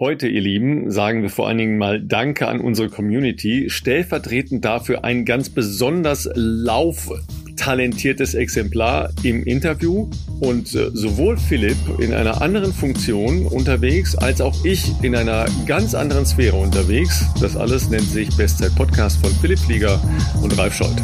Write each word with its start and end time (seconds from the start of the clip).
Heute, 0.00 0.28
ihr 0.28 0.42
Lieben, 0.42 0.92
sagen 0.92 1.22
wir 1.22 1.28
vor 1.28 1.48
allen 1.48 1.58
Dingen 1.58 1.76
mal 1.76 2.00
Danke 2.00 2.46
an 2.46 2.60
unsere 2.60 2.88
Community. 2.88 3.68
Stellvertretend 3.68 4.64
dafür 4.64 5.02
ein 5.02 5.24
ganz 5.24 5.50
besonders 5.50 6.30
lauftalentiertes 6.34 8.34
Exemplar 8.34 9.10
im 9.24 9.42
Interview. 9.42 10.08
Und 10.38 10.72
äh, 10.76 10.90
sowohl 10.92 11.36
Philipp 11.36 11.78
in 11.98 12.14
einer 12.14 12.42
anderen 12.42 12.72
Funktion 12.72 13.46
unterwegs, 13.46 14.14
als 14.14 14.40
auch 14.40 14.64
ich 14.64 14.92
in 15.02 15.16
einer 15.16 15.46
ganz 15.66 15.96
anderen 15.96 16.26
Sphäre 16.26 16.54
unterwegs. 16.54 17.26
Das 17.40 17.56
alles 17.56 17.90
nennt 17.90 18.08
sich 18.08 18.28
Bestzeit 18.36 18.76
Podcast 18.76 19.20
von 19.20 19.32
Philipp 19.40 19.58
Flieger 19.58 20.00
und 20.40 20.56
Ralf 20.56 20.74
Scholz. 20.74 21.02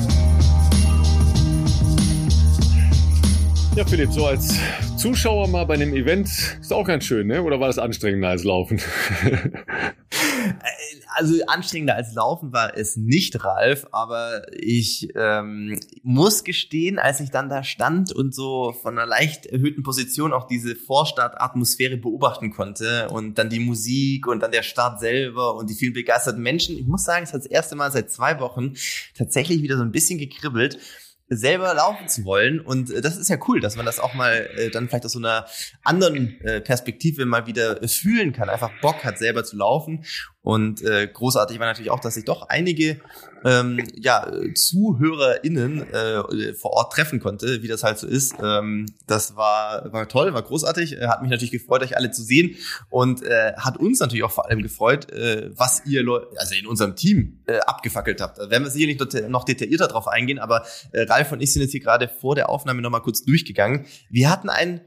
Ja, 3.77 3.85
Philipp, 3.85 4.13
so 4.13 4.27
als 4.27 4.55
Zuschauer 4.97 5.49
mal 5.49 5.65
bei 5.65 5.75
einem 5.75 5.95
Event 5.95 6.29
ist 6.61 6.73
auch 6.73 6.87
ganz 6.87 7.03
schön, 7.03 7.27
ne? 7.27 7.43
Oder 7.43 7.59
war 7.59 7.67
das 7.67 7.79
anstrengender 7.79 8.29
als 8.29 8.45
Laufen? 8.45 8.81
also 11.17 11.45
anstrengender 11.49 11.96
als 11.96 12.15
Laufen 12.15 12.53
war 12.53 12.77
es 12.77 12.96
nicht, 12.96 13.45
Ralf, 13.45 13.89
aber 13.91 14.43
ich 14.53 15.09
ähm, 15.17 15.81
muss 16.05 16.45
gestehen, 16.45 17.01
als 17.01 17.18
ich 17.18 17.32
dann 17.32 17.49
da 17.49 17.65
stand 17.65 18.13
und 18.13 18.32
so 18.32 18.73
von 18.81 18.96
einer 18.96 19.09
leicht 19.09 19.46
erhöhten 19.46 19.82
Position 19.82 20.32
auch 20.32 20.46
diese 20.46 20.77
Vorstart-Atmosphäre 20.77 21.96
beobachten 21.96 22.53
konnte 22.53 23.09
und 23.09 23.39
dann 23.39 23.51
die 23.51 23.59
Musik 23.59 24.29
und 24.29 24.41
dann 24.41 24.53
der 24.53 24.63
Start 24.63 25.01
selber 25.01 25.57
und 25.57 25.68
die 25.68 25.75
vielen 25.75 25.95
begeisterten 25.95 26.43
Menschen, 26.43 26.79
ich 26.79 26.87
muss 26.87 27.03
sagen, 27.03 27.25
es 27.25 27.32
hat 27.32 27.41
das 27.41 27.51
erste 27.51 27.75
Mal 27.75 27.91
seit 27.91 28.09
zwei 28.09 28.39
Wochen 28.39 28.75
tatsächlich 29.17 29.63
wieder 29.63 29.77
so 29.77 29.82
ein 29.82 29.91
bisschen 29.91 30.21
gekribbelt 30.21 30.79
selber 31.29 31.75
laufen 31.75 32.09
zu 32.09 32.25
wollen. 32.25 32.61
Und 32.61 32.91
äh, 32.91 33.01
das 33.01 33.17
ist 33.17 33.28
ja 33.28 33.39
cool, 33.48 33.61
dass 33.61 33.77
man 33.77 33.87
das 33.87 34.01
auch 34.01 34.15
mal 34.15 34.48
äh, 34.56 34.70
dann 34.70 34.89
vielleicht 34.89 35.05
aus 35.05 35.12
so 35.12 35.19
einer 35.19 35.47
anderen 35.83 36.41
äh, 36.41 36.61
Perspektive 36.61 37.27
mal 37.27 37.47
wieder 37.47 37.87
fühlen 37.89 38.33
kann. 38.33 38.48
Einfach 38.48 38.70
Bock 38.81 39.05
hat, 39.05 39.19
selber 39.19 39.45
zu 39.45 39.56
laufen. 39.56 40.05
Und 40.44 40.83
äh, 40.83 41.08
großartig 41.08 41.58
war 41.58 41.66
natürlich 41.66 41.91
auch, 41.91 42.00
dass 42.00 42.14
sich 42.14 42.27
doch 42.27 42.50
einige 42.50 43.00
ähm, 43.47 43.83
ja, 43.97 44.31
ZuhörerInnen 44.55 45.91
äh, 45.91 46.53
vor 46.53 46.73
Ort 46.73 46.92
treffen 46.92 47.19
konnte, 47.19 47.62
wie 47.62 47.69
das 47.69 47.83
halt 47.83 47.98
so 47.98 48.06
ist. 48.06 48.34
Ähm, 48.42 48.84
das 49.06 49.36
war, 49.36 49.91
war 49.91 50.06
toll, 50.06 50.34
war 50.34 50.42
großartig. 50.42 50.98
Hat 51.01 51.23
mich 51.23 51.31
natürlich 51.31 51.51
gefreut, 51.51 51.83
euch 51.83 51.97
alle 51.97 52.11
zu 52.11 52.23
sehen 52.23 52.56
und 52.91 53.23
äh, 53.23 53.55
hat 53.56 53.78
uns 53.78 54.01
natürlich 54.01 54.23
auch 54.23 54.33
vor 54.33 54.47
allem 54.51 54.61
gefreut, 54.61 55.11
äh, 55.11 55.51
was 55.56 55.86
ihr 55.86 56.03
Leute, 56.03 56.28
also 56.36 56.55
in 56.55 56.67
unserem 56.67 56.95
Team 56.95 57.41
äh, 57.47 57.61
abgefackelt 57.61 58.20
habt. 58.20 58.36
Da 58.36 58.51
werden 58.51 58.64
wir 58.64 58.70
sicherlich 58.70 59.01
noch 59.29 59.45
detaillierter 59.45 59.89
drauf 59.89 60.08
eingehen, 60.08 60.39
aber 60.39 60.67
äh, 60.92 61.05
Ralf 61.05 61.33
und 61.33 61.41
ich 61.41 61.55
sind 61.55 61.62
jetzt 61.62 61.73
hier 61.73 61.81
gerade 61.81 62.06
vor 62.06 62.34
der 62.34 62.51
Aufnahme 62.51 62.83
nochmal 62.83 63.01
kurz 63.01 63.25
durchgegangen. 63.25 63.86
Wir 64.11 64.31
hatten 64.31 64.51
ein 64.51 64.83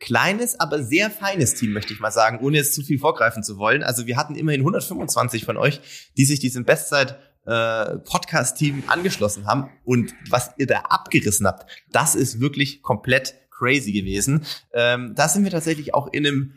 kleines, 0.00 0.58
aber 0.60 0.82
sehr 0.82 1.10
feines 1.10 1.54
Team, 1.54 1.72
möchte 1.72 1.92
ich 1.92 2.00
mal 2.00 2.10
sagen, 2.10 2.38
ohne 2.40 2.58
jetzt 2.58 2.74
zu 2.74 2.82
viel 2.82 2.98
vorgreifen 2.98 3.42
zu 3.42 3.58
wollen. 3.58 3.82
Also 3.82 4.06
wir 4.06 4.16
hatten 4.16 4.34
immerhin 4.34 4.60
125 4.60 5.44
von 5.44 5.56
euch, 5.56 5.80
die 6.16 6.24
sich 6.24 6.40
diesem 6.40 6.64
Bestzeit 6.64 7.18
äh, 7.46 7.98
Podcast-Team 7.98 8.84
angeschlossen 8.86 9.46
haben. 9.46 9.70
Und 9.84 10.14
was 10.28 10.52
ihr 10.58 10.66
da 10.66 10.80
abgerissen 10.80 11.46
habt, 11.46 11.70
das 11.90 12.14
ist 12.14 12.40
wirklich 12.40 12.82
komplett 12.82 13.34
crazy 13.50 13.92
gewesen. 13.92 14.44
Ähm, 14.72 15.14
da 15.16 15.28
sind 15.28 15.44
wir 15.44 15.50
tatsächlich 15.50 15.94
auch 15.94 16.12
in 16.12 16.26
einem 16.26 16.54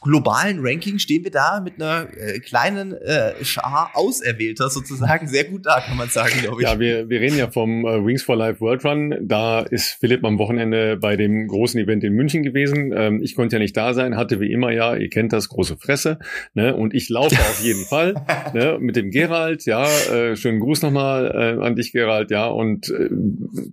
globalen 0.00 0.58
Ranking 0.60 0.98
stehen 0.98 1.24
wir 1.24 1.30
da 1.30 1.60
mit 1.60 1.74
einer 1.80 2.08
äh, 2.16 2.38
kleinen 2.40 2.92
äh, 2.92 3.32
Schar 3.44 3.90
Auserwählter 3.94 4.70
sozusagen 4.70 5.26
sehr 5.26 5.44
gut 5.44 5.66
da, 5.66 5.80
kann 5.80 5.96
man 5.96 6.08
sagen, 6.08 6.32
glaube 6.40 6.62
ich. 6.62 6.68
Ja, 6.68 6.78
wir, 6.78 7.08
wir 7.08 7.20
reden 7.20 7.38
ja 7.38 7.50
vom 7.50 7.84
äh, 7.84 8.04
Wings 8.04 8.22
for 8.22 8.36
Life 8.36 8.60
World 8.60 8.84
Run. 8.84 9.16
Da 9.22 9.60
ist 9.60 9.96
Philipp 10.00 10.24
am 10.24 10.38
Wochenende 10.38 10.96
bei 10.96 11.16
dem 11.16 11.46
großen 11.46 11.80
Event 11.80 12.04
in 12.04 12.14
München 12.14 12.42
gewesen. 12.42 12.92
Ähm, 12.94 13.22
ich 13.22 13.34
konnte 13.34 13.56
ja 13.56 13.60
nicht 13.60 13.76
da 13.76 13.94
sein, 13.94 14.16
hatte 14.16 14.40
wie 14.40 14.52
immer 14.52 14.70
ja, 14.70 14.94
ihr 14.96 15.08
kennt 15.08 15.32
das, 15.32 15.48
große 15.48 15.76
Fresse. 15.76 16.18
Ne? 16.54 16.74
Und 16.74 16.94
ich 16.94 17.08
laufe 17.08 17.34
auf 17.34 17.60
jeden 17.62 17.84
Fall 17.84 18.14
ne? 18.54 18.78
mit 18.80 18.96
dem 18.96 19.10
Gerald. 19.10 19.64
Ja, 19.66 19.84
äh, 19.84 20.36
schönen 20.36 20.60
Gruß 20.60 20.82
nochmal 20.82 21.58
äh, 21.60 21.64
an 21.64 21.76
dich, 21.76 21.92
Gerald. 21.92 22.30
Ja, 22.30 22.46
und 22.46 22.88
äh, 22.90 23.08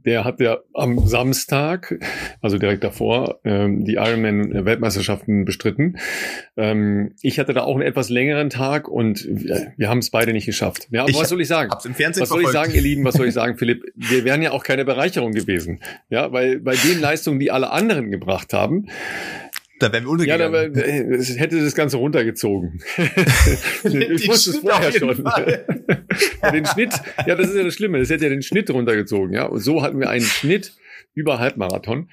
der 0.05 0.23
hat 0.23 0.39
ja 0.39 0.57
am 0.73 0.99
Samstag, 1.07 1.99
also 2.41 2.57
direkt 2.57 2.83
davor, 2.83 3.39
äh, 3.43 3.67
die 3.69 3.95
Ironman-Weltmeisterschaften 3.95 5.45
bestritten. 5.45 5.97
Ähm, 6.57 7.15
ich 7.21 7.39
hatte 7.39 7.53
da 7.53 7.61
auch 7.61 7.75
einen 7.75 7.83
etwas 7.83 8.09
längeren 8.09 8.49
Tag 8.49 8.87
und 8.87 9.25
wir, 9.29 9.73
wir 9.77 9.89
haben 9.89 9.99
es 9.99 10.09
beide 10.09 10.33
nicht 10.33 10.45
geschafft. 10.45 10.87
Ja, 10.91 11.03
aber 11.03 11.13
was 11.13 11.29
soll 11.29 11.41
ich 11.41 11.47
sagen? 11.47 11.71
Hab's 11.71 11.85
im 11.85 11.95
Fernsehen 11.95 12.21
was 12.21 12.29
soll 12.29 12.41
ich 12.41 12.49
sagen, 12.49 12.73
ihr 12.73 12.81
Lieben? 12.81 13.03
Was 13.05 13.15
soll 13.15 13.27
ich 13.27 13.33
sagen, 13.33 13.57
Philipp? 13.57 13.83
Wir 13.95 14.23
wären 14.25 14.41
ja 14.41 14.51
auch 14.51 14.63
keine 14.63 14.85
Bereicherung 14.85 15.31
gewesen. 15.31 15.79
Ja, 16.09 16.31
weil 16.31 16.59
bei 16.59 16.75
den 16.75 16.99
Leistungen, 16.99 17.39
die 17.39 17.51
alle 17.51 17.71
anderen 17.71 18.11
gebracht 18.11 18.53
haben, 18.53 18.87
da 19.79 19.93
wären 19.93 20.03
wir 20.03 20.09
untergegangen. 20.09 20.53
Ja, 20.53 20.67
da 20.67 20.75
wär, 20.75 21.19
es 21.19 21.39
hätte 21.39 21.63
das 21.63 21.73
Ganze 21.73 21.97
runtergezogen. 21.97 22.81
ich 23.83 24.27
wusste 24.27 24.51
es 24.51 24.57
vorher 24.57 24.91
schon. 24.91 25.23
ja, 26.43 26.51
den 26.51 26.65
Schnitt, 26.65 26.93
ja, 27.25 27.35
das 27.35 27.49
ist 27.49 27.55
ja 27.55 27.63
das 27.63 27.73
Schlimme. 27.73 27.99
Das 27.99 28.09
hätte 28.09 28.25
ja 28.25 28.29
den 28.29 28.41
Schnitt 28.41 28.69
runtergezogen. 28.69 29.33
Ja, 29.33 29.45
und 29.45 29.61
so 29.61 29.81
hatten 29.81 29.99
wir 29.99 30.09
einen 30.09 30.25
Schnitt 30.25 30.73
über 31.13 31.39
Halbmarathon. 31.39 32.09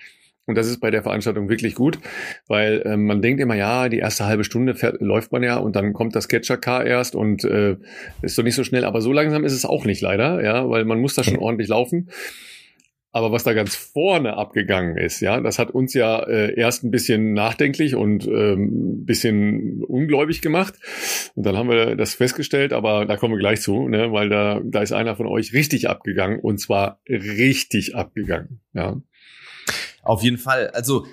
Und 0.46 0.56
das 0.56 0.68
ist 0.68 0.80
bei 0.80 0.90
der 0.90 1.02
Veranstaltung 1.02 1.48
wirklich 1.48 1.74
gut, 1.74 1.98
weil 2.46 2.82
äh, 2.84 2.96
man 2.96 3.20
denkt 3.20 3.40
immer, 3.40 3.56
ja, 3.56 3.88
die 3.88 3.98
erste 3.98 4.26
halbe 4.26 4.44
Stunde 4.44 4.74
fährt, 4.74 5.00
läuft 5.00 5.32
man 5.32 5.42
ja 5.42 5.56
und 5.56 5.74
dann 5.74 5.92
kommt 5.92 6.14
das 6.14 6.28
Catcher-Car 6.28 6.86
erst 6.86 7.16
und 7.16 7.44
äh, 7.44 7.76
ist 8.22 8.38
doch 8.38 8.44
nicht 8.44 8.54
so 8.54 8.62
schnell. 8.62 8.84
Aber 8.84 9.00
so 9.00 9.12
langsam 9.12 9.44
ist 9.44 9.52
es 9.52 9.64
auch 9.64 9.84
nicht 9.84 10.00
leider, 10.00 10.42
ja, 10.44 10.68
weil 10.68 10.84
man 10.84 11.00
muss 11.00 11.14
da 11.14 11.24
schon 11.24 11.38
ordentlich 11.38 11.68
laufen. 11.68 12.10
Aber 13.16 13.32
was 13.32 13.44
da 13.44 13.54
ganz 13.54 13.74
vorne 13.74 14.36
abgegangen 14.36 14.98
ist, 14.98 15.20
ja, 15.20 15.40
das 15.40 15.58
hat 15.58 15.70
uns 15.70 15.94
ja 15.94 16.22
äh, 16.24 16.54
erst 16.54 16.84
ein 16.84 16.90
bisschen 16.90 17.32
nachdenklich 17.32 17.94
und 17.94 18.26
ähm, 18.26 19.06
bisschen 19.06 19.82
ungläubig 19.84 20.42
gemacht. 20.42 20.74
Und 21.34 21.46
dann 21.46 21.56
haben 21.56 21.70
wir 21.70 21.96
das 21.96 22.14
festgestellt, 22.14 22.74
aber 22.74 23.06
da 23.06 23.16
kommen 23.16 23.32
wir 23.32 23.38
gleich 23.38 23.62
zu, 23.62 23.88
ne, 23.88 24.12
weil 24.12 24.28
da, 24.28 24.60
da 24.62 24.82
ist 24.82 24.92
einer 24.92 25.16
von 25.16 25.26
euch 25.26 25.54
richtig 25.54 25.88
abgegangen 25.88 26.40
und 26.40 26.60
zwar 26.60 27.00
richtig 27.08 27.96
abgegangen, 27.96 28.60
ja. 28.74 29.00
Auf 30.06 30.22
jeden 30.22 30.38
Fall. 30.38 30.70
Also 30.70 31.06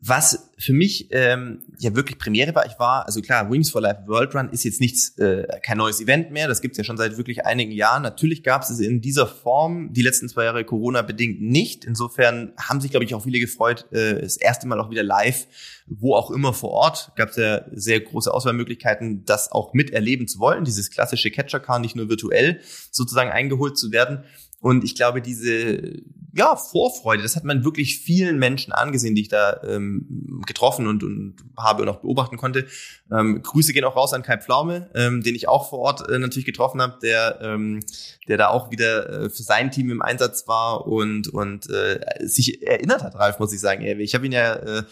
was 0.00 0.50
für 0.58 0.72
mich 0.72 1.08
ähm, 1.12 1.62
ja 1.78 1.94
wirklich 1.94 2.18
Premiere 2.18 2.54
war, 2.54 2.66
ich 2.66 2.78
war, 2.78 3.06
also 3.06 3.20
klar, 3.20 3.50
Wings 3.50 3.70
for 3.70 3.80
Life 3.80 4.02
World 4.06 4.34
Run 4.34 4.50
ist 4.50 4.64
jetzt 4.64 4.80
nichts, 4.80 5.16
äh, 5.18 5.46
kein 5.62 5.78
neues 5.78 6.00
Event 6.00 6.30
mehr, 6.30 6.48
das 6.48 6.60
gibt's 6.60 6.78
ja 6.78 6.84
schon 6.84 6.96
seit 6.96 7.16
wirklich 7.16 7.46
einigen 7.46 7.72
Jahren. 7.72 8.02
Natürlich 8.02 8.42
gab's 8.42 8.70
es 8.70 8.80
in 8.80 9.00
dieser 9.00 9.26
Form 9.26 9.92
die 9.92 10.02
letzten 10.02 10.28
zwei 10.28 10.44
Jahre 10.44 10.64
Corona-bedingt 10.64 11.40
nicht. 11.40 11.84
Insofern 11.84 12.52
haben 12.58 12.80
sich, 12.80 12.90
glaube 12.90 13.04
ich, 13.04 13.14
auch 13.14 13.22
viele 13.22 13.40
gefreut, 13.40 13.86
äh, 13.92 14.20
das 14.20 14.36
erste 14.36 14.66
Mal 14.66 14.80
auch 14.80 14.90
wieder 14.90 15.02
live, 15.02 15.46
wo 15.86 16.14
auch 16.14 16.30
immer 16.30 16.52
vor 16.52 16.70
Ort, 16.70 17.12
gab's 17.16 17.36
ja 17.36 17.62
sehr 17.72 18.00
große 18.00 18.32
Auswahlmöglichkeiten, 18.32 19.24
das 19.24 19.50
auch 19.50 19.72
miterleben 19.72 20.28
zu 20.28 20.38
wollen, 20.38 20.64
dieses 20.64 20.90
klassische 20.90 21.30
Catcher-Car 21.30 21.78
nicht 21.78 21.96
nur 21.96 22.08
virtuell 22.08 22.60
sozusagen 22.90 23.30
eingeholt 23.30 23.78
zu 23.78 23.90
werden. 23.90 24.24
Und 24.60 24.84
ich 24.84 24.94
glaube, 24.94 25.22
diese 25.22 26.02
ja, 26.34 26.56
Vorfreude, 26.56 27.22
das 27.22 27.36
hat 27.36 27.44
man 27.44 27.64
wirklich 27.64 28.00
vielen 28.00 28.38
Menschen 28.38 28.72
angesehen, 28.72 29.14
die 29.14 29.22
ich 29.22 29.28
da 29.28 29.60
ähm, 29.64 30.42
getroffen 30.46 30.86
und, 30.86 31.02
und 31.02 31.36
habe 31.56 31.82
und 31.82 31.88
auch 31.88 32.00
beobachten 32.00 32.36
konnte. 32.36 32.66
Ähm, 33.10 33.42
Grüße 33.42 33.72
gehen 33.72 33.84
auch 33.84 33.96
raus 33.96 34.12
an 34.12 34.22
Kai 34.22 34.38
Pflaume, 34.38 34.90
ähm, 34.94 35.22
den 35.22 35.34
ich 35.34 35.48
auch 35.48 35.70
vor 35.70 35.80
Ort 35.80 36.08
äh, 36.08 36.18
natürlich 36.18 36.44
getroffen 36.44 36.82
habe, 36.82 36.98
der, 37.02 37.38
ähm, 37.42 37.80
der 38.28 38.36
da 38.36 38.48
auch 38.48 38.70
wieder 38.70 39.24
äh, 39.24 39.30
für 39.30 39.42
sein 39.42 39.70
Team 39.70 39.90
im 39.90 40.02
Einsatz 40.02 40.46
war 40.46 40.86
und, 40.86 41.28
und 41.28 41.68
äh, 41.70 42.00
sich 42.20 42.62
erinnert 42.62 43.02
hat, 43.02 43.14
Ralf, 43.14 43.38
muss 43.38 43.52
ich 43.52 43.60
sagen. 43.60 43.82
Ich 43.82 44.14
habe 44.14 44.26
ihn 44.26 44.32
ja, 44.32 44.54
äh, 44.54 44.82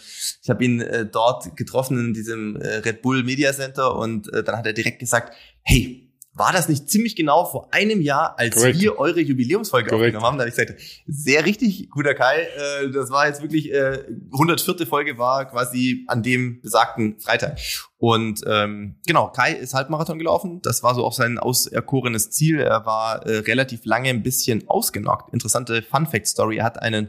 ich 0.43 0.51
habe 0.51 0.65
ihn 0.65 0.81
äh, 0.81 1.07
dort 1.07 1.57
getroffen 1.57 1.99
in 1.99 2.15
diesem 2.15 2.57
äh, 2.57 2.77
Red 2.79 3.03
Bull 3.03 3.23
Media 3.23 3.53
Center 3.53 3.95
und 3.97 4.33
äh, 4.33 4.43
dann 4.43 4.57
hat 4.57 4.67
er 4.67 4.73
direkt 4.73 4.99
gesagt, 4.99 5.35
hey, 5.63 6.06
war 6.37 6.53
das 6.53 6.69
nicht 6.69 6.91
ziemlich 6.91 7.17
genau 7.17 7.47
vor 7.47 7.73
einem 7.73 8.03
Jahr, 8.03 8.39
als 8.39 8.57
Correct. 8.57 8.79
wir 8.79 8.99
eure 8.99 9.21
Jubiläumsfolge 9.21 9.89
Correct. 9.89 10.15
aufgenommen 10.15 10.27
haben? 10.27 10.37
Da 10.39 10.43
habe 10.43 10.51
ich 10.51 10.55
gesagt, 10.55 10.79
sehr 11.07 11.47
richtig, 11.47 11.89
guter 11.91 12.15
Kai. 12.15 12.43
Äh, 12.43 12.91
das 12.91 13.11
war 13.11 13.27
jetzt 13.27 13.41
wirklich, 13.41 13.73
äh, 13.73 14.05
104. 14.33 14.87
Folge 14.87 15.17
war 15.17 15.47
quasi 15.47 16.05
an 16.09 16.23
dem 16.23 16.61
besagten 16.61 17.19
Freitag. 17.21 17.59
Und 17.97 18.43
ähm, 18.47 18.97
genau, 19.07 19.29
Kai 19.29 19.53
ist 19.53 19.73
Halbmarathon 19.73 20.19
gelaufen. 20.19 20.61
Das 20.63 20.83
war 20.83 20.95
so 20.95 21.07
auch 21.07 21.15
sein 21.15 21.39
auserkorenes 21.39 22.31
Ziel. 22.31 22.61
Er 22.61 22.85
war 22.85 23.25
äh, 23.25 23.39
relativ 23.39 23.87
lange 23.87 24.11
ein 24.11 24.23
bisschen 24.23 24.69
ausgenockt. 24.69 25.33
Interessante 25.33 25.81
Fun-Fact-Story. 25.81 26.59
Er 26.59 26.65
hat 26.65 26.83
einen 26.83 27.09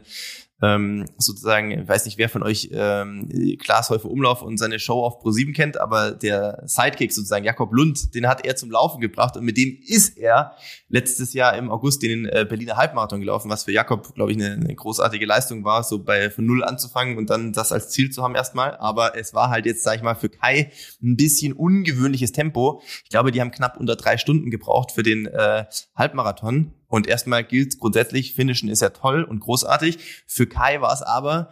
ähm, 0.60 1.06
sozusagen, 1.18 1.70
ich 1.70 1.88
weiß 1.88 2.04
nicht, 2.04 2.18
wer 2.18 2.28
von 2.28 2.42
euch 2.42 2.70
ähm, 2.72 3.28
Klaas 3.58 3.90
Häufer 3.90 4.10
Umlauf 4.10 4.42
und 4.42 4.58
seine 4.58 4.78
Show 4.78 5.04
auf 5.04 5.22
Pro7 5.22 5.54
kennt, 5.54 5.80
aber 5.80 6.10
der 6.10 6.62
Sidekick 6.66 7.12
sozusagen, 7.12 7.44
Jakob 7.44 7.72
Lund, 7.72 8.14
den 8.14 8.26
hat 8.26 8.44
er 8.44 8.56
zum 8.56 8.70
Laufen 8.70 9.00
gebracht 9.00 9.36
und 9.36 9.44
mit 9.44 9.56
dem 9.56 9.78
ist 9.86 10.18
er 10.18 10.56
letztes 10.88 11.32
Jahr 11.32 11.56
im 11.56 11.70
August 11.70 12.02
den 12.02 12.26
äh, 12.26 12.44
Berliner 12.48 12.76
Halbmarathon 12.76 13.20
gelaufen, 13.20 13.50
was 13.50 13.64
für 13.64 13.72
Jakob, 13.72 14.14
glaube 14.14 14.32
ich, 14.32 14.38
eine, 14.38 14.54
eine 14.54 14.74
großartige 14.74 15.26
Leistung 15.26 15.64
war, 15.64 15.84
so 15.84 16.02
bei 16.02 16.30
von 16.30 16.44
null 16.44 16.64
anzufangen 16.64 17.18
und 17.18 17.30
dann 17.30 17.52
das 17.52 17.70
als 17.70 17.90
Ziel 17.90 18.10
zu 18.10 18.22
haben 18.22 18.34
erstmal. 18.34 18.76
Aber 18.76 19.16
es 19.16 19.34
war 19.34 19.50
halt 19.50 19.66
jetzt, 19.66 19.84
sag 19.84 19.96
ich 19.96 20.02
mal, 20.02 20.14
für 20.14 20.28
Kai 20.28 20.72
ein 21.02 21.16
bisschen 21.16 21.52
ungewöhnliches 21.52 22.32
Tempo. 22.32 22.82
Ich 23.04 23.10
glaube, 23.10 23.30
die 23.30 23.40
haben 23.40 23.50
knapp 23.50 23.76
unter 23.78 23.96
drei 23.96 24.16
Stunden 24.16 24.50
gebraucht 24.50 24.92
für 24.92 25.02
den 25.02 25.26
äh, 25.26 25.66
Halbmarathon. 25.94 26.72
Und 26.88 27.06
erstmal 27.06 27.44
gilt 27.44 27.78
grundsätzlich, 27.78 28.34
Finishen 28.34 28.68
ist 28.68 28.82
ja 28.82 28.90
toll 28.90 29.22
und 29.22 29.40
großartig. 29.40 29.98
Für 30.26 30.46
Kai 30.46 30.80
war 30.80 30.92
es 30.92 31.02
aber 31.02 31.50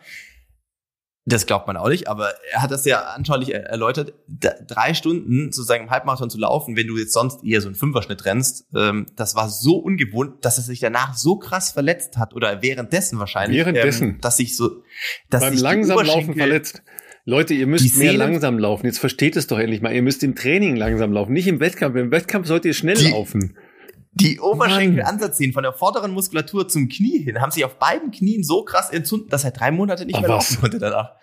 Das 1.28 1.44
glaubt 1.46 1.66
man 1.66 1.76
auch 1.76 1.88
nicht, 1.88 2.06
aber 2.06 2.30
er 2.52 2.62
hat 2.62 2.70
das 2.70 2.84
ja 2.84 3.00
anschaulich 3.00 3.52
erläutert. 3.52 4.14
drei 4.28 4.94
Stunden 4.94 5.50
sozusagen 5.50 5.84
im 5.84 5.90
Halbmarathon 5.90 6.30
zu 6.30 6.38
laufen, 6.38 6.76
wenn 6.76 6.86
du 6.86 6.96
jetzt 6.96 7.12
sonst 7.12 7.42
eher 7.42 7.60
so 7.60 7.66
einen 7.66 7.74
Fünferschnitt 7.74 8.24
rennst, 8.24 8.66
ähm, 8.76 9.06
das 9.16 9.34
war 9.34 9.48
so 9.48 9.76
ungewohnt, 9.76 10.44
dass 10.44 10.58
er 10.58 10.62
sich 10.62 10.78
danach 10.78 11.16
so 11.16 11.36
krass 11.36 11.72
verletzt 11.72 12.16
hat 12.16 12.32
oder 12.32 12.62
währenddessen 12.62 13.18
wahrscheinlich. 13.18 13.58
Währenddessen. 13.58 14.08
Ähm, 14.08 14.20
dass 14.20 14.36
sich 14.36 14.56
so, 14.56 14.84
dass 15.28 15.42
Beim 15.42 15.52
sich 15.54 15.62
langsam 15.62 16.06
Laufen 16.06 16.34
verletzt. 16.36 16.82
Leute, 17.24 17.54
ihr 17.54 17.66
müsst 17.66 17.96
mehr 17.96 18.12
langsam 18.12 18.56
laufen. 18.56 18.86
Jetzt 18.86 19.00
versteht 19.00 19.34
es 19.34 19.48
doch 19.48 19.58
endlich 19.58 19.82
mal. 19.82 19.92
Ihr 19.92 20.02
müsst 20.02 20.22
im 20.22 20.36
Training 20.36 20.76
langsam 20.76 21.12
laufen, 21.12 21.32
nicht 21.32 21.48
im 21.48 21.58
Wettkampf. 21.58 21.96
Im 21.96 22.12
Wettkampf 22.12 22.46
sollt 22.46 22.64
ihr 22.64 22.72
schnell 22.72 22.94
die, 22.94 23.10
laufen. 23.10 23.58
Die 24.20 24.40
Oberschenkelansatzsehen 24.40 25.52
von 25.52 25.62
der 25.62 25.74
vorderen 25.74 26.12
Muskulatur 26.12 26.68
zum 26.68 26.88
Knie 26.88 27.18
hin 27.18 27.40
haben 27.40 27.50
sich 27.50 27.64
auf 27.64 27.78
beiden 27.78 28.10
Knien 28.10 28.42
so 28.42 28.64
krass 28.64 28.88
entzündet, 28.90 29.32
dass 29.32 29.44
er 29.44 29.50
drei 29.50 29.70
Monate 29.70 30.06
nicht 30.06 30.16
Ach, 30.16 30.20
mehr 30.20 30.30
laufen 30.30 30.58
konnte 30.58 30.78
danach. 30.78 31.16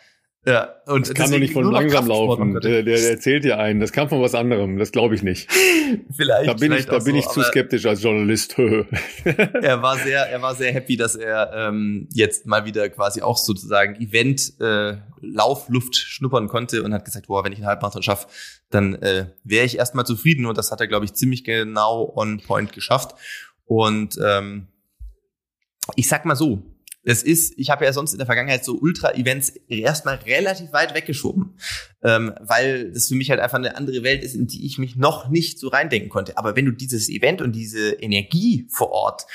Ja, 0.45 0.75
und 0.87 1.07
das 1.07 1.13
kann 1.13 1.31
doch 1.31 1.39
nicht 1.39 1.53
von 1.53 1.71
langsam 1.71 2.05
laufen. 2.07 2.59
Der, 2.59 2.83
der, 2.83 2.83
der 2.83 3.11
erzählt 3.11 3.45
dir 3.45 3.59
einen. 3.59 3.79
Das 3.79 3.93
kam 3.93 4.09
von 4.09 4.21
was 4.21 4.35
anderem. 4.35 4.77
Das 4.77 4.91
glaube 4.91 5.15
ich 5.15 5.23
nicht. 5.23 5.49
vielleicht. 6.11 6.49
Da 6.49 6.53
bin 6.53 6.71
vielleicht 6.71 6.89
ich, 6.89 6.89
da 6.89 6.99
bin 6.99 7.13
so, 7.13 7.19
ich 7.19 7.27
zu 7.29 7.41
skeptisch 7.43 7.85
als 7.85 8.03
Journalist. 8.03 8.57
er 9.23 9.81
war 9.81 9.97
sehr, 9.97 10.29
er 10.29 10.41
war 10.41 10.53
sehr 10.53 10.73
happy, 10.73 10.97
dass 10.97 11.15
er 11.15 11.53
ähm, 11.55 12.09
jetzt 12.11 12.45
mal 12.45 12.65
wieder 12.65 12.89
quasi 12.89 13.21
auch 13.21 13.37
sozusagen 13.37 13.95
Event 14.01 14.59
äh, 14.59 14.97
Laufluft 15.21 15.95
schnuppern 15.95 16.49
konnte 16.49 16.83
und 16.83 16.93
hat 16.93 17.05
gesagt, 17.05 17.27
boah, 17.27 17.45
wenn 17.45 17.53
ich 17.53 17.59
einen 17.59 17.67
Halbmarathon 17.67 18.03
schaffe, 18.03 18.27
dann 18.69 18.95
äh, 18.95 19.27
wäre 19.45 19.65
ich 19.65 19.77
erstmal 19.77 20.05
zufrieden. 20.05 20.45
Und 20.45 20.57
das 20.57 20.73
hat 20.73 20.81
er, 20.81 20.87
glaube 20.87 21.05
ich, 21.05 21.13
ziemlich 21.13 21.45
genau 21.45 22.11
on 22.17 22.41
point 22.41 22.73
geschafft. 22.73 23.15
Und 23.63 24.19
ähm, 24.21 24.67
ich 25.95 26.09
sag 26.09 26.25
mal 26.25 26.35
so, 26.35 26.63
es 27.03 27.21
ist, 27.21 27.53
ich 27.57 27.69
habe 27.69 27.83
ja 27.83 27.91
sonst 27.91 28.13
in 28.13 28.17
der 28.17 28.25
Vergangenheit 28.25 28.63
so 28.63 28.77
Ultra-Events 28.79 29.49
erstmal 29.67 30.15
relativ 30.15 30.71
weit 30.71 30.95
weggeschoben, 30.95 31.57
ähm, 32.01 32.33
weil 32.39 32.91
das 32.91 33.09
für 33.09 33.15
mich 33.15 33.29
halt 33.29 33.41
einfach 33.41 33.57
eine 33.57 33.75
andere 33.75 34.03
Welt 34.03 34.23
ist, 34.23 34.35
in 34.35 34.47
die 34.47 34.65
ich 34.65 34.77
mich 34.77 34.95
noch 34.95 35.29
nicht 35.29 35.59
so 35.59 35.67
reindenken 35.67 36.09
konnte. 36.09 36.37
Aber 36.37 36.55
wenn 36.55 36.65
du 36.65 36.71
dieses 36.71 37.09
Event 37.09 37.41
und 37.41 37.51
diese 37.53 37.91
Energie 37.93 38.67
vor 38.69 38.91
Ort 38.91 39.25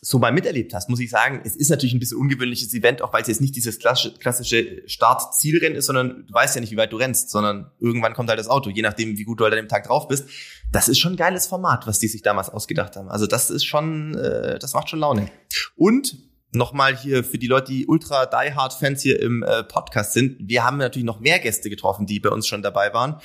so 0.00 0.20
mal 0.20 0.32
miterlebt 0.32 0.72
hast, 0.74 0.88
muss 0.88 1.00
ich 1.00 1.10
sagen, 1.10 1.42
es 1.44 1.56
ist 1.56 1.70
natürlich 1.70 1.92
ein 1.92 1.98
bisschen 1.98 2.18
ungewöhnliches 2.18 2.72
Event, 2.72 3.02
auch 3.02 3.12
weil 3.12 3.22
es 3.22 3.28
jetzt 3.28 3.40
nicht 3.40 3.56
dieses 3.56 3.80
klassische 3.80 4.82
Start-Zielrennen 4.86 5.76
ist, 5.76 5.86
sondern 5.86 6.24
du 6.24 6.32
weißt 6.32 6.54
ja 6.54 6.60
nicht, 6.60 6.70
wie 6.70 6.76
weit 6.76 6.92
du 6.92 6.96
rennst, 6.96 7.30
sondern 7.30 7.72
irgendwann 7.80 8.14
kommt 8.14 8.28
halt 8.28 8.38
das 8.38 8.48
Auto, 8.48 8.70
je 8.70 8.82
nachdem, 8.82 9.18
wie 9.18 9.24
gut 9.24 9.40
du 9.40 9.44
halt 9.44 9.54
an 9.54 9.58
dem 9.58 9.68
Tag 9.68 9.84
drauf 9.84 10.06
bist. 10.06 10.28
Das 10.70 10.88
ist 10.88 10.98
schon 10.98 11.14
ein 11.14 11.16
geiles 11.16 11.48
Format, 11.48 11.86
was 11.88 11.98
die 11.98 12.08
sich 12.08 12.22
damals 12.22 12.48
ausgedacht 12.48 12.94
haben. 12.94 13.08
Also 13.08 13.26
das 13.26 13.50
ist 13.50 13.64
schon, 13.64 14.14
äh, 14.14 14.58
das 14.60 14.74
macht 14.74 14.88
schon 14.88 15.00
Laune. 15.00 15.30
Und 15.74 16.27
nochmal 16.52 16.96
hier 16.96 17.24
für 17.24 17.38
die 17.38 17.46
Leute, 17.46 17.72
die 17.72 17.86
ultra 17.86 18.26
die 18.26 18.54
Hard 18.54 18.72
Fans 18.72 19.02
hier 19.02 19.20
im 19.20 19.42
äh, 19.42 19.64
Podcast 19.64 20.12
sind. 20.12 20.36
Wir 20.40 20.64
haben 20.64 20.78
natürlich 20.78 21.06
noch 21.06 21.20
mehr 21.20 21.38
Gäste 21.38 21.70
getroffen, 21.70 22.06
die 22.06 22.20
bei 22.20 22.30
uns 22.30 22.46
schon 22.46 22.62
dabei 22.62 22.92
waren. 22.94 23.16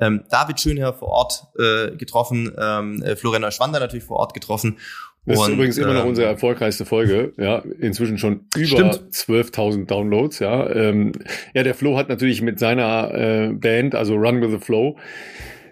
Ähm, 0.00 0.24
David 0.30 0.60
Schönherr 0.60 0.94
vor 0.94 1.08
Ort 1.08 1.44
äh, 1.58 1.96
getroffen, 1.96 2.52
ähm, 2.58 3.02
äh, 3.02 3.16
Florian 3.16 3.42
Neuschwander 3.42 3.80
natürlich 3.80 4.04
vor 4.04 4.18
Ort 4.18 4.34
getroffen. 4.34 4.78
Das 5.26 5.40
ist 5.40 5.48
übrigens 5.48 5.76
immer 5.76 5.92
noch 5.92 6.04
ähm, 6.04 6.08
unsere 6.08 6.26
erfolgreichste 6.26 6.86
Folge, 6.86 7.34
ja, 7.36 7.58
inzwischen 7.58 8.16
schon 8.16 8.46
über 8.56 8.78
12.000 8.78 9.86
Downloads, 9.86 10.38
ja. 10.38 10.70
Ähm, 10.70 11.12
ja, 11.52 11.64
der 11.64 11.74
Flo 11.74 11.98
hat 11.98 12.08
natürlich 12.08 12.40
mit 12.40 12.58
seiner 12.58 13.12
äh, 13.12 13.52
Band, 13.52 13.94
also 13.94 14.14
Run 14.14 14.40
with 14.40 14.52
the 14.52 14.64
Flow, 14.64 14.96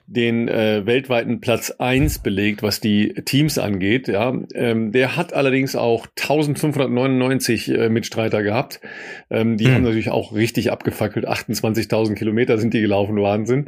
den 0.07 0.49
äh, 0.49 0.87
weltweiten 0.87 1.41
Platz 1.41 1.73
eins 1.73 2.21
belegt, 2.21 2.63
was 2.63 2.81
die 2.81 3.15
Teams 3.25 3.59
angeht. 3.59 4.07
Ja, 4.07 4.33
ähm, 4.55 4.93
der 4.93 5.17
hat 5.17 5.33
allerdings 5.33 5.75
auch 5.75 6.07
1599 6.17 7.69
äh, 7.69 7.89
Mitstreiter 7.89 8.43
gehabt. 8.43 8.81
Ähm, 9.31 9.57
die 9.57 9.67
hm. 9.67 9.75
haben 9.75 9.83
natürlich 9.83 10.11
auch 10.11 10.33
richtig 10.33 10.71
abgefackelt. 10.71 11.29
28.000 11.29 12.15
Kilometer 12.15 12.59
sind 12.59 12.73
die 12.73 12.81
gelaufen, 12.81 13.21
Wahnsinn. 13.21 13.67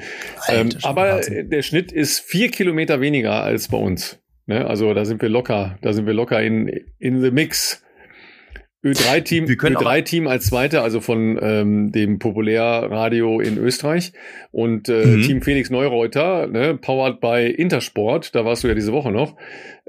Ähm, 0.48 0.68
aber 0.82 1.16
Wahnsinn. 1.16 1.50
der 1.50 1.62
Schnitt 1.62 1.90
ist 1.90 2.20
vier 2.20 2.50
Kilometer 2.50 3.00
weniger 3.00 3.42
als 3.42 3.68
bei 3.68 3.78
uns. 3.78 4.20
Ne? 4.46 4.66
Also 4.66 4.94
da 4.94 5.04
sind 5.04 5.20
wir 5.20 5.28
locker, 5.28 5.76
da 5.82 5.92
sind 5.92 6.06
wir 6.06 6.14
locker 6.14 6.40
in 6.40 6.68
in 6.98 7.20
the 7.20 7.30
mix. 7.30 7.82
Ö3-Team 8.84 9.46
Ö3-Team 9.46 10.28
als 10.28 10.46
Zweiter, 10.46 10.84
also 10.84 11.00
von 11.00 11.38
ähm, 11.42 11.90
dem 11.90 12.20
Populärradio 12.20 13.40
in 13.40 13.58
Österreich 13.58 14.12
und 14.52 14.88
äh, 14.88 15.04
mhm. 15.04 15.22
Team 15.22 15.42
Felix 15.42 15.68
Neureuter, 15.68 16.46
ne, 16.46 16.76
powered 16.76 17.20
by 17.20 17.50
Intersport, 17.50 18.34
da 18.36 18.44
warst 18.44 18.62
du 18.62 18.68
ja 18.68 18.74
diese 18.74 18.92
Woche 18.92 19.10
noch, 19.10 19.36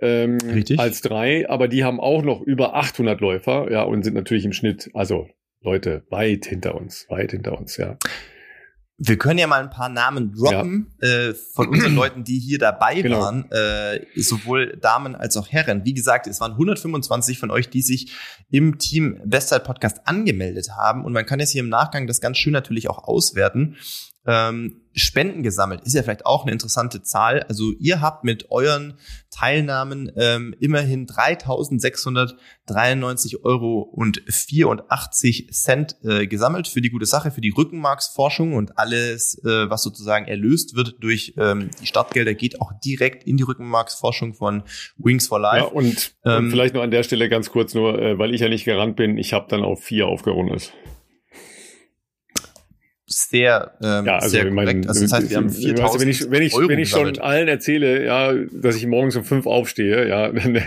ähm, 0.02 0.40
Richtig. 0.54 0.80
als 0.80 1.02
drei, 1.02 1.48
aber 1.48 1.68
die 1.68 1.84
haben 1.84 2.00
auch 2.00 2.24
noch 2.24 2.42
über 2.42 2.76
800 2.76 3.22
Läufer, 3.22 3.72
ja, 3.72 3.84
und 3.84 4.04
sind 4.04 4.16
natürlich 4.16 4.46
im 4.46 4.54
Schnitt, 4.54 4.90
also 4.94 5.28
Leute, 5.62 6.04
weit 6.10 6.46
hinter 6.46 6.76
uns, 6.76 7.06
weit 7.10 7.32
hinter 7.32 7.60
uns, 7.60 7.78
ja. 7.78 7.98
Wir 9.02 9.18
können 9.18 9.40
ja 9.40 9.48
mal 9.48 9.62
ein 9.62 9.70
paar 9.70 9.88
Namen 9.88 10.34
droppen 10.34 10.92
ja. 11.02 11.08
äh, 11.08 11.34
von 11.34 11.70
unseren 11.70 11.96
Leuten, 11.96 12.24
die 12.26 12.38
hier 12.38 12.60
dabei 12.60 13.02
genau. 13.02 13.22
waren, 13.22 13.50
äh, 13.52 14.02
sowohl 14.16 14.78
Damen 14.82 15.16
als 15.16 15.38
auch 15.38 15.48
Herren. 15.48 15.86
Wie 15.86 15.94
gesagt, 15.94 16.28
es 16.28 16.42
waren 16.42 16.52
125 16.52 17.40
von 17.40 17.50
euch, 17.50 17.70
die 17.70 17.82
sich 17.82 18.14
im 18.52 18.78
Team 18.78 19.20
Westside 19.24 19.62
Podcast 19.62 20.02
angemeldet 20.06 20.72
haben. 20.78 21.06
Und 21.06 21.14
man 21.14 21.26
kann 21.26 21.40
jetzt 21.40 21.52
hier 21.52 21.62
im 21.62 21.70
Nachgang 21.70 22.08
das 22.08 22.20
ganz 22.20 22.38
schön 22.38 22.54
natürlich 22.54 22.90
auch 22.90 23.08
auswerten 23.08 23.78
ähm, 24.26 24.82
Spenden 24.96 25.44
gesammelt. 25.44 25.82
Ist 25.82 25.94
ja 25.94 26.02
vielleicht 26.04 26.26
auch 26.26 26.44
eine 26.44 26.52
interessante 26.52 27.02
Zahl. 27.04 27.44
Also 27.44 27.72
ihr 27.80 28.02
habt 28.02 28.24
mit 28.24 28.50
euren 28.52 28.96
Teilnahmen 29.32 30.12
ähm, 30.18 30.56
immerhin 30.60 31.06
3.693 31.08 33.44
Euro 33.44 33.82
und 33.82 34.24
84 34.28 35.54
Cent 35.54 35.96
äh, 36.04 36.28
gesammelt 36.28 36.68
für 36.68 36.82
die 36.82 36.90
gute 36.90 37.06
Sache, 37.06 37.32
für 37.32 37.40
die 37.42 37.52
Rückenmarksforschung 37.52 38.56
und 38.56 38.78
alles, 38.78 39.42
äh, 39.46 39.70
was 39.70 39.84
sozusagen 39.84 40.26
erlöst 40.26 40.76
wird 40.76 40.96
durch 41.00 41.36
ähm, 41.38 41.70
die 41.82 41.88
Startgelder, 41.88 42.34
geht 42.34 42.60
auch 42.60 42.74
direkt 42.84 43.24
in 43.24 43.38
die 43.38 43.44
Rückenmarksforschung 43.44 44.34
von 44.34 44.64
Wings 44.98 45.28
for 45.28 45.40
Life. 45.40 45.68
Ja, 45.68 45.72
und, 45.72 46.16
ähm, 46.26 46.46
und 46.46 46.52
vielleicht 46.52 46.74
nur 46.74 46.84
an 46.84 46.92
der 46.92 47.04
Stelle 47.04 47.30
ganz 47.30 47.52
kurz 47.52 47.74
nur, 47.74 47.98
äh, 48.00 48.18
weil 48.18 48.34
ich 48.34 48.42
ja 48.42 48.50
nicht 48.50 48.66
gerannt 48.66 48.98
bin, 48.98 49.18
ich 49.18 49.32
habe 49.34 49.46
dann 49.50 49.64
auf 49.64 49.82
vier 49.82 50.08
aufgerundet 50.08 50.74
sehr, 53.10 53.72
ähm, 53.82 54.06
ja, 54.06 54.16
also 54.18 54.30
sehr 54.30 54.50
korrekt. 54.50 54.56
Mein, 54.56 54.88
also 54.88 55.02
das 55.02 55.12
heißt, 55.12 55.30
wir 55.30 55.38
haben 55.38 55.50
4000 55.50 55.80
weißt 55.80 55.96
du, 55.96 56.00
wenn 56.00 56.10
ich, 56.10 56.32
wenn 56.32 56.44
ich, 56.44 56.54
Euro 56.54 56.70
wenn 56.70 56.80
ich 56.80 56.90
schon 56.90 57.18
allen 57.20 57.48
erzähle, 57.48 58.06
ja, 58.06 58.34
dass 58.52 58.76
ich 58.76 58.86
morgens 58.86 59.16
um 59.16 59.24
fünf 59.24 59.48
aufstehe, 59.48 60.08
ja, 60.08 60.32
dann, 60.32 60.62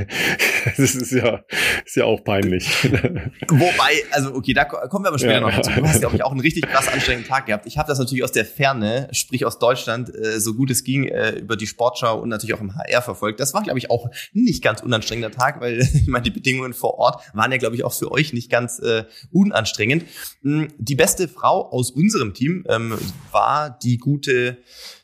das 0.77 0.95
ist 0.95 1.13
ja, 1.13 1.45
ist 1.85 1.97
ja 1.97 2.05
auch 2.05 2.23
peinlich. 2.23 2.67
Wobei, 3.49 4.03
also 4.11 4.35
okay, 4.35 4.55
da 4.55 4.65
kommen 4.65 5.05
wir 5.05 5.09
aber 5.09 5.19
später 5.19 5.35
ja, 5.35 5.41
noch 5.41 5.55
dazu. 5.55 5.71
Du 5.71 5.87
hast, 5.87 6.01
glaube 6.01 6.17
ich, 6.17 6.25
auch 6.25 6.31
einen 6.31 6.41
richtig 6.41 6.67
krass 6.67 6.89
anstrengenden 6.89 7.29
Tag 7.29 7.47
gehabt. 7.47 7.67
Ich 7.67 7.79
habe 7.79 7.89
das 7.89 7.99
natürlich 7.99 8.25
aus 8.25 8.33
der 8.33 8.45
Ferne, 8.45 9.09
sprich 9.13 9.45
aus 9.45 9.59
Deutschland, 9.59 10.15
äh, 10.15 10.39
so 10.41 10.55
gut 10.55 10.71
es 10.71 10.85
ging, 10.85 11.09
äh, 11.09 11.33
über 11.33 11.57
die 11.57 11.67
Sportschau 11.67 12.21
und 12.21 12.29
natürlich 12.29 12.55
auch 12.55 12.61
im 12.61 12.75
HR 12.77 13.03
verfolgt. 13.03 13.41
Das 13.41 13.55
war, 13.55 13.63
glaube 13.63 13.79
ich, 13.79 13.91
auch 13.91 14.11
nicht 14.33 14.63
ganz 14.63 14.83
unanstrengender 14.83 15.31
Tag, 15.31 15.61
weil 15.61 15.81
ich 15.95 16.07
meine, 16.07 16.23
die 16.23 16.31
Bedingungen 16.31 16.75
vor 16.75 16.99
Ort 16.99 17.23
waren 17.35 17.51
ja, 17.51 17.59
glaube 17.59 17.77
ich, 17.77 17.85
auch 17.85 17.93
für 17.93 18.11
euch 18.13 18.33
nicht 18.33 18.51
ganz 18.51 18.79
äh, 18.79 19.05
unanstrengend. 19.31 20.05
Hm, 20.43 20.69
die 20.79 20.95
beste 20.95 21.29
Frau 21.29 21.71
aus 21.71 21.91
unserem 21.91 22.35
Team 22.35 22.65
ähm, 22.69 22.99
war 23.31 23.71
die 23.83 23.99
gute 23.99 24.59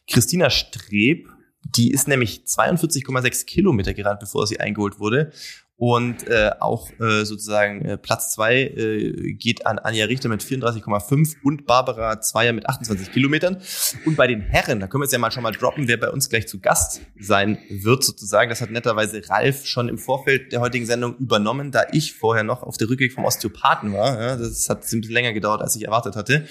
Christina 0.09 0.51
Streb. 0.51 1.29
Die 1.77 1.91
ist 1.91 2.09
nämlich 2.09 2.43
42,6 2.47 3.47
Kilometer 3.47 3.95
gerannt, 3.95 4.21
bevor 4.21 4.47
sie 4.47 4.61
eingeholt 4.61 4.99
wurde. 4.99 5.33
Und 5.79 6.27
äh, 6.27 6.51
auch 6.59 6.91
äh, 6.99 7.25
sozusagen 7.25 7.85
äh, 7.85 7.97
Platz 7.97 8.33
zwei 8.33 8.63
äh, 8.63 9.33
geht 9.35 9.65
an 9.65 9.79
Anja 9.79 10.07
Richter 10.07 10.29
mit 10.29 10.43
34,5 10.43 11.37
und 11.45 11.67
Barbara 11.67 12.21
Zweier 12.21 12.53
mit 12.53 12.69
28 12.69 13.13
Kilometern. 13.13 13.63
Und 14.05 14.17
bei 14.17 14.27
den 14.27 14.41
Herren, 14.41 14.81
da 14.81 14.89
können 14.89 15.03
wir 15.03 15.05
jetzt 15.05 15.13
ja 15.13 15.21
mal 15.21 15.31
schon 15.31 15.45
mal 15.45 15.53
droppen, 15.53 15.87
wer 15.87 15.97
bei 15.97 16.11
uns 16.11 16.29
gleich 16.29 16.49
zu 16.49 16.59
Gast 16.59 17.03
sein 17.21 17.59
wird 17.71 18.03
sozusagen. 18.03 18.51
Das 18.51 18.61
hat 18.61 18.73
netterweise 18.73 19.23
Ralf 19.29 19.67
schon 19.67 19.89
im 19.89 19.99
Vorfeld 19.99 20.51
der 20.51 20.61
heutigen 20.61 20.85
Sendung 20.85 21.17
übernommen, 21.19 21.71
da 21.71 21.85
ich 21.93 22.13
vorher 22.13 22.43
noch 22.43 22.65
auf 22.65 22.77
der 22.77 22.89
Rückweg 22.89 23.13
vom 23.13 23.25
Osteopathen 23.25 23.93
war. 23.93 24.21
Ja, 24.21 24.37
das 24.37 24.69
hat 24.69 24.79
ein 24.79 25.01
bisschen 25.01 25.15
länger 25.15 25.33
gedauert, 25.33 25.63
als 25.63 25.77
ich 25.77 25.85
erwartet 25.85 26.17
hatte. 26.17 26.49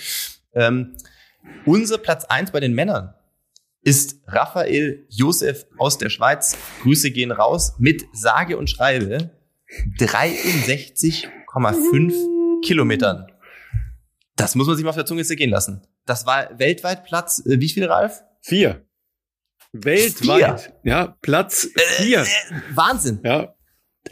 Ähm, 0.54 0.96
unser 1.66 1.98
Platz 1.98 2.24
eins 2.24 2.52
bei 2.52 2.62
den 2.62 2.74
Männern 2.74 3.14
ist 3.88 4.22
Raphael 4.27 5.08
Josef 5.10 5.65
aus 5.77 5.98
der 5.98 6.10
Schweiz. 6.10 6.58
Grüße 6.82 7.10
gehen 7.10 7.32
raus 7.32 7.75
mit 7.79 8.03
sage 8.12 8.58
und 8.58 8.70
schreibe 8.70 9.32
63,5 9.98 12.62
Kilometern. 12.65 13.32
Das 14.36 14.56
muss 14.56 14.67
man 14.67 14.75
sich 14.75 14.84
mal 14.84 14.89
auf 14.89 14.98
der 14.98 15.06
Zunge 15.06 15.24
gehen 15.24 15.51
lassen. 15.51 15.88
Das 16.06 16.25
war 16.25 16.60
weltweit 16.60 17.06
Platz, 17.06 17.41
äh, 17.46 17.62
wie 17.62 17.70
viel, 17.70 17.86
Ralf? 17.86 18.24
Vier. 18.41 18.86
Weltweit. 19.72 20.60
Vier. 20.60 20.74
Ja, 20.84 21.15
Platz 21.22 21.70
vier. 21.98 22.20
Äh, 22.20 22.24
äh, 22.24 22.75
Wahnsinn. 22.75 23.22
Ja, 23.24 23.56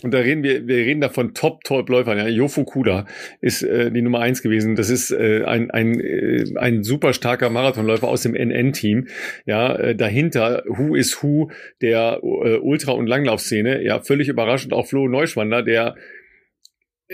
und 0.03 0.13
da 0.13 0.19
reden 0.19 0.43
wir, 0.43 0.67
wir 0.67 0.77
reden 0.77 1.01
da 1.01 1.09
von 1.09 1.33
Top-Top-Läufern. 1.33 2.17
Ja, 2.17 2.27
Yofu 2.27 2.63
Kuda 2.63 3.05
ist 3.41 3.63
äh, 3.63 3.91
die 3.91 4.01
Nummer 4.01 4.19
eins 4.19 4.41
gewesen. 4.41 4.75
Das 4.75 4.89
ist 4.89 5.11
äh, 5.11 5.43
ein, 5.45 5.71
ein, 5.71 5.99
äh, 5.99 6.45
ein 6.57 6.83
super 6.83 7.13
starker 7.13 7.49
Marathonläufer 7.49 8.07
aus 8.07 8.21
dem 8.21 8.35
NN-Team. 8.35 9.07
Ja, 9.45 9.75
äh, 9.75 9.95
dahinter 9.95 10.63
Who 10.67 10.95
is 10.95 11.21
Who 11.21 11.51
der 11.81 12.19
äh, 12.21 12.57
Ultra- 12.57 12.93
und 12.93 13.07
Langlaufszene. 13.07 13.83
Ja, 13.83 13.99
völlig 14.01 14.27
überraschend 14.27 14.73
auch 14.73 14.87
Flo 14.87 15.07
Neuschwander, 15.07 15.63
der 15.63 15.95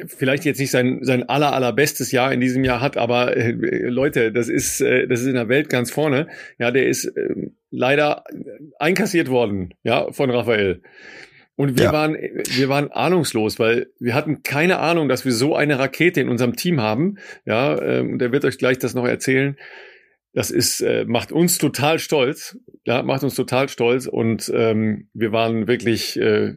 vielleicht 0.07 0.45
jetzt 0.45 0.59
nicht 0.59 0.71
sein, 0.71 0.99
sein 1.01 1.27
aller, 1.27 1.53
allerbestes 1.53 2.11
Jahr 2.11 2.31
in 2.33 2.39
diesem 2.39 2.63
Jahr 2.63 2.79
hat, 2.79 2.97
aber 2.97 3.35
äh, 3.35 3.51
Leute, 3.51 4.31
das 4.31 4.47
ist, 4.47 4.81
äh, 4.81 5.07
das 5.07 5.21
ist 5.21 5.27
in 5.27 5.35
der 5.35 5.49
Welt 5.49 5.69
ganz 5.69 5.91
vorne. 5.91 6.27
Ja, 6.57 6.71
der 6.71 6.87
ist 6.87 7.05
äh, 7.05 7.35
leider 7.69 8.23
einkassiert 8.79 9.29
worden, 9.29 9.73
ja, 9.83 10.11
von 10.11 10.29
Raphael. 10.29 10.81
Und 11.55 11.77
wir 11.77 11.85
ja. 11.85 11.93
waren, 11.93 12.15
wir 12.15 12.69
waren 12.69 12.91
ahnungslos, 12.91 13.59
weil 13.59 13.87
wir 13.99 14.15
hatten 14.15 14.41
keine 14.43 14.79
Ahnung, 14.79 15.09
dass 15.09 15.25
wir 15.25 15.31
so 15.31 15.55
eine 15.55 15.77
Rakete 15.77 16.21
in 16.21 16.29
unserem 16.29 16.55
Team 16.55 16.81
haben. 16.81 17.17
Ja, 17.45 17.79
ähm, 17.81 18.19
der 18.19 18.31
wird 18.31 18.45
euch 18.45 18.57
gleich 18.57 18.79
das 18.79 18.93
noch 18.93 19.05
erzählen. 19.05 19.57
Das 20.33 20.49
ist, 20.49 20.81
äh, 20.81 21.05
macht 21.05 21.31
uns 21.31 21.57
total 21.57 21.99
stolz. 21.99 22.57
Ja, 22.85 23.03
macht 23.03 23.23
uns 23.23 23.35
total 23.35 23.67
stolz. 23.69 24.07
Und 24.07 24.51
ähm, 24.55 25.09
wir 25.13 25.33
waren 25.33 25.67
wirklich, 25.67 26.17
äh, 26.19 26.55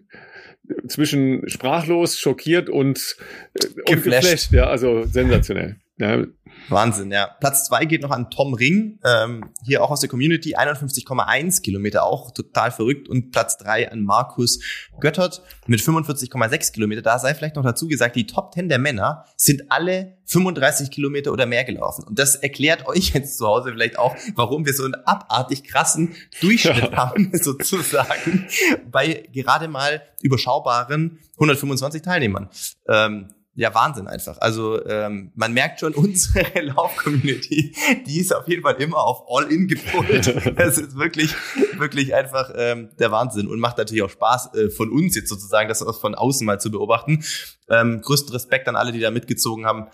zwischen 0.88 1.48
sprachlos, 1.48 2.18
schockiert 2.18 2.70
und, 2.70 3.16
äh, 3.54 3.66
und 3.90 4.04
geflasht. 4.04 4.52
Ja, 4.52 4.68
also 4.68 5.04
sensationell. 5.04 5.76
Ja. 5.98 6.24
Wahnsinn, 6.68 7.10
ja. 7.10 7.28
Platz 7.40 7.66
zwei 7.66 7.84
geht 7.84 8.02
noch 8.02 8.10
an 8.10 8.30
Tom 8.30 8.54
Ring, 8.54 8.98
ähm, 9.04 9.50
hier 9.64 9.82
auch 9.82 9.90
aus 9.90 10.00
der 10.00 10.08
Community, 10.08 10.56
51,1 10.56 11.62
Kilometer, 11.62 12.04
auch 12.04 12.30
total 12.30 12.70
verrückt. 12.70 13.08
Und 13.08 13.32
Platz 13.32 13.58
drei 13.58 13.90
an 13.90 14.04
Markus 14.04 14.60
Göttert 15.00 15.42
mit 15.66 15.80
45,6 15.80 16.72
Kilometer. 16.72 17.02
Da 17.02 17.18
sei 17.18 17.34
vielleicht 17.34 17.56
noch 17.56 17.64
dazu 17.64 17.88
gesagt, 17.88 18.16
die 18.16 18.26
Top 18.26 18.54
10 18.54 18.68
der 18.68 18.78
Männer 18.78 19.24
sind 19.36 19.70
alle 19.70 20.16
35 20.26 20.90
Kilometer 20.90 21.32
oder 21.32 21.46
mehr 21.46 21.64
gelaufen. 21.64 22.04
Und 22.04 22.18
das 22.18 22.36
erklärt 22.36 22.86
euch 22.86 23.10
jetzt 23.14 23.38
zu 23.38 23.46
Hause 23.46 23.72
vielleicht 23.72 23.98
auch, 23.98 24.16
warum 24.34 24.64
wir 24.64 24.72
so 24.72 24.84
einen 24.84 24.94
abartig 24.94 25.64
krassen 25.64 26.14
Durchschnitt 26.40 26.92
haben, 26.96 27.30
sozusagen, 27.34 28.48
bei 28.90 29.28
gerade 29.32 29.68
mal 29.68 30.02
überschaubaren 30.22 31.18
125 31.34 32.02
Teilnehmern. 32.02 32.48
Ähm, 32.88 33.34
ja, 33.56 33.74
Wahnsinn 33.74 34.08
einfach. 34.08 34.38
Also 34.38 34.84
ähm, 34.86 35.32
man 35.34 35.52
merkt 35.52 35.80
schon, 35.80 35.94
unsere 35.94 36.60
Lauf-Community, 36.60 37.74
die 38.06 38.20
ist 38.20 38.34
auf 38.34 38.48
jeden 38.48 38.62
Fall 38.62 38.74
immer 38.74 38.98
auf 38.98 39.24
All-In 39.28 39.68
gepolt. 39.68 40.34
Das 40.56 40.78
ist 40.78 40.96
wirklich, 40.96 41.34
wirklich 41.78 42.14
einfach 42.14 42.52
ähm, 42.56 42.90
der 42.98 43.10
Wahnsinn 43.10 43.48
und 43.48 43.58
macht 43.58 43.78
natürlich 43.78 44.02
auch 44.02 44.10
Spaß 44.10 44.54
äh, 44.54 44.70
von 44.70 44.90
uns 44.90 45.14
jetzt 45.14 45.28
sozusagen, 45.28 45.68
das 45.68 45.84
von 46.00 46.14
außen 46.14 46.46
mal 46.46 46.60
zu 46.60 46.70
beobachten. 46.70 47.24
Ähm, 47.70 48.02
größten 48.02 48.32
Respekt 48.32 48.68
an 48.68 48.76
alle, 48.76 48.92
die 48.92 49.00
da 49.00 49.10
mitgezogen 49.10 49.66
haben. 49.66 49.86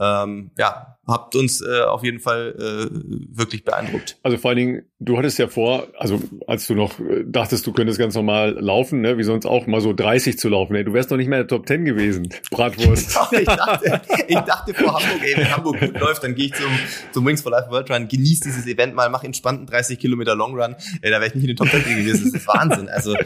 Ähm, 0.00 0.52
ja, 0.56 0.98
habt 1.06 1.34
uns 1.34 1.60
äh, 1.60 1.82
auf 1.82 2.04
jeden 2.04 2.20
Fall 2.20 2.54
äh, 2.56 2.88
wirklich 3.36 3.64
beeindruckt. 3.64 4.16
Also 4.22 4.38
vor 4.38 4.50
allen 4.50 4.58
Dingen, 4.58 4.82
du 5.00 5.18
hattest 5.18 5.38
ja 5.38 5.48
vor, 5.48 5.88
also 5.98 6.20
als 6.46 6.66
du 6.66 6.74
noch 6.74 7.00
äh, 7.00 7.24
dachtest, 7.26 7.66
du 7.66 7.72
könntest 7.72 7.98
ganz 7.98 8.14
normal 8.14 8.56
laufen, 8.60 9.00
ne, 9.00 9.18
wie 9.18 9.24
sonst 9.24 9.44
auch 9.46 9.66
mal 9.66 9.80
so 9.80 9.92
30 9.92 10.38
zu 10.38 10.48
laufen, 10.48 10.76
ey, 10.76 10.84
du 10.84 10.92
wärst 10.92 11.10
doch 11.10 11.16
nicht 11.16 11.28
mehr 11.28 11.40
in 11.40 11.48
der 11.48 11.56
Top 11.56 11.66
10 11.66 11.84
gewesen, 11.84 12.28
Bratwurst. 12.50 13.18
ich, 13.32 13.44
dachte, 13.44 14.00
ich 14.28 14.38
dachte 14.38 14.74
vor 14.74 15.00
Hamburg, 15.02 15.22
ey, 15.22 15.36
wenn 15.36 15.50
Hamburg 15.50 15.80
gut 15.80 15.98
läuft, 15.98 16.22
dann 16.22 16.34
gehe 16.34 16.46
ich 16.46 16.54
zum, 16.54 16.70
zum 17.12 17.26
Wings 17.26 17.42
for 17.42 17.50
Life 17.50 17.70
World 17.70 17.90
Run, 17.90 18.06
genieße 18.06 18.44
dieses 18.44 18.66
Event 18.66 18.94
mal, 18.94 19.08
mach 19.10 19.24
entspannten 19.24 19.66
30 19.66 19.98
Kilometer 19.98 20.36
Long 20.36 20.54
Run, 20.54 20.76
ey, 21.02 21.10
da 21.10 21.16
wäre 21.16 21.26
ich 21.26 21.34
nicht 21.34 21.44
in 21.44 21.48
den 21.48 21.56
Top 21.56 21.68
10 21.70 21.82
gewesen. 21.82 22.30
Das 22.32 22.42
ist 22.42 22.46
Wahnsinn. 22.46 22.88
Also 22.88 23.16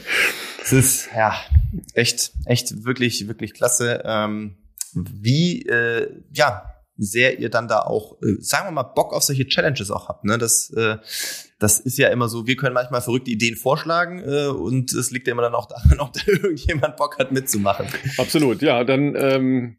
es 0.62 0.73
ist 0.73 1.09
ja 1.14 1.35
echt, 1.94 2.32
echt 2.47 2.85
wirklich, 2.85 3.28
wirklich 3.28 3.54
klasse. 3.54 3.91
Ähm, 4.04 4.56
wie 4.94 5.62
äh, 5.66 6.22
ja 6.32 6.72
sehr 6.96 7.38
ihr 7.38 7.49
dann 7.49 7.68
da 7.68 7.80
auch, 7.80 8.20
äh, 8.22 8.37
sagen 8.40 8.68
wir 8.68 8.72
mal, 8.72 8.82
Bock 8.82 9.12
auf 9.12 9.22
solche 9.22 9.46
Challenges 9.46 9.90
auch 9.90 10.08
habt. 10.08 10.25
Ne? 10.25 10.38
Das, 10.38 10.70
äh, 10.70 10.96
das 11.58 11.80
ist 11.80 11.99
ja 11.99 12.08
immer 12.08 12.28
so, 12.28 12.46
wir 12.46 12.56
können 12.56 12.75
manchmal 12.75 13.00
verrückte 13.00 13.30
Ideen 13.30 13.56
vorschlagen 13.56 14.22
äh, 14.25 14.46
und 14.49 14.92
es 14.92 15.11
liegt 15.11 15.26
ja 15.26 15.32
immer 15.32 15.42
dann 15.42 15.54
auch 15.54 15.66
daran, 15.66 15.99
ob 16.00 16.12
da 16.12 16.20
irgendjemand 16.26 16.96
Bock 16.96 17.18
hat 17.18 17.32
mitzumachen. 17.32 17.87
Absolut, 18.18 18.62
ja, 18.62 18.84
dann 18.84 19.14
ähm, 19.16 19.76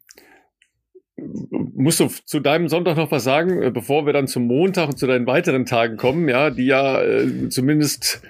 musst 1.16 2.00
du 2.00 2.08
zu 2.08 2.40
deinem 2.40 2.68
Sonntag 2.68 2.96
noch 2.96 3.10
was 3.10 3.24
sagen, 3.24 3.62
äh, 3.62 3.70
bevor 3.70 4.06
wir 4.06 4.12
dann 4.12 4.26
zum 4.26 4.46
Montag 4.46 4.88
und 4.88 4.98
zu 4.98 5.06
deinen 5.06 5.26
weiteren 5.26 5.66
Tagen 5.66 5.96
kommen, 5.96 6.28
ja, 6.28 6.50
die 6.50 6.66
ja 6.66 7.00
äh, 7.02 7.48
zumindest 7.48 8.22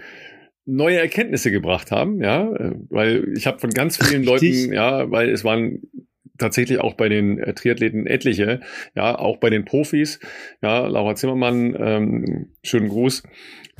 neue 0.66 0.98
Erkenntnisse 0.98 1.50
gebracht 1.50 1.90
haben, 1.90 2.22
ja, 2.22 2.52
äh, 2.54 2.72
weil 2.88 3.32
ich 3.36 3.46
habe 3.46 3.58
von 3.58 3.70
ganz 3.70 3.96
vielen 3.96 4.26
Richtig. 4.28 4.62
Leuten, 4.62 4.72
ja, 4.72 5.10
weil 5.10 5.30
es 5.30 5.44
waren 5.44 5.82
tatsächlich 6.38 6.80
auch 6.80 6.94
bei 6.94 7.08
den 7.08 7.40
Triathleten 7.54 8.06
etliche, 8.06 8.60
ja, 8.96 9.16
auch 9.16 9.36
bei 9.36 9.50
den 9.50 9.64
Profis, 9.64 10.18
ja, 10.62 10.86
Laura 10.86 11.14
Zimmermann, 11.14 11.76
ähm, 11.78 12.46
schönen 12.62 12.88
Gruß, 12.88 13.22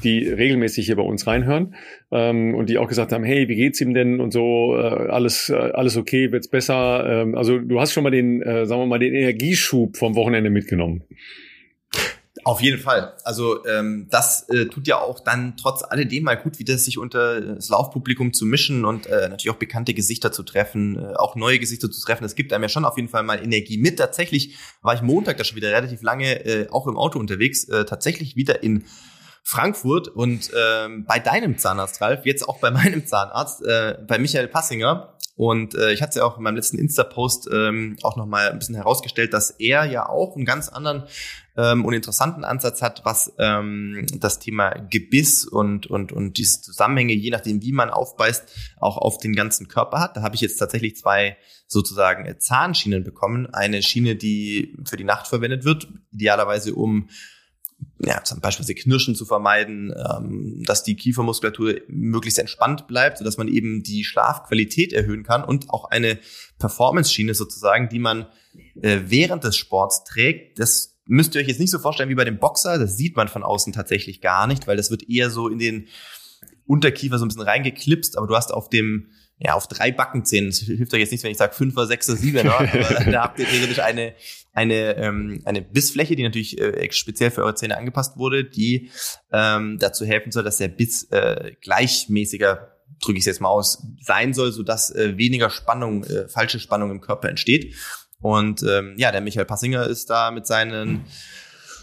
die 0.03 0.29
regelmäßig 0.29 0.87
hier 0.87 0.97
bei 0.97 1.03
uns 1.03 1.27
reinhören 1.27 1.75
ähm, 2.11 2.55
und 2.55 2.69
die 2.69 2.79
auch 2.79 2.89
gesagt 2.89 3.13
haben, 3.13 3.25
hey, 3.25 3.49
wie 3.49 3.57
geht's 3.57 3.81
ihm 3.81 3.95
denn 3.95 4.21
und 4.21 4.33
so, 4.33 4.77
äh, 4.77 4.81
alles, 4.81 5.49
äh, 5.51 5.55
alles 5.55 5.97
okay, 5.97 6.33
wird's 6.33 6.49
besser. 6.49 7.23
Ähm, 7.23 7.35
also 7.37 7.59
du 7.59 7.81
hast 7.81 7.93
schon 7.93 8.03
mal 8.05 8.11
den, 8.11 8.43
äh, 8.43 8.67
sagen 8.67 8.83
wir 8.83 8.87
mal, 8.87 8.99
den 8.99 9.15
Energieschub 9.15 9.97
vom 9.97 10.17
Wochenende 10.17 10.51
mitgenommen. 10.51 11.05
Auf 12.45 12.61
jeden 12.61 12.81
Fall. 12.81 13.15
Also 13.25 13.65
ähm, 13.67 14.07
das 14.11 14.49
äh, 14.51 14.67
tut 14.67 14.87
ja 14.87 14.99
auch 14.99 15.21
dann 15.21 15.57
trotz 15.57 15.83
alledem 15.83 16.25
mal 16.25 16.37
gut, 16.37 16.59
wieder 16.59 16.77
sich 16.77 16.99
unter 16.99 17.41
das 17.41 17.71
Laufpublikum 17.71 18.33
zu 18.33 18.45
mischen 18.45 18.85
und 18.85 19.07
äh, 19.07 19.29
natürlich 19.29 19.51
auch 19.51 19.59
bekannte 19.59 19.95
Gesichter 19.95 20.31
zu 20.31 20.43
treffen, 20.43 20.99
äh, 20.99 21.15
auch 21.17 21.37
neue 21.37 21.59
Gesichter 21.59 21.91
zu 21.91 22.01
treffen. 22.05 22.25
Es 22.25 22.35
gibt 22.35 22.53
einem 22.53 22.63
ja 22.63 22.69
schon 22.69 22.85
auf 22.85 22.97
jeden 22.97 23.09
Fall 23.09 23.23
mal 23.23 23.43
Energie 23.43 23.79
mit. 23.79 23.99
Tatsächlich 23.99 24.57
war 24.83 24.95
ich 24.95 25.03
Montag 25.03 25.39
da 25.39 25.45
schon 25.45 25.57
wieder 25.57 25.71
relativ 25.71 26.03
lange 26.03 26.45
äh, 26.45 26.69
auch 26.71 26.87
im 26.87 26.99
Auto 26.99 27.19
unterwegs, 27.19 27.65
äh, 27.65 27.85
tatsächlich 27.85 28.37
wieder 28.37 28.63
in 28.63 28.85
Frankfurt 29.43 30.09
und 30.09 30.51
ähm, 30.59 31.05
bei 31.05 31.19
deinem 31.19 31.59
Zahnarzt, 31.59 32.01
Ralf, 32.01 32.25
jetzt 32.25 32.49
auch 32.49 32.61
bei 32.61 32.71
meinem 32.73 33.07
Zahnarzt, 33.07 33.63
äh, 33.63 33.99
bei 34.07 34.19
Michael 34.19 34.49
Passinger. 34.49 35.15
Und 35.37 35.75
äh, 35.75 35.93
ich 35.93 36.01
hatte 36.01 36.11
es 36.11 36.17
ja 36.17 36.25
auch 36.25 36.37
in 36.37 36.45
meinem 36.45 36.57
letzten 36.57 36.79
Insta-Post 36.79 37.49
ähm, 37.53 37.97
auch 38.03 38.17
nochmal 38.17 38.51
ein 38.51 38.59
bisschen 38.59 38.77
herausgestellt, 38.77 39.35
dass 39.35 39.51
er 39.51 39.85
ja 39.85 40.09
auch 40.09 40.37
einen 40.37 40.45
ganz 40.45 40.69
anderen 40.69 41.05
ähm, 41.57 41.85
und 41.85 41.95
interessanten 41.95 42.45
Ansatz 42.45 42.83
hat, 42.83 43.05
was 43.05 43.33
ähm, 43.39 44.07
das 44.19 44.39
Thema 44.39 44.71
Gebiss 44.71 45.45
und, 45.45 45.87
und, 45.87 46.13
und 46.13 46.37
diese 46.39 46.61
Zusammenhänge, 46.63 47.13
je 47.13 47.31
nachdem, 47.31 47.63
wie 47.63 47.73
man 47.73 47.91
aufbeißt, 47.91 48.75
auch 48.79 48.97
auf 48.97 49.19
den 49.19 49.35
ganzen 49.35 49.69
Körper 49.69 50.01
hat. 50.01 50.17
Da 50.17 50.23
habe 50.23 50.35
ich 50.35 50.41
jetzt 50.41 50.57
tatsächlich 50.57 50.97
zwei 50.97 51.37
sozusagen 51.67 52.41
Zahnschienen 52.41 53.05
bekommen. 53.05 53.47
Eine 53.53 53.83
Schiene, 53.83 54.17
die 54.17 54.77
für 54.85 54.97
die 54.97 55.05
Nacht 55.05 55.27
verwendet 55.27 55.65
wird, 55.65 55.89
idealerweise 56.13 56.75
um 56.75 57.09
ja, 57.99 58.23
zum 58.23 58.41
Beispiel 58.41 58.75
Knirschen 58.75 59.15
zu 59.15 59.25
vermeiden, 59.25 59.93
ähm, 59.97 60.63
dass 60.65 60.85
die 60.85 60.97
Kiefermuskulatur 60.97 61.77
möglichst 61.89 62.39
entspannt 62.39 62.87
bleibt, 62.87 63.19
sodass 63.19 63.37
man 63.37 63.49
eben 63.49 63.83
die 63.83 64.05
Schlafqualität 64.05 64.93
erhöhen 64.93 65.23
kann 65.23 65.45
und 65.45 65.71
auch 65.71 65.91
eine 65.91 66.19
Performance-Schiene 66.59 67.35
sozusagen, 67.35 67.89
die 67.89 67.99
man 67.99 68.27
äh, 68.81 69.01
während 69.07 69.45
des 69.45 69.57
Sports 69.57 70.05
trägt. 70.05 70.59
Das 70.59 70.94
müsst 71.07 71.35
ihr 71.35 71.41
euch 71.41 71.49
jetzt 71.49 71.61
nicht 71.61 71.71
so 71.71 71.79
vorstellen 71.79 72.09
wie 72.09 72.15
bei 72.15 72.25
dem 72.25 72.39
Boxer, 72.39 72.79
das 72.79 72.97
sieht 72.97 73.17
man 73.17 73.29
von 73.29 73.43
außen 73.43 73.73
tatsächlich 73.73 74.21
gar 74.21 74.47
nicht, 74.47 74.67
weil 74.67 74.77
das 74.77 74.91
wird 74.91 75.09
eher 75.09 75.31
so 75.31 75.49
in 75.49 75.59
den 75.59 75.89
Unterkiefer 76.67 77.19
so 77.19 77.25
ein 77.25 77.29
bisschen 77.29 77.43
reingeklipst, 77.43 78.17
aber 78.17 78.27
du 78.27 78.37
hast 78.37 78.53
auf 78.53 78.69
dem 78.69 79.11
ja, 79.39 79.55
auf 79.55 79.67
drei 79.67 79.91
Backenzähnen. 79.91 80.51
Das 80.51 80.61
hilft 80.61 80.95
euch 80.95 81.01
jetzt 81.01 81.11
nicht, 81.11 81.25
wenn 81.25 81.33
ich 81.33 81.39
sage 81.39 81.55
Fünfer, 81.55 81.87
Sechser, 81.87 82.17
Siebener, 82.17 82.55
aber 82.59 83.11
da 83.11 83.23
habt 83.25 83.39
ihr 83.39 83.47
theoretisch 83.47 83.81
eine, 83.81 84.15
eine, 84.53 84.97
ähm, 84.97 85.43
eine 85.45 85.61
Bissfläche, 85.61 86.15
die 86.17 86.23
natürlich 86.23 86.61
äh, 86.61 86.89
speziell 86.93 87.31
für 87.31 87.43
eure 87.43 87.55
Zähne 87.55 87.77
angepasst 87.77 88.17
wurde, 88.17 88.45
die 88.45 88.91
ähm, 89.33 89.79
dazu 89.81 90.07
helfen 90.07 90.31
soll, 90.31 90.45
dass 90.45 90.59
der 90.59 90.69
Biss 90.69 91.11
äh, 91.11 91.53
gleichmäßiger 91.61 92.71
drücke 93.01 93.19
ich 93.19 93.23
es 93.23 93.27
jetzt 93.27 93.41
mal 93.41 93.49
aus, 93.49 93.85
sein 94.01 94.35
soll, 94.35 94.53
so 94.53 94.63
dass 94.63 94.91
äh, 94.91 95.19
weniger 95.19 95.51
Spannung, 95.51 96.05
äh, 96.05 96.29
falsche 96.29 96.61
Spannung 96.61 96.91
im 96.91 97.01
Körper 97.01 97.29
entsteht. 97.29 97.75
Und 98.21 98.63
ähm, 98.63 98.95
ja, 98.97 99.13
der 99.13 99.21
Michael 99.21 99.47
Passinger 99.47 99.87
ist 99.87 100.11
da 100.11 100.31
mit 100.31 100.47
seinen 100.47 101.05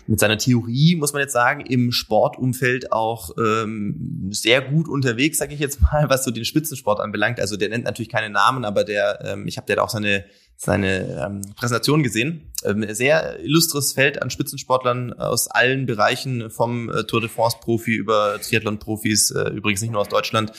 mit 0.07 0.19
seiner 0.19 0.37
Theorie, 0.37 0.95
muss 0.95 1.13
man 1.13 1.21
jetzt 1.21 1.33
sagen, 1.33 1.61
im 1.61 1.91
Sportumfeld 1.91 2.91
auch 2.91 3.31
ähm, 3.37 4.29
sehr 4.31 4.61
gut 4.61 4.87
unterwegs, 4.87 5.37
sage 5.37 5.53
ich 5.53 5.59
jetzt 5.59 5.81
mal, 5.81 6.09
was 6.09 6.23
so 6.23 6.31
den 6.31 6.45
Spitzensport 6.45 6.99
anbelangt. 6.99 7.39
Also 7.39 7.57
der 7.57 7.69
nennt 7.69 7.85
natürlich 7.85 8.09
keine 8.09 8.29
Namen, 8.29 8.65
aber 8.65 8.83
der, 8.83 9.19
ähm, 9.23 9.47
ich 9.47 9.57
habe 9.57 9.67
der 9.67 9.83
auch 9.83 9.89
seine 9.89 10.25
seine 10.63 11.19
ähm, 11.25 11.41
Präsentation 11.55 12.03
gesehen. 12.03 12.51
Ähm, 12.63 12.85
sehr 12.93 13.39
illustres 13.39 13.93
Feld 13.93 14.21
an 14.21 14.29
Spitzensportlern 14.29 15.11
aus 15.11 15.47
allen 15.47 15.87
Bereichen, 15.87 16.51
vom 16.51 16.87
äh, 16.89 17.03
Tour 17.03 17.19
de 17.19 17.29
France-Profi 17.29 17.95
über 17.95 18.39
Triathlon-Profis, 18.39 19.31
äh, 19.31 19.49
übrigens 19.49 19.81
nicht 19.81 19.89
nur 19.89 20.01
aus 20.01 20.09
Deutschland, 20.09 20.51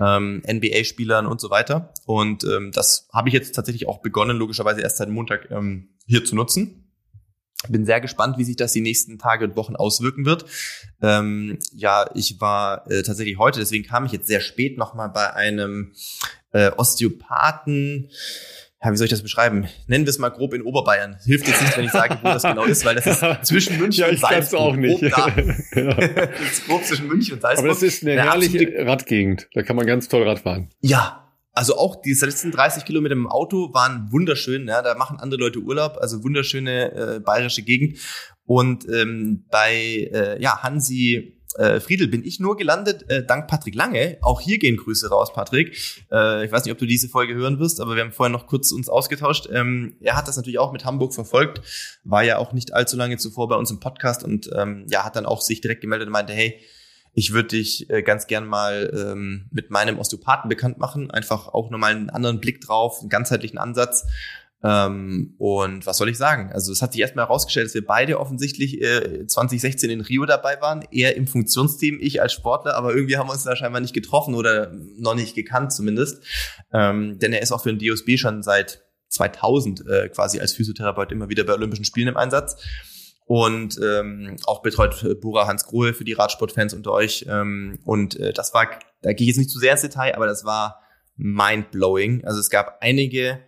ähm, 0.00 0.42
NBA-Spielern 0.44 1.26
und 1.26 1.40
so 1.40 1.50
weiter. 1.50 1.92
Und 2.04 2.42
ähm, 2.42 2.72
das 2.72 3.08
habe 3.12 3.28
ich 3.28 3.34
jetzt 3.34 3.54
tatsächlich 3.54 3.86
auch 3.86 4.02
begonnen, 4.02 4.36
logischerweise 4.38 4.80
erst 4.80 4.96
seit 4.96 5.08
Montag 5.08 5.48
ähm, 5.52 5.90
hier 6.04 6.24
zu 6.24 6.34
nutzen. 6.34 6.83
Bin 7.68 7.86
sehr 7.86 8.00
gespannt, 8.00 8.38
wie 8.38 8.44
sich 8.44 8.56
das 8.56 8.72
die 8.72 8.80
nächsten 8.80 9.18
Tage 9.18 9.44
und 9.44 9.56
Wochen 9.56 9.76
auswirken 9.76 10.24
wird. 10.24 10.44
Ähm, 11.02 11.58
ja, 11.72 12.10
ich 12.14 12.40
war 12.40 12.90
äh, 12.90 13.02
tatsächlich 13.02 13.38
heute, 13.38 13.60
deswegen 13.60 13.84
kam 13.84 14.04
ich 14.04 14.12
jetzt 14.12 14.26
sehr 14.26 14.40
spät 14.40 14.78
nochmal 14.78 15.08
bei 15.08 15.32
einem 15.34 15.92
äh, 16.52 16.70
Osteopathen. 16.76 18.10
Ja, 18.84 18.92
wie 18.92 18.96
soll 18.98 19.06
ich 19.06 19.10
das 19.10 19.22
beschreiben? 19.22 19.66
Nennen 19.86 20.04
wir 20.04 20.10
es 20.10 20.18
mal 20.18 20.28
grob 20.28 20.52
in 20.52 20.60
Oberbayern. 20.60 21.16
Hilft 21.24 21.48
jetzt 21.48 21.62
nicht, 21.62 21.76
wenn 21.78 21.86
ich 21.86 21.90
sage, 21.90 22.18
wo 22.20 22.28
das 22.28 22.42
genau 22.42 22.64
ist, 22.64 22.84
weil 22.84 22.94
das 22.96 23.06
ist 23.06 23.24
zwischen 23.46 23.78
München 23.78 24.04
ja, 24.04 24.10
und 24.10 24.18
Salzburg. 24.20 24.60
auch 24.60 24.76
nicht. 24.76 25.00
Grob 25.00 25.36
ja. 25.74 25.94
das 26.26 26.40
ist 26.52 26.66
grob 26.66 26.84
zwischen 26.84 27.08
München 27.08 27.34
und 27.34 27.40
Salzburg. 27.40 27.64
Aber 27.64 27.74
das 27.74 27.82
ist 27.82 28.02
eine 28.02 28.22
herrliche 28.22 28.84
Radgegend. 28.84 29.48
Da 29.54 29.62
kann 29.62 29.76
man 29.76 29.86
ganz 29.86 30.08
toll 30.08 30.28
Rad 30.28 30.40
fahren. 30.40 30.68
Ja, 30.82 31.23
also 31.54 31.76
auch 31.76 32.02
die 32.02 32.12
letzten 32.12 32.50
30 32.50 32.84
Kilometer 32.84 33.12
im 33.12 33.28
Auto 33.28 33.72
waren 33.72 34.10
wunderschön. 34.10 34.66
Ja, 34.66 34.82
da 34.82 34.96
machen 34.96 35.18
andere 35.20 35.40
Leute 35.40 35.60
Urlaub, 35.60 35.98
also 36.00 36.22
wunderschöne 36.24 36.92
äh, 36.92 37.20
bayerische 37.20 37.62
Gegend. 37.62 37.98
Und 38.44 38.86
ähm, 38.88 39.46
bei 39.50 40.10
äh, 40.12 40.42
ja, 40.42 40.62
Hansi 40.62 41.38
äh, 41.56 41.78
Friedel 41.78 42.08
bin 42.08 42.24
ich 42.24 42.40
nur 42.40 42.56
gelandet, 42.56 43.08
äh, 43.08 43.24
dank 43.24 43.46
Patrick 43.46 43.74
Lange. 43.74 44.18
Auch 44.20 44.40
hier 44.40 44.58
gehen 44.58 44.76
Grüße 44.76 45.08
raus, 45.08 45.32
Patrick. 45.32 45.76
Äh, 46.10 46.44
ich 46.44 46.52
weiß 46.52 46.64
nicht, 46.64 46.72
ob 46.72 46.78
du 46.78 46.86
diese 46.86 47.08
Folge 47.08 47.34
hören 47.34 47.60
wirst, 47.60 47.80
aber 47.80 47.94
wir 47.94 48.02
haben 48.02 48.12
vorher 48.12 48.32
noch 48.32 48.48
kurz 48.48 48.72
uns 48.72 48.88
ausgetauscht. 48.88 49.48
Ähm, 49.52 49.96
er 50.00 50.16
hat 50.16 50.26
das 50.26 50.36
natürlich 50.36 50.58
auch 50.58 50.72
mit 50.72 50.84
Hamburg 50.84 51.14
verfolgt, 51.14 51.60
war 52.02 52.24
ja 52.24 52.38
auch 52.38 52.52
nicht 52.52 52.74
allzu 52.74 52.96
lange 52.96 53.16
zuvor 53.16 53.48
bei 53.48 53.56
uns 53.56 53.70
im 53.70 53.78
Podcast 53.78 54.24
und 54.24 54.50
ähm, 54.56 54.86
ja, 54.88 55.04
hat 55.04 55.14
dann 55.14 55.26
auch 55.26 55.40
sich 55.40 55.60
direkt 55.60 55.80
gemeldet 55.80 56.08
und 56.08 56.12
meinte, 56.12 56.32
hey, 56.32 56.60
ich 57.14 57.32
würde 57.32 57.48
dich 57.50 57.88
äh, 57.90 58.02
ganz 58.02 58.26
gern 58.26 58.46
mal 58.46 58.92
ähm, 58.92 59.46
mit 59.50 59.70
meinem 59.70 59.98
Osteopathen 59.98 60.48
bekannt 60.48 60.78
machen. 60.78 61.10
Einfach 61.10 61.48
auch 61.48 61.70
nochmal 61.70 61.92
einen 61.92 62.10
anderen 62.10 62.40
Blick 62.40 62.60
drauf, 62.60 62.98
einen 63.00 63.08
ganzheitlichen 63.08 63.58
Ansatz. 63.58 64.06
Ähm, 64.64 65.34
und 65.38 65.86
was 65.86 65.98
soll 65.98 66.08
ich 66.08 66.18
sagen? 66.18 66.50
Also 66.52 66.72
es 66.72 66.82
hat 66.82 66.92
sich 66.92 67.02
erstmal 67.02 67.26
herausgestellt, 67.26 67.66
dass 67.66 67.74
wir 67.74 67.86
beide 67.86 68.18
offensichtlich 68.18 68.82
äh, 68.82 69.26
2016 69.26 69.90
in 69.90 70.00
Rio 70.00 70.26
dabei 70.26 70.60
waren. 70.60 70.84
Er 70.90 71.16
im 71.16 71.28
Funktionsteam, 71.28 71.98
ich 72.00 72.20
als 72.20 72.32
Sportler, 72.32 72.74
aber 72.74 72.94
irgendwie 72.94 73.16
haben 73.16 73.28
wir 73.28 73.34
uns 73.34 73.44
da 73.44 73.54
scheinbar 73.54 73.80
nicht 73.80 73.94
getroffen 73.94 74.34
oder 74.34 74.72
noch 74.96 75.14
nicht 75.14 75.36
gekannt 75.36 75.72
zumindest. 75.72 76.24
Ähm, 76.72 77.18
denn 77.20 77.32
er 77.32 77.42
ist 77.42 77.52
auch 77.52 77.62
für 77.62 77.72
den 77.72 77.78
DOSB 77.78 78.16
schon 78.16 78.42
seit 78.42 78.82
2000 79.10 79.86
äh, 79.86 80.08
quasi 80.08 80.40
als 80.40 80.52
Physiotherapeut 80.54 81.12
immer 81.12 81.28
wieder 81.28 81.44
bei 81.44 81.52
Olympischen 81.52 81.84
Spielen 81.84 82.08
im 82.08 82.16
Einsatz 82.16 82.56
und 83.26 83.80
ähm, 83.82 84.36
auch 84.44 84.62
betreut 84.62 85.20
Bura 85.20 85.46
Hans 85.46 85.64
Grohe 85.64 85.94
für 85.94 86.04
die 86.04 86.12
Radsportfans 86.12 86.74
unter 86.74 86.92
euch. 86.92 87.24
Ähm, 87.28 87.78
und 87.84 88.18
äh, 88.20 88.32
das 88.32 88.52
war, 88.52 88.68
da 89.02 89.12
gehe 89.12 89.24
ich 89.24 89.28
jetzt 89.28 89.38
nicht 89.38 89.50
zu 89.50 89.58
sehr 89.58 89.72
ins 89.72 89.80
Detail, 89.80 90.14
aber 90.14 90.26
das 90.26 90.44
war 90.44 90.80
mind-blowing. 91.16 92.24
Also 92.24 92.40
es 92.40 92.50
gab 92.50 92.78
einige 92.80 93.40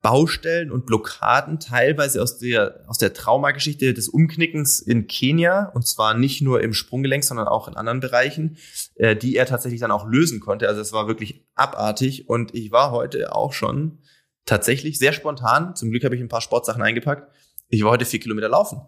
Baustellen 0.00 0.72
und 0.72 0.84
Blockaden, 0.84 1.60
teilweise 1.60 2.20
aus 2.22 2.38
der, 2.38 2.82
aus 2.88 2.98
der 2.98 3.12
Traumageschichte 3.12 3.94
des 3.94 4.08
Umknickens 4.08 4.80
in 4.80 5.06
Kenia, 5.06 5.70
und 5.74 5.86
zwar 5.86 6.14
nicht 6.14 6.42
nur 6.42 6.60
im 6.60 6.74
Sprunggelenk, 6.74 7.22
sondern 7.22 7.46
auch 7.46 7.68
in 7.68 7.76
anderen 7.76 8.00
Bereichen, 8.00 8.56
äh, 8.96 9.14
die 9.14 9.36
er 9.36 9.46
tatsächlich 9.46 9.80
dann 9.80 9.92
auch 9.92 10.06
lösen 10.08 10.40
konnte. 10.40 10.66
Also 10.66 10.80
es 10.80 10.92
war 10.92 11.06
wirklich 11.06 11.46
abartig 11.54 12.28
und 12.28 12.52
ich 12.54 12.72
war 12.72 12.90
heute 12.90 13.32
auch 13.34 13.52
schon 13.52 13.98
tatsächlich 14.44 14.98
sehr 14.98 15.12
spontan, 15.12 15.76
zum 15.76 15.90
Glück 15.90 16.02
habe 16.02 16.16
ich 16.16 16.20
ein 16.20 16.28
paar 16.28 16.40
Sportsachen 16.40 16.82
eingepackt, 16.82 17.30
ich 17.72 17.82
war 17.82 17.90
heute 17.90 18.04
vier 18.04 18.20
Kilometer 18.20 18.48
laufen. 18.48 18.82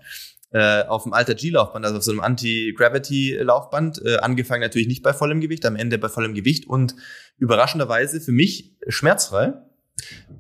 Äh, 0.53 0.85
auf 0.85 1.03
dem 1.03 1.13
alter 1.13 1.35
G-Laufband, 1.35 1.85
also 1.85 1.99
auf 1.99 2.05
so 2.05 2.13
einem 2.13 2.21
Anti-Gravity-Laufband, 2.21 4.03
äh, 4.05 4.19
angefangen 4.19 4.61
natürlich 4.61 4.87
nicht 4.87 5.03
bei 5.03 5.13
vollem 5.13 5.41
Gewicht, 5.41 5.67
am 5.67 5.75
Ende 5.75 5.99
bei 5.99 6.09
vollem 6.09 6.33
Gewicht 6.33 6.69
und 6.69 6.95
überraschenderweise 7.39 8.21
für 8.21 8.31
mich 8.31 8.77
schmerzfrei. 8.87 9.55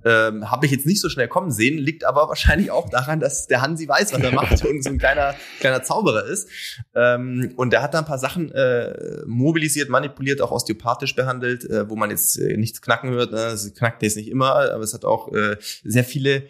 Ähm, 0.04 0.50
Habe 0.50 0.66
ich 0.66 0.72
jetzt 0.72 0.84
nicht 0.84 1.00
so 1.00 1.08
schnell 1.08 1.26
kommen 1.26 1.50
sehen, 1.50 1.78
liegt 1.78 2.04
aber 2.04 2.28
wahrscheinlich 2.28 2.70
auch 2.70 2.90
daran, 2.90 3.18
dass 3.18 3.46
der 3.46 3.62
Hansi 3.62 3.88
weiß, 3.88 4.12
was 4.12 4.20
er 4.20 4.32
macht 4.32 4.64
und 4.64 4.84
so 4.84 4.90
ein 4.90 4.98
kleiner, 5.00 5.34
kleiner 5.58 5.82
Zauberer 5.82 6.26
ist. 6.26 6.48
Ähm, 6.94 7.52
und 7.56 7.72
der 7.72 7.82
hat 7.82 7.94
da 7.94 8.00
ein 8.00 8.04
paar 8.04 8.18
Sachen 8.18 8.52
äh, 8.52 9.22
mobilisiert, 9.26 9.88
manipuliert, 9.88 10.42
auch 10.42 10.52
osteopathisch 10.52 11.16
behandelt, 11.16 11.68
äh, 11.68 11.88
wo 11.88 11.96
man 11.96 12.10
jetzt 12.10 12.38
äh, 12.38 12.56
nichts 12.56 12.82
knacken 12.82 13.10
hört. 13.10 13.32
Ne? 13.32 13.38
Es 13.46 13.72
knackt 13.74 14.02
jetzt 14.02 14.16
nicht 14.16 14.28
immer, 14.28 14.54
aber 14.54 14.84
es 14.84 14.94
hat 14.94 15.04
auch 15.04 15.32
äh, 15.32 15.56
sehr 15.82 16.04
viele 16.04 16.44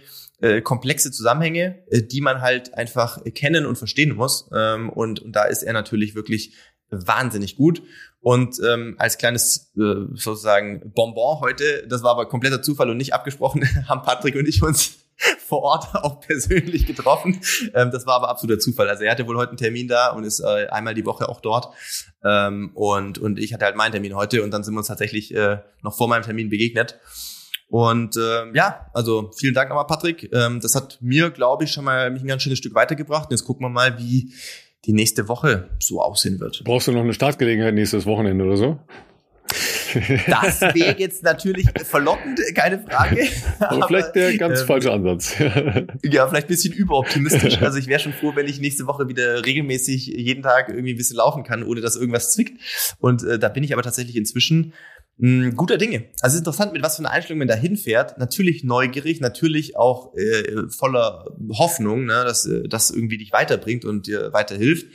äh, 0.45 0.61
komplexe 0.61 1.11
Zusammenhänge, 1.11 1.83
äh, 1.91 2.03
die 2.03 2.21
man 2.21 2.43
halt 2.43 2.75
einfach 2.75 3.19
kennen 3.35 3.65
und 3.65 3.77
verstehen 3.77 4.15
muss. 4.15 4.51
Ähm, 4.55 4.91
und, 4.91 5.21
und 5.21 5.33
da 5.33 5.45
ist 5.45 5.63
er 5.63 5.73
natürlich 5.73 6.15
wirklich 6.15 6.53
wahnsinnig 6.91 7.57
gut. 7.57 7.83
Und 8.21 8.61
ähm, 8.67 8.95
als 8.99 9.17
kleines 9.17 9.73
äh, 9.77 10.07
sozusagen 10.15 10.93
Bonbon 10.95 11.41
heute, 11.41 11.87
das 11.89 12.03
war 12.03 12.11
aber 12.11 12.29
kompletter 12.29 12.63
Zufall 12.63 12.91
und 12.91 12.99
nicht 12.99 13.15
abgesprochen, 13.15 13.65
haben 13.89 14.03
Patrick 14.03 14.37
und 14.37 14.47
ich 14.47 14.63
uns 14.63 14.99
vor 15.47 15.63
Ort 15.63 15.95
auch 15.95 16.21
persönlich 16.21 16.87
getroffen. 16.87 17.41
Ähm, 17.73 17.91
das 17.91 18.07
war 18.07 18.17
aber 18.17 18.29
absoluter 18.29 18.61
Zufall. 18.61 18.89
Also 18.91 19.05
er 19.05 19.13
hatte 19.13 19.27
wohl 19.27 19.39
heute 19.39 19.51
einen 19.51 19.59
Termin 19.59 19.89
da 19.89 20.11
und 20.11 20.25
ist 20.25 20.41
äh, 20.41 20.67
einmal 20.67 20.95
die 20.95 21.07
Woche 21.07 21.29
auch 21.29 21.41
dort. 21.41 21.75
Ähm, 22.23 22.71
und, 22.75 23.17
und 23.17 23.39
ich 23.39 23.55
hatte 23.55 23.65
halt 23.65 23.77
meinen 23.77 23.93
Termin 23.93 24.15
heute 24.15 24.43
und 24.43 24.51
dann 24.51 24.63
sind 24.63 24.75
wir 24.75 24.79
uns 24.79 24.89
tatsächlich 24.89 25.35
äh, 25.35 25.59
noch 25.83 25.97
vor 25.97 26.09
meinem 26.09 26.23
Termin 26.23 26.51
begegnet. 26.51 26.99
Und 27.75 28.17
äh, 28.17 28.53
ja, 28.55 28.87
also 28.93 29.33
vielen 29.37 29.53
Dank 29.53 29.69
nochmal, 29.69 29.89
Patrick. 29.89 30.33
Ähm, 30.33 30.61
das 30.61 30.77
hat 30.77 30.99
mir, 31.01 31.31
glaube 31.31 31.65
ich, 31.65 31.73
schon 31.73 31.85
mal 31.85 32.09
mich 32.09 32.23
ein 32.23 32.29
ganz 32.29 32.45
schönes 32.45 32.59
Stück 32.61 32.73
weitergebracht. 32.77 33.25
Und 33.25 33.33
jetzt 33.33 33.45
gucken 33.45 33.67
wir 33.67 33.69
mal, 33.69 33.99
wie 33.99 34.33
die 34.85 34.93
nächste 34.93 35.27
Woche 35.27 35.71
so 35.81 36.01
aussehen 36.01 36.39
wird. 36.39 36.63
Brauchst 36.65 36.87
du 36.87 36.93
noch 36.93 37.01
eine 37.01 37.15
Startgelegenheit 37.15 37.75
nächstes 37.75 38.07
Wochenende 38.07 38.45
oder 38.45 38.57
so? 38.57 38.79
Das 40.29 40.61
wäre 40.61 40.97
jetzt 40.99 41.23
natürlich 41.23 41.69
verlockend, 41.85 42.41
keine 42.55 42.79
Frage. 42.79 43.27
Aber 43.59 43.87
vielleicht 43.87 44.15
der 44.15 44.37
ganz 44.37 44.61
ähm, 44.61 44.67
falsche 44.67 44.93
Ansatz. 44.93 45.37
ja, 46.03 46.29
vielleicht 46.29 46.47
ein 46.47 46.49
bisschen 46.49 46.73
überoptimistisch. 46.73 47.61
Also 47.61 47.79
ich 47.79 47.87
wäre 47.87 48.01
schon 48.01 48.13
froh, 48.13 48.33
wenn 48.35 48.47
ich 48.47 48.61
nächste 48.61 48.87
Woche 48.87 49.09
wieder 49.09 49.45
regelmäßig 49.45 50.07
jeden 50.07 50.43
Tag 50.43 50.69
irgendwie 50.69 50.95
ein 50.95 50.97
bisschen 50.97 51.17
laufen 51.17 51.43
kann, 51.43 51.63
ohne 51.63 51.81
dass 51.81 51.97
irgendwas 51.97 52.33
zwickt. 52.33 52.61
Und 52.99 53.25
äh, 53.25 53.39
da 53.39 53.49
bin 53.49 53.63
ich 53.63 53.73
aber 53.73 53.83
tatsächlich 53.83 54.17
inzwischen 54.17 54.75
mh, 55.19 55.47
hm, 55.47 55.57
guter 55.57 55.79
Dinge. 55.79 56.07
Also 56.21 56.39
interessant, 56.39 56.73
mit 56.73 56.83
was 56.83 56.97
für 56.97 57.03
einer 57.03 57.11
Einstellung 57.11 57.39
man 57.39 57.49
da 57.49 57.55
hinfährt. 57.55 58.19
Natürlich 58.19 58.65
neugierig, 58.65 59.21
natürlich 59.21 59.77
auch 59.77 60.15
äh, 60.17 60.69
voller 60.69 61.27
Hoffnung, 61.53 62.07
ne, 62.07 62.25
dass 62.25 62.47
äh, 62.47 62.69
das 62.69 62.91
irgendwie 62.91 63.19
dich 63.19 63.33
weiterbringt 63.33 63.85
und 63.85 64.07
dir 64.07 64.33
weiterhilft. 64.33 64.87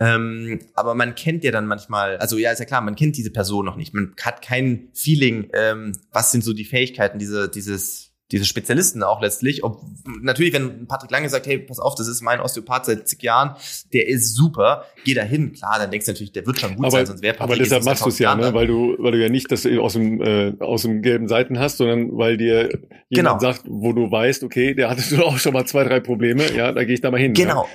Ähm, 0.00 0.60
aber 0.74 0.94
man 0.94 1.14
kennt 1.14 1.42
ja 1.42 1.50
dann 1.50 1.66
manchmal, 1.66 2.18
also 2.18 2.38
ja, 2.38 2.52
ist 2.52 2.60
ja 2.60 2.64
klar, 2.64 2.80
man 2.82 2.94
kennt 2.94 3.16
diese 3.16 3.32
Person 3.32 3.64
noch 3.64 3.76
nicht. 3.76 3.94
Man 3.94 4.14
hat 4.22 4.42
kein 4.42 4.90
Feeling, 4.94 5.50
ähm, 5.54 5.92
was 6.12 6.30
sind 6.30 6.44
so 6.44 6.52
die 6.52 6.64
Fähigkeiten 6.64 7.18
diese, 7.18 7.48
dieses 7.48 8.07
diese 8.30 8.44
Spezialisten 8.44 9.02
auch 9.02 9.22
letztlich. 9.22 9.64
Ob, 9.64 9.82
natürlich, 10.20 10.52
wenn 10.52 10.86
Patrick 10.86 11.10
Lange 11.10 11.28
sagt, 11.30 11.46
hey, 11.46 11.58
pass 11.58 11.78
auf, 11.78 11.94
das 11.94 12.08
ist 12.08 12.20
mein 12.20 12.40
Osteopath 12.40 12.84
seit 12.84 13.08
zig 13.08 13.22
Jahren, 13.22 13.56
der 13.92 14.06
ist 14.06 14.34
super, 14.34 14.84
geh 15.04 15.14
da 15.14 15.22
hin. 15.22 15.52
Klar, 15.52 15.78
dann 15.78 15.90
denkst 15.90 16.06
du 16.06 16.12
natürlich, 16.12 16.32
der 16.32 16.46
wird 16.46 16.60
schon 16.60 16.76
gut 16.76 16.86
aber, 16.86 16.90
sein, 16.90 17.06
sonst 17.06 17.22
wäre 17.22 17.34
Patrick 17.34 17.54
Aber 17.54 17.62
deshalb 17.62 17.84
machst 17.84 18.04
du 18.04 18.10
es 18.10 18.18
ja, 18.18 18.34
ne? 18.34 18.52
weil 18.52 18.66
du, 18.66 18.96
weil 18.98 19.12
du 19.12 19.22
ja 19.22 19.30
nicht 19.30 19.50
das 19.50 19.66
aus 19.66 19.94
dem, 19.94 20.20
äh, 20.20 20.54
aus 20.60 20.82
dem 20.82 21.00
gelben 21.00 21.28
Seiten 21.28 21.58
hast, 21.58 21.78
sondern 21.78 22.16
weil 22.18 22.36
dir 22.36 22.68
jemand 23.08 23.10
genau. 23.10 23.38
sagt, 23.38 23.62
wo 23.66 23.92
du 23.92 24.10
weißt, 24.10 24.44
okay, 24.44 24.74
der 24.74 24.90
hatte 24.90 25.02
auch 25.24 25.38
schon 25.38 25.54
mal 25.54 25.64
zwei, 25.64 25.84
drei 25.84 26.00
Probleme, 26.00 26.52
ja, 26.54 26.72
da 26.72 26.84
gehe 26.84 26.94
ich 26.94 27.00
da 27.00 27.10
mal 27.10 27.20
hin. 27.20 27.32
Genau. 27.32 27.64
Ja. 27.64 27.68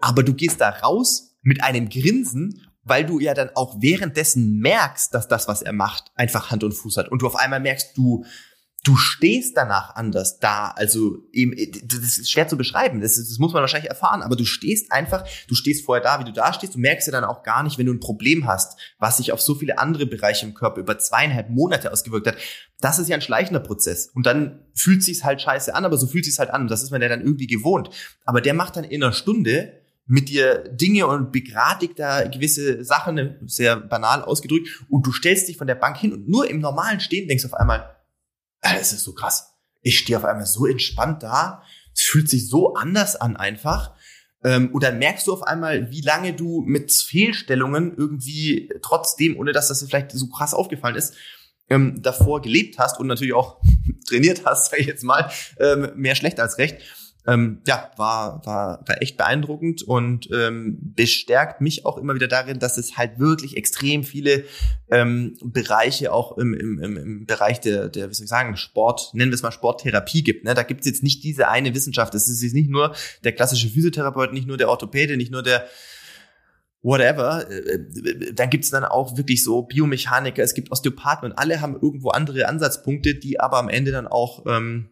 Aber 0.00 0.22
du 0.22 0.32
gehst 0.32 0.62
da 0.62 0.70
raus 0.70 1.36
mit 1.42 1.62
einem 1.62 1.88
Grinsen 1.88 2.66
weil 2.82 3.04
du 3.04 3.20
ja 3.20 3.34
dann 3.34 3.50
auch 3.54 3.76
währenddessen 3.80 4.58
merkst, 4.58 5.14
dass 5.14 5.28
das, 5.28 5.46
was 5.46 5.62
er 5.62 5.72
macht, 5.72 6.10
einfach 6.14 6.50
Hand 6.50 6.64
und 6.64 6.72
Fuß 6.72 6.96
hat. 6.96 7.08
Und 7.08 7.22
du 7.22 7.26
auf 7.26 7.36
einmal 7.36 7.60
merkst, 7.60 7.96
du, 7.96 8.24
du 8.84 8.96
stehst 8.96 9.56
danach 9.56 9.94
anders 9.94 10.38
da. 10.38 10.70
Also 10.70 11.18
eben, 11.32 11.54
das 11.84 12.18
ist 12.18 12.30
schwer 12.30 12.48
zu 12.48 12.56
beschreiben. 12.56 13.00
Das, 13.00 13.16
das, 13.16 13.38
muss 13.38 13.52
man 13.52 13.60
wahrscheinlich 13.60 13.90
erfahren. 13.90 14.22
Aber 14.22 14.36
du 14.36 14.44
stehst 14.44 14.90
einfach, 14.90 15.24
du 15.48 15.54
stehst 15.54 15.84
vorher 15.84 16.02
da, 16.02 16.18
wie 16.20 16.24
du 16.24 16.32
da 16.32 16.52
stehst. 16.52 16.74
Du 16.74 16.78
merkst 16.78 17.06
ja 17.06 17.12
dann 17.12 17.24
auch 17.24 17.42
gar 17.42 17.62
nicht, 17.62 17.78
wenn 17.78 17.86
du 17.86 17.92
ein 17.92 18.00
Problem 18.00 18.46
hast, 18.46 18.78
was 18.98 19.18
sich 19.18 19.32
auf 19.32 19.40
so 19.40 19.54
viele 19.54 19.78
andere 19.78 20.06
Bereiche 20.06 20.46
im 20.46 20.54
Körper 20.54 20.80
über 20.80 20.98
zweieinhalb 20.98 21.50
Monate 21.50 21.92
ausgewirkt 21.92 22.26
hat. 22.26 22.36
Das 22.80 22.98
ist 22.98 23.08
ja 23.08 23.16
ein 23.16 23.22
schleichender 23.22 23.60
Prozess. 23.60 24.10
Und 24.14 24.24
dann 24.24 24.64
fühlt 24.74 25.02
sich's 25.02 25.24
halt 25.24 25.42
scheiße 25.42 25.74
an, 25.74 25.84
aber 25.84 25.98
so 25.98 26.06
fühlt 26.06 26.24
sich's 26.24 26.38
halt 26.38 26.50
an. 26.50 26.62
Und 26.62 26.70
das 26.70 26.82
ist 26.82 26.90
man 26.90 27.02
ja 27.02 27.08
dann 27.08 27.20
irgendwie 27.20 27.46
gewohnt. 27.46 27.90
Aber 28.24 28.40
der 28.40 28.54
macht 28.54 28.76
dann 28.76 28.84
in 28.84 29.02
einer 29.02 29.12
Stunde 29.12 29.74
mit 30.06 30.28
dir 30.28 30.64
Dinge 30.70 31.06
und 31.06 31.30
begradigt 31.30 31.98
da 31.98 32.26
gewisse 32.26 32.82
Sachen, 32.82 33.36
sehr 33.46 33.76
banal 33.76 34.22
ausgedrückt, 34.22 34.84
und 34.88 35.06
du 35.06 35.12
stellst 35.12 35.46
dich 35.46 35.56
von 35.56 35.68
der 35.68 35.76
Bank 35.76 35.98
hin 35.98 36.12
und 36.12 36.28
nur 36.28 36.50
im 36.50 36.58
normalen 36.58 36.98
Stehen 36.98 37.28
denkst 37.28 37.44
auf 37.44 37.54
einmal, 37.54 37.99
es 38.60 38.92
ist 38.92 39.04
so 39.04 39.12
krass. 39.12 39.54
Ich 39.82 39.98
stehe 39.98 40.18
auf 40.18 40.24
einmal 40.24 40.46
so 40.46 40.66
entspannt 40.66 41.22
da. 41.22 41.62
Es 41.94 42.02
fühlt 42.02 42.28
sich 42.28 42.48
so 42.48 42.74
anders 42.74 43.16
an 43.16 43.36
einfach. 43.36 43.94
Ähm, 44.42 44.70
und 44.72 44.82
dann 44.82 44.98
merkst 44.98 45.26
du 45.26 45.32
auf 45.32 45.42
einmal, 45.42 45.90
wie 45.90 46.00
lange 46.00 46.32
du 46.32 46.62
mit 46.62 46.92
Fehlstellungen 46.92 47.94
irgendwie 47.96 48.70
trotzdem, 48.82 49.36
ohne 49.38 49.52
dass 49.52 49.68
das 49.68 49.82
vielleicht 49.82 50.12
so 50.12 50.28
krass 50.28 50.54
aufgefallen 50.54 50.96
ist, 50.96 51.14
ähm, 51.68 52.02
davor 52.02 52.40
gelebt 52.42 52.78
hast 52.78 52.98
und 52.98 53.06
natürlich 53.06 53.34
auch 53.34 53.60
trainiert 54.08 54.44
hast, 54.44 54.70
sag 54.70 54.80
ich 54.80 54.86
jetzt 54.86 55.04
mal, 55.04 55.30
ähm, 55.58 55.90
mehr 55.94 56.14
schlecht 56.14 56.40
als 56.40 56.58
recht 56.58 56.78
ähm, 57.26 57.60
ja, 57.66 57.90
war, 57.96 58.44
war, 58.46 58.82
war 58.86 59.02
echt 59.02 59.16
beeindruckend 59.16 59.82
und 59.82 60.28
ähm, 60.32 60.78
bestärkt 60.80 61.60
mich 61.60 61.84
auch 61.84 61.98
immer 61.98 62.14
wieder 62.14 62.28
darin, 62.28 62.58
dass 62.58 62.78
es 62.78 62.96
halt 62.96 63.18
wirklich 63.18 63.56
extrem 63.56 64.04
viele 64.04 64.44
ähm, 64.90 65.36
Bereiche 65.42 66.12
auch 66.12 66.38
im, 66.38 66.54
im, 66.54 66.78
im, 66.80 67.26
Bereich 67.26 67.60
der, 67.60 67.88
der, 67.88 68.08
wie 68.08 68.14
soll 68.14 68.24
ich 68.24 68.30
sagen, 68.30 68.56
Sport, 68.56 69.10
nennen 69.12 69.30
wir 69.30 69.34
es 69.34 69.42
mal 69.42 69.52
Sporttherapie 69.52 70.22
gibt. 70.22 70.44
Ne? 70.44 70.54
Da 70.54 70.62
gibt 70.62 70.80
es 70.80 70.86
jetzt 70.86 71.02
nicht 71.02 71.22
diese 71.22 71.48
eine 71.48 71.74
Wissenschaft. 71.74 72.14
Es 72.14 72.28
ist 72.28 72.42
jetzt 72.42 72.54
nicht 72.54 72.70
nur 72.70 72.94
der 73.22 73.32
klassische 73.32 73.68
Physiotherapeut, 73.68 74.32
nicht 74.32 74.48
nur 74.48 74.56
der 74.56 74.70
Orthopäde, 74.70 75.16
nicht 75.16 75.30
nur 75.30 75.42
der 75.42 75.66
whatever, 76.82 77.46
äh, 77.50 77.74
äh, 77.74 78.32
dann 78.32 78.48
gibt's 78.48 78.70
dann 78.70 78.84
auch 78.84 79.16
wirklich 79.16 79.44
so 79.44 79.62
Biomechaniker, 79.62 80.42
es 80.42 80.54
gibt 80.54 80.72
Osteopathen 80.72 81.30
und 81.30 81.38
alle 81.38 81.60
haben 81.60 81.74
irgendwo 81.74 82.08
andere 82.08 82.48
Ansatzpunkte, 82.48 83.14
die 83.14 83.38
aber 83.38 83.58
am 83.58 83.68
Ende 83.68 83.92
dann 83.92 84.06
auch 84.06 84.46
ähm, 84.46 84.88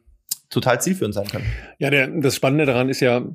total 0.50 0.80
zielführend 0.80 1.14
sein 1.14 1.26
kann. 1.26 1.42
Ja, 1.78 1.90
der, 1.90 2.08
das 2.08 2.36
Spannende 2.36 2.66
daran 2.66 2.88
ist 2.88 3.00
ja, 3.00 3.26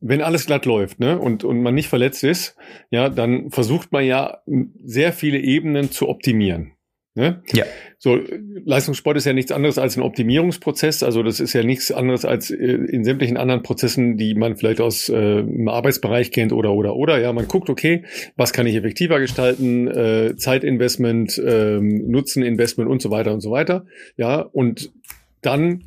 wenn 0.00 0.22
alles 0.22 0.46
glatt 0.46 0.66
läuft, 0.66 1.00
ne, 1.00 1.18
und, 1.18 1.44
und 1.44 1.62
man 1.62 1.74
nicht 1.74 1.88
verletzt 1.88 2.22
ist, 2.24 2.56
ja, 2.90 3.08
dann 3.08 3.50
versucht 3.50 3.92
man 3.92 4.04
ja 4.04 4.38
sehr 4.84 5.12
viele 5.12 5.38
Ebenen 5.38 5.90
zu 5.90 6.08
optimieren. 6.08 6.72
Ne? 7.16 7.42
Ja. 7.54 7.64
So, 7.96 8.20
Leistungssport 8.66 9.16
ist 9.16 9.24
ja 9.24 9.32
nichts 9.32 9.50
anderes 9.50 9.78
als 9.78 9.96
ein 9.96 10.02
Optimierungsprozess. 10.02 11.02
Also 11.02 11.22
das 11.22 11.40
ist 11.40 11.54
ja 11.54 11.62
nichts 11.62 11.90
anderes 11.90 12.26
als 12.26 12.50
äh, 12.50 12.56
in 12.56 13.04
sämtlichen 13.04 13.38
anderen 13.38 13.62
Prozessen, 13.62 14.18
die 14.18 14.34
man 14.34 14.56
vielleicht 14.56 14.82
aus 14.82 15.08
äh, 15.08 15.38
im 15.38 15.66
Arbeitsbereich 15.66 16.30
kennt 16.30 16.52
oder 16.52 16.74
oder 16.74 16.94
oder. 16.94 17.18
Ja, 17.18 17.32
man 17.32 17.48
guckt, 17.48 17.70
okay, 17.70 18.04
was 18.36 18.52
kann 18.52 18.66
ich 18.66 18.76
effektiver 18.76 19.18
gestalten, 19.18 19.88
äh, 19.88 20.36
Zeitinvestment, 20.36 21.38
äh, 21.38 21.80
Nutzeninvestment 21.80 22.90
und 22.90 23.00
so 23.00 23.10
weiter 23.10 23.32
und 23.32 23.40
so 23.40 23.50
weiter. 23.50 23.86
Ja, 24.18 24.40
und 24.40 24.92
dann 25.40 25.84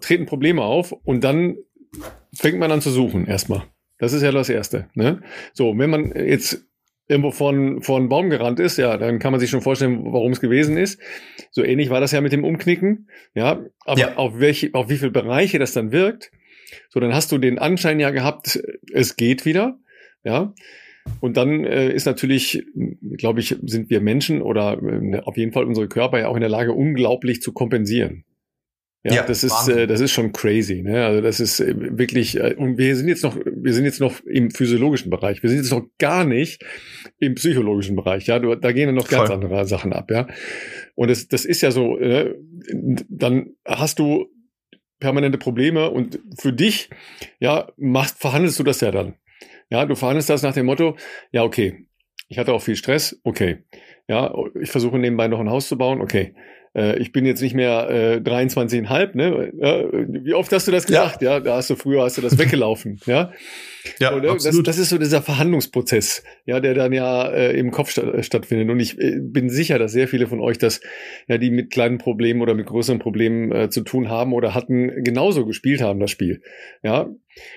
treten 0.00 0.26
Probleme 0.26 0.62
auf 0.62 0.92
und 0.92 1.24
dann 1.24 1.56
fängt 2.34 2.58
man 2.58 2.72
an 2.72 2.80
zu 2.80 2.90
suchen 2.90 3.26
erstmal. 3.26 3.64
Das 3.98 4.12
ist 4.12 4.22
ja 4.22 4.30
das 4.30 4.48
Erste. 4.48 4.88
Ne? 4.94 5.22
So, 5.52 5.76
wenn 5.76 5.90
man 5.90 6.12
jetzt 6.14 6.64
irgendwo 7.08 7.30
von, 7.30 7.82
von 7.82 8.08
Baum 8.08 8.30
gerannt 8.30 8.60
ist, 8.60 8.76
ja, 8.76 8.96
dann 8.96 9.18
kann 9.18 9.32
man 9.32 9.40
sich 9.40 9.50
schon 9.50 9.62
vorstellen, 9.62 10.12
warum 10.12 10.32
es 10.32 10.40
gewesen 10.40 10.76
ist. 10.76 11.00
So 11.50 11.64
ähnlich 11.64 11.90
war 11.90 12.00
das 12.00 12.12
ja 12.12 12.20
mit 12.20 12.32
dem 12.32 12.44
Umknicken. 12.44 13.08
Ja, 13.34 13.64
aber 13.84 14.00
ja. 14.00 14.16
auf 14.16 14.38
welche, 14.38 14.74
auf 14.74 14.90
wie 14.90 14.98
viele 14.98 15.10
Bereiche 15.10 15.58
das 15.58 15.72
dann 15.72 15.90
wirkt. 15.90 16.30
So, 16.90 17.00
dann 17.00 17.14
hast 17.14 17.32
du 17.32 17.38
den 17.38 17.58
Anschein 17.58 17.98
ja 17.98 18.10
gehabt, 18.10 18.62
es 18.92 19.16
geht 19.16 19.46
wieder. 19.46 19.78
Ja. 20.22 20.54
Und 21.20 21.38
dann 21.38 21.64
äh, 21.64 21.90
ist 21.90 22.04
natürlich, 22.04 22.66
glaube 23.16 23.40
ich, 23.40 23.56
sind 23.62 23.88
wir 23.88 24.02
Menschen 24.02 24.42
oder 24.42 24.78
äh, 24.82 25.20
auf 25.20 25.38
jeden 25.38 25.52
Fall 25.52 25.64
unsere 25.64 25.88
Körper 25.88 26.18
ja 26.18 26.28
auch 26.28 26.34
in 26.34 26.42
der 26.42 26.50
Lage, 26.50 26.74
unglaublich 26.74 27.40
zu 27.40 27.52
kompensieren. 27.52 28.24
Ja, 29.04 29.14
ja 29.14 29.22
das 29.22 29.44
ist 29.44 29.68
äh, 29.68 29.86
das 29.86 30.00
ist 30.00 30.10
schon 30.10 30.32
crazy. 30.32 30.82
Ne? 30.82 31.04
Also 31.04 31.20
das 31.20 31.38
ist 31.38 31.60
äh, 31.60 31.74
wirklich 31.76 32.36
äh, 32.36 32.54
und 32.56 32.78
wir 32.78 32.96
sind 32.96 33.08
jetzt 33.08 33.22
noch 33.22 33.36
wir 33.36 33.72
sind 33.72 33.84
jetzt 33.84 34.00
noch 34.00 34.20
im 34.26 34.50
physiologischen 34.50 35.10
Bereich. 35.10 35.42
Wir 35.42 35.50
sind 35.50 35.60
jetzt 35.60 35.70
noch 35.70 35.86
gar 35.98 36.24
nicht 36.24 36.64
im 37.20 37.36
psychologischen 37.36 37.94
Bereich. 37.94 38.26
Ja, 38.26 38.38
da 38.38 38.72
gehen 38.72 38.86
dann 38.86 38.96
noch 38.96 39.06
Voll. 39.06 39.18
ganz 39.18 39.30
andere 39.30 39.64
Sachen 39.66 39.92
ab. 39.92 40.10
Ja, 40.10 40.26
und 40.96 41.10
das 41.10 41.28
das 41.28 41.44
ist 41.44 41.60
ja 41.60 41.70
so. 41.70 41.98
Äh, 41.98 42.34
dann 43.08 43.54
hast 43.64 44.00
du 44.00 44.26
permanente 44.98 45.38
Probleme 45.38 45.90
und 45.90 46.18
für 46.36 46.52
dich 46.52 46.90
ja 47.38 47.70
machst 47.76 48.18
verhandelst 48.18 48.58
du 48.58 48.64
das 48.64 48.80
ja 48.80 48.90
dann. 48.90 49.14
Ja, 49.70 49.86
du 49.86 49.94
verhandelst 49.94 50.28
das 50.28 50.42
nach 50.42 50.54
dem 50.54 50.66
Motto, 50.66 50.96
ja 51.30 51.44
okay, 51.44 51.86
ich 52.28 52.38
hatte 52.38 52.52
auch 52.52 52.62
viel 52.62 52.74
Stress, 52.74 53.20
okay. 53.22 53.58
Ja, 54.08 54.34
ich 54.60 54.70
versuche 54.70 54.98
nebenbei 54.98 55.28
noch 55.28 55.38
ein 55.38 55.50
Haus 55.50 55.68
zu 55.68 55.76
bauen, 55.76 56.00
okay 56.00 56.34
äh, 56.78 56.98
ich 56.98 57.12
bin 57.12 57.26
jetzt 57.26 57.42
nicht 57.42 57.54
mehr 57.54 57.90
äh, 57.90 58.16
23,5, 58.18 59.16
ne? 59.16 59.52
Ja, 59.58 59.84
wie 59.92 60.34
oft 60.34 60.52
hast 60.52 60.68
du 60.68 60.72
das 60.72 60.86
gesagt? 60.86 61.22
Ja. 61.22 61.34
ja, 61.34 61.40
da 61.40 61.56
hast 61.56 61.70
du 61.70 61.76
früher 61.76 62.04
hast 62.04 62.18
du 62.18 62.22
das 62.22 62.38
weggelaufen, 62.38 63.00
ja. 63.06 63.32
Ja, 64.00 64.14
Oder? 64.14 64.34
Das, 64.34 64.44
das 64.62 64.78
ist 64.78 64.90
so 64.90 64.98
dieser 64.98 65.22
Verhandlungsprozess, 65.22 66.22
ja, 66.44 66.60
der 66.60 66.74
dann 66.74 66.92
ja 66.92 67.28
äh, 67.28 67.58
im 67.58 67.70
Kopf 67.70 67.90
sta 67.90 68.02
äh, 68.02 68.22
stattfindet. 68.22 68.68
Und 68.70 68.80
ich 68.80 68.98
äh, 68.98 69.18
bin 69.20 69.50
sicher, 69.50 69.78
dass 69.78 69.92
sehr 69.92 70.08
viele 70.08 70.26
von 70.26 70.40
euch 70.40 70.58
das, 70.58 70.80
ja, 71.26 71.38
die 71.38 71.50
mit 71.50 71.70
kleinen 71.70 71.98
Problemen 71.98 72.40
oder 72.42 72.54
mit 72.54 72.66
größeren 72.66 72.98
Problemen 72.98 73.50
äh, 73.52 73.70
zu 73.70 73.82
tun 73.82 74.08
haben 74.08 74.32
oder 74.32 74.54
hatten, 74.54 75.02
genauso 75.02 75.46
gespielt 75.46 75.80
haben, 75.80 76.00
das 76.00 76.10
Spiel. 76.10 76.42
Ja, 76.82 77.08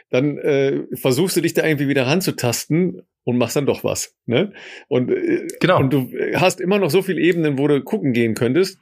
dann 0.09 0.37
äh, 0.37 0.83
versuchst 0.93 1.37
du 1.37 1.41
dich 1.41 1.53
da 1.53 1.65
irgendwie 1.65 1.87
wieder 1.87 2.07
ranzutasten 2.07 3.01
und 3.23 3.37
machst 3.37 3.55
dann 3.55 3.65
doch 3.65 3.83
was. 3.83 4.15
Ne? 4.25 4.53
Und, 4.87 5.11
äh, 5.11 5.47
genau. 5.59 5.79
und 5.79 5.93
du 5.93 6.11
hast 6.35 6.59
immer 6.59 6.79
noch 6.79 6.89
so 6.89 7.01
viele 7.01 7.21
Ebenen, 7.21 7.57
wo 7.57 7.67
du 7.67 7.81
gucken 7.83 8.13
gehen 8.13 8.33
könntest. 8.33 8.79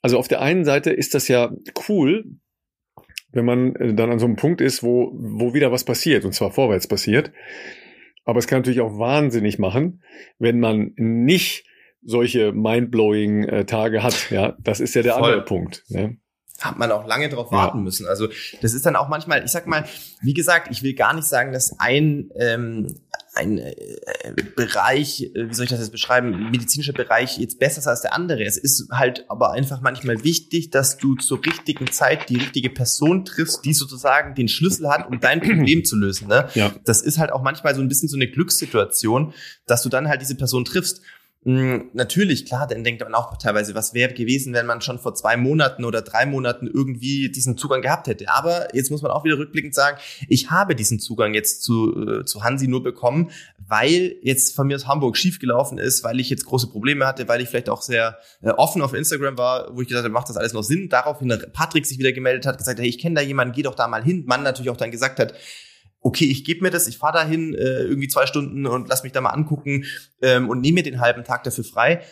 Also 0.00 0.18
auf 0.18 0.28
der 0.28 0.40
einen 0.40 0.64
Seite 0.64 0.90
ist 0.90 1.14
das 1.14 1.28
ja 1.28 1.52
cool, 1.88 2.24
wenn 3.30 3.44
man 3.44 3.74
äh, 3.76 3.94
dann 3.94 4.10
an 4.10 4.18
so 4.18 4.26
einem 4.26 4.36
Punkt 4.36 4.60
ist, 4.60 4.82
wo, 4.82 5.12
wo 5.14 5.54
wieder 5.54 5.72
was 5.72 5.84
passiert, 5.84 6.24
und 6.24 6.32
zwar 6.32 6.50
vorwärts 6.50 6.86
passiert. 6.86 7.32
Aber 8.24 8.38
es 8.38 8.46
kann 8.46 8.60
natürlich 8.60 8.80
auch 8.80 8.98
wahnsinnig 8.98 9.58
machen, 9.58 10.02
wenn 10.38 10.60
man 10.60 10.92
nicht 10.96 11.64
solche 12.02 12.52
mindblowing 12.52 13.44
äh, 13.44 13.64
Tage 13.64 14.02
hat. 14.02 14.30
Ja, 14.30 14.56
das 14.60 14.80
ist 14.80 14.94
ja 14.94 15.02
der 15.02 15.14
Voll. 15.14 15.24
andere 15.24 15.44
Punkt. 15.44 15.84
Ne? 15.88 16.18
Hat 16.64 16.78
man 16.78 16.90
auch 16.90 17.06
lange 17.06 17.28
darauf 17.28 17.52
warten 17.52 17.78
ja. 17.78 17.84
müssen. 17.84 18.06
Also 18.06 18.28
das 18.60 18.72
ist 18.72 18.86
dann 18.86 18.96
auch 18.96 19.08
manchmal, 19.08 19.44
ich 19.44 19.50
sag 19.50 19.66
mal, 19.66 19.84
wie 20.20 20.34
gesagt, 20.34 20.68
ich 20.70 20.82
will 20.82 20.94
gar 20.94 21.14
nicht 21.14 21.26
sagen, 21.26 21.52
dass 21.52 21.78
ein 21.78 22.30
ähm, 22.36 23.00
ein 23.34 23.58
äh, 23.58 23.72
Bereich, 24.56 25.22
äh, 25.22 25.48
wie 25.48 25.54
soll 25.54 25.64
ich 25.64 25.70
das 25.70 25.80
jetzt 25.80 25.92
beschreiben, 25.92 26.50
medizinischer 26.50 26.92
Bereich 26.92 27.38
jetzt 27.38 27.58
besser 27.58 27.78
ist 27.78 27.86
als 27.86 28.02
der 28.02 28.14
andere. 28.14 28.44
Es 28.44 28.58
ist 28.58 28.88
halt 28.90 29.24
aber 29.28 29.52
einfach 29.52 29.80
manchmal 29.80 30.22
wichtig, 30.22 30.70
dass 30.70 30.98
du 30.98 31.14
zur 31.14 31.44
richtigen 31.44 31.90
Zeit 31.90 32.28
die 32.28 32.36
richtige 32.36 32.68
Person 32.68 33.24
triffst, 33.24 33.64
die 33.64 33.72
sozusagen 33.72 34.34
den 34.34 34.48
Schlüssel 34.48 34.90
hat, 34.90 35.08
um 35.08 35.20
dein 35.20 35.40
Problem 35.40 35.84
zu 35.84 35.96
lösen. 35.96 36.28
Ne? 36.28 36.48
Ja. 36.54 36.72
Das 36.84 37.00
ist 37.00 37.18
halt 37.18 37.32
auch 37.32 37.42
manchmal 37.42 37.74
so 37.74 37.80
ein 37.80 37.88
bisschen 37.88 38.08
so 38.08 38.16
eine 38.16 38.28
Glückssituation, 38.28 39.32
dass 39.66 39.82
du 39.82 39.88
dann 39.88 40.08
halt 40.08 40.20
diese 40.20 40.34
Person 40.34 40.64
triffst. 40.64 41.00
Hm, 41.44 41.90
natürlich, 41.92 42.46
klar, 42.46 42.68
dann 42.68 42.84
denkt 42.84 43.02
man 43.02 43.16
auch 43.16 43.36
teilweise, 43.36 43.74
was 43.74 43.94
wäre 43.94 44.14
gewesen, 44.14 44.52
wenn 44.54 44.64
man 44.64 44.80
schon 44.80 45.00
vor 45.00 45.16
zwei 45.16 45.36
Monaten 45.36 45.84
oder 45.84 46.00
drei 46.00 46.24
Monaten 46.24 46.68
irgendwie 46.68 47.30
diesen 47.30 47.58
Zugang 47.58 47.82
gehabt 47.82 48.06
hätte. 48.06 48.28
Aber 48.28 48.72
jetzt 48.76 48.92
muss 48.92 49.02
man 49.02 49.10
auch 49.10 49.24
wieder 49.24 49.38
rückblickend 49.38 49.74
sagen, 49.74 49.98
ich 50.28 50.52
habe 50.52 50.76
diesen 50.76 51.00
Zugang 51.00 51.34
jetzt 51.34 51.64
zu, 51.64 52.20
äh, 52.20 52.24
zu 52.24 52.44
Hansi 52.44 52.68
nur 52.68 52.84
bekommen, 52.84 53.32
weil 53.58 54.14
jetzt 54.22 54.54
von 54.54 54.68
mir 54.68 54.76
aus 54.76 54.86
Hamburg 54.86 55.16
schiefgelaufen 55.16 55.78
ist, 55.78 56.04
weil 56.04 56.20
ich 56.20 56.30
jetzt 56.30 56.46
große 56.46 56.68
Probleme 56.68 57.08
hatte, 57.08 57.26
weil 57.26 57.40
ich 57.40 57.48
vielleicht 57.48 57.70
auch 57.70 57.82
sehr 57.82 58.18
äh, 58.42 58.50
offen 58.50 58.80
auf 58.80 58.94
Instagram 58.94 59.36
war, 59.36 59.74
wo 59.74 59.82
ich 59.82 59.88
gesagt 59.88 60.04
habe, 60.04 60.14
macht 60.14 60.28
das 60.28 60.36
alles 60.36 60.52
noch 60.52 60.62
Sinn? 60.62 60.90
Daraufhin 60.90 61.36
Patrick 61.52 61.86
sich 61.86 61.98
wieder 61.98 62.12
gemeldet 62.12 62.46
hat, 62.46 62.56
gesagt, 62.56 62.78
hey, 62.78 62.86
ich 62.86 62.98
kenne 62.98 63.16
da 63.16 63.20
jemanden, 63.20 63.52
geh 63.52 63.62
doch 63.62 63.74
da 63.74 63.88
mal 63.88 64.04
hin. 64.04 64.22
Man 64.26 64.44
natürlich 64.44 64.70
auch 64.70 64.76
dann 64.76 64.92
gesagt 64.92 65.18
hat, 65.18 65.34
okay, 66.02 66.26
ich 66.26 66.44
gebe 66.44 66.62
mir 66.62 66.70
das, 66.70 66.88
ich 66.88 66.98
fahre 66.98 67.18
dahin 67.18 67.54
äh, 67.54 67.82
irgendwie 67.82 68.08
zwei 68.08 68.26
Stunden 68.26 68.66
und 68.66 68.88
lass 68.88 69.04
mich 69.04 69.12
da 69.12 69.20
mal 69.20 69.30
angucken 69.30 69.84
ähm, 70.20 70.50
und 70.50 70.60
nehme 70.60 70.76
mir 70.76 70.82
den 70.82 71.00
halben 71.00 71.24
Tag 71.24 71.44
dafür 71.44 71.64
frei. 71.64 72.02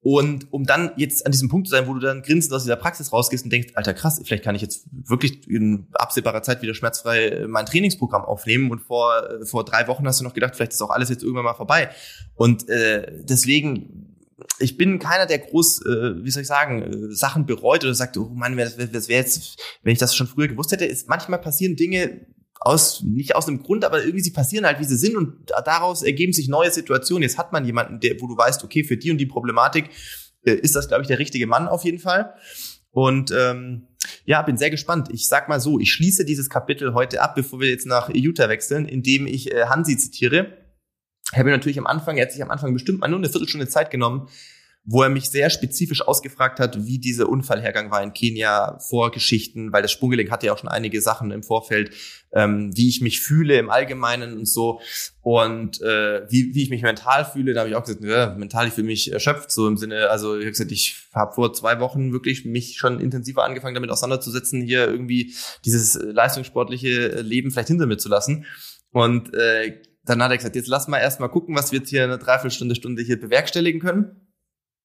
Und 0.00 0.52
um 0.52 0.64
dann 0.64 0.92
jetzt 0.96 1.26
an 1.26 1.32
diesem 1.32 1.48
Punkt 1.48 1.66
zu 1.66 1.72
sein, 1.72 1.88
wo 1.88 1.94
du 1.94 1.98
dann 1.98 2.22
grinsend 2.22 2.54
aus 2.54 2.62
dieser 2.62 2.76
Praxis 2.76 3.12
rausgehst 3.12 3.44
und 3.44 3.52
denkst, 3.52 3.72
alter 3.74 3.94
krass, 3.94 4.20
vielleicht 4.24 4.44
kann 4.44 4.54
ich 4.54 4.62
jetzt 4.62 4.86
wirklich 4.90 5.48
in 5.48 5.88
absehbarer 5.92 6.42
Zeit 6.42 6.62
wieder 6.62 6.74
schmerzfrei 6.74 7.28
äh, 7.28 7.48
mein 7.48 7.66
Trainingsprogramm 7.66 8.22
aufnehmen. 8.22 8.70
Und 8.70 8.80
vor, 8.80 9.28
äh, 9.28 9.44
vor 9.44 9.64
drei 9.64 9.88
Wochen 9.88 10.06
hast 10.06 10.20
du 10.20 10.24
noch 10.24 10.34
gedacht, 10.34 10.54
vielleicht 10.54 10.72
ist 10.72 10.82
auch 10.82 10.90
alles 10.90 11.08
jetzt 11.08 11.22
irgendwann 11.22 11.44
mal 11.44 11.54
vorbei. 11.54 11.90
Und 12.36 12.68
äh, 12.68 13.24
deswegen, 13.24 14.16
ich 14.60 14.76
bin 14.76 15.00
keiner, 15.00 15.26
der 15.26 15.38
groß, 15.38 15.84
äh, 15.86 16.24
wie 16.24 16.30
soll 16.30 16.42
ich 16.42 16.48
sagen, 16.48 16.82
äh, 16.82 17.14
Sachen 17.14 17.46
bereut 17.46 17.82
oder 17.82 17.94
sagt, 17.94 18.16
oh 18.18 18.30
Mann, 18.32 18.56
das 18.56 18.78
wäre 18.78 18.92
wär 18.92 19.16
jetzt, 19.16 19.60
wenn 19.82 19.92
ich 19.92 19.98
das 19.98 20.14
schon 20.14 20.28
früher 20.28 20.46
gewusst 20.46 20.70
hätte, 20.70 20.84
ist 20.84 21.08
manchmal 21.08 21.40
passieren 21.40 21.74
Dinge, 21.74 22.20
aus, 22.60 23.02
nicht 23.02 23.36
aus 23.36 23.48
einem 23.48 23.62
Grund, 23.62 23.84
aber 23.84 24.00
irgendwie 24.00 24.20
sie 24.20 24.32
passieren 24.32 24.66
halt, 24.66 24.80
wie 24.80 24.84
sie 24.84 24.96
sind 24.96 25.16
und 25.16 25.50
daraus 25.64 26.02
ergeben 26.02 26.32
sich 26.32 26.48
neue 26.48 26.70
Situationen. 26.70 27.22
Jetzt 27.22 27.38
hat 27.38 27.52
man 27.52 27.64
jemanden, 27.64 28.00
der, 28.00 28.20
wo 28.20 28.26
du 28.26 28.36
weißt, 28.36 28.64
okay, 28.64 28.84
für 28.84 28.96
die 28.96 29.10
und 29.10 29.18
die 29.18 29.26
Problematik 29.26 29.90
äh, 30.44 30.54
ist 30.54 30.74
das, 30.74 30.88
glaube 30.88 31.02
ich, 31.02 31.08
der 31.08 31.18
richtige 31.18 31.46
Mann 31.46 31.68
auf 31.68 31.84
jeden 31.84 31.98
Fall. 31.98 32.34
Und 32.90 33.30
ähm, 33.30 33.86
ja, 34.24 34.42
bin 34.42 34.56
sehr 34.56 34.70
gespannt. 34.70 35.08
Ich 35.12 35.28
sag 35.28 35.48
mal 35.48 35.60
so, 35.60 35.78
ich 35.78 35.92
schließe 35.92 36.24
dieses 36.24 36.50
Kapitel 36.50 36.94
heute 36.94 37.20
ab, 37.22 37.34
bevor 37.34 37.60
wir 37.60 37.68
jetzt 37.68 37.86
nach 37.86 38.10
Utah 38.12 38.48
wechseln, 38.48 38.86
indem 38.86 39.26
ich 39.26 39.52
äh, 39.52 39.66
Hansi 39.66 39.96
zitiere. 39.96 40.58
Ich 41.32 41.38
habe 41.38 41.50
natürlich 41.50 41.78
am 41.78 41.86
Anfang, 41.86 42.16
er 42.16 42.24
hat 42.24 42.32
sich 42.32 42.42
am 42.42 42.50
Anfang 42.50 42.72
bestimmt 42.72 43.00
mal 43.00 43.08
nur 43.08 43.18
eine 43.18 43.28
Viertelstunde 43.28 43.68
Zeit 43.68 43.90
genommen, 43.90 44.28
wo 44.90 45.02
er 45.02 45.10
mich 45.10 45.28
sehr 45.28 45.50
spezifisch 45.50 46.00
ausgefragt 46.00 46.58
hat, 46.58 46.86
wie 46.86 46.98
dieser 46.98 47.28
Unfallhergang 47.28 47.90
war 47.90 48.02
in 48.02 48.14
Kenia, 48.14 48.78
Vorgeschichten, 48.78 49.70
weil 49.70 49.82
das 49.82 49.92
Sprunggelenk 49.92 50.30
hatte 50.30 50.46
ja 50.46 50.54
auch 50.54 50.58
schon 50.58 50.70
einige 50.70 51.02
Sachen 51.02 51.30
im 51.30 51.42
Vorfeld, 51.42 51.94
ähm, 52.32 52.74
wie 52.74 52.88
ich 52.88 53.02
mich 53.02 53.20
fühle 53.20 53.58
im 53.58 53.68
Allgemeinen 53.68 54.38
und 54.38 54.48
so 54.48 54.80
und 55.20 55.82
äh, 55.82 56.22
wie, 56.30 56.54
wie 56.54 56.62
ich 56.62 56.70
mich 56.70 56.80
mental 56.80 57.26
fühle. 57.26 57.52
Da 57.52 57.60
habe 57.60 57.68
ich 57.68 57.76
auch 57.76 57.84
gesagt, 57.84 58.02
ja, 58.02 58.34
mental, 58.34 58.66
ich 58.66 58.72
fühle 58.72 58.86
mich 58.86 59.12
erschöpft, 59.12 59.50
so 59.50 59.68
im 59.68 59.76
Sinne, 59.76 60.08
also 60.08 60.36
ich 60.38 60.44
habe 60.44 60.52
gesagt, 60.52 60.72
ich 60.72 60.96
habe 61.12 61.34
vor 61.34 61.52
zwei 61.52 61.80
Wochen 61.80 62.10
wirklich 62.14 62.46
mich 62.46 62.78
schon 62.78 62.98
intensiver 62.98 63.44
angefangen, 63.44 63.74
damit 63.74 63.90
auseinanderzusetzen, 63.90 64.62
hier 64.62 64.88
irgendwie 64.88 65.34
dieses 65.66 66.00
leistungssportliche 66.02 67.20
Leben 67.20 67.50
vielleicht 67.50 67.68
hinter 67.68 67.84
mir 67.84 67.98
zu 67.98 68.08
lassen. 68.08 68.46
Und 68.92 69.34
äh, 69.34 69.82
dann 70.06 70.22
hat 70.22 70.30
er 70.30 70.38
gesagt, 70.38 70.56
jetzt 70.56 70.68
lass 70.68 70.88
mal 70.88 70.96
erstmal 70.96 71.28
gucken, 71.28 71.54
was 71.54 71.72
wir 71.72 71.80
jetzt 71.80 71.90
hier 71.90 72.04
eine 72.04 72.16
Dreiviertelstunde, 72.16 72.74
Stunde 72.74 73.02
hier 73.02 73.20
bewerkstelligen 73.20 73.82
können 73.82 74.24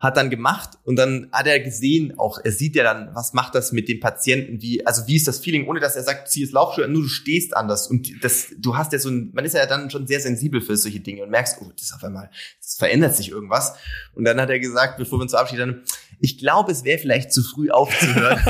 hat 0.00 0.16
dann 0.16 0.30
gemacht 0.30 0.78
und 0.84 0.96
dann 0.96 1.28
hat 1.30 1.46
er 1.46 1.60
gesehen, 1.60 2.18
auch 2.18 2.38
er 2.42 2.52
sieht 2.52 2.74
ja 2.74 2.82
dann, 2.82 3.14
was 3.14 3.34
macht 3.34 3.54
das 3.54 3.70
mit 3.70 3.86
dem 3.86 4.00
Patienten, 4.00 4.62
wie, 4.62 4.84
also 4.86 5.06
wie 5.06 5.16
ist 5.16 5.28
das 5.28 5.40
Feeling, 5.40 5.68
ohne 5.68 5.78
dass 5.78 5.94
er 5.94 6.02
sagt, 6.02 6.30
zieh 6.30 6.42
es 6.42 6.52
Laufschuhe 6.52 6.88
nur 6.88 7.02
du 7.02 7.08
stehst 7.08 7.54
anders 7.54 7.86
und 7.86 8.24
das, 8.24 8.46
du 8.58 8.78
hast 8.78 8.94
ja 8.94 8.98
so 8.98 9.10
ein, 9.10 9.30
man 9.34 9.44
ist 9.44 9.54
ja 9.54 9.66
dann 9.66 9.90
schon 9.90 10.06
sehr 10.06 10.20
sensibel 10.20 10.62
für 10.62 10.74
solche 10.74 11.00
Dinge 11.00 11.22
und 11.22 11.30
merkst, 11.30 11.58
oh, 11.60 11.70
das 11.70 11.82
ist 11.82 11.92
auf 11.92 12.02
einmal, 12.02 12.30
es 12.60 12.76
verändert 12.76 13.14
sich 13.14 13.30
irgendwas 13.30 13.74
und 14.14 14.24
dann 14.24 14.40
hat 14.40 14.48
er 14.48 14.58
gesagt, 14.58 14.96
bevor 14.96 15.18
wir 15.18 15.22
uns 15.22 15.32
verabschieden, 15.32 15.82
ich 16.18 16.38
glaube, 16.38 16.72
es 16.72 16.84
wäre 16.84 16.98
vielleicht 16.98 17.32
zu 17.32 17.42
früh 17.42 17.70
aufzuhören. 17.70 18.38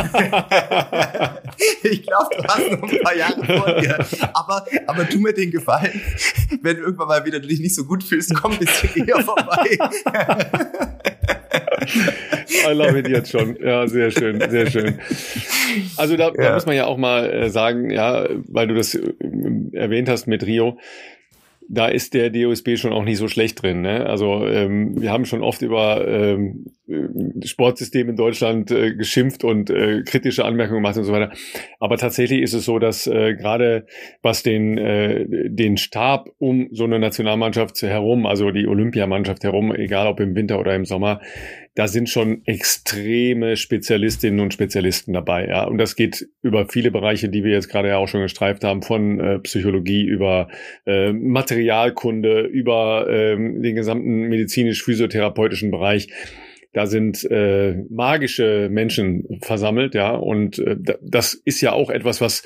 ich 1.85 2.03
glaube, 2.03 2.29
du 2.37 2.45
hast 2.45 2.71
noch 2.73 2.83
ein 2.83 3.01
paar 3.01 3.17
Jahre 3.17 3.45
vor 3.45 3.81
dir. 3.81 4.05
Aber, 4.35 4.67
aber 4.89 5.09
tu 5.09 5.19
mir 5.19 5.33
den 5.33 5.53
Gefallen, 5.53 6.01
wenn 6.63 6.77
du 6.77 6.83
irgendwann 6.83 7.07
mal 7.07 7.25
wieder 7.25 7.39
dich 7.39 7.61
nicht 7.61 7.77
so 7.77 7.85
gut 7.85 8.03
fühlst, 8.03 8.35
komm 8.35 8.53
ein 8.53 8.59
bisschen 8.59 9.07
eher 9.07 9.21
vorbei. 9.21 9.79
I 11.81 12.73
love 12.73 12.99
it 12.99 13.09
jetzt 13.09 13.31
schon. 13.31 13.57
Ja, 13.63 13.87
sehr 13.87 14.11
schön, 14.11 14.41
sehr 14.51 14.71
schön. 14.71 14.99
Also 15.97 16.17
da, 16.17 16.29
ja. 16.29 16.33
da 16.33 16.55
muss 16.55 16.67
man 16.67 16.77
ja 16.77 16.87
auch 16.87 16.97
mal 16.97 17.31
äh, 17.31 17.51
sagen, 17.51 17.91
ja, 17.91 18.29
weil 18.49 18.67
du 18.67 18.75
das 18.75 18.95
äh, 18.95 19.13
erwähnt 19.73 20.09
hast 20.09 20.27
mit 20.27 20.45
Rio, 20.45 20.79
da 21.73 21.87
ist 21.87 22.15
der 22.15 22.31
DOSB 22.31 22.77
schon 22.77 22.93
auch 22.93 23.05
nicht 23.05 23.19
so 23.19 23.29
schlecht 23.29 23.63
drin. 23.63 23.81
Ne? 23.83 24.05
Also 24.05 24.45
ähm, 24.45 25.01
wir 25.01 25.13
haben 25.13 25.25
schon 25.25 25.45
oft 25.45 25.63
über 25.63 26.07
ähm, 26.07 26.67
Sportsystem 27.45 28.09
in 28.09 28.17
Deutschland 28.17 28.73
äh, 28.73 28.93
geschimpft 28.97 29.45
und 29.45 29.71
äh, 29.71 30.03
kritische 30.03 30.45
Anmerkungen 30.45 30.83
gemacht 30.83 30.97
und 30.97 31.05
so 31.05 31.13
weiter. 31.13 31.31
Aber 31.79 31.97
tatsächlich 31.97 32.43
ist 32.43 32.55
es 32.55 32.65
so, 32.65 32.81
dass 32.81 33.07
äh, 33.07 33.35
gerade 33.35 33.87
was 34.21 34.43
den, 34.43 34.79
äh, 34.79 35.25
den 35.29 35.77
Stab 35.77 36.31
um 36.39 36.69
so 36.73 36.83
eine 36.85 36.99
Nationalmannschaft 36.99 37.81
herum, 37.83 38.27
also 38.27 38.51
die 38.51 38.67
Olympiamannschaft 38.67 39.45
herum, 39.45 39.73
egal 39.73 40.09
ob 40.09 40.19
im 40.19 40.35
Winter 40.35 40.59
oder 40.59 40.75
im 40.75 40.85
Sommer, 40.85 41.21
da 41.75 41.87
sind 41.89 42.09
schon 42.09 42.43
extreme 42.47 43.57
Spezialistinnen 43.57 44.41
und 44.41 44.53
Spezialisten 44.53 45.13
dabei. 45.13 45.47
Ja, 45.47 45.65
und 45.65 45.79
das 45.79 45.95
geht 45.95 46.29
über 46.43 46.67
viele 46.69 46.91
Bereiche, 46.91 47.29
die 47.29 47.45
wir 47.45 47.53
jetzt 47.53 47.69
gerade 47.69 47.89
ja 47.89 47.97
auch 47.97 48.09
schon 48.09 48.23
gestreift 48.23 48.65
haben, 48.65 48.83
von 48.83 49.21
äh, 49.21 49.39
Psychologie 49.39 50.03
über 50.03 50.49
äh, 50.87 51.13
Materialkunde, 51.13 52.43
über 52.43 53.09
äh, 53.09 53.37
den 53.37 53.75
gesamten 53.77 54.29
medizinisch-physiotherapeutischen 54.29 55.71
Bereich 55.71 56.09
da 56.73 56.87
sind 56.87 57.29
äh, 57.29 57.83
magische 57.91 58.69
Menschen 58.71 59.41
versammelt, 59.43 59.95
ja, 59.95 60.15
und 60.15 60.59
äh, 60.61 60.77
das 61.03 61.35
ist 61.35 61.61
ja 61.61 61.73
auch 61.73 61.91
etwas, 61.91 62.21
was 62.21 62.45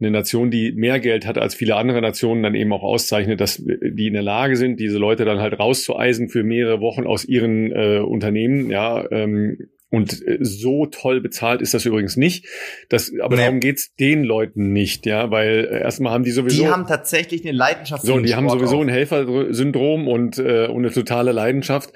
eine 0.00 0.10
Nation, 0.10 0.50
die 0.50 0.72
mehr 0.72 0.98
Geld 0.98 1.26
hat 1.26 1.38
als 1.38 1.54
viele 1.54 1.76
andere 1.76 2.00
Nationen, 2.00 2.42
dann 2.42 2.54
eben 2.54 2.72
auch 2.72 2.82
auszeichnet, 2.82 3.40
dass 3.40 3.62
die 3.62 4.06
in 4.06 4.14
der 4.14 4.22
Lage 4.22 4.56
sind, 4.56 4.80
diese 4.80 4.98
Leute 4.98 5.24
dann 5.24 5.40
halt 5.40 5.58
rauszueisen 5.58 6.28
für 6.28 6.42
mehrere 6.42 6.80
Wochen 6.80 7.06
aus 7.06 7.24
ihren 7.24 7.70
äh, 7.72 7.98
Unternehmen, 7.98 8.70
ja, 8.70 9.04
ähm, 9.10 9.68
und 9.90 10.26
äh, 10.26 10.38
so 10.40 10.86
toll 10.86 11.20
bezahlt 11.20 11.60
ist 11.60 11.74
das 11.74 11.84
übrigens 11.84 12.16
nicht. 12.16 12.46
Das, 12.88 13.12
aber 13.20 13.36
nee. 13.36 13.42
darum 13.42 13.60
geht's 13.60 13.94
den 13.96 14.22
Leuten 14.22 14.72
nicht, 14.72 15.04
ja, 15.04 15.30
weil 15.30 15.68
äh, 15.70 15.80
erstmal 15.80 16.12
haben 16.12 16.24
die 16.24 16.30
sowieso. 16.30 16.62
Die 16.62 16.68
haben 16.68 16.86
tatsächlich 16.86 17.44
eine 17.44 17.56
Leidenschaft. 17.56 18.04
So, 18.04 18.18
die 18.20 18.34
haben 18.34 18.48
sowieso 18.48 18.78
auch. 18.78 18.82
ein 18.82 18.88
Helfersyndrom 18.88 20.06
und, 20.06 20.38
äh, 20.38 20.66
und 20.66 20.84
eine 20.84 20.92
totale 20.92 21.32
Leidenschaft. 21.32 21.92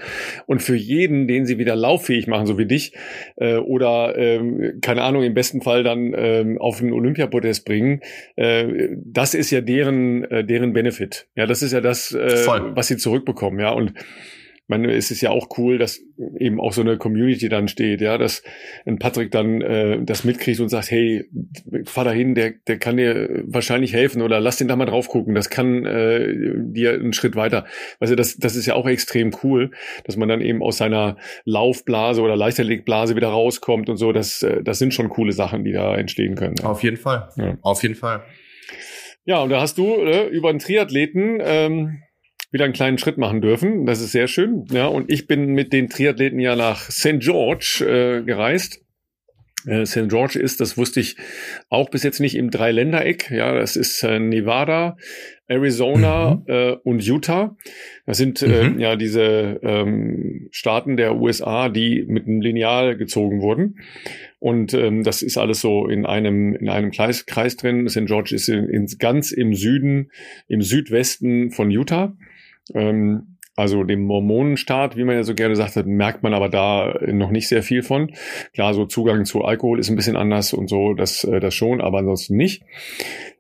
Und 0.47 0.61
für 0.61 0.75
jeden, 0.75 1.29
den 1.29 1.47
sie 1.47 1.59
wieder 1.59 1.77
lauffähig 1.77 2.27
machen, 2.27 2.47
so 2.47 2.59
wie 2.59 2.67
dich, 2.67 2.95
äh, 3.37 3.57
oder 3.57 4.17
ähm, 4.17 4.81
keine 4.81 5.03
Ahnung, 5.03 5.23
im 5.23 5.35
besten 5.35 5.63
Fall 5.63 5.85
dann 5.85 6.13
ähm, 6.17 6.59
auf 6.59 6.81
den 6.81 6.93
Olympiapodest 6.93 7.65
bringen, 7.65 8.01
äh, 8.35 8.89
das 9.05 9.35
ist 9.35 9.51
ja 9.51 9.61
deren, 9.61 10.25
äh, 10.25 10.45
deren 10.45 10.73
Benefit. 10.73 11.29
Ja, 11.37 11.47
das 11.47 11.63
ist 11.63 11.73
ja 11.73 11.81
das, 11.81 12.13
äh, 12.13 12.47
was 12.47 12.89
sie 12.89 12.97
zurückbekommen, 12.97 13.61
ja. 13.61 13.71
Und 13.71 13.93
meine, 14.69 14.93
es 14.93 15.11
ist 15.11 15.21
ja 15.21 15.31
auch 15.31 15.49
cool, 15.59 15.79
dass 15.79 16.01
eben 16.39 16.61
auch 16.61 16.73
so 16.73 16.81
eine 16.81 16.97
Community 16.97 17.49
dann 17.49 17.69
steht, 17.69 18.01
ja, 18.01 18.17
dass 18.17 18.43
ein 18.87 18.99
Patrick 18.99 19.31
dann 19.31 19.61
äh, 19.61 20.03
das 20.03 20.25
mitkriegt 20.25 20.61
und 20.61 20.69
sagt, 20.69 20.91
hey, 20.91 21.25
fahr 21.85 22.05
da 22.05 22.13
hin, 22.13 22.35
der, 22.35 22.53
der 22.67 22.79
kann 22.79 22.97
dir 22.97 23.43
wahrscheinlich 23.47 23.93
helfen 23.93 24.23
oder 24.23 24.41
lass 24.41 24.57
den 24.57 24.69
da 24.69 24.77
mal 24.77 24.87
drauf 24.87 25.09
gucken, 25.09 25.35
das 25.35 25.51
kann 25.51 25.85
äh, 25.85 26.33
dir 26.57 26.95
einen 26.95 27.13
Schritt 27.13 27.37
weiter. 27.37 27.67
Weißt 27.99 28.13
du, 28.13 28.17
das, 28.17 28.37
das 28.37 28.57
ist 28.57 28.67
ja 28.67 28.75
auch 28.75 28.87
extrem 28.87 29.33
cool, 29.43 29.71
dass 30.05 30.17
man 30.17 30.29
dann 30.29 30.41
eben 30.41 30.63
aus 30.63 30.79
seiner 30.79 31.17
Laufblase 31.45 32.23
oder 32.23 32.37
Leichtathletikblase 32.37 33.17
wieder 33.17 33.29
rauskommt 33.29 33.91
und 33.91 33.97
so, 33.97 34.13
das, 34.13 34.43
äh, 34.43 34.63
das 34.63 34.79
sind 34.79 34.95
schon 34.95 35.11
coole 35.11 35.33
Sachen, 35.33 35.65
die 35.65 35.73
da 35.73 35.95
entstehen 35.97 36.37
können. 36.37 36.59
Auf 36.63 36.83
jeden 36.83 36.97
Fall, 36.97 37.29
ja. 37.37 37.59
auf 37.61 37.83
jeden 37.83 37.97
Fall. 37.97 38.23
Ja, 39.27 39.43
und 39.43 39.51
da 39.51 39.61
hast 39.61 39.79
du 39.79 40.03
äh, 40.03 40.27
über 40.29 40.51
einen 40.51 40.59
Triathleten 40.59 41.39
ähm, 41.43 42.03
wieder 42.55 42.65
einen 42.65 42.73
kleinen 42.73 42.99
Schritt 42.99 43.19
machen 43.19 43.43
dürfen. 43.43 43.85
Das 43.85 44.01
ist 44.01 44.13
sehr 44.13 44.29
schön. 44.29 44.65
Ja, 44.71 44.87
und 44.87 45.11
ich 45.11 45.27
bin 45.27 45.49
mit 45.49 45.73
den 45.73 45.91
Triathleten 45.91 46.39
ja 46.39 46.55
nach 46.55 46.89
St. 46.89 47.19
George 47.19 47.85
äh, 47.85 48.23
gereist. 48.23 48.81
Äh, 49.67 49.87
St. 49.87 50.09
George 50.09 50.39
ist, 50.39 50.61
das 50.61 50.79
wusste 50.79 51.01
ich 51.01 51.17
auch 51.69 51.91
bis 51.91 52.05
jetzt 52.05 52.21
nicht, 52.21 52.37
im 52.37 52.51
Dreiländereck. 52.51 53.29
Ja, 53.33 53.53
das 53.55 53.75
ist 53.75 54.05
äh, 54.05 54.21
Nevada, 54.21 54.97
Arizona 55.49 56.37
mhm. 56.37 56.43
äh, 56.47 56.73
und 56.85 57.05
Utah. 57.05 57.57
Das 58.07 58.19
sind 58.19 58.41
äh, 58.43 58.69
mhm. 58.69 58.79
ja 58.79 58.95
diese 58.95 59.59
ähm, 59.65 60.47
Staaten 60.53 60.97
der 60.97 61.17
USA, 61.17 61.69
die 61.69 62.05
mit 62.07 62.29
einem 62.29 62.41
Lineal 62.41 62.97
gezogen 62.97 63.41
wurden. 63.41 63.81
Und 64.39 64.75
ähm, 64.75 65.03
das 65.03 65.23
ist 65.23 65.39
alles 65.39 65.61
so 65.61 65.89
in 65.89 66.07
einem 66.07 66.55
in 66.55 66.69
einem 66.69 66.93
Kreis, 66.93 67.27
Kreis 67.27 67.57
drin. 67.57 67.89
St. 67.89 68.07
George 68.07 68.33
ist 68.33 68.49
in, 68.49 68.69
in, 68.69 68.87
ganz 69.01 69.33
im 69.33 69.55
Süden, 69.55 70.13
im 70.47 70.63
Südwesten 70.63 71.51
von 71.51 71.73
Utah. 71.73 72.17
Ähm, 72.73 73.39
also 73.57 73.85
dem 73.85 74.05
Mormonenstaat, 74.05 74.97
wie 74.97 75.05
man 75.05 75.15
ja 75.15 75.23
so 75.23 75.35
gerne 75.35 75.55
sagt, 75.55 75.77
merkt 75.87 76.25
man 76.25 76.35
aber 76.35 76.49
da 76.49 76.99
noch 77.07 77.31
nicht 77.31 77.47
sehr 77.49 77.63
viel 77.63 77.85
von. 77.85 78.11
Klar, 78.53 78.75
so 78.75 78.85
Zugang 78.85 79.25
zu 79.25 79.45
Alkohol 79.45 79.79
ist 79.79 79.89
ein 79.91 79.97
bisschen 79.97 80.17
anders 80.17 80.53
und 80.53 80.69
so, 80.69 80.93
das, 80.95 81.23
äh, 81.25 81.39
das 81.39 81.55
schon, 81.55 81.81
aber 81.81 81.99
ansonsten 81.99 82.37
nicht. 82.37 82.65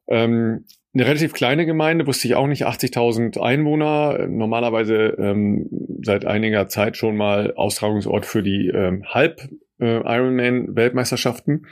Ähm, 0.07 0.67
eine 0.95 1.07
relativ 1.07 1.33
kleine 1.33 1.67
Gemeinde, 1.67 2.07
wusste 2.07 2.29
ich 2.29 2.37
auch 2.37 2.47
nicht, 2.47 2.65
80.000 2.65 3.41
Einwohner, 3.41 4.29
normalerweise 4.29 5.17
ähm, 5.19 5.67
seit 6.05 6.25
einiger 6.25 6.69
Zeit 6.69 6.97
schon 6.97 7.17
mal 7.17 7.53
Austragungsort 7.57 8.27
für 8.27 8.45
die 8.45 8.69
ähm, 8.69 9.05
Halb-Ironman-Weltmeisterschaften. 9.07 11.65
Äh, 11.65 11.69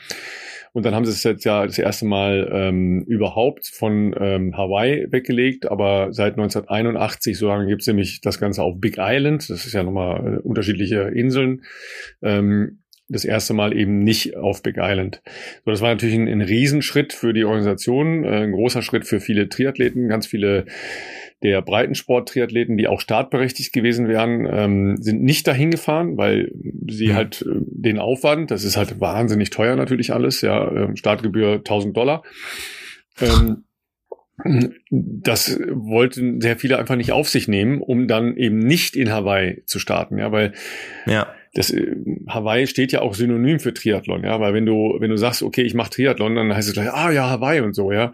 und 0.73 0.87
dann 0.87 0.95
haben 0.95 1.05
sie 1.05 1.13
es 1.13 1.23
jetzt 1.23 1.45
ja 1.45 1.67
das 1.67 1.79
erste 1.79 2.07
Mal 2.07 2.51
ähm, 2.53 3.05
überhaupt 3.07 3.67
von 3.67 4.15
ähm, 4.19 4.57
Hawaii 4.57 5.07
weggelegt, 5.11 5.71
aber 5.71 6.13
seit 6.13 6.33
1981, 6.33 7.37
so 7.37 7.49
lange 7.49 7.67
gibt 7.67 7.83
es 7.83 7.87
nämlich 7.87 8.21
das 8.21 8.39
Ganze 8.39 8.63
auf 8.63 8.81
Big 8.81 8.97
Island, 8.99 9.49
das 9.51 9.67
ist 9.67 9.73
ja 9.75 9.83
nochmal 9.83 10.37
äh, 10.37 10.39
unterschiedliche 10.41 11.03
Inseln, 11.03 11.63
ähm, 12.23 12.82
das 13.13 13.25
erste 13.25 13.55
Mal 13.55 13.77
eben 13.77 14.01
nicht 14.01 14.37
auf 14.37 14.63
Big 14.63 14.77
Island. 14.79 15.23
So, 15.65 15.71
das 15.71 15.81
war 15.81 15.91
natürlich 15.91 16.15
ein, 16.15 16.29
ein 16.29 16.43
Riesenschritt 16.43 17.13
für 17.13 17.33
die 17.33 17.45
Organisation, 17.45 18.25
äh, 18.25 18.43
ein 18.43 18.53
großer 18.53 18.83
Schritt 18.83 19.07
für 19.07 19.21
viele 19.21 19.49
Triathleten, 19.49 20.09
ganz 20.09 20.27
viele 20.27 20.67
der 21.43 21.61
Breitensport-Triathleten, 21.61 22.77
die 22.77 22.87
auch 22.87 23.01
startberechtigt 23.01 23.73
gewesen 23.73 24.09
wären, 24.09 24.47
ähm, 24.51 24.97
sind 25.01 25.23
nicht 25.23 25.47
dahin 25.47 25.71
gefahren, 25.71 26.17
weil 26.17 26.53
sie 26.89 27.09
mhm. 27.09 27.15
halt 27.15 27.43
äh, 27.43 27.61
den 27.61 27.99
Aufwand, 27.99 28.51
das 28.51 28.65
ist 28.65 28.77
halt 28.77 29.01
wahnsinnig 29.01 29.51
teuer 29.51 29.77
natürlich 29.77 30.13
alles, 30.13 30.41
ja, 30.41 30.69
äh, 30.69 30.97
Startgebühr 30.97 31.57
1000 31.57 31.97
Dollar. 31.97 32.23
Ähm, 33.21 33.65
das 34.91 35.59
wollten 35.71 36.41
sehr 36.41 36.57
viele 36.57 36.79
einfach 36.79 36.97
nicht 36.97 37.13
auf 37.13 37.29
sich 37.29 37.49
nehmen, 37.49 37.81
um 37.81 38.09
dann 38.09 38.37
eben 38.37 38.59
nicht 38.59 38.97
in 38.97 39.11
Hawaii 39.11 39.63
zu 39.67 39.79
starten, 39.79 40.19
ja, 40.19 40.33
weil 40.33 40.53
ja. 41.07 41.29
Das 41.55 41.71
äh, 41.71 41.97
Hawaii 42.29 42.67
steht 42.67 42.93
ja 42.93 43.03
auch 43.03 43.15
synonym 43.15 43.61
für 43.61 43.75
Triathlon, 43.75 44.25
ja, 44.25 44.41
weil 44.41 44.55
wenn 44.55 44.67
du 44.67 44.97
wenn 44.99 45.11
du 45.11 45.17
sagst, 45.17 45.43
okay, 45.43 45.63
ich 45.63 45.75
mache 45.75 45.91
Triathlon, 45.91 46.35
dann 46.35 46.55
heißt 46.55 46.69
es 46.69 46.75
gleich, 46.75 46.93
ah 46.93 47.11
ja, 47.11 47.29
Hawaii 47.29 47.61
und 47.61 47.75
so, 47.75 47.93
ja. 47.93 48.13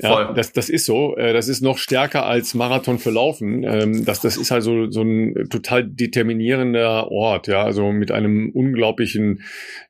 Ja, 0.00 0.32
das, 0.32 0.52
das 0.52 0.68
ist 0.68 0.86
so. 0.86 1.16
Äh, 1.16 1.32
das 1.32 1.48
ist 1.48 1.60
noch 1.60 1.78
stärker 1.78 2.26
als 2.26 2.54
Marathon 2.54 2.98
für 2.98 3.10
Laufen. 3.10 3.62
Ähm, 3.62 4.04
das, 4.04 4.20
das 4.20 4.36
ist 4.36 4.50
halt 4.50 4.62
so, 4.62 4.90
so 4.90 5.02
ein 5.02 5.48
total 5.48 5.84
determinierender 5.84 7.10
Ort, 7.12 7.46
ja, 7.46 7.62
also 7.62 7.92
mit 7.92 8.10
einem 8.10 8.50
unglaublichen 8.50 9.42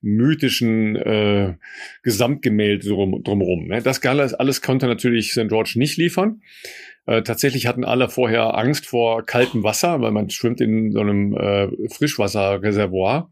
mythischen 0.02 0.96
äh, 0.96 1.54
Gesamtgemälde 2.02 2.88
drum, 2.88 3.22
drumherum. 3.22 3.68
Ne? 3.68 3.80
Das 3.80 4.04
alles, 4.04 4.34
alles 4.34 4.60
konnte 4.60 4.86
natürlich 4.86 5.32
St. 5.32 5.48
George 5.48 5.74
nicht 5.76 5.96
liefern. 5.96 6.42
Äh, 7.06 7.22
tatsächlich 7.22 7.66
hatten 7.66 7.84
alle 7.84 8.08
vorher 8.08 8.56
Angst 8.56 8.86
vor 8.86 9.24
kaltem 9.24 9.62
Wasser, 9.64 10.00
weil 10.00 10.12
man 10.12 10.30
schwimmt 10.30 10.60
in 10.60 10.92
so 10.92 11.00
einem 11.00 11.34
äh, 11.34 11.68
Frischwasserreservoir. 11.88 13.30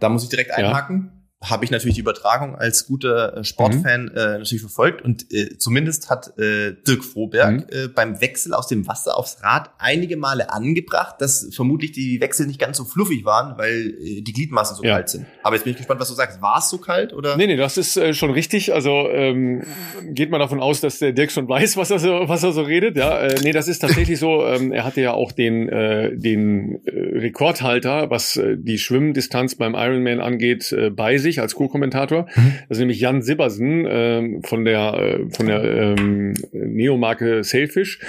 Da 0.00 0.08
muss 0.08 0.24
ich 0.24 0.30
direkt 0.30 0.52
einhaken. 0.52 1.10
Ja 1.12 1.17
habe 1.40 1.64
ich 1.64 1.70
natürlich 1.70 1.94
die 1.94 2.00
Übertragung 2.00 2.56
als 2.56 2.86
guter 2.86 3.36
äh, 3.36 3.44
Sportfan 3.44 4.06
mhm. 4.06 4.16
äh, 4.16 4.38
natürlich 4.38 4.60
verfolgt 4.60 5.02
und 5.02 5.32
äh, 5.32 5.56
zumindest 5.56 6.10
hat 6.10 6.36
äh, 6.36 6.74
Dirk 6.86 7.04
Froberg 7.04 7.52
mhm. 7.52 7.66
äh, 7.70 7.88
beim 7.88 8.20
Wechsel 8.20 8.54
aus 8.54 8.66
dem 8.66 8.88
Wasser 8.88 9.16
aufs 9.16 9.42
Rad 9.42 9.70
einige 9.78 10.16
Male 10.16 10.52
angebracht, 10.52 11.16
dass 11.20 11.48
vermutlich 11.54 11.92
die 11.92 12.20
Wechsel 12.20 12.48
nicht 12.48 12.58
ganz 12.58 12.76
so 12.76 12.84
fluffig 12.84 13.24
waren, 13.24 13.56
weil 13.56 13.94
äh, 14.00 14.20
die 14.20 14.32
Gliedmaßen 14.32 14.76
so 14.76 14.82
ja. 14.82 14.94
kalt 14.94 15.10
sind. 15.10 15.26
Aber 15.44 15.54
jetzt 15.54 15.62
bin 15.62 15.70
ich 15.72 15.76
gespannt, 15.76 16.00
was 16.00 16.08
du 16.08 16.14
sagst. 16.14 16.42
War 16.42 16.58
es 16.58 16.70
so 16.70 16.78
kalt 16.78 17.12
oder? 17.12 17.36
Nee, 17.36 17.46
nee, 17.46 17.56
das 17.56 17.76
ist 17.76 17.96
äh, 17.96 18.14
schon 18.14 18.32
richtig. 18.32 18.74
Also 18.74 19.08
ähm, 19.08 19.62
geht 20.10 20.30
man 20.30 20.40
davon 20.40 20.60
aus, 20.60 20.80
dass 20.80 20.98
der 20.98 21.12
Dirk 21.12 21.30
schon 21.30 21.48
weiß, 21.48 21.76
was 21.76 21.92
er 21.92 22.00
so, 22.00 22.24
was 22.26 22.42
er 22.42 22.50
so 22.50 22.62
redet. 22.62 22.96
Ja, 22.96 23.16
äh, 23.16 23.40
nee, 23.42 23.52
das 23.52 23.68
ist 23.68 23.78
tatsächlich 23.78 24.18
so. 24.18 24.44
Ähm, 24.44 24.72
er 24.72 24.84
hatte 24.84 25.00
ja 25.00 25.12
auch 25.12 25.30
den 25.30 25.68
äh, 25.68 26.16
den 26.16 26.84
äh, 26.84 27.18
Rekordhalter, 27.18 28.10
was 28.10 28.36
äh, 28.36 28.56
die 28.58 28.78
Schwimmdistanz 28.78 29.54
beim 29.54 29.74
Ironman 29.74 30.20
angeht, 30.20 30.72
äh, 30.72 30.90
bei 30.90 31.18
sich 31.18 31.27
sich 31.28 31.40
als 31.40 31.54
Co-Kommentator. 31.54 32.26
Mhm. 32.34 32.52
Das 32.68 32.76
ist 32.76 32.80
nämlich 32.80 33.00
Jan 33.00 33.22
Sibbersen 33.22 33.86
ähm, 33.88 34.42
von 34.42 34.64
der 34.64 34.94
äh, 34.94 35.30
von 35.30 35.46
der 35.46 35.64
ähm, 35.64 36.34
Neomarke 36.52 37.44
Sailfish, 37.44 38.00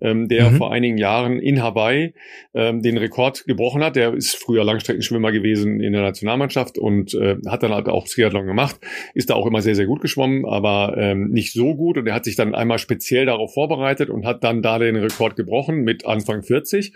ähm, 0.00 0.28
der 0.28 0.50
mhm. 0.50 0.56
vor 0.56 0.72
einigen 0.72 0.98
Jahren 0.98 1.38
in 1.38 1.62
Hawaii 1.62 2.14
ähm, 2.54 2.82
den 2.82 2.98
Rekord 2.98 3.44
gebrochen 3.46 3.82
hat. 3.82 3.96
Der 3.96 4.14
ist 4.14 4.36
früher 4.36 4.64
Langstreckenschwimmer 4.64 5.32
gewesen 5.32 5.80
in 5.80 5.92
der 5.92 6.02
Nationalmannschaft 6.02 6.78
und 6.78 7.14
äh, 7.14 7.36
hat 7.46 7.62
dann 7.62 7.72
halt 7.72 7.88
auch 7.88 8.06
Triathlon 8.06 8.46
gemacht. 8.46 8.76
Ist 9.14 9.30
da 9.30 9.34
auch 9.34 9.46
immer 9.46 9.62
sehr 9.62 9.74
sehr 9.74 9.86
gut 9.86 10.00
geschwommen, 10.00 10.44
aber 10.44 10.96
ähm, 10.98 11.30
nicht 11.30 11.52
so 11.52 11.74
gut. 11.74 11.98
Und 11.98 12.06
er 12.06 12.14
hat 12.14 12.24
sich 12.24 12.36
dann 12.36 12.54
einmal 12.54 12.78
speziell 12.78 13.26
darauf 13.26 13.54
vorbereitet 13.54 14.10
und 14.10 14.26
hat 14.26 14.44
dann 14.44 14.62
da 14.62 14.78
den 14.78 14.96
Rekord 14.96 15.36
gebrochen 15.36 15.82
mit 15.82 16.06
Anfang 16.06 16.42
40. 16.42 16.92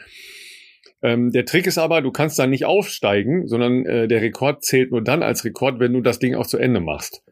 Ähm, 1.02 1.30
der 1.30 1.44
Trick 1.44 1.66
ist 1.66 1.78
aber, 1.78 2.02
du 2.02 2.11
kannst 2.11 2.38
da 2.38 2.46
nicht 2.46 2.64
aufsteigen, 2.64 3.46
sondern 3.46 3.87
äh, 3.87 4.08
der 4.08 4.20
Rekord 4.20 4.64
zählt 4.64 4.90
nur 4.90 5.02
dann 5.02 5.22
als 5.22 5.44
Rekord, 5.44 5.78
wenn 5.78 5.92
du 5.92 6.00
das 6.00 6.18
Ding 6.18 6.34
auch 6.34 6.46
zu 6.46 6.58
Ende 6.58 6.80
machst. 6.80 7.22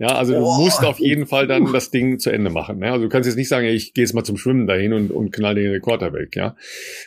Ja, 0.00 0.16
also 0.16 0.32
du 0.32 0.40
oh. 0.40 0.56
musst 0.58 0.82
auf 0.82 0.98
jeden 0.98 1.26
Fall 1.26 1.46
dann 1.46 1.70
das 1.74 1.90
Ding 1.90 2.18
zu 2.18 2.30
Ende 2.30 2.48
machen. 2.48 2.78
Ne? 2.78 2.90
Also 2.90 3.04
du 3.04 3.10
kannst 3.10 3.26
jetzt 3.26 3.36
nicht 3.36 3.50
sagen, 3.50 3.66
ich 3.66 3.92
gehe 3.92 4.02
jetzt 4.02 4.14
mal 4.14 4.24
zum 4.24 4.38
Schwimmen 4.38 4.66
dahin 4.66 4.94
und, 4.94 5.10
und 5.10 5.30
knall 5.30 5.54
den 5.54 5.70
Rekorder 5.70 6.14
weg. 6.14 6.34
Ja, 6.36 6.56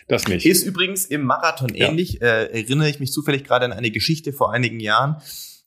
das 0.07 0.27
nicht. 0.27 0.45
Ist 0.45 0.63
übrigens 0.63 1.05
im 1.05 1.23
Marathon 1.23 1.73
ähnlich. 1.73 2.19
Ja. 2.21 2.41
Äh, 2.41 2.61
erinnere 2.61 2.89
ich 2.91 2.99
mich 2.99 3.11
zufällig 3.11 3.45
gerade 3.45 3.65
an 3.65 3.73
eine 3.73 3.89
Geschichte 3.89 4.31
vor 4.31 4.53
einigen 4.53 4.79
Jahren. 4.79 5.15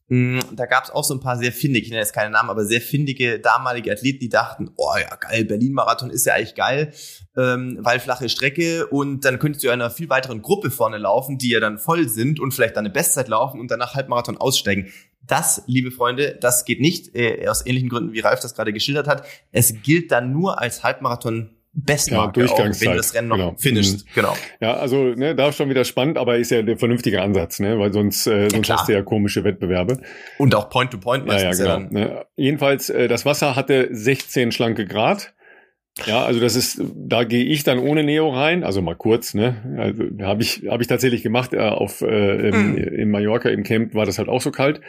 Mm, 0.09 0.39
da 0.53 0.67
gab 0.67 0.85
es 0.85 0.91
auch 0.91 1.03
so 1.03 1.15
ein 1.15 1.21
paar 1.21 1.37
sehr 1.37 1.51
findige, 1.51 1.87
ich 1.87 1.91
nenne 1.91 2.03
jetzt 2.03 2.13
keine 2.13 2.31
Namen, 2.31 2.49
aber 2.49 2.65
sehr 2.65 2.81
findige 2.81 3.41
damalige 3.41 3.91
Athleten, 3.91 4.21
die 4.21 4.29
dachten, 4.29 4.71
oh 4.77 4.95
ja 4.97 5.17
geil, 5.17 5.45
Berlin-Marathon 5.45 6.11
ist 6.11 6.27
ja 6.27 6.35
eigentlich 6.35 6.55
geil, 6.55 6.93
ähm, 7.37 7.79
weil 7.81 7.99
flache 7.99 8.29
Strecke 8.29 8.87
und 8.87 9.25
dann 9.25 9.41
könntest 9.41 9.65
du 9.65 9.71
einer 9.71 9.91
viel 9.91 10.09
weiteren 10.09 10.43
Gruppe 10.43 10.71
vorne 10.71 10.99
laufen, 10.99 11.39
die 11.39 11.51
ja 11.51 11.59
dann 11.59 11.79
voll 11.79 12.09
sind 12.09 12.39
und 12.39 12.53
vielleicht 12.53 12.77
dann 12.77 12.85
eine 12.85 12.93
Bestzeit 12.93 13.27
laufen 13.27 13.59
und 13.59 13.69
danach 13.71 13.95
Halbmarathon 13.95 14.37
aussteigen. 14.37 14.93
Das, 15.27 15.65
liebe 15.67 15.91
Freunde, 15.91 16.39
das 16.41 16.65
geht 16.65 16.81
nicht, 16.81 17.17
äh, 17.17 17.49
aus 17.49 17.67
ähnlichen 17.67 17.89
Gründen, 17.89 18.13
wie 18.13 18.21
Ralf 18.21 18.39
das 18.39 18.55
gerade 18.55 18.73
geschildert 18.73 19.09
hat. 19.09 19.27
Es 19.51 19.83
gilt 19.83 20.13
dann 20.13 20.33
nur 20.33 20.61
als 20.61 20.85
Halbmarathon 20.85 21.56
Bestmarke 21.77 22.41
ja, 22.41 22.47
auch, 22.47 22.59
wenn 22.59 22.73
du 22.73 22.97
das 22.97 23.15
Rennen 23.15 23.29
noch 23.29 23.37
genau. 23.37 23.55
finisht. 23.59 24.07
Mhm. 24.07 24.11
Genau. 24.15 24.35
Ja, 24.61 24.75
also 24.75 25.05
ne, 25.15 25.35
da 25.35 25.49
ist 25.49 25.57
schon 25.57 25.69
wieder 25.69 25.85
spannend, 25.85 26.17
aber 26.17 26.39
ist 26.39 26.51
ja 26.51 26.63
der 26.63 26.79
vernünftige 26.79 27.21
Ansatz, 27.21 27.61
ne? 27.61 27.79
weil 27.79 27.93
sonst, 27.93 28.27
äh, 28.27 28.49
sonst 28.51 28.69
ja, 28.69 28.79
hast 28.79 28.89
du 28.89 28.95
ja 28.95 29.03
komische 29.03 29.45
Wettbewerbe. 29.45 30.01
Und 30.39 30.55
auch 30.55 30.71
Point-to-Point 30.71 31.27
meistens. 31.27 31.59
Ja, 31.59 31.67
ja, 31.67 31.77
genau. 31.77 31.91
Ne? 31.91 32.27
Jedenfalls, 32.37 32.89
äh, 32.89 33.09
das 33.09 33.27
Wasser 33.27 33.57
hatte 33.57 33.89
16 33.91 34.53
schlanke 34.53 34.87
Grad. 34.87 35.35
Ja, 36.05 36.25
also 36.25 36.41
das 36.41 36.57
ist, 36.57 36.81
da 36.95 37.25
gehe 37.25 37.45
ich 37.45 37.63
dann 37.63 37.79
ohne 37.79 38.05
Neo 38.05 38.29
rein, 38.29 38.65
also 38.65 38.83
mal 38.83 38.97
kurz, 38.97 39.33
ne? 39.33 39.57
Also 39.79 40.05
habe 40.27 40.43
ich 40.43 40.65
habe 40.69 40.83
ich 40.83 40.89
tatsächlich 40.89 41.23
gemacht 41.23 41.55
äh, 41.55 41.61
auf 41.61 42.03
äh, 42.03 42.49
im, 42.49 42.73
mhm. 42.73 42.77
in 42.77 43.11
Mallorca 43.11 43.49
im 43.49 43.63
Camp 43.63 43.95
war 43.95 44.05
das 44.05 44.19
halt 44.19 44.29
auch 44.29 44.43
so 44.43 44.51
kalt. 44.51 44.83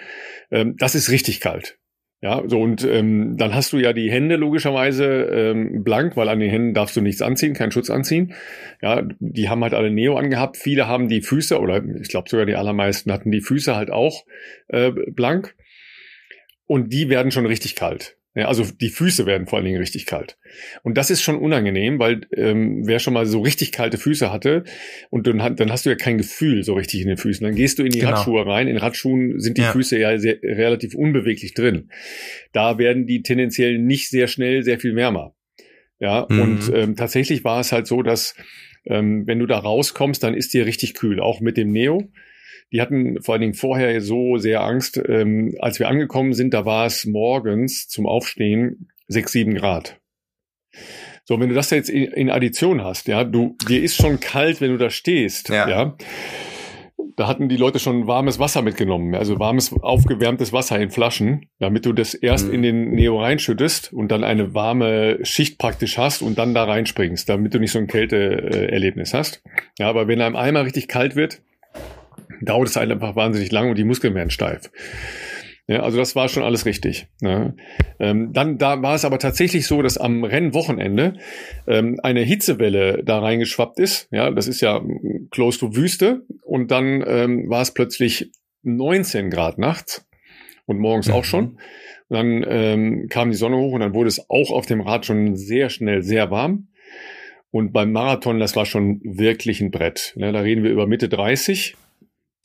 Ähm, 0.51 0.75
das 0.77 0.95
ist 0.95 1.09
richtig 1.09 1.39
kalt. 1.39 1.77
Ja, 2.19 2.41
so 2.47 2.59
und 2.59 2.83
ähm, 2.83 3.37
dann 3.37 3.53
hast 3.53 3.73
du 3.73 3.77
ja 3.77 3.93
die 3.93 4.09
Hände 4.09 4.37
logischerweise 4.37 5.05
ähm, 5.05 5.83
blank, 5.83 6.17
weil 6.17 6.29
an 6.29 6.39
den 6.39 6.49
Händen 6.49 6.73
darfst 6.73 6.95
du 6.95 7.01
nichts 7.01 7.21
anziehen, 7.21 7.53
keinen 7.53 7.71
Schutz 7.71 7.91
anziehen. 7.91 8.33
Ja, 8.81 9.03
die 9.19 9.49
haben 9.49 9.63
halt 9.63 9.75
alle 9.75 9.91
Neo 9.91 10.17
angehabt. 10.17 10.57
Viele 10.57 10.87
haben 10.87 11.09
die 11.09 11.21
Füße 11.21 11.59
oder 11.59 11.83
ich 12.01 12.09
glaube 12.09 12.27
sogar 12.27 12.47
die 12.47 12.55
allermeisten 12.55 13.11
hatten 13.11 13.29
die 13.29 13.41
Füße 13.41 13.75
halt 13.75 13.91
auch 13.91 14.25
äh, 14.67 14.91
blank. 14.91 15.55
Und 16.65 16.91
die 16.91 17.09
werden 17.09 17.31
schon 17.31 17.45
richtig 17.45 17.75
kalt. 17.75 18.16
Ja, 18.37 18.49
also 18.49 18.63
die 18.65 18.89
Füße 18.89 19.25
werden 19.25 19.47
vor 19.47 19.57
allen 19.57 19.65
Dingen 19.65 19.79
richtig 19.79 20.05
kalt. 20.05 20.37
Und 20.83 20.95
das 20.95 21.09
ist 21.09 21.23
schon 21.23 21.39
unangenehm, 21.39 21.97
weil 21.97 22.21
ähm, 22.35 22.83
wer 22.85 22.99
schon 22.99 23.15
mal 23.15 23.25
so 23.25 23.41
richtig 23.41 23.71
kalte 23.71 23.97
Füße 23.97 24.31
hatte 24.31 24.63
und 25.09 25.25
dann, 25.25 25.55
dann 25.55 25.71
hast 25.71 25.87
du 25.87 25.89
ja 25.89 25.95
kein 25.95 26.19
Gefühl 26.19 26.61
so 26.61 26.75
richtig 26.75 27.01
in 27.01 27.07
den 27.07 27.17
Füßen. 27.17 27.43
Dann 27.43 27.55
gehst 27.55 27.79
du 27.79 27.83
in 27.83 27.89
die 27.89 27.97
genau. 27.97 28.11
Radschuhe 28.11 28.45
rein. 28.45 28.67
In 28.67 28.77
Radschuhen 28.77 29.39
sind 29.39 29.57
die 29.57 29.63
ja. 29.63 29.71
Füße 29.71 29.97
ja 29.97 30.19
sehr, 30.19 30.37
relativ 30.43 30.93
unbeweglich 30.93 31.55
drin. 31.55 31.89
Da 32.51 32.77
werden 32.77 33.07
die 33.07 33.23
tendenziell 33.23 33.79
nicht 33.79 34.09
sehr 34.09 34.27
schnell 34.27 34.61
sehr 34.61 34.79
viel 34.79 34.95
wärmer. 34.95 35.33
Ja, 35.99 36.27
mhm. 36.29 36.39
und 36.39 36.71
ähm, 36.75 36.95
tatsächlich 36.95 37.43
war 37.43 37.59
es 37.59 37.71
halt 37.71 37.87
so, 37.87 38.03
dass 38.03 38.35
ähm, 38.85 39.25
wenn 39.25 39.39
du 39.39 39.47
da 39.47 39.57
rauskommst, 39.57 40.21
dann 40.21 40.35
ist 40.35 40.53
dir 40.53 40.67
richtig 40.67 40.93
kühl, 40.93 41.19
auch 41.19 41.41
mit 41.41 41.57
dem 41.57 41.71
Neo. 41.71 42.07
Die 42.71 42.81
hatten 42.81 43.21
vor 43.21 43.33
allen 43.33 43.41
Dingen 43.41 43.53
vorher 43.53 44.01
so 44.01 44.37
sehr 44.37 44.61
Angst. 44.61 45.01
Ähm, 45.07 45.55
als 45.59 45.79
wir 45.79 45.87
angekommen 45.87 46.33
sind, 46.33 46.53
da 46.53 46.65
war 46.65 46.85
es 46.85 47.05
morgens 47.05 47.87
zum 47.87 48.05
Aufstehen 48.05 48.89
sechs, 49.07 49.31
sieben 49.31 49.55
Grad. 49.55 49.99
So, 51.23 51.39
wenn 51.39 51.49
du 51.49 51.55
das 51.55 51.69
jetzt 51.71 51.89
in, 51.89 52.05
in 52.05 52.29
Addition 52.29 52.83
hast, 52.83 53.07
ja, 53.07 53.23
du, 53.23 53.57
dir 53.67 53.81
ist 53.81 53.95
schon 53.95 54.19
kalt, 54.19 54.61
wenn 54.61 54.71
du 54.71 54.77
da 54.77 54.89
stehst, 54.89 55.49
ja. 55.49 55.67
ja. 55.67 55.97
Da 57.17 57.27
hatten 57.27 57.49
die 57.49 57.57
Leute 57.57 57.79
schon 57.79 58.05
warmes 58.05 58.37
Wasser 58.37 58.61
mitgenommen, 58.61 59.15
also 59.15 59.39
warmes, 59.39 59.73
aufgewärmtes 59.73 60.53
Wasser 60.53 60.79
in 60.79 60.91
Flaschen, 60.91 61.47
damit 61.57 61.85
du 61.85 61.93
das 61.93 62.13
erst 62.13 62.47
mhm. 62.47 62.53
in 62.53 62.61
den 62.61 62.91
Neo 62.91 63.19
reinschüttest 63.19 63.91
und 63.91 64.09
dann 64.09 64.23
eine 64.23 64.53
warme 64.53 65.17
Schicht 65.23 65.57
praktisch 65.57 65.97
hast 65.97 66.21
und 66.21 66.37
dann 66.37 66.53
da 66.53 66.65
reinspringst, 66.65 67.27
damit 67.27 67.53
du 67.53 67.59
nicht 67.59 67.71
so 67.71 67.79
ein 67.79 67.87
Kälteerlebnis 67.87 69.13
hast. 69.13 69.41
Ja, 69.79 69.89
aber 69.89 70.07
wenn 70.07 70.21
einem 70.21 70.35
Eimer 70.35 70.63
richtig 70.63 70.87
kalt 70.87 71.15
wird, 71.15 71.41
dauert 72.41 72.69
es 72.69 72.75
halt 72.75 72.91
einfach 72.91 73.15
wahnsinnig 73.15 73.51
lang 73.51 73.69
und 73.69 73.77
die 73.77 73.83
Muskeln 73.83 74.15
werden 74.15 74.29
steif. 74.29 74.69
Ja, 75.69 75.81
also 75.81 75.97
das 75.97 76.15
war 76.15 76.29
schon 76.29 76.43
alles 76.43 76.65
richtig. 76.65 77.07
Ja. 77.21 77.53
Ähm, 77.99 78.31
dann 78.31 78.57
da 78.57 78.81
war 78.81 78.95
es 78.95 79.03
aber 79.03 79.19
tatsächlich 79.19 79.67
so, 79.67 79.81
dass 79.81 79.97
am 79.97 80.23
Rennwochenende 80.23 81.15
ähm, 81.67 81.99
eine 82.01 82.21
Hitzewelle 82.21 83.03
da 83.03 83.19
reingeschwappt 83.19 83.77
ist. 83.79 84.07
Ja, 84.11 84.31
das 84.31 84.47
ist 84.47 84.61
ja 84.61 84.81
close 85.29 85.59
to 85.59 85.75
Wüste 85.75 86.25
und 86.43 86.71
dann 86.71 87.03
ähm, 87.05 87.49
war 87.49 87.61
es 87.61 87.73
plötzlich 87.73 88.31
19 88.63 89.29
Grad 89.29 89.57
nachts 89.57 90.07
und 90.65 90.79
morgens 90.79 91.09
mhm. 91.09 91.13
auch 91.13 91.25
schon. 91.25 91.45
Und 92.07 92.15
dann 92.15 92.45
ähm, 92.47 93.07
kam 93.09 93.29
die 93.29 93.37
Sonne 93.37 93.57
hoch 93.57 93.73
und 93.73 93.81
dann 93.81 93.93
wurde 93.93 94.07
es 94.07 94.29
auch 94.29 94.51
auf 94.51 94.67
dem 94.67 94.79
Rad 94.79 95.05
schon 95.05 95.35
sehr 95.35 95.69
schnell 95.69 96.01
sehr 96.01 96.31
warm. 96.31 96.69
Und 97.51 97.73
beim 97.73 97.91
Marathon, 97.91 98.39
das 98.39 98.55
war 98.55 98.65
schon 98.65 99.01
wirklich 99.03 99.59
ein 99.59 99.71
Brett. 99.71 100.13
Ja, 100.15 100.31
da 100.31 100.39
reden 100.39 100.63
wir 100.63 100.71
über 100.71 100.87
Mitte 100.87 101.09
30 101.09 101.75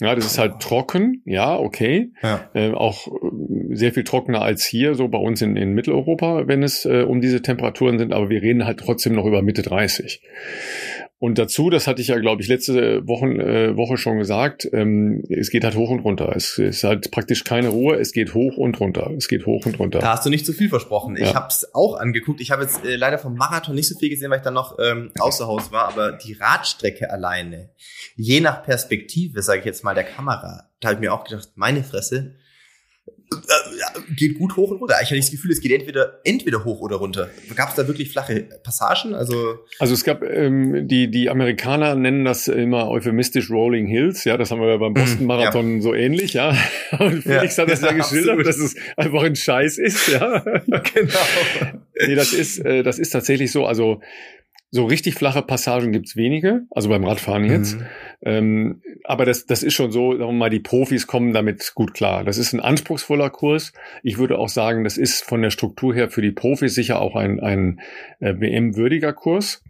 ja, 0.03 0.15
das 0.15 0.27
ist 0.27 0.39
halt 0.39 0.61
trocken, 0.61 1.23
ja, 1.25 1.57
okay. 1.57 2.13
Ja. 2.23 2.51
Äh, 2.55 2.73
auch 2.73 3.09
sehr 3.71 3.93
viel 3.93 4.05
trockener 4.05 4.43
als 4.43 4.65
hier, 4.65 4.95
so 4.95 5.09
bei 5.09 5.19
uns 5.19 5.41
in, 5.43 5.57
in 5.57 5.73
Mitteleuropa, 5.75 6.49
wenn 6.49 6.63
es 6.63 6.85
äh, 6.85 7.05
um 7.07 7.21
diese 7.21 7.43
Temperaturen 7.43 7.99
sind, 7.99 8.13
aber 8.13 8.29
wir 8.29 8.43
reden 8.43 8.65
halt 8.65 8.81
trotzdem 8.81 9.15
noch 9.15 9.27
über 9.27 9.43
Mitte 9.43 9.63
30. 9.63 10.21
Und 11.23 11.39
dazu, 11.39 11.71
das 11.71 11.87
hatte 11.87 12.03
ich 12.03 12.09
ja, 12.09 12.19
glaube 12.19 12.43
ich, 12.43 12.49
letzte 12.49 13.07
Wochen, 13.07 13.39
äh, 13.39 13.77
Woche 13.77 13.97
schon 13.97 14.19
gesagt, 14.19 14.69
ähm, 14.73 15.23
es 15.31 15.51
geht 15.51 15.63
halt 15.63 15.77
hoch 15.77 15.89
und 15.89 16.01
runter. 16.01 16.33
Es 16.35 16.59
ist 16.59 16.83
halt 16.83 17.13
praktisch 17.13 17.45
keine 17.45 17.69
Ruhe, 17.69 17.95
es 17.95 18.11
geht 18.11 18.35
hoch 18.35 18.57
und 18.57 18.81
runter. 18.81 19.09
Es 19.17 19.29
geht 19.29 19.47
hoch 19.47 19.65
und 19.65 19.79
runter. 19.79 20.01
Da 20.01 20.15
hast 20.15 20.27
du 20.27 20.31
nicht 20.31 20.45
zu 20.45 20.53
viel 20.53 20.69
versprochen. 20.69 21.17
Ja. 21.17 21.29
Ich 21.29 21.35
habe 21.37 21.47
es 21.47 21.77
auch 21.77 21.95
angeguckt. 21.95 22.41
Ich 22.41 22.51
habe 22.51 22.65
jetzt 22.65 22.85
äh, 22.85 22.97
leider 22.97 23.19
vom 23.19 23.37
Marathon 23.37 23.77
nicht 23.77 23.87
so 23.87 23.97
viel 23.97 24.09
gesehen, 24.09 24.33
weil 24.33 24.39
ich 24.39 24.43
dann 24.43 24.55
noch 24.55 24.81
ähm, 24.81 25.13
außer 25.21 25.47
Haus 25.47 25.71
war, 25.71 25.87
aber 25.87 26.11
die 26.11 26.33
Radstrecke 26.33 27.09
alleine, 27.09 27.71
je 28.17 28.41
nach 28.41 28.65
Perspektive, 28.65 29.43
sage 29.43 29.61
ich 29.61 29.65
jetzt 29.65 29.85
mal, 29.85 29.95
der 29.95 30.03
Kamera, 30.03 30.71
da 30.81 30.89
habe 30.89 30.97
ich 30.97 31.01
mir 31.03 31.15
auch 31.15 31.23
gedacht, 31.23 31.51
meine 31.55 31.85
Fresse, 31.85 32.35
geht 34.17 34.39
gut 34.39 34.57
hoch 34.57 34.71
und 34.71 34.79
runter. 34.79 34.97
Ich 35.03 35.09
hatte 35.09 35.17
das 35.17 35.31
Gefühl, 35.31 35.51
es 35.51 35.61
geht 35.61 35.73
entweder 35.73 36.21
entweder 36.25 36.65
hoch 36.65 36.81
oder 36.81 36.97
runter. 36.97 37.31
Gab 37.55 37.71
es 37.71 37.75
da 37.75 37.87
wirklich 37.87 38.11
flache 38.11 38.47
Passagen? 38.63 39.15
Also 39.15 39.61
also 39.79 39.95
es 39.95 40.05
gab 40.05 40.23
ähm, 40.23 40.89
die 40.89 41.11
die 41.11 41.31
Amerikaner 41.31 41.95
nennen 41.95 42.25
das 42.25 42.49
immer 42.49 42.89
euphemistisch 42.89 43.51
Rolling 43.51 43.87
Hills. 43.87 44.25
Ja, 44.25 44.37
das 44.37 44.51
haben 44.51 44.61
wir 44.61 44.69
ja 44.69 44.77
beim 44.77 44.95
Boston 44.95 45.27
Marathon 45.27 45.77
ja. 45.77 45.83
so 45.83 45.95
ähnlich. 45.95 46.35
Ja, 46.35 46.57
und 46.99 47.23
Felix 47.23 47.57
ja, 47.57 47.63
hat 47.63 47.71
das 47.71 47.81
ja, 47.81 47.89
ja 47.89 47.93
geschildert, 47.95 48.47
dass 48.47 48.59
es 48.59 48.77
einfach 48.97 49.23
ein 49.23 49.37
Scheiß 49.37 49.79
ist. 49.79 50.09
Ja, 50.09 50.41
genau. 50.67 51.19
nee, 52.07 52.15
das 52.15 52.33
ist 52.33 52.59
äh, 52.59 52.83
das 52.83 52.99
ist 52.99 53.11
tatsächlich 53.11 53.53
so. 53.53 53.67
Also 53.67 54.01
so 54.71 54.87
richtig 54.87 55.15
flache 55.15 55.43
Passagen 55.43 55.93
gibt's 55.93 56.17
wenige, 56.17 56.63
also 56.71 56.89
beim 56.89 57.05
Radfahren 57.05 57.45
jetzt. 57.45 57.79
Mhm. 57.79 57.87
Ähm, 58.25 58.83
aber 59.05 59.25
das, 59.25 59.47
das 59.47 59.63
ist 59.63 59.75
schon 59.75 59.91
so, 59.91 60.13
sagen 60.13 60.31
wir 60.31 60.33
mal, 60.33 60.51
die 60.51 60.61
Profis 60.61 61.07
kommen 61.07 61.33
damit 61.33 61.73
gut 61.75 61.93
klar. 61.93 62.25
Das 62.25 62.39
ist 62.39 62.53
ein 62.53 62.61
anspruchsvoller 62.61 63.31
Kurs. 63.31 63.73
Ich 64.03 64.19
würde 64.19 64.39
auch 64.39 64.49
sagen, 64.49 64.85
das 64.85 64.97
ist 64.97 65.25
von 65.25 65.43
der 65.43 65.51
Struktur 65.51 65.95
her 65.95 66.09
für 66.09 66.23
die 66.23 66.31
Profis 66.31 66.75
sicher 66.75 67.01
auch 67.01 67.17
ein, 67.17 67.41
ein 67.41 67.81
äh, 68.21 68.35
WM-würdiger 68.39 69.13
Kurs. 69.13 69.63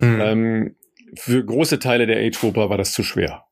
Mhm. 0.00 0.20
Ähm, 0.20 0.76
für 1.14 1.44
große 1.44 1.78
Teile 1.78 2.06
der 2.06 2.18
Age-Grupper 2.18 2.70
war 2.70 2.78
das 2.78 2.92
zu 2.92 3.02
schwer. 3.02 3.44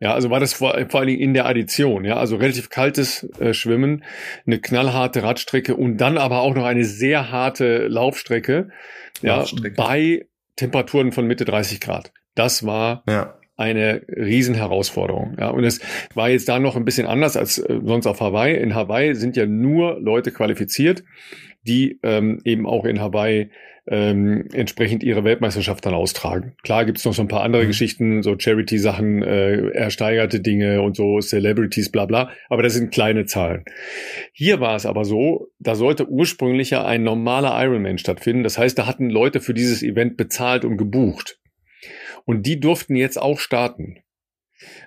Ja, 0.00 0.14
also 0.14 0.30
war 0.30 0.40
das 0.40 0.52
vor, 0.52 0.76
vor 0.88 1.00
allen 1.00 1.08
Dingen 1.08 1.20
in 1.20 1.34
der 1.34 1.46
Addition, 1.46 2.04
ja, 2.04 2.16
also 2.16 2.34
relativ 2.34 2.70
kaltes 2.70 3.22
äh, 3.38 3.54
Schwimmen, 3.54 4.02
eine 4.46 4.58
knallharte 4.58 5.22
Radstrecke 5.22 5.76
und 5.76 5.98
dann 5.98 6.18
aber 6.18 6.40
auch 6.40 6.54
noch 6.56 6.64
eine 6.64 6.84
sehr 6.84 7.30
harte 7.30 7.86
Laufstrecke, 7.86 8.70
ja, 9.20 9.44
bei 9.76 10.26
Temperaturen 10.56 11.12
von 11.12 11.26
Mitte 11.28 11.44
30 11.44 11.80
Grad. 11.80 12.12
Das 12.34 12.64
war 12.64 13.02
ja. 13.08 13.34
eine 13.56 14.02
Riesenherausforderung. 14.08 15.36
Ja, 15.38 15.50
und 15.50 15.64
es 15.64 15.80
war 16.14 16.30
jetzt 16.30 16.48
da 16.48 16.58
noch 16.58 16.76
ein 16.76 16.84
bisschen 16.84 17.06
anders 17.06 17.36
als 17.36 17.58
äh, 17.58 17.80
sonst 17.84 18.06
auf 18.06 18.20
Hawaii. 18.20 18.56
In 18.56 18.74
Hawaii 18.74 19.14
sind 19.14 19.36
ja 19.36 19.46
nur 19.46 20.00
Leute 20.00 20.32
qualifiziert, 20.32 21.04
die 21.62 21.98
ähm, 22.02 22.40
eben 22.44 22.66
auch 22.66 22.84
in 22.84 23.00
Hawaii 23.00 23.50
ähm, 23.88 24.48
entsprechend 24.52 25.02
ihre 25.02 25.24
Weltmeisterschaft 25.24 25.84
dann 25.84 25.94
austragen. 25.94 26.54
Klar 26.62 26.84
gibt's 26.84 27.04
noch 27.04 27.14
so 27.14 27.22
ein 27.22 27.28
paar 27.28 27.42
andere 27.42 27.64
mhm. 27.64 27.68
Geschichten, 27.68 28.22
so 28.22 28.38
Charity-Sachen, 28.38 29.22
äh, 29.22 29.70
ersteigerte 29.70 30.40
Dinge 30.40 30.82
und 30.82 30.96
so, 30.96 31.18
Celebrities, 31.20 31.90
bla 31.90 32.06
bla, 32.06 32.30
aber 32.48 32.62
das 32.62 32.74
sind 32.74 32.92
kleine 32.92 33.26
Zahlen. 33.26 33.64
Hier 34.32 34.60
war 34.60 34.76
es 34.76 34.86
aber 34.86 35.04
so, 35.04 35.48
da 35.58 35.74
sollte 35.74 36.08
ursprünglich 36.08 36.70
ja 36.70 36.84
ein 36.84 37.02
normaler 37.02 37.60
Ironman 37.60 37.98
stattfinden. 37.98 38.44
Das 38.44 38.56
heißt, 38.56 38.78
da 38.78 38.86
hatten 38.86 39.10
Leute 39.10 39.40
für 39.40 39.54
dieses 39.54 39.82
Event 39.82 40.16
bezahlt 40.16 40.64
und 40.64 40.76
gebucht. 40.76 41.38
Und 42.24 42.46
die 42.46 42.60
durften 42.60 42.96
jetzt 42.96 43.20
auch 43.20 43.38
starten. 43.38 43.98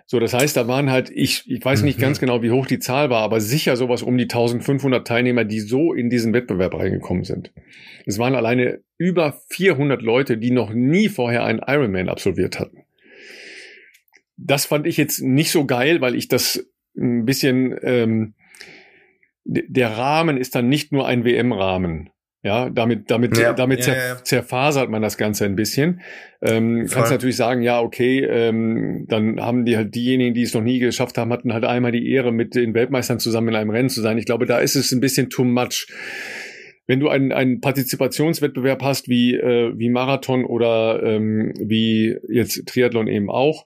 So, 0.05 0.19
das 0.19 0.33
heißt, 0.33 0.55
da 0.55 0.67
waren 0.67 0.89
halt, 0.89 1.09
ich, 1.09 1.43
ich 1.47 1.63
weiß 1.63 1.81
nicht 1.83 1.97
mhm. 1.97 2.01
ganz 2.01 2.19
genau, 2.19 2.41
wie 2.41 2.51
hoch 2.51 2.65
die 2.65 2.79
Zahl 2.79 3.09
war, 3.09 3.21
aber 3.21 3.41
sicher 3.41 3.75
sowas 3.75 4.03
um 4.03 4.17
die 4.17 4.25
1500 4.25 5.05
Teilnehmer, 5.05 5.43
die 5.43 5.59
so 5.59 5.93
in 5.93 6.09
diesen 6.09 6.33
Wettbewerb 6.33 6.75
reingekommen 6.75 7.23
sind. 7.23 7.51
Es 8.05 8.17
waren 8.17 8.35
alleine 8.35 8.81
über 8.97 9.41
400 9.49 10.01
Leute, 10.01 10.37
die 10.37 10.51
noch 10.51 10.71
nie 10.73 11.09
vorher 11.09 11.43
einen 11.43 11.61
Ironman 11.65 12.09
absolviert 12.09 12.59
hatten. 12.59 12.83
Das 14.37 14.65
fand 14.65 14.85
ich 14.85 14.97
jetzt 14.97 15.21
nicht 15.21 15.51
so 15.51 15.65
geil, 15.65 16.01
weil 16.01 16.15
ich 16.15 16.27
das 16.27 16.67
ein 16.97 17.25
bisschen, 17.25 17.77
ähm, 17.83 18.33
der 19.43 19.97
Rahmen 19.97 20.37
ist 20.37 20.55
dann 20.55 20.69
nicht 20.69 20.91
nur 20.91 21.07
ein 21.07 21.23
WM-Rahmen. 21.23 22.09
Ja, 22.45 22.69
damit, 22.69 23.09
damit, 23.09 23.35
ja, 23.39 23.53
damit 23.53 23.87
ja, 23.87 23.93
ja. 23.95 24.23
zerfasert 24.23 24.87
man 24.91 25.01
das 25.01 25.17
Ganze 25.17 25.45
ein 25.45 25.55
bisschen. 25.55 26.01
Ähm, 26.43 26.85
kannst 26.87 27.09
natürlich 27.09 27.37
sagen, 27.37 27.63
ja, 27.63 27.81
okay, 27.81 28.19
ähm, 28.19 29.05
dann 29.09 29.41
haben 29.41 29.65
die 29.65 29.75
halt 29.75 29.95
diejenigen, 29.95 30.35
die 30.35 30.43
es 30.43 30.53
noch 30.53 30.61
nie 30.61 30.77
geschafft 30.77 31.17
haben, 31.17 31.33
hatten 31.33 31.53
halt 31.53 31.63
einmal 31.63 31.91
die 31.91 32.07
Ehre, 32.07 32.31
mit 32.31 32.53
den 32.53 32.75
Weltmeistern 32.75 33.17
zusammen 33.17 33.47
in 33.47 33.55
einem 33.55 33.71
Rennen 33.71 33.89
zu 33.89 33.99
sein. 33.99 34.19
Ich 34.19 34.27
glaube, 34.27 34.45
da 34.45 34.59
ist 34.59 34.75
es 34.75 34.91
ein 34.91 34.99
bisschen 34.99 35.31
too 35.31 35.43
much. 35.43 35.87
Wenn 36.85 36.99
du 36.99 37.09
einen, 37.09 37.31
einen 37.31 37.61
Partizipationswettbewerb 37.61 38.83
hast, 38.83 39.09
wie, 39.09 39.33
äh, 39.33 39.73
wie 39.75 39.89
Marathon 39.89 40.45
oder 40.45 41.01
ähm, 41.01 41.51
wie 41.59 42.15
jetzt 42.29 42.67
Triathlon 42.67 43.07
eben 43.07 43.31
auch, 43.31 43.65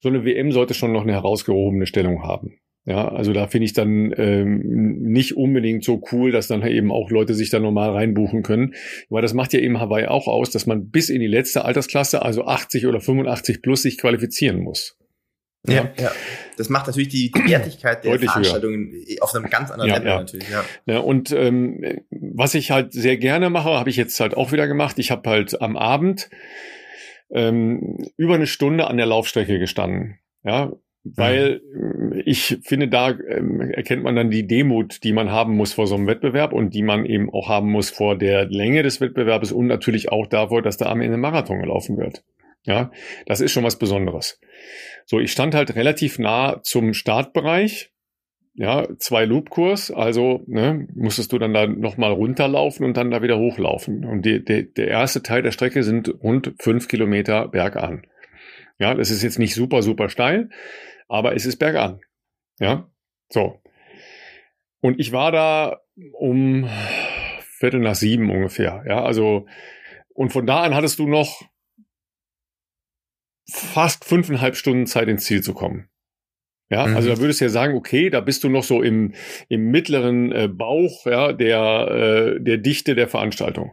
so 0.00 0.10
eine 0.10 0.26
WM 0.26 0.52
sollte 0.52 0.74
schon 0.74 0.92
noch 0.92 1.04
eine 1.04 1.12
herausgehobene 1.12 1.86
Stellung 1.86 2.24
haben. 2.24 2.58
Ja, 2.84 3.08
also 3.08 3.32
da 3.32 3.46
finde 3.46 3.66
ich 3.66 3.74
dann 3.74 4.12
ähm, 4.16 4.60
nicht 5.02 5.36
unbedingt 5.36 5.84
so 5.84 6.02
cool, 6.10 6.32
dass 6.32 6.48
dann 6.48 6.66
eben 6.66 6.90
auch 6.90 7.10
Leute 7.10 7.34
sich 7.34 7.48
da 7.48 7.60
normal 7.60 7.90
reinbuchen 7.90 8.42
können. 8.42 8.74
Weil 9.08 9.22
das 9.22 9.34
macht 9.34 9.52
ja 9.52 9.60
eben 9.60 9.78
Hawaii 9.78 10.06
auch 10.06 10.26
aus, 10.26 10.50
dass 10.50 10.66
man 10.66 10.90
bis 10.90 11.08
in 11.08 11.20
die 11.20 11.28
letzte 11.28 11.64
Altersklasse, 11.64 12.22
also 12.22 12.44
80 12.44 12.86
oder 12.86 13.00
85 13.00 13.62
plus, 13.62 13.82
sich 13.82 13.98
qualifizieren 13.98 14.60
muss. 14.60 14.98
Ja, 15.68 15.74
ja. 15.74 15.92
ja. 15.96 16.12
Das 16.56 16.68
macht 16.70 16.88
natürlich 16.88 17.08
die, 17.08 17.30
die 17.30 17.50
Wertigkeit 17.50 18.04
der 18.04 18.18
Veranstaltungen 18.18 18.90
höher. 18.90 19.22
auf 19.22 19.32
einem 19.32 19.48
ganz 19.48 19.70
anderen 19.70 19.88
ja, 19.88 19.96
Level 19.98 20.10
ja. 20.10 20.18
natürlich. 20.18 20.50
Ja. 20.50 20.64
ja 20.86 20.98
und 20.98 21.30
ähm, 21.30 22.02
was 22.10 22.54
ich 22.54 22.72
halt 22.72 22.92
sehr 22.92 23.16
gerne 23.16 23.48
mache, 23.48 23.70
habe 23.70 23.90
ich 23.90 23.96
jetzt 23.96 24.18
halt 24.18 24.36
auch 24.36 24.50
wieder 24.50 24.66
gemacht. 24.66 24.98
Ich 24.98 25.12
habe 25.12 25.30
halt 25.30 25.62
am 25.62 25.76
Abend 25.76 26.30
ähm, 27.30 27.98
über 28.16 28.34
eine 28.34 28.48
Stunde 28.48 28.88
an 28.88 28.96
der 28.96 29.06
Laufstrecke 29.06 29.60
gestanden. 29.60 30.18
Ja, 30.42 30.72
weil 31.04 31.60
mhm. 31.74 32.22
ich 32.24 32.58
finde, 32.62 32.88
da 32.88 33.10
ähm, 33.10 33.60
erkennt 33.60 34.04
man 34.04 34.14
dann 34.14 34.30
die 34.30 34.46
Demut, 34.46 35.02
die 35.02 35.12
man 35.12 35.30
haben 35.30 35.56
muss 35.56 35.72
vor 35.72 35.86
so 35.86 35.96
einem 35.96 36.06
Wettbewerb 36.06 36.52
und 36.52 36.74
die 36.74 36.82
man 36.82 37.04
eben 37.04 37.30
auch 37.32 37.48
haben 37.48 37.70
muss 37.70 37.90
vor 37.90 38.16
der 38.16 38.46
Länge 38.46 38.82
des 38.82 39.00
Wettbewerbs 39.00 39.52
und 39.52 39.66
natürlich 39.66 40.10
auch 40.10 40.26
davor, 40.26 40.62
dass 40.62 40.76
da 40.76 40.86
am 40.86 41.00
Ende 41.00 41.16
Marathon 41.16 41.60
gelaufen 41.60 41.96
wird. 41.96 42.22
Ja, 42.64 42.92
das 43.26 43.40
ist 43.40 43.50
schon 43.50 43.64
was 43.64 43.78
Besonderes. 43.78 44.38
So, 45.04 45.18
ich 45.18 45.32
stand 45.32 45.54
halt 45.54 45.74
relativ 45.74 46.18
nah 46.18 46.60
zum 46.62 46.94
Startbereich. 46.94 47.90
Ja, 48.54 48.86
zwei 48.98 49.24
Loopkurs, 49.24 49.90
also 49.90 50.44
ne, 50.46 50.86
musstest 50.94 51.32
du 51.32 51.38
dann 51.38 51.54
da 51.54 51.66
nochmal 51.66 52.12
runterlaufen 52.12 52.84
und 52.84 52.98
dann 52.98 53.10
da 53.10 53.22
wieder 53.22 53.38
hochlaufen. 53.38 54.04
Und 54.04 54.26
die, 54.26 54.44
die, 54.44 54.72
der 54.72 54.88
erste 54.88 55.22
Teil 55.22 55.40
der 55.40 55.52
Strecke 55.52 55.82
sind 55.82 56.22
rund 56.22 56.52
fünf 56.58 56.86
Kilometer 56.86 57.48
bergan. 57.48 58.02
Ja, 58.78 58.94
das 58.94 59.10
ist 59.10 59.22
jetzt 59.22 59.38
nicht 59.38 59.54
super, 59.54 59.82
super 59.82 60.08
steil, 60.10 60.50
aber 61.12 61.36
es 61.36 61.44
ist 61.44 61.58
bergan. 61.58 62.00
Ja, 62.58 62.90
so. 63.28 63.60
Und 64.80 64.98
ich 64.98 65.12
war 65.12 65.30
da 65.30 65.82
um 66.14 66.68
Viertel 67.40 67.80
nach 67.80 67.94
sieben 67.94 68.30
ungefähr. 68.30 68.82
Ja, 68.88 69.04
also, 69.04 69.46
und 70.14 70.32
von 70.32 70.46
da 70.46 70.62
an 70.62 70.74
hattest 70.74 70.98
du 70.98 71.06
noch 71.06 71.42
fast 73.46 74.06
fünfeinhalb 74.06 74.56
Stunden 74.56 74.86
Zeit 74.86 75.08
ins 75.08 75.24
Ziel 75.24 75.42
zu 75.42 75.52
kommen. 75.52 75.90
Ja, 76.70 76.86
mhm. 76.86 76.96
also 76.96 77.10
da 77.10 77.18
würdest 77.18 77.42
du 77.42 77.44
ja 77.44 77.50
sagen, 77.50 77.76
okay, 77.76 78.08
da 78.08 78.20
bist 78.20 78.42
du 78.42 78.48
noch 78.48 78.64
so 78.64 78.82
im, 78.82 79.12
im 79.50 79.70
mittleren 79.70 80.32
äh, 80.32 80.48
Bauch 80.48 81.04
ja, 81.04 81.34
der, 81.34 82.36
äh, 82.38 82.40
der 82.40 82.56
Dichte 82.56 82.94
der 82.94 83.08
Veranstaltung. 83.08 83.72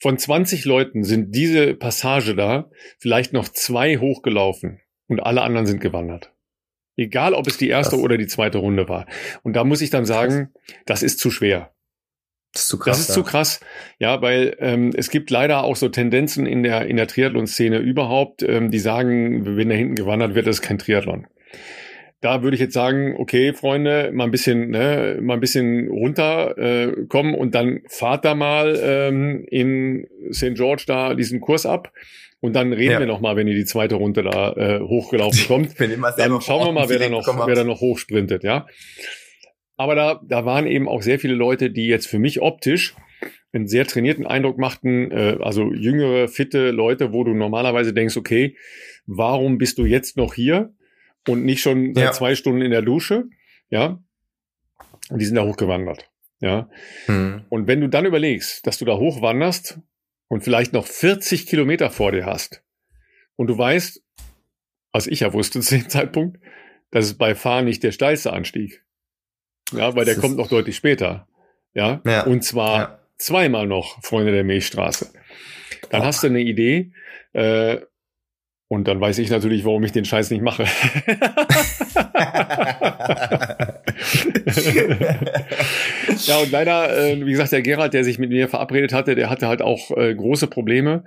Von 0.00 0.18
20 0.18 0.66
Leuten 0.66 1.02
sind 1.02 1.34
diese 1.34 1.72
Passage 1.72 2.36
da 2.36 2.70
vielleicht 2.98 3.32
noch 3.32 3.48
zwei 3.48 3.96
hochgelaufen 3.96 4.82
und 5.08 5.20
alle 5.20 5.42
anderen 5.42 5.66
sind 5.66 5.80
gewandert. 5.80 6.32
Egal, 6.96 7.34
ob 7.34 7.46
es 7.46 7.58
die 7.58 7.68
erste 7.68 7.96
das 7.96 8.04
oder 8.04 8.16
die 8.16 8.26
zweite 8.26 8.58
Runde 8.58 8.88
war. 8.88 9.06
Und 9.42 9.54
da 9.54 9.64
muss 9.64 9.82
ich 9.82 9.90
dann 9.90 10.06
sagen, 10.06 10.52
das 10.86 11.02
ist 11.02 11.18
zu 11.18 11.30
schwer. 11.30 11.72
Das 12.52 12.62
ist 12.62 12.68
zu 12.68 12.78
krass. 12.78 12.96
Das 12.96 13.00
ist 13.00 13.08
ja. 13.08 13.14
zu 13.14 13.22
krass, 13.22 13.60
ja, 13.98 14.22
weil 14.22 14.56
ähm, 14.60 14.92
es 14.96 15.10
gibt 15.10 15.30
leider 15.30 15.62
auch 15.62 15.76
so 15.76 15.90
Tendenzen 15.90 16.46
in 16.46 16.62
der 16.62 16.86
in 16.86 16.96
der 16.96 17.06
Triathlon-Szene 17.06 17.78
überhaupt, 17.78 18.42
ähm, 18.42 18.70
die 18.70 18.78
sagen, 18.78 19.58
wenn 19.58 19.68
da 19.68 19.74
hinten 19.74 19.94
gewandert 19.94 20.34
wird, 20.34 20.46
das 20.46 20.56
ist 20.56 20.62
kein 20.62 20.78
Triathlon. 20.78 21.26
Da 22.22 22.42
würde 22.42 22.54
ich 22.54 22.60
jetzt 22.62 22.72
sagen, 22.72 23.14
okay, 23.18 23.52
Freunde, 23.52 24.10
mal 24.12 24.24
ein 24.24 24.30
bisschen, 24.30 24.70
ne, 24.70 25.18
mal 25.20 25.34
ein 25.34 25.40
bisschen 25.40 25.88
runterkommen 25.88 27.04
äh, 27.04 27.06
kommen 27.08 27.34
und 27.34 27.54
dann 27.54 27.82
fahrt 27.88 28.24
da 28.24 28.34
mal 28.34 28.80
ähm, 28.82 29.44
in 29.50 30.08
St. 30.32 30.54
George 30.54 30.84
da 30.86 31.12
diesen 31.12 31.40
Kurs 31.40 31.66
ab 31.66 31.92
und 32.40 32.54
dann 32.54 32.72
reden 32.72 32.92
ja. 32.92 32.98
wir 32.98 33.06
noch 33.06 33.20
mal, 33.20 33.36
wenn 33.36 33.48
ihr 33.48 33.54
die 33.54 33.64
zweite 33.64 33.94
Runde 33.94 34.22
da 34.22 34.52
äh, 34.52 34.80
hochgelaufen 34.80 35.46
kommt. 35.46 35.78
dann 35.78 36.40
schauen 36.40 36.66
wir 36.66 36.72
mal, 36.72 36.88
wer 36.88 36.98
da 36.98 37.08
noch, 37.08 37.26
wer 37.46 37.54
da 37.54 37.64
noch 37.64 37.80
hochsprintet, 37.80 38.44
ja. 38.44 38.66
Aber 39.76 39.94
da, 39.94 40.20
da 40.26 40.44
waren 40.44 40.66
eben 40.66 40.88
auch 40.88 41.02
sehr 41.02 41.18
viele 41.18 41.34
Leute, 41.34 41.70
die 41.70 41.86
jetzt 41.86 42.06
für 42.06 42.18
mich 42.18 42.40
optisch 42.40 42.94
einen 43.52 43.66
sehr 43.66 43.86
trainierten 43.86 44.26
Eindruck 44.26 44.58
machten, 44.58 45.10
äh, 45.10 45.38
also 45.40 45.72
jüngere, 45.72 46.28
fitte 46.28 46.70
Leute, 46.70 47.12
wo 47.12 47.24
du 47.24 47.34
normalerweise 47.34 47.92
denkst, 47.92 48.16
okay, 48.16 48.56
warum 49.06 49.58
bist 49.58 49.78
du 49.78 49.84
jetzt 49.84 50.16
noch 50.16 50.34
hier 50.34 50.74
und 51.26 51.44
nicht 51.44 51.60
schon 51.60 51.94
seit 51.94 52.04
ja. 52.04 52.12
zwei 52.12 52.34
Stunden 52.34 52.62
in 52.62 52.70
der 52.70 52.82
Dusche, 52.82 53.24
ja? 53.70 54.02
Und 55.08 55.20
die 55.20 55.24
sind 55.24 55.36
da 55.36 55.44
hochgewandert, 55.44 56.10
ja. 56.40 56.68
Hm. 57.06 57.44
Und 57.48 57.66
wenn 57.66 57.80
du 57.80 57.88
dann 57.88 58.06
überlegst, 58.06 58.66
dass 58.66 58.78
du 58.78 58.84
da 58.84 58.96
hochwanderst 58.96 59.80
und 60.28 60.42
vielleicht 60.42 60.72
noch 60.72 60.86
40 60.86 61.46
Kilometer 61.46 61.90
vor 61.90 62.12
dir 62.12 62.26
hast 62.26 62.62
und 63.36 63.48
du 63.48 63.56
weißt, 63.56 64.02
was 64.92 65.06
ich 65.06 65.20
ja 65.20 65.32
wusste 65.32 65.60
zu 65.60 65.76
dem 65.76 65.88
Zeitpunkt, 65.88 66.38
dass 66.90 67.04
es 67.04 67.18
bei 67.18 67.34
Fahren 67.34 67.64
nicht 67.64 67.82
der 67.82 67.92
steilste 67.92 68.32
Anstieg. 68.32 68.84
Ja, 69.72 69.96
weil 69.96 70.04
das 70.04 70.14
der 70.14 70.22
kommt 70.22 70.36
noch 70.36 70.48
deutlich 70.48 70.76
später. 70.76 71.28
Ja, 71.74 72.00
ja. 72.06 72.22
und 72.22 72.42
zwar 72.42 72.78
ja. 72.78 73.00
zweimal 73.18 73.66
noch, 73.66 74.02
Freunde 74.02 74.32
der 74.32 74.44
Milchstraße. 74.44 75.12
Dann 75.90 76.02
oh. 76.02 76.04
hast 76.04 76.22
du 76.22 76.28
eine 76.28 76.40
Idee, 76.40 76.92
äh, 77.32 77.78
und 78.68 78.88
dann 78.88 79.00
weiß 79.00 79.18
ich 79.18 79.30
natürlich, 79.30 79.64
warum 79.64 79.84
ich 79.84 79.92
den 79.92 80.04
Scheiß 80.04 80.30
nicht 80.30 80.42
mache. 80.42 80.64
ja, 86.26 86.38
und 86.38 86.50
leider, 86.50 86.96
äh, 86.96 87.24
wie 87.24 87.30
gesagt, 87.30 87.52
der 87.52 87.62
Gerald, 87.62 87.94
der 87.94 88.04
sich 88.04 88.18
mit 88.18 88.30
mir 88.30 88.48
verabredet 88.48 88.92
hatte, 88.92 89.14
der 89.14 89.30
hatte 89.30 89.48
halt 89.48 89.62
auch 89.62 89.90
äh, 89.96 90.14
große 90.14 90.46
Probleme. 90.48 91.04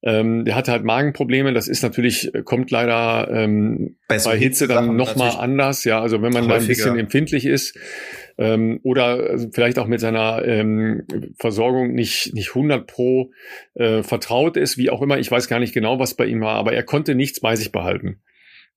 Ähm, 0.00 0.44
der 0.44 0.54
hatte 0.54 0.70
halt 0.70 0.84
Magenprobleme. 0.84 1.52
Das 1.52 1.66
ist 1.66 1.82
natürlich, 1.82 2.32
äh, 2.32 2.42
kommt 2.42 2.70
leider 2.70 3.28
ähm, 3.32 3.96
bei, 4.06 4.18
so 4.18 4.30
bei 4.30 4.38
Hitze 4.38 4.68
dann 4.68 4.94
nochmal 4.96 5.32
anders. 5.38 5.82
Ja, 5.84 6.00
also 6.00 6.22
wenn 6.22 6.32
man 6.32 6.48
da 6.48 6.56
ein 6.56 6.66
bisschen 6.66 6.98
empfindlich 6.98 7.46
ist 7.46 7.76
ähm, 8.38 8.78
oder 8.84 9.30
äh, 9.30 9.48
vielleicht 9.52 9.78
auch 9.78 9.88
mit 9.88 10.00
seiner 10.00 10.44
ähm, 10.44 11.04
Versorgung 11.38 11.94
nicht, 11.94 12.32
nicht 12.34 12.50
100 12.50 12.86
pro 12.86 13.32
äh, 13.74 14.04
vertraut 14.04 14.56
ist, 14.56 14.78
wie 14.78 14.90
auch 14.90 15.02
immer. 15.02 15.18
Ich 15.18 15.30
weiß 15.30 15.48
gar 15.48 15.58
nicht 15.58 15.74
genau, 15.74 15.98
was 15.98 16.14
bei 16.14 16.26
ihm 16.26 16.40
war, 16.40 16.54
aber 16.54 16.72
er 16.72 16.84
konnte 16.84 17.16
nichts 17.16 17.40
bei 17.40 17.56
sich 17.56 17.72
behalten. 17.72 18.20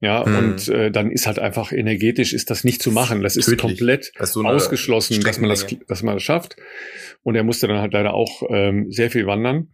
Ja, 0.02 0.26
hm. 0.26 0.36
und 0.36 0.68
äh, 0.68 0.90
dann 0.90 1.12
ist 1.12 1.28
halt 1.28 1.38
einfach 1.38 1.72
energetisch 1.72 2.34
ist 2.34 2.50
das 2.50 2.64
nicht 2.64 2.82
zu 2.82 2.92
machen. 2.92 3.22
Das 3.22 3.38
ist 3.38 3.46
Tödlich. 3.46 3.62
komplett 3.62 4.12
das 4.18 4.34
so 4.34 4.44
ausgeschlossen, 4.44 5.22
dass 5.22 5.40
man 5.40 5.50
das, 5.50 5.68
dass 5.88 6.02
man 6.02 6.16
das 6.16 6.24
schafft. 6.24 6.56
Und 7.22 7.36
er 7.36 7.44
musste 7.44 7.68
dann 7.68 7.78
halt 7.78 7.94
leider 7.94 8.16
auch 8.16 8.42
ähm, 8.50 8.92
sehr 8.92 9.12
viel 9.12 9.28
wandern. 9.28 9.70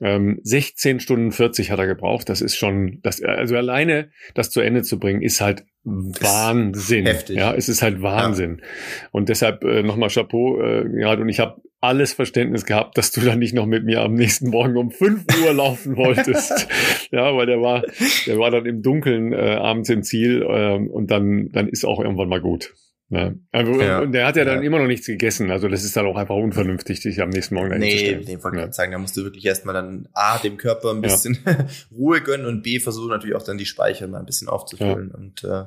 Ähm, 0.00 0.38
16 0.44 1.00
Stunden 1.00 1.32
40 1.32 1.72
hat 1.72 1.80
er 1.80 1.88
gebraucht. 1.88 2.28
Das 2.28 2.42
ist 2.42 2.56
schon, 2.56 3.00
das, 3.02 3.20
also 3.22 3.56
alleine 3.56 4.10
das 4.34 4.50
zu 4.50 4.60
Ende 4.60 4.82
zu 4.82 5.00
bringen, 5.00 5.20
ist 5.20 5.40
halt 5.40 5.64
Wahnsinn. 5.82 7.06
Heftig. 7.06 7.36
Ja, 7.36 7.52
es 7.52 7.68
ist 7.68 7.82
halt 7.82 8.02
Wahnsinn. 8.02 8.58
Ja. 8.60 9.08
Und 9.10 9.28
deshalb 9.28 9.64
äh, 9.64 9.82
nochmal 9.82 10.10
Chapeau, 10.10 10.60
äh, 10.60 10.84
gerade 10.84 11.22
und 11.22 11.28
ich 11.28 11.40
habe 11.40 11.60
alles 11.80 12.14
Verständnis 12.14 12.64
gehabt, 12.64 12.96
dass 12.96 13.12
du 13.12 13.20
dann 13.20 13.38
nicht 13.38 13.54
noch 13.54 13.66
mit 13.66 13.84
mir 13.84 14.00
am 14.00 14.14
nächsten 14.14 14.50
Morgen 14.50 14.76
um 14.76 14.90
5 14.90 15.24
Uhr 15.44 15.52
laufen 15.52 15.96
wolltest. 15.96 16.68
ja, 17.10 17.36
weil 17.36 17.46
der 17.46 17.60
war, 17.60 17.84
der 18.26 18.38
war 18.38 18.50
dann 18.50 18.66
im 18.66 18.82
Dunkeln 18.82 19.32
äh, 19.32 19.54
abends 19.54 19.88
im 19.90 20.02
Ziel 20.02 20.42
äh, 20.42 20.76
und 20.76 21.10
dann, 21.10 21.50
dann 21.52 21.68
ist 21.68 21.84
auch 21.84 22.00
irgendwann 22.00 22.28
mal 22.28 22.40
gut. 22.40 22.74
Ja. 23.08 23.34
Also, 23.52 23.80
ja. 23.80 24.00
Und 24.00 24.12
der 24.12 24.26
hat 24.26 24.36
ja 24.36 24.44
dann 24.44 24.58
ja. 24.58 24.64
immer 24.64 24.80
noch 24.80 24.88
nichts 24.88 25.06
gegessen. 25.06 25.50
Also 25.52 25.68
das 25.68 25.84
ist 25.84 25.96
dann 25.96 26.06
auch 26.06 26.16
einfach 26.16 26.34
unvernünftig, 26.34 27.00
sich 27.00 27.22
am 27.22 27.28
nächsten 27.28 27.54
Morgen 27.54 27.68
dahin 27.68 27.84
nee, 27.84 27.92
zu 27.92 27.98
stellen. 27.98 28.24
Nee, 28.26 28.42
wollte 28.42 28.58
ja. 28.58 28.72
sagen, 28.72 28.92
da 28.92 28.98
musst 28.98 29.16
du 29.16 29.22
wirklich 29.22 29.44
erstmal 29.44 29.74
dann 29.74 30.08
A, 30.12 30.38
dem 30.38 30.56
Körper 30.56 30.90
ein 30.90 31.02
bisschen 31.02 31.38
ja. 31.46 31.66
Ruhe 31.96 32.20
gönnen 32.20 32.46
und 32.46 32.62
B, 32.62 32.80
versuchen 32.80 33.10
natürlich 33.10 33.36
auch 33.36 33.44
dann 33.44 33.58
die 33.58 33.66
Speicher 33.66 34.08
mal 34.08 34.18
ein 34.18 34.26
bisschen 34.26 34.48
aufzufüllen. 34.48 35.12
Und 35.12 35.44
äh, 35.44 35.64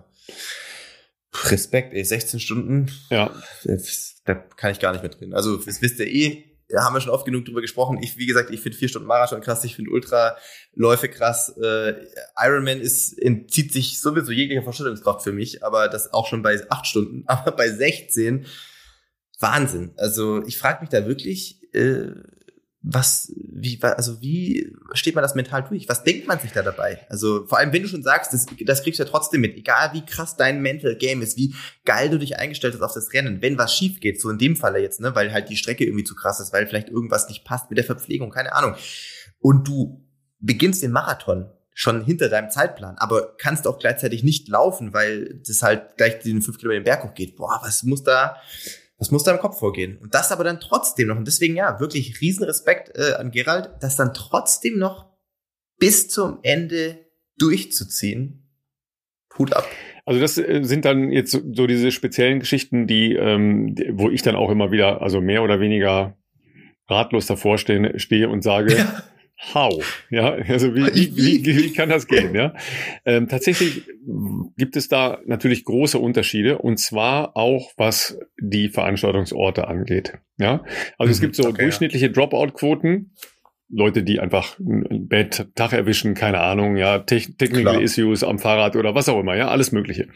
Respekt, 1.46 1.94
ey, 1.94 2.04
16 2.04 2.40
Stunden. 2.42 2.92
Ja. 3.10 3.32
Da 4.30 4.36
kann 4.36 4.72
ich 4.72 4.80
gar 4.80 4.92
nicht 4.92 5.20
drin. 5.20 5.34
Also 5.34 5.58
das 5.58 5.82
wisst 5.82 5.98
ihr 6.00 6.06
eh, 6.06 6.44
ja, 6.70 6.84
haben 6.84 6.94
wir 6.94 7.02
schon 7.02 7.12
oft 7.12 7.26
genug 7.26 7.46
drüber 7.46 7.62
gesprochen. 7.62 7.98
Ich, 8.00 8.16
wie 8.20 8.28
gesagt, 8.28 8.52
ich 8.52 8.60
finde 8.62 8.78
vier 8.78 8.88
Stunden 8.88 9.08
Marathon 9.08 9.42
krass, 9.42 9.64
ich 9.64 9.76
finde 9.76 9.90
Ultraläufe 9.90 11.10
krass. 11.10 11.58
Äh, 11.58 11.96
Ironman 12.40 12.80
ist, 12.80 13.18
entzieht 13.20 13.74
sich 13.74 14.00
sowieso 14.00 14.32
jeglicher 14.32 14.62
Vorstellungskraft 14.62 15.24
für 15.24 15.32
mich, 15.32 15.64
aber 15.64 15.88
das 15.88 16.14
auch 16.14 16.28
schon 16.28 16.44
bei 16.44 16.62
acht 16.70 16.86
Stunden, 16.86 17.24
aber 17.28 17.54
bei 17.54 17.72
16 17.72 18.46
Wahnsinn. 19.40 19.94
Also 19.98 20.46
ich 20.46 20.60
frage 20.60 20.82
mich 20.82 20.90
da 20.90 21.08
wirklich, 21.08 21.60
äh, 21.74 22.12
was, 22.82 23.34
wie, 23.36 23.78
also 23.82 24.22
wie 24.22 24.74
steht 24.94 25.16
man 25.16 25.22
das 25.22 25.36
mental 25.36 25.64
durch? 25.64 25.90
Was 25.90 26.04
denkt 26.04 26.28
man 26.28 26.40
sich 26.40 26.54
da 26.54 26.62
dabei? 26.62 27.06
Also 27.10 27.46
vor 27.46 27.58
allem, 27.58 27.74
wenn 27.74 27.84
du 27.84 27.90
schon 27.90 28.04
sagst, 28.04 28.34
das, 28.34 28.46
das 28.66 28.84
kriegst 28.84 29.00
du 29.00 29.04
ja 29.04 29.10
trotzdem 29.10 29.42
mit, 29.42 29.58
egal 29.58 29.92
wie 29.94 30.06
krass 30.06 30.38
dein 30.38 30.62
Mental 30.62 30.96
Game 30.96 31.22
ist, 31.22 31.36
wie 31.38 31.54
geil 31.84 32.10
du 32.10 32.18
dich 32.18 32.38
eingestellt 32.38 32.74
hast 32.74 32.82
auf 32.82 32.94
das 32.94 33.12
Rennen, 33.14 33.42
wenn 33.42 33.58
was 33.58 33.76
schief 33.76 34.00
geht, 34.00 34.22
so 34.22 34.30
in 34.30 34.38
dem 34.38 34.56
Falle 34.56 34.80
jetzt, 34.80 35.02
ne, 35.02 35.14
weil 35.14 35.34
halt 35.34 35.50
die 35.50 35.58
Strecke 35.58 35.84
irgendwie 35.84 36.06
zu 36.06 36.16
krass 36.16 36.40
ist, 36.40 36.54
weil 36.54 36.68
vielleicht 36.68 36.90
irgendwas 36.90 37.28
nicht 37.28 37.44
passt 37.44 37.70
mit 37.70 37.78
der 37.78 37.86
Verpflegung, 37.86 38.32
keine 38.32 38.54
Ahnung. 38.54 38.76
Und 39.40 39.68
du 39.68 40.06
beginnst 40.40 40.82
den 40.82 40.92
Marathon 40.92 41.52
schon 41.74 42.04
hinter 42.04 42.30
deinem 42.30 42.50
Zeitplan, 42.50 42.98
aber 42.98 43.36
kannst 43.38 43.68
auch 43.68 43.80
gleichzeitig 43.80 44.24
nicht 44.24 44.48
laufen, 44.48 44.94
weil 44.94 45.42
das 45.46 45.62
halt 45.62 45.98
gleich 45.98 46.20
den 46.20 46.42
fünf 46.42 46.58
Kilometer 46.58 46.82
den 46.82 46.86
Berg 46.86 47.04
hochgeht. 47.04 47.36
Boah, 47.36 47.60
was 47.62 47.84
muss 47.84 48.04
da, 48.04 48.38
das 49.00 49.12
muss 49.12 49.24
da 49.24 49.32
im 49.32 49.40
Kopf 49.40 49.60
vorgehen. 49.60 49.98
Und 49.98 50.14
das 50.14 50.32
aber 50.32 50.44
dann 50.44 50.60
trotzdem 50.60 51.08
noch. 51.08 51.18
Und 51.18 51.26
deswegen 51.26 51.56
ja, 51.56 51.80
wirklich 51.80 52.20
Riesenrespekt 52.22 52.98
äh, 52.98 53.14
an 53.14 53.32
Gerald, 53.32 53.72
das 53.80 53.96
dann 53.96 54.14
trotzdem 54.14 54.78
noch 54.78 55.08
bis 55.80 56.10
zum 56.10 56.40
Ende 56.44 57.00
durchzuziehen. 57.38 58.46
Hut 59.38 59.54
ab. 59.54 59.66
Also 60.06 60.20
das 60.20 60.38
äh, 60.38 60.64
sind 60.64 60.84
dann 60.84 61.12
jetzt 61.12 61.32
so 61.32 61.66
diese 61.66 61.92
speziellen 61.92 62.40
Geschichten, 62.40 62.88
die, 62.88 63.14
ähm, 63.14 63.76
wo 63.94 64.10
ich 64.10 64.22
dann 64.22 64.36
auch 64.36 64.52
immer 64.52 64.72
wieder, 64.72 65.02
also 65.02 65.22
mehr 65.22 65.44
oder 65.44 65.62
weniger 65.62 66.18
ratlos 66.90 67.26
davor 67.26 67.58
stehe, 67.58 67.98
stehe 68.00 68.28
und 68.28 68.42
sage, 68.42 68.78
ja. 68.78 69.04
How? 69.54 70.06
Ja, 70.10 70.34
also 70.34 70.76
wie, 70.76 70.86
wie, 70.94 71.46
wie, 71.46 71.46
wie 71.46 71.74
kann 71.74 71.90
das 71.90 72.08
gehen? 72.08 72.36
Ja, 72.36 72.54
ähm, 73.06 73.30
tatsächlich 73.30 73.84
gibt 74.58 74.76
es 74.76 74.90
da 74.90 75.20
natürlich 75.26 75.64
große 75.64 75.98
Unterschiede 75.98 76.58
und 76.58 76.78
zwar 76.78 77.38
auch 77.38 77.72
was 77.78 78.20
die 78.40 78.68
Veranstaltungsorte 78.68 79.68
angeht. 79.68 80.18
Ja, 80.38 80.64
also 80.98 81.10
mhm, 81.10 81.12
es 81.12 81.22
gibt 81.22 81.36
so 81.36 81.46
okay, 81.46 81.64
durchschnittliche 81.64 82.08
ja. 82.08 82.12
Dropout-Quoten. 82.12 83.12
Leute, 83.72 84.02
die 84.02 84.20
einfach 84.20 84.58
ein 84.58 85.08
Bett 85.08 85.48
Tag 85.54 85.74
erwischen, 85.74 86.16
keine 86.16 86.40
Ahnung, 86.40 86.76
ja, 86.76 87.00
Technical 87.00 87.62
Klar. 87.62 87.82
Issues 87.82 88.24
am 88.24 88.40
Fahrrad 88.40 88.76
oder 88.76 88.96
was 88.96 89.08
auch 89.10 89.20
immer, 89.20 89.36
ja, 89.36 89.48
alles 89.50 89.72
Mögliche. 89.72 90.08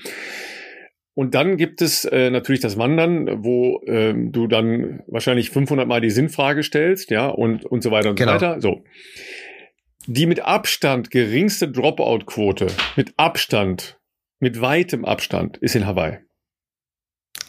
Und 1.16 1.36
dann 1.36 1.58
gibt 1.58 1.82
es 1.82 2.06
äh, 2.06 2.32
natürlich 2.32 2.62
das 2.62 2.78
Wandern, 2.78 3.44
wo 3.44 3.82
ähm, 3.86 4.32
du 4.32 4.48
dann 4.48 5.04
wahrscheinlich 5.08 5.52
500 5.52 5.88
Mal 5.88 6.02
die 6.02 6.10
Sinnfrage 6.10 6.64
stellst, 6.64 7.12
ja, 7.12 7.28
und, 7.28 7.66
und 7.66 7.84
so 7.84 7.92
weiter 7.92 8.10
und 8.10 8.16
genau. 8.16 8.40
so 8.40 8.46
weiter. 8.46 8.62
So. 8.62 8.84
Die 10.08 10.26
mit 10.26 10.40
Abstand 10.40 11.12
geringste 11.12 11.70
Dropout-Quote, 11.70 12.68
mit 12.96 13.14
Abstand, 13.18 14.00
mit 14.40 14.60
weitem 14.60 15.06
Abstand, 15.06 15.58
ist 15.58 15.76
in 15.76 15.86
Hawaii. 15.86 16.18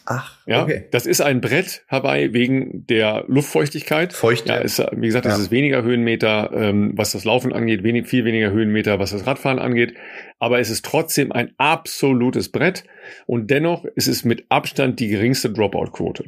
Ach, 0.07 0.37
ja, 0.45 0.61
okay. 0.61 0.85
Das 0.91 1.07
ist 1.07 1.21
ein 1.21 1.41
Brett 1.41 1.83
herbei 1.87 2.31
wegen 2.31 2.85
der 2.85 3.25
Luftfeuchtigkeit. 3.27 4.13
Feucht. 4.13 4.47
Ja, 4.47 4.57
ist, 4.57 4.79
wie 4.91 5.07
gesagt, 5.07 5.25
ja. 5.25 5.33
es 5.33 5.39
ist 5.39 5.51
weniger 5.51 5.81
Höhenmeter, 5.81 6.51
ähm, 6.53 6.93
was 6.95 7.13
das 7.13 7.25
Laufen 7.25 7.53
angeht, 7.53 7.83
wenig, 7.83 8.07
viel 8.07 8.23
weniger 8.23 8.51
Höhenmeter, 8.51 8.99
was 8.99 9.11
das 9.11 9.25
Radfahren 9.25 9.57
angeht. 9.57 9.95
Aber 10.37 10.59
es 10.59 10.69
ist 10.69 10.85
trotzdem 10.85 11.31
ein 11.31 11.53
absolutes 11.57 12.51
Brett 12.51 12.83
und 13.25 13.49
dennoch 13.49 13.85
ist 13.85 14.07
es 14.07 14.23
mit 14.23 14.45
Abstand 14.49 14.99
die 14.99 15.07
geringste 15.07 15.51
Dropout-Quote. 15.51 16.25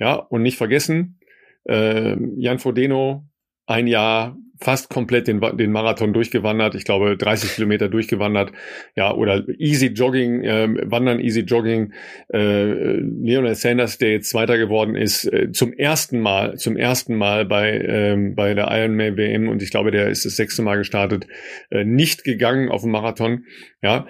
Ja, 0.00 0.14
und 0.14 0.42
nicht 0.42 0.58
vergessen, 0.58 1.20
äh, 1.64 2.16
Jan 2.36 2.58
Frodeno, 2.58 3.24
ein 3.66 3.86
Jahr 3.86 4.36
fast 4.60 4.90
komplett 4.90 5.28
den, 5.28 5.40
den 5.40 5.72
Marathon 5.72 6.12
durchgewandert, 6.12 6.74
ich 6.74 6.84
glaube 6.84 7.16
30 7.16 7.54
Kilometer 7.54 7.88
durchgewandert, 7.88 8.52
ja, 8.94 9.12
oder 9.12 9.44
Easy 9.58 9.88
Jogging, 9.88 10.42
äh, 10.44 10.68
Wandern, 10.90 11.20
Easy 11.20 11.40
Jogging, 11.40 11.92
äh, 12.32 12.96
Lionel 13.00 13.54
Sanders, 13.54 13.98
der 13.98 14.12
jetzt 14.12 14.30
Zweiter 14.30 14.58
geworden 14.58 14.96
ist, 14.96 15.24
äh, 15.24 15.52
zum 15.52 15.72
ersten 15.72 16.20
Mal, 16.20 16.56
zum 16.56 16.76
ersten 16.76 17.16
Mal 17.16 17.44
bei, 17.44 17.78
ähm, 17.80 18.34
bei 18.34 18.54
der 18.54 18.68
Ironman 18.70 19.16
WM 19.16 19.48
und 19.48 19.62
ich 19.62 19.70
glaube, 19.70 19.90
der 19.90 20.08
ist 20.08 20.24
das 20.24 20.36
sechste 20.36 20.62
Mal 20.62 20.76
gestartet, 20.76 21.26
äh, 21.70 21.84
nicht 21.84 22.24
gegangen 22.24 22.70
auf 22.70 22.82
dem 22.82 22.90
Marathon, 22.90 23.44
ja, 23.82 24.06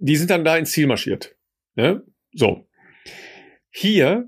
die 0.00 0.16
sind 0.16 0.30
dann 0.30 0.44
da 0.44 0.56
ins 0.56 0.72
Ziel 0.72 0.86
marschiert, 0.86 1.34
ne? 1.74 2.02
so. 2.32 2.66
Hier 3.70 4.26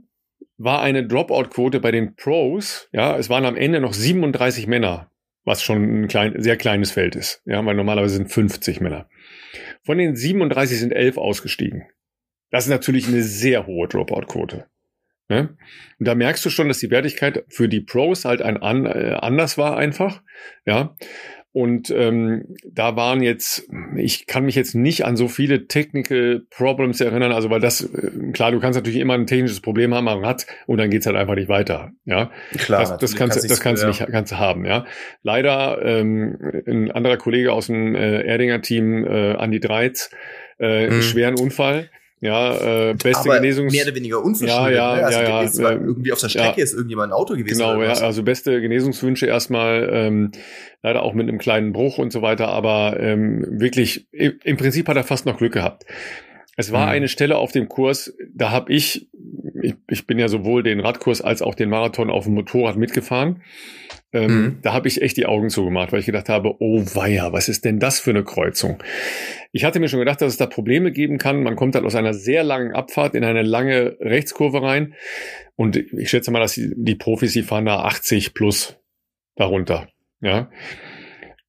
war 0.59 0.83
eine 0.83 1.07
Dropout-Quote 1.07 1.81
bei 1.81 1.93
den 1.93 2.17
Pros, 2.17 2.89
ja, 2.93 3.17
es 3.17 3.31
waren 3.31 3.45
am 3.45 3.57
Ende 3.57 3.81
noch 3.81 3.93
37 3.93 4.67
Männer 4.67 5.08
was 5.49 5.63
schon 5.63 6.03
ein 6.03 6.09
klein, 6.09 6.35
sehr 6.37 6.57
kleines 6.57 6.93
Feld 6.93 7.17
ist. 7.17 7.43
Ja, 7.47 7.65
weil 7.65 7.75
normalerweise 7.75 8.17
sind 8.17 8.31
50 8.31 8.81
Männer. 8.81 9.09
Von 9.83 9.97
den 9.97 10.15
37 10.15 10.79
sind 10.79 10.93
11 10.93 11.17
ausgestiegen. 11.17 11.87
Das 12.51 12.65
ist 12.65 12.71
natürlich 12.71 13.09
eine 13.09 13.23
sehr 13.23 13.67
hohe 13.67 13.89
Dropout-Quote. 13.89 14.67
Ne? 15.29 15.57
Und 15.99 16.07
da 16.07 16.15
merkst 16.15 16.45
du 16.45 16.51
schon, 16.51 16.69
dass 16.69 16.79
die 16.79 16.91
Wertigkeit 16.91 17.45
für 17.49 17.69
die 17.69 17.81
Pros 17.81 18.27
halt 18.27 18.43
ein 18.43 18.57
äh, 18.87 19.17
anders 19.21 19.57
war 19.57 19.77
einfach. 19.77 20.23
Ja. 20.67 20.97
Und 21.53 21.91
ähm, 21.91 22.45
da 22.71 22.95
waren 22.95 23.23
jetzt, 23.23 23.69
ich 23.97 24.27
kann 24.27 24.45
mich 24.45 24.55
jetzt 24.55 24.75
nicht 24.75 25.07
an 25.07 25.17
so 25.17 25.29
viele 25.29 25.67
Technical 25.67 26.43
Problems 26.51 27.01
erinnern, 27.01 27.33
also 27.33 27.49
weil 27.49 27.61
das, 27.61 27.83
äh, 27.83 28.33
klar, 28.33 28.53
du 28.53 28.61
kannst 28.61 28.77
natürlich 28.77 29.01
immer 29.01 29.15
ein 29.15 29.27
technisches 29.27 29.61
Problem 29.61 29.95
haben 29.95 30.09
am 30.09 30.23
Rad 30.23 30.47
und 30.67 30.79
dann 30.79 30.91
geht's 30.91 31.07
halt 31.07 31.17
einfach 31.17 31.35
nicht 31.35 31.49
weiter. 31.49 31.93
Ja, 32.05 32.31
klar, 32.59 32.81
das, 32.81 32.99
das 32.99 33.17
kannst, 33.17 33.37
kannst 33.39 33.51
das 33.51 33.61
kannst 33.61 33.83
du 33.83 33.87
nicht 33.87 34.07
kannst 34.11 34.33
du 34.33 34.39
haben. 34.39 34.67
Ja, 34.67 34.85
leider 35.23 35.81
ähm, 35.83 36.39
ein 36.67 36.91
anderer 36.91 37.17
Kollege 37.17 37.53
aus 37.53 37.69
dem 37.69 37.95
äh, 37.95 38.23
Erdinger 38.23 38.61
Team, 38.61 39.05
äh, 39.05 39.33
Andi 39.33 39.59
Dreiz, 39.59 40.11
äh, 40.61 40.89
mhm. 40.89 41.03
schweren 41.03 41.35
Unfall 41.37 41.89
ja, 42.21 42.91
äh, 42.91 42.95
beste 42.95 43.31
aber 43.31 43.41
Genesungs 43.41 43.73
mehr 43.73 43.85
oder 43.85 43.95
weniger 43.95 44.25
unverschuldet. 44.25 44.75
Ja, 44.75 44.95
ja, 44.95 44.97
ne? 44.97 45.05
also 45.05 45.63
ja, 45.63 45.71
ja. 45.71 45.79
irgendwie 45.79 46.13
auf 46.13 46.21
der 46.21 46.29
Strecke 46.29 46.59
ja. 46.59 46.65
ist 46.65 46.73
irgendjemand 46.75 47.13
ein 47.13 47.17
Auto 47.17 47.35
gewesen. 47.35 47.59
Genau, 47.59 47.81
ja, 47.83 47.93
also 47.93 48.23
beste 48.23 48.61
Genesungswünsche 48.61 49.27
erstmal, 49.27 49.89
ähm, 49.93 50.33
leider 50.83 51.03
auch 51.03 51.15
mit 51.15 51.29
einem 51.29 51.39
kleinen 51.39 51.73
Bruch 51.73 51.99
und 51.99 52.13
so 52.13 52.21
weiter, 52.23 52.49
aber 52.49 52.99
ähm, 52.99 53.47
wirklich, 53.49 54.09
im 54.13 54.57
Prinzip 54.57 54.89
hat 54.89 54.97
er 54.97 55.05
fast 55.05 55.27
noch 55.27 55.39
Glück 55.39 55.53
gehabt. 55.53 55.85
Es 56.57 56.73
war 56.73 56.87
mhm. 56.87 56.93
eine 56.93 57.09
Stelle 57.09 57.37
auf 57.37 57.53
dem 57.53 57.69
Kurs, 57.69 58.13
da 58.35 58.51
habe 58.51 58.73
ich, 58.73 59.09
ich, 59.63 59.75
ich 59.89 60.07
bin 60.07 60.19
ja 60.19 60.29
sowohl 60.29 60.63
den 60.63 60.81
Radkurs 60.81 61.21
als 61.21 61.43
auch 61.43 61.55
den 61.55 61.69
Marathon 61.69 62.11
auf 62.11 62.25
dem 62.25 62.35
Motorrad 62.35 62.77
mitgefahren. 62.77 63.43
Ähm, 64.13 64.31
mhm. 64.31 64.59
Da 64.63 64.73
habe 64.73 64.89
ich 64.89 65.03
echt 65.03 65.17
die 65.17 65.27
Augen 65.27 65.51
zugemacht, 65.51 65.93
weil 65.93 66.01
ich 66.01 66.07
gedacht 66.07 66.29
habe, 66.29 66.55
oh 66.61 66.83
weia, 66.95 67.33
was 67.33 67.49
ist 67.49 67.65
denn 67.65 67.79
das 67.79 68.01
für 68.01 68.11
eine 68.11 68.25
Kreuzung? 68.25 68.83
Ich 69.53 69.65
hatte 69.65 69.81
mir 69.81 69.89
schon 69.89 69.99
gedacht, 69.99 70.23
dass 70.23 70.33
es 70.33 70.39
da 70.39 70.47
Probleme 70.47 70.93
geben 70.93 71.19
kann. 71.19 71.43
Man 71.43 71.57
kommt 71.57 71.75
halt 71.75 71.85
aus 71.85 71.95
einer 71.95 72.15
sehr 72.15 72.43
langen 72.43 72.73
Abfahrt 72.73 73.15
in 73.15 73.25
eine 73.25 73.43
lange 73.43 73.97
Rechtskurve 74.01 74.63
rein. 74.63 74.95
Und 75.57 75.77
ich 75.77 76.09
schätze 76.09 76.31
mal, 76.31 76.41
dass 76.41 76.55
die, 76.55 76.73
die 76.75 76.95
Profis, 76.95 77.33
die 77.33 77.43
fahren 77.43 77.67
da 77.67 77.81
80 77.81 78.33
plus 78.33 78.79
darunter. 79.37 79.89
Ja. 80.21 80.51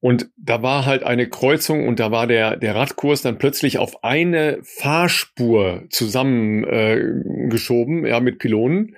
Und 0.00 0.30
da 0.36 0.62
war 0.62 0.86
halt 0.86 1.02
eine 1.02 1.28
Kreuzung 1.28 1.86
und 1.86 2.00
da 2.00 2.10
war 2.10 2.26
der, 2.26 2.56
der 2.56 2.74
Radkurs 2.74 3.20
dann 3.20 3.36
plötzlich 3.38 3.76
auf 3.78 4.02
eine 4.02 4.60
Fahrspur 4.62 5.82
zusammengeschoben, 5.90 8.06
äh, 8.06 8.08
ja, 8.08 8.20
mit 8.20 8.38
Pylonen. 8.38 8.96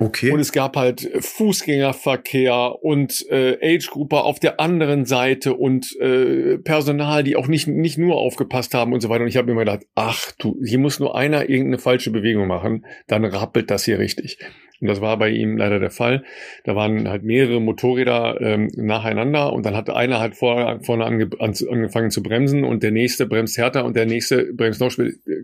Okay. 0.00 0.32
Und 0.32 0.40
es 0.40 0.52
gab 0.52 0.76
halt 0.76 1.10
Fußgängerverkehr 1.20 2.82
und 2.82 3.26
äh, 3.30 3.58
Age-Gruppe 3.62 4.22
auf 4.22 4.40
der 4.40 4.58
anderen 4.58 5.04
Seite 5.04 5.54
und 5.54 5.94
äh, 6.00 6.56
Personal, 6.56 7.22
die 7.22 7.36
auch 7.36 7.48
nicht, 7.48 7.68
nicht 7.68 7.98
nur 7.98 8.16
aufgepasst 8.16 8.72
haben 8.72 8.94
und 8.94 9.00
so 9.00 9.10
weiter. 9.10 9.24
Und 9.24 9.28
ich 9.28 9.36
habe 9.36 9.46
mir 9.46 9.52
immer 9.52 9.66
gedacht, 9.66 9.86
ach 9.94 10.32
du, 10.38 10.58
hier 10.64 10.78
muss 10.78 11.00
nur 11.00 11.14
einer 11.14 11.50
irgendeine 11.50 11.78
falsche 11.78 12.10
Bewegung 12.10 12.48
machen, 12.48 12.86
dann 13.08 13.26
rappelt 13.26 13.70
das 13.70 13.84
hier 13.84 13.98
richtig. 13.98 14.38
Und 14.80 14.88
das 14.88 15.00
war 15.00 15.18
bei 15.18 15.30
ihm 15.30 15.56
leider 15.56 15.78
der 15.78 15.90
Fall. 15.90 16.24
Da 16.64 16.74
waren 16.74 17.08
halt 17.08 17.22
mehrere 17.22 17.60
Motorräder 17.60 18.40
ähm, 18.40 18.70
nacheinander 18.74 19.52
und 19.52 19.66
dann 19.66 19.76
hat 19.76 19.90
einer 19.90 20.20
halt 20.20 20.36
vor, 20.36 20.80
vorne 20.82 21.04
ange, 21.04 21.30
an, 21.38 21.54
angefangen 21.70 22.10
zu 22.10 22.22
bremsen 22.22 22.64
und 22.64 22.82
der 22.82 22.90
nächste 22.90 23.26
bremst 23.26 23.58
härter 23.58 23.84
und 23.84 23.96
der 23.96 24.06
nächste 24.06 24.52
bremst 24.54 24.80
noch 24.80 24.92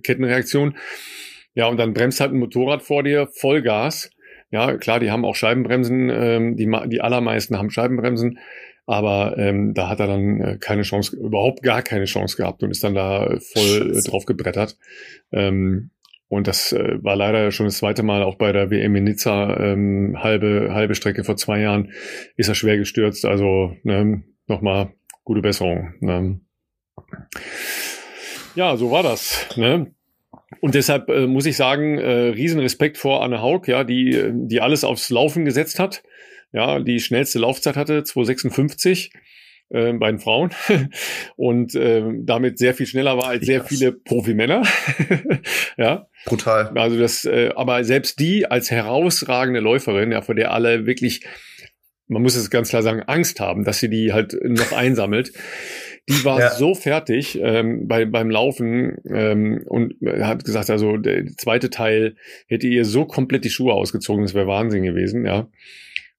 Kettenreaktion. 0.02 0.76
Ja, 1.54 1.66
und 1.68 1.78
dann 1.78 1.94
bremst 1.94 2.20
halt 2.20 2.32
ein 2.32 2.38
Motorrad 2.38 2.82
vor 2.82 3.02
dir, 3.02 3.28
Vollgas 3.32 4.10
ja, 4.50 4.76
klar, 4.76 5.00
die 5.00 5.10
haben 5.10 5.24
auch 5.24 5.34
Scheibenbremsen, 5.34 6.10
ähm, 6.10 6.56
die, 6.56 6.70
die 6.86 7.00
allermeisten 7.00 7.58
haben 7.58 7.70
Scheibenbremsen, 7.70 8.38
aber 8.86 9.36
ähm, 9.38 9.74
da 9.74 9.88
hat 9.88 9.98
er 9.98 10.06
dann 10.06 10.40
äh, 10.40 10.58
keine 10.60 10.82
Chance, 10.82 11.16
überhaupt 11.16 11.62
gar 11.62 11.82
keine 11.82 12.04
Chance 12.04 12.36
gehabt 12.36 12.62
und 12.62 12.70
ist 12.70 12.84
dann 12.84 12.94
da 12.94 13.36
voll 13.40 13.96
äh, 13.96 14.02
drauf 14.08 14.24
gebrettert. 14.24 14.76
Ähm, 15.32 15.90
und 16.28 16.48
das 16.48 16.72
äh, 16.72 17.02
war 17.02 17.16
leider 17.16 17.52
schon 17.52 17.66
das 17.66 17.78
zweite 17.78 18.02
Mal 18.02 18.22
auch 18.22 18.36
bei 18.36 18.52
der 18.52 18.70
WM 18.70 18.96
in 18.96 19.04
Nizza, 19.04 19.56
ähm, 19.60 20.16
halbe, 20.18 20.70
halbe 20.72 20.94
Strecke 20.94 21.22
vor 21.22 21.36
zwei 21.36 21.60
Jahren, 21.60 21.92
ist 22.36 22.48
er 22.48 22.54
schwer 22.54 22.76
gestürzt. 22.78 23.24
Also 23.24 23.76
ne, 23.84 24.24
nochmal 24.46 24.92
gute 25.24 25.40
Besserung. 25.40 25.94
Ne. 26.00 26.40
Ja, 28.56 28.76
so 28.76 28.90
war 28.90 29.02
das. 29.02 29.48
Ne? 29.56 29.92
Und 30.60 30.74
deshalb 30.74 31.08
äh, 31.10 31.26
muss 31.26 31.46
ich 31.46 31.56
sagen, 31.56 31.98
äh, 31.98 32.28
Riesenrespekt 32.28 32.98
vor 32.98 33.22
Anne 33.22 33.40
Haug, 33.40 33.68
ja, 33.68 33.84
die, 33.84 34.30
die 34.32 34.60
alles 34.60 34.82
aufs 34.82 35.10
Laufen 35.10 35.44
gesetzt 35.44 35.78
hat. 35.78 36.02
Ja, 36.52 36.80
die 36.80 37.00
schnellste 37.00 37.38
Laufzeit 37.38 37.76
hatte, 37.76 38.02
256 38.02 39.12
äh, 39.70 39.92
bei 39.92 40.10
den 40.10 40.18
Frauen 40.18 40.50
und 41.36 41.74
äh, 41.74 42.02
damit 42.20 42.58
sehr 42.58 42.74
viel 42.74 42.86
schneller 42.86 43.16
war 43.16 43.28
als 43.28 43.46
sehr 43.46 43.58
yes. 43.58 43.68
viele 43.68 43.92
Profimänner. 43.92 44.62
ja. 45.76 46.08
Brutal. 46.24 46.72
Also 46.76 46.98
das, 46.98 47.24
äh, 47.24 47.50
aber 47.54 47.84
selbst 47.84 48.20
die 48.20 48.46
als 48.46 48.70
herausragende 48.70 49.60
Läuferin, 49.60 50.12
ja, 50.12 50.22
vor 50.22 50.34
der 50.34 50.52
alle 50.52 50.86
wirklich 50.86 51.24
man 52.08 52.22
muss 52.22 52.36
es 52.36 52.50
ganz 52.50 52.68
klar 52.68 52.82
sagen, 52.82 53.02
Angst 53.06 53.40
haben, 53.40 53.64
dass 53.64 53.80
sie 53.80 53.90
die 53.90 54.12
halt 54.12 54.36
noch 54.44 54.72
einsammelt. 54.72 55.32
Die 56.08 56.24
war 56.24 56.38
ja. 56.38 56.50
so 56.50 56.74
fertig 56.74 57.36
ähm, 57.42 57.88
bei, 57.88 58.04
beim 58.04 58.30
Laufen 58.30 58.98
ähm, 59.10 59.64
und 59.66 59.94
hat 60.20 60.44
gesagt, 60.44 60.70
also 60.70 60.98
der 60.98 61.26
zweite 61.36 61.68
Teil 61.68 62.14
hätte 62.46 62.68
ihr 62.68 62.84
so 62.84 63.06
komplett 63.06 63.44
die 63.44 63.50
Schuhe 63.50 63.72
ausgezogen, 63.72 64.22
das 64.22 64.34
wäre 64.34 64.46
Wahnsinn 64.46 64.84
gewesen, 64.84 65.26
ja. 65.26 65.48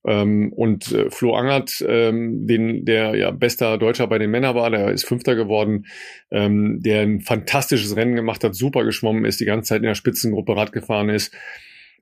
Ähm, 0.07 0.53
und 0.53 0.91
äh, 0.93 1.11
Flo 1.11 1.35
Angert, 1.35 1.83
ähm, 1.85 2.47
den, 2.47 2.85
der 2.85 3.15
ja 3.15 3.31
bester 3.31 3.77
Deutscher 3.77 4.07
bei 4.07 4.17
den 4.17 4.31
Männern 4.31 4.55
war, 4.55 4.71
der 4.71 4.91
ist 4.91 5.05
Fünfter 5.05 5.35
geworden, 5.35 5.85
ähm, 6.31 6.79
der 6.81 7.01
ein 7.01 7.19
fantastisches 7.19 7.97
Rennen 7.97 8.15
gemacht 8.15 8.43
hat, 8.45 8.55
super 8.55 8.85
geschwommen 8.85 9.25
ist, 9.25 9.41
die 9.41 9.45
ganze 9.45 9.69
Zeit 9.69 9.79
in 9.79 9.87
der 9.87 9.95
Spitzengruppe 9.95 10.55
Rad 10.55 10.71
gefahren 10.71 11.09
ist. 11.09 11.35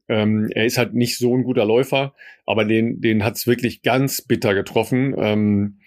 Ähm, 0.07 0.49
er 0.53 0.65
ist 0.65 0.77
halt 0.77 0.93
nicht 0.93 1.17
so 1.17 1.35
ein 1.35 1.43
guter 1.43 1.65
Läufer, 1.65 2.13
aber 2.45 2.63
den, 2.63 3.01
den 3.01 3.23
hat's 3.23 3.47
wirklich 3.47 3.81
ganz 3.81 4.21
bitter 4.21 4.53
getroffen. 4.53 5.15
Ähm, 5.17 5.79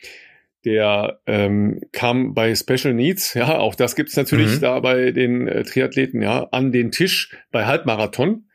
der 0.64 1.20
ähm, 1.26 1.80
kam 1.92 2.34
bei 2.34 2.52
Special 2.56 2.94
Needs, 2.94 3.34
ja, 3.34 3.58
auch 3.58 3.76
das 3.76 3.94
gibt's 3.94 4.16
natürlich 4.16 4.56
mhm. 4.56 4.60
da 4.60 4.80
bei 4.80 5.12
den 5.12 5.46
äh, 5.46 5.62
Triathleten, 5.62 6.20
ja, 6.20 6.48
an 6.50 6.72
den 6.72 6.90
Tisch 6.90 7.36
bei 7.52 7.64
Halbmarathon. 7.64 8.47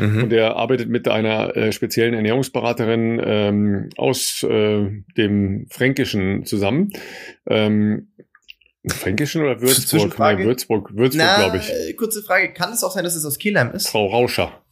Mhm. 0.00 0.24
Und 0.24 0.32
er 0.32 0.56
arbeitet 0.56 0.88
mit 0.88 1.08
einer 1.08 1.56
äh, 1.56 1.72
speziellen 1.72 2.14
Ernährungsberaterin 2.14 3.20
ähm, 3.24 3.88
aus 3.96 4.42
äh, 4.42 4.90
dem 5.16 5.66
Fränkischen 5.70 6.44
zusammen. 6.44 6.90
Ähm, 7.46 8.08
Fränkischen 8.88 9.42
oder 9.42 9.60
Würzburg? 9.60 10.18
Nein, 10.18 10.38
Würzburg, 10.38 10.96
Würzburg, 10.96 11.36
glaube 11.36 11.58
ich. 11.58 11.70
Äh, 11.70 11.92
kurze 11.92 12.22
Frage, 12.22 12.52
kann 12.54 12.72
es 12.72 12.82
auch 12.82 12.92
sein, 12.92 13.04
dass 13.04 13.14
es 13.14 13.26
aus 13.26 13.38
Kelheim 13.38 13.72
ist? 13.72 13.88
Frau 13.88 14.06
Rauscher. 14.06 14.62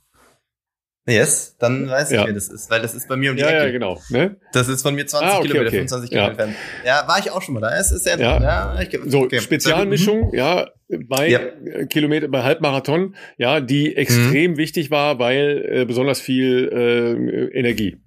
Yes, 1.08 1.56
dann 1.58 1.88
weiß 1.88 2.10
ich, 2.10 2.16
ja. 2.16 2.26
wer 2.26 2.34
das 2.34 2.48
ist, 2.48 2.70
weil 2.70 2.82
das 2.82 2.94
ist 2.94 3.08
bei 3.08 3.16
mir 3.16 3.30
um 3.30 3.36
die 3.36 3.42
ja, 3.42 3.48
Ecke. 3.48 3.64
Ja, 3.66 3.70
genau. 3.70 4.00
Ne? 4.10 4.36
Das 4.52 4.68
ist 4.68 4.82
von 4.82 4.94
mir 4.94 5.06
20 5.06 5.28
ah, 5.28 5.38
okay, 5.38 5.48
Kilometer, 5.48 5.68
okay. 5.68 5.76
25 5.76 6.10
Kilometer 6.10 6.30
entfernt. 6.30 6.56
Ja. 6.84 7.08
war 7.08 7.18
ich 7.18 7.30
auch 7.30 7.42
schon 7.42 7.54
mal 7.54 7.60
da. 7.60 7.76
Es 7.76 7.90
ist 7.90 8.04
sehr 8.04 8.18
ja. 8.18 8.42
ja 8.42 8.80
ich, 8.80 8.98
so, 9.06 9.20
okay. 9.20 9.40
Spezialmischung, 9.40 10.28
mhm. 10.28 10.34
ja, 10.34 10.68
bei 10.88 11.28
ja. 11.28 11.40
Kilometer, 11.86 12.28
bei 12.28 12.42
Halbmarathon, 12.42 13.14
ja, 13.38 13.60
die 13.60 13.96
extrem 13.96 14.52
mhm. 14.52 14.56
wichtig 14.58 14.90
war, 14.90 15.18
weil 15.18 15.64
äh, 15.68 15.84
besonders 15.86 16.20
viel 16.20 16.68
äh, 16.72 17.58
Energie. 17.58 17.98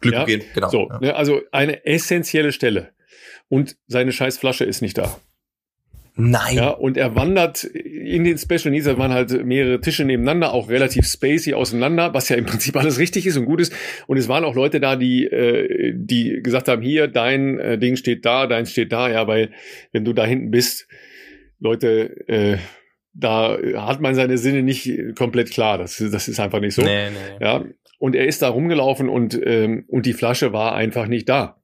Glykogen, 0.00 0.42
genau. 0.54 0.70
So, 0.70 0.90
ne, 1.00 1.14
also 1.14 1.40
eine 1.52 1.84
essentielle 1.84 2.52
Stelle. 2.52 2.90
Und 3.48 3.76
seine 3.86 4.12
scheiß 4.12 4.38
Flasche 4.38 4.64
ist 4.64 4.80
nicht 4.80 4.96
da. 4.96 5.16
Nein. 6.16 6.56
Ja, 6.56 6.70
und 6.70 6.96
er 6.96 7.14
wandert 7.14 7.64
in 7.64 8.24
den 8.24 8.36
Special 8.36 8.70
Needs, 8.70 8.86
da 8.86 8.98
waren 8.98 9.12
halt 9.12 9.44
mehrere 9.44 9.80
Tische 9.80 10.04
nebeneinander, 10.04 10.52
auch 10.52 10.68
relativ 10.68 11.06
spacey 11.06 11.54
auseinander, 11.54 12.12
was 12.14 12.28
ja 12.28 12.36
im 12.36 12.46
Prinzip 12.46 12.76
alles 12.76 12.98
richtig 12.98 13.26
ist 13.26 13.36
und 13.36 13.46
gut 13.46 13.60
ist. 13.60 13.72
Und 14.06 14.16
es 14.16 14.28
waren 14.28 14.44
auch 14.44 14.54
Leute 14.54 14.80
da, 14.80 14.96
die, 14.96 15.24
äh, 15.24 15.92
die 15.94 16.40
gesagt 16.42 16.68
haben, 16.68 16.82
hier, 16.82 17.08
dein 17.08 17.58
äh, 17.58 17.78
Ding 17.78 17.96
steht 17.96 18.24
da, 18.24 18.46
dein 18.46 18.66
steht 18.66 18.92
da, 18.92 19.10
ja, 19.10 19.26
weil 19.26 19.50
wenn 19.92 20.04
du 20.04 20.12
da 20.12 20.24
hinten 20.24 20.50
bist, 20.50 20.88
Leute, 21.58 22.28
äh, 22.28 22.58
da 23.12 23.58
hat 23.76 24.00
man 24.00 24.14
seine 24.14 24.38
Sinne 24.38 24.62
nicht 24.62 25.16
komplett 25.16 25.50
klar. 25.50 25.78
Das, 25.78 25.96
das 25.96 26.28
ist 26.28 26.40
einfach 26.40 26.60
nicht 26.60 26.74
so. 26.74 26.82
Nee, 26.82 27.10
nee. 27.10 27.44
Ja. 27.44 27.64
Und 27.98 28.14
er 28.14 28.26
ist 28.26 28.42
da 28.42 28.48
rumgelaufen 28.48 29.08
und, 29.08 29.38
ähm, 29.44 29.84
und 29.88 30.06
die 30.06 30.12
Flasche 30.12 30.52
war 30.52 30.74
einfach 30.74 31.06
nicht 31.06 31.28
da. 31.28 31.59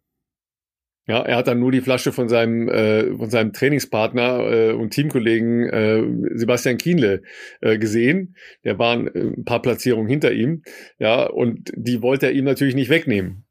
Ja, 1.09 1.23
er 1.23 1.37
hat 1.37 1.47
dann 1.47 1.61
nur 1.61 1.71
die 1.71 1.81
Flasche 1.81 2.13
von 2.13 2.29
seinem, 2.29 2.69
äh, 2.69 3.17
von 3.17 3.31
seinem 3.31 3.53
Trainingspartner 3.53 4.53
äh, 4.53 4.73
und 4.73 4.91
Teamkollegen 4.91 5.69
äh, 5.69 6.03
Sebastian 6.37 6.79
Kienle 6.79 7.23
äh, 7.61 7.79
gesehen. 7.79 8.35
Der 8.65 8.79
war 8.81 8.93
ein, 8.95 9.09
ein 9.15 9.45
paar 9.45 9.63
Platzierungen 9.63 10.09
hinter 10.09 10.33
ihm. 10.33 10.63
Ja, 10.99 11.27
und 11.27 11.73
die 11.77 12.03
wollte 12.03 12.27
er 12.27 12.33
ihm 12.33 12.45
natürlich 12.45 12.75
nicht 12.75 12.91
wegnehmen. 12.91 13.46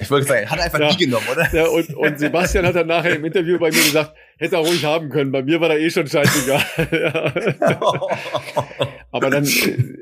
Ich 0.00 0.10
wollte 0.10 0.26
sagen, 0.26 0.48
hat 0.48 0.60
einfach 0.60 0.78
ja. 0.78 0.90
nie 0.90 0.96
genommen, 0.96 1.26
oder? 1.32 1.48
Ja, 1.52 1.66
und, 1.66 1.94
und 1.94 2.18
Sebastian 2.18 2.66
hat 2.66 2.76
dann 2.76 2.86
nachher 2.86 3.16
im 3.16 3.24
Interview 3.24 3.58
bei 3.58 3.70
mir 3.70 3.82
gesagt, 3.82 4.14
hätte 4.36 4.56
er 4.56 4.60
ruhig 4.60 4.84
haben 4.84 5.08
können. 5.08 5.32
Bei 5.32 5.42
mir 5.42 5.60
war 5.60 5.68
da 5.68 5.76
eh 5.76 5.90
schon 5.90 6.06
scheißegal. 6.06 6.62
Aber 9.10 9.30
dann, 9.30 9.48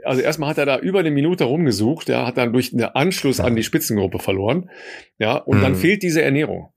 also 0.05 0.20
erstmal 0.20 0.51
hat 0.51 0.59
er 0.59 0.66
da 0.66 0.78
über 0.78 0.99
eine 0.99 1.11
Minute 1.11 1.45
rumgesucht, 1.45 2.09
ja, 2.09 2.26
hat 2.26 2.37
dann 2.37 2.53
durch 2.53 2.70
den 2.70 2.82
Anschluss 2.84 3.41
an 3.41 3.57
die 3.57 3.62
Spitzengruppe 3.62 4.18
verloren. 4.18 4.70
Ja, 5.18 5.37
und 5.37 5.59
mhm. 5.59 5.62
dann 5.62 5.76
fehlt 5.76 6.03
diese 6.03 6.20
Ernährung. 6.20 6.72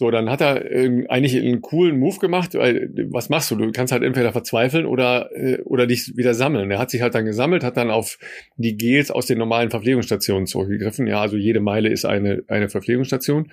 So, 0.00 0.10
dann 0.10 0.30
hat 0.30 0.40
er 0.40 0.64
äh, 0.72 1.04
eigentlich 1.10 1.36
einen 1.36 1.60
coolen 1.60 1.98
Move 1.98 2.20
gemacht, 2.20 2.54
weil 2.54 2.88
was 3.10 3.28
machst 3.28 3.50
du? 3.50 3.56
Du 3.56 3.70
kannst 3.70 3.92
halt 3.92 4.02
entweder 4.02 4.32
verzweifeln 4.32 4.86
oder, 4.86 5.28
äh, 5.34 5.60
oder 5.64 5.86
dich 5.86 6.16
wieder 6.16 6.32
sammeln. 6.32 6.70
Er 6.70 6.78
hat 6.78 6.88
sich 6.88 7.02
halt 7.02 7.14
dann 7.14 7.26
gesammelt, 7.26 7.62
hat 7.62 7.76
dann 7.76 7.90
auf 7.90 8.18
die 8.56 8.78
Gels 8.78 9.10
aus 9.10 9.26
den 9.26 9.36
normalen 9.36 9.68
Verpflegungsstationen 9.68 10.46
zurückgegriffen. 10.46 11.06
Ja, 11.06 11.20
also 11.20 11.36
jede 11.36 11.60
Meile 11.60 11.90
ist 11.90 12.06
eine, 12.06 12.42
eine 12.48 12.70
Verpflegungsstation. 12.70 13.52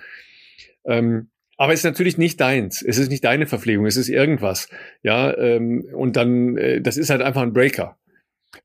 Ähm, 0.86 1.28
aber 1.58 1.74
es 1.74 1.80
ist 1.80 1.84
natürlich 1.84 2.16
nicht 2.16 2.40
deins. 2.40 2.80
Es 2.80 2.96
ist 2.96 3.10
nicht 3.10 3.24
deine 3.24 3.44
Verpflegung. 3.44 3.84
Es 3.84 3.98
ist 3.98 4.08
irgendwas. 4.08 4.70
Ja, 5.02 5.36
ähm, 5.36 5.84
und 5.92 6.16
dann, 6.16 6.56
äh, 6.56 6.80
das 6.80 6.96
ist 6.96 7.10
halt 7.10 7.20
einfach 7.20 7.42
ein 7.42 7.52
Breaker. 7.52 7.98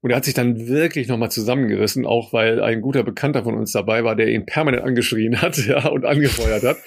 Und 0.01 0.11
er 0.11 0.17
hat 0.17 0.25
sich 0.25 0.33
dann 0.33 0.67
wirklich 0.67 1.07
nochmal 1.07 1.31
zusammengerissen, 1.31 2.05
auch 2.05 2.31
weil 2.31 2.61
ein 2.61 2.81
guter 2.81 3.03
Bekannter 3.03 3.43
von 3.43 3.55
uns 3.55 3.71
dabei 3.73 4.03
war, 4.03 4.15
der 4.15 4.29
ihn 4.29 4.45
permanent 4.45 4.83
angeschrien 4.83 5.41
hat 5.41 5.57
ja, 5.67 5.87
und 5.87 6.05
angefeuert 6.05 6.63
hat. 6.63 6.77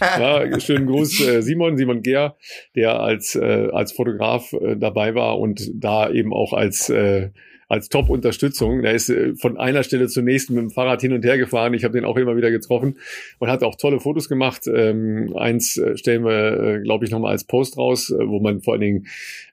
ja, 0.00 0.60
schönen 0.60 0.86
Gruß 0.86 1.20
äh, 1.26 1.42
Simon, 1.42 1.76
Simon 1.76 2.02
Gehr, 2.02 2.36
der 2.74 3.00
als, 3.00 3.34
äh, 3.34 3.68
als 3.72 3.92
Fotograf 3.92 4.52
äh, 4.52 4.76
dabei 4.76 5.14
war 5.14 5.38
und 5.38 5.70
da 5.74 6.10
eben 6.10 6.32
auch 6.32 6.52
als 6.52 6.88
äh, 6.88 7.30
als 7.68 7.88
Top-Unterstützung. 7.88 8.82
Der 8.82 8.94
ist 8.94 9.10
äh, 9.10 9.34
von 9.36 9.58
einer 9.58 9.82
Stelle 9.82 10.08
zur 10.08 10.22
nächsten 10.22 10.54
mit 10.54 10.62
dem 10.62 10.70
Fahrrad 10.70 11.00
hin 11.00 11.12
und 11.12 11.24
her 11.24 11.38
gefahren. 11.38 11.74
Ich 11.74 11.84
habe 11.84 11.92
den 11.92 12.04
auch 12.04 12.16
immer 12.16 12.36
wieder 12.36 12.50
getroffen 12.50 12.98
und 13.38 13.48
hat 13.48 13.62
auch 13.62 13.76
tolle 13.76 14.00
Fotos 14.00 14.28
gemacht. 14.28 14.62
Ähm, 14.66 15.34
eins 15.36 15.76
äh, 15.76 15.96
stellen 15.96 16.24
wir, 16.24 16.60
äh, 16.60 16.80
glaube 16.80 17.04
ich, 17.04 17.10
nochmal 17.10 17.32
als 17.32 17.44
Post 17.44 17.76
raus, 17.76 18.12
wo 18.18 18.40
man 18.40 18.60
vor 18.60 18.74
allen 18.74 18.80
Dingen 18.80 19.06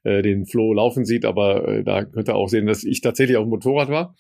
äh, 0.04 0.22
den 0.22 0.46
Flo 0.46 0.74
laufen 0.74 1.06
sieht. 1.06 1.26
Aber 1.26 1.68
äh, 1.68 1.84
da 1.84 2.06
könnt 2.06 2.30
ihr 2.30 2.36
auch 2.36 2.48
sehen, 2.50 2.66
dass 2.66 2.84
ich 2.84 3.02
tatsächlich 3.02 3.38
auf 3.38 3.46
dem 3.46 3.50
Motorrad 3.50 3.90
war 3.90 4.16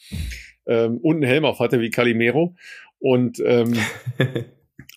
ähm, 0.67 0.97
und 0.97 1.15
einen 1.15 1.23
Helm 1.23 1.45
auf 1.45 1.59
hatte 1.59 1.79
wie 1.79 1.89
Calimero. 1.89 2.55
Und 2.99 3.41
ähm, 3.45 3.73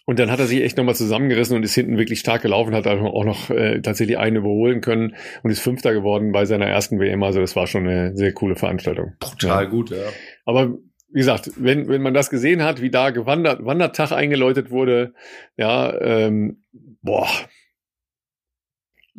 Und 0.09 0.19
dann 0.19 0.31
hat 0.31 0.41
er 0.41 0.47
sich 0.47 0.63
echt 0.63 0.79
nochmal 0.79 0.95
zusammengerissen 0.95 1.55
und 1.55 1.63
ist 1.65 1.75
hinten 1.75 1.99
wirklich 1.99 2.21
stark 2.21 2.41
gelaufen, 2.41 2.75
hat 2.75 2.87
auch 2.87 3.25
noch 3.25 3.51
äh, 3.51 3.83
tatsächlich 3.83 4.17
einen 4.17 4.37
überholen 4.37 4.81
können 4.81 5.15
und 5.43 5.51
ist 5.51 5.61
Fünfter 5.61 5.93
geworden 5.93 6.33
bei 6.33 6.47
seiner 6.47 6.65
ersten 6.65 6.99
WM. 6.99 7.23
Also 7.23 7.41
das 7.41 7.55
war 7.57 7.67
schon 7.67 7.87
eine 7.87 8.17
sehr 8.17 8.33
coole 8.33 8.57
Veranstaltung. 8.57 9.13
Total 9.21 9.65
ja. 9.65 9.69
gut, 9.69 9.91
ja. 9.91 9.99
Aber 10.47 10.79
wie 11.13 11.19
gesagt, 11.19 11.51
wenn, 11.57 11.89
wenn 11.89 12.01
man 12.01 12.15
das 12.15 12.31
gesehen 12.31 12.63
hat, 12.63 12.81
wie 12.81 12.89
da 12.89 13.11
gewandert, 13.11 13.67
Wandertag 13.67 14.13
eingeläutet 14.13 14.71
wurde, 14.71 15.13
ja, 15.59 15.95
ähm, 16.01 16.65
boah, 17.03 17.29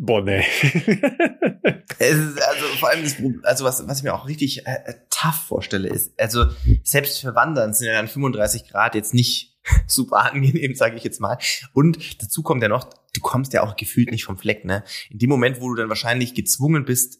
Boah, 0.01 0.23
nee. 0.23 0.45
also 1.99 2.65
vor 2.79 2.89
allem 2.89 3.03
das, 3.03 3.17
also 3.43 3.65
was, 3.65 3.85
was 3.85 3.97
ich 3.97 4.03
mir 4.03 4.13
auch 4.13 4.29
richtig 4.29 4.65
äh, 4.65 4.77
äh, 4.85 4.93
tough 5.09 5.43
vorstelle, 5.49 5.89
ist, 5.89 6.17
also 6.17 6.45
selbst 6.83 7.19
für 7.19 7.35
Wandern 7.35 7.73
sind 7.73 7.87
ja 7.87 7.93
dann 7.93 8.07
35 8.07 8.69
Grad 8.69 8.95
jetzt 8.95 9.13
nicht 9.13 9.48
super 9.87 10.31
angenehm, 10.31 10.75
sage 10.75 10.97
ich 10.97 11.03
jetzt 11.03 11.19
mal. 11.19 11.37
Und 11.73 12.21
dazu 12.21 12.43
kommt 12.43 12.61
ja 12.61 12.69
noch, 12.69 12.89
du 13.13 13.21
kommst 13.21 13.53
ja 13.53 13.63
auch 13.63 13.75
gefühlt 13.75 14.11
nicht 14.11 14.25
vom 14.25 14.37
Fleck, 14.37 14.65
ne? 14.65 14.83
In 15.09 15.19
dem 15.19 15.29
Moment, 15.29 15.61
wo 15.61 15.69
du 15.69 15.75
dann 15.75 15.89
wahrscheinlich 15.89 16.33
gezwungen 16.33 16.85
bist, 16.85 17.19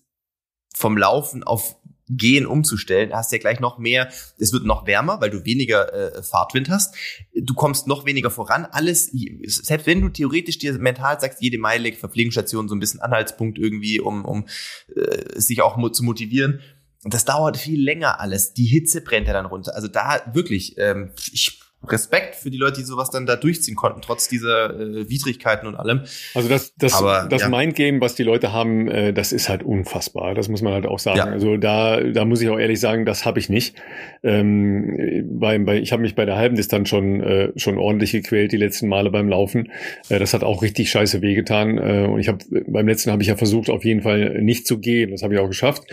vom 0.75 0.97
Laufen 0.97 1.43
auf 1.43 1.75
Gehen 2.11 2.47
umzustellen, 2.47 3.13
hast 3.13 3.31
ja 3.31 3.37
gleich 3.37 3.59
noch 3.59 3.77
mehr, 3.77 4.09
es 4.39 4.51
wird 4.51 4.65
noch 4.65 4.87
wärmer, 4.87 5.21
weil 5.21 5.29
du 5.29 5.45
weniger 5.45 5.93
äh, 5.93 6.23
Fahrtwind 6.23 6.67
hast. 6.67 6.95
Du 7.35 7.53
kommst 7.53 7.85
noch 7.85 8.03
weniger 8.03 8.31
voran. 8.31 8.65
Alles, 8.65 9.11
selbst 9.45 9.85
wenn 9.85 10.01
du 10.01 10.09
theoretisch 10.09 10.57
dir 10.57 10.73
mental 10.79 11.19
sagst, 11.19 11.39
jede 11.39 11.59
Meile 11.59 11.93
Verpflegungsstation 11.93 12.67
so 12.67 12.73
ein 12.73 12.79
bisschen 12.79 12.99
Anhaltspunkt 12.99 13.59
irgendwie, 13.59 13.99
um, 13.99 14.25
um 14.25 14.47
äh, 14.95 15.39
sich 15.39 15.61
auch 15.61 15.77
zu 15.91 16.03
motivieren. 16.03 16.61
das 17.03 17.25
dauert 17.25 17.57
viel 17.57 17.79
länger 17.79 18.19
alles. 18.19 18.55
Die 18.55 18.65
Hitze 18.65 19.01
brennt 19.01 19.27
ja 19.27 19.33
dann 19.33 19.45
runter. 19.45 19.75
Also 19.75 19.87
da 19.87 20.19
wirklich, 20.33 20.79
ähm, 20.79 21.11
ich 21.31 21.58
Respekt 21.87 22.35
für 22.35 22.49
die 22.49 22.57
Leute, 22.57 22.79
die 22.79 22.85
sowas 22.85 23.09
dann 23.09 23.25
da 23.25 23.37
durchziehen 23.37 23.75
konnten, 23.75 24.01
trotz 24.01 24.27
dieser 24.27 24.77
äh, 24.77 25.09
Widrigkeiten 25.09 25.65
und 25.65 25.75
allem. 25.75 26.01
Also 26.35 26.49
das, 26.49 26.73
das, 26.75 26.93
Aber, 26.93 27.27
das 27.29 27.43
ja. 27.43 27.49
Mindgame, 27.49 28.01
was 28.01 28.15
die 28.15 28.23
Leute 28.23 28.51
haben, 28.51 28.89
äh, 28.89 29.13
das 29.13 29.31
ist 29.31 29.47
halt 29.47 29.63
unfassbar. 29.63 30.35
Das 30.35 30.49
muss 30.49 30.61
man 30.61 30.73
halt 30.73 30.85
auch 30.85 30.99
sagen. 30.99 31.17
Ja. 31.17 31.25
Also 31.25 31.55
da, 31.55 32.01
da 32.01 32.25
muss 32.25 32.41
ich 32.41 32.49
auch 32.49 32.59
ehrlich 32.59 32.81
sagen, 32.81 33.05
das 33.05 33.25
habe 33.25 33.39
ich 33.39 33.47
nicht. 33.47 33.75
Ähm, 34.23 35.29
bei, 35.39 35.57
bei, 35.59 35.79
ich 35.79 35.93
habe 35.93 36.01
mich 36.01 36.15
bei 36.15 36.25
der 36.25 36.35
halben 36.35 36.57
Distanz 36.57 36.89
schon, 36.89 37.21
äh, 37.21 37.51
schon 37.55 37.77
ordentlich 37.77 38.11
gequält 38.11 38.51
die 38.51 38.57
letzten 38.57 38.89
Male 38.89 39.09
beim 39.09 39.29
Laufen. 39.29 39.71
Äh, 40.09 40.19
das 40.19 40.33
hat 40.33 40.43
auch 40.43 40.61
richtig 40.61 40.91
scheiße 40.91 41.21
wehgetan. 41.21 41.77
Äh, 41.77 42.07
und 42.07 42.19
ich 42.19 42.27
habe 42.27 42.39
beim 42.67 42.87
letzten 42.87 43.11
habe 43.11 43.21
ich 43.21 43.29
ja 43.29 43.37
versucht, 43.37 43.69
auf 43.69 43.85
jeden 43.85 44.01
Fall 44.01 44.41
nicht 44.41 44.67
zu 44.67 44.79
gehen. 44.79 45.11
Das 45.11 45.23
habe 45.23 45.33
ich 45.33 45.39
auch 45.39 45.47
geschafft. 45.47 45.83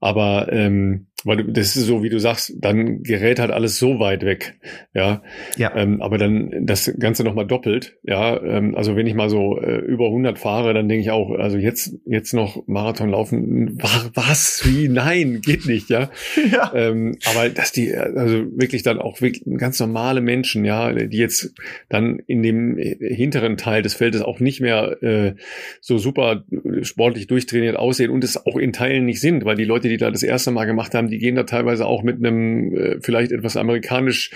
Aber 0.00 0.52
ähm, 0.52 1.06
weil 1.24 1.44
das 1.44 1.76
ist 1.76 1.86
so, 1.86 2.02
wie 2.02 2.10
du 2.10 2.18
sagst, 2.18 2.54
dann 2.58 3.02
gerät 3.02 3.38
halt 3.38 3.50
alles 3.50 3.78
so 3.78 3.98
weit 3.98 4.24
weg, 4.24 4.58
ja. 4.94 5.22
ja. 5.56 5.74
Ähm, 5.74 6.02
aber 6.02 6.18
dann 6.18 6.66
das 6.66 6.92
Ganze 6.98 7.24
nochmal 7.24 7.46
doppelt, 7.46 7.96
ja. 8.02 8.42
Ähm, 8.42 8.74
also 8.74 8.96
wenn 8.96 9.06
ich 9.06 9.14
mal 9.14 9.30
so 9.30 9.58
äh, 9.60 9.78
über 9.78 10.06
100 10.06 10.38
fahre, 10.38 10.74
dann 10.74 10.88
denke 10.88 11.02
ich 11.02 11.10
auch, 11.10 11.30
also 11.30 11.56
jetzt 11.56 11.96
jetzt 12.06 12.34
noch 12.34 12.66
Marathon 12.66 13.10
laufen, 13.10 13.78
was, 14.14 14.62
wie, 14.64 14.88
nein, 14.88 15.40
geht 15.40 15.66
nicht, 15.66 15.88
ja. 15.90 16.10
ja. 16.52 16.72
Ähm, 16.74 17.16
aber 17.30 17.48
dass 17.48 17.72
die 17.72 17.94
also 17.94 18.44
wirklich 18.58 18.82
dann 18.82 18.98
auch 18.98 19.20
wirklich 19.20 19.44
ganz 19.58 19.80
normale 19.80 20.20
Menschen, 20.20 20.64
ja, 20.64 20.92
die 20.92 21.16
jetzt 21.16 21.54
dann 21.88 22.20
in 22.26 22.42
dem 22.42 22.76
hinteren 22.76 23.56
Teil 23.56 23.82
des 23.82 23.94
Feldes 23.94 24.22
auch 24.22 24.40
nicht 24.40 24.60
mehr 24.60 25.02
äh, 25.02 25.34
so 25.80 25.98
super 25.98 26.44
sportlich 26.82 27.26
durchtrainiert 27.26 27.76
aussehen 27.76 28.10
und 28.10 28.24
es 28.24 28.46
auch 28.46 28.56
in 28.56 28.72
Teilen 28.72 29.06
nicht 29.06 29.20
sind, 29.20 29.44
weil 29.44 29.56
die 29.56 29.64
Leute, 29.64 29.88
die 29.88 29.96
da 29.96 30.10
das 30.10 30.22
erste 30.22 30.50
Mal 30.50 30.64
gemacht 30.64 30.94
haben, 30.94 31.08
die 31.14 31.20
gehen 31.20 31.36
da 31.36 31.44
teilweise 31.44 31.86
auch 31.86 32.02
mit 32.02 32.18
einem 32.18 32.76
äh, 32.76 33.00
vielleicht 33.00 33.30
etwas 33.30 33.56
amerikanisch 33.56 34.32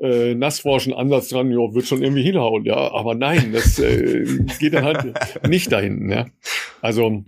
äh, 0.00 0.34
nassforschen 0.34 0.94
Ansatz 0.94 1.28
dran, 1.28 1.50
ja, 1.50 1.74
wird 1.74 1.86
schon 1.86 2.02
irgendwie 2.02 2.22
hinhauen, 2.22 2.64
ja, 2.64 2.92
aber 2.92 3.14
nein, 3.14 3.50
das 3.52 3.78
äh, 3.78 4.24
geht 4.58 4.72
dann 4.72 4.84
halt 4.84 5.14
nicht 5.48 5.70
dahin, 5.70 6.08
ja. 6.10 6.26
Also 6.80 7.24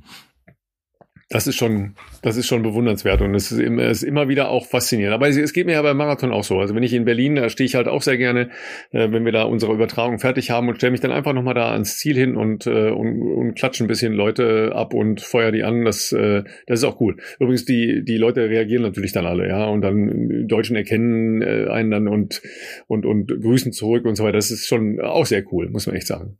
das 1.30 1.46
ist 1.46 1.56
schon, 1.56 1.94
das 2.22 2.36
ist 2.36 2.46
schon 2.46 2.62
bewundernswert 2.62 3.22
und 3.22 3.34
es 3.34 3.50
ist, 3.50 3.58
immer, 3.58 3.84
es 3.84 4.02
ist 4.02 4.08
immer 4.08 4.28
wieder 4.28 4.50
auch 4.50 4.66
faszinierend. 4.66 5.14
Aber 5.14 5.28
es, 5.28 5.36
es, 5.36 5.52
geht 5.52 5.66
mir 5.66 5.72
ja 5.72 5.82
beim 5.82 5.96
Marathon 5.96 6.32
auch 6.32 6.44
so. 6.44 6.58
Also 6.58 6.74
wenn 6.74 6.82
ich 6.82 6.92
in 6.92 7.04
Berlin, 7.04 7.36
da 7.36 7.48
stehe 7.48 7.66
ich 7.66 7.74
halt 7.74 7.88
auch 7.88 8.02
sehr 8.02 8.18
gerne, 8.18 8.50
äh, 8.90 9.10
wenn 9.10 9.24
wir 9.24 9.32
da 9.32 9.44
unsere 9.44 9.72
Übertragung 9.72 10.18
fertig 10.18 10.50
haben 10.50 10.68
und 10.68 10.76
stelle 10.76 10.90
mich 10.90 11.00
dann 11.00 11.12
einfach 11.12 11.32
nochmal 11.32 11.54
da 11.54 11.72
ans 11.72 11.96
Ziel 11.96 12.14
hin 12.16 12.36
und, 12.36 12.66
äh, 12.66 12.90
und, 12.90 13.22
und 13.22 13.54
klatsche 13.54 13.84
ein 13.84 13.86
bisschen 13.86 14.12
Leute 14.12 14.72
ab 14.74 14.92
und 14.92 15.20
feuer 15.22 15.50
die 15.50 15.64
an. 15.64 15.84
Das, 15.84 16.12
äh, 16.12 16.44
das 16.66 16.80
ist 16.80 16.84
auch 16.84 17.00
cool. 17.00 17.16
Übrigens, 17.38 17.64
die, 17.64 18.04
die 18.04 18.16
Leute 18.16 18.48
reagieren 18.48 18.82
natürlich 18.82 19.12
dann 19.12 19.26
alle, 19.26 19.48
ja, 19.48 19.64
und 19.66 19.80
dann 19.80 20.46
Deutschen 20.46 20.76
erkennen 20.76 21.40
äh, 21.40 21.68
einen 21.70 21.90
dann 21.90 22.08
und, 22.08 22.42
und, 22.86 23.06
und 23.06 23.28
grüßen 23.28 23.72
zurück 23.72 24.04
und 24.04 24.16
so 24.16 24.24
weiter. 24.24 24.36
Das 24.36 24.50
ist 24.50 24.66
schon 24.66 25.00
auch 25.00 25.26
sehr 25.26 25.44
cool, 25.52 25.70
muss 25.70 25.86
man 25.86 25.96
echt 25.96 26.06
sagen. 26.06 26.38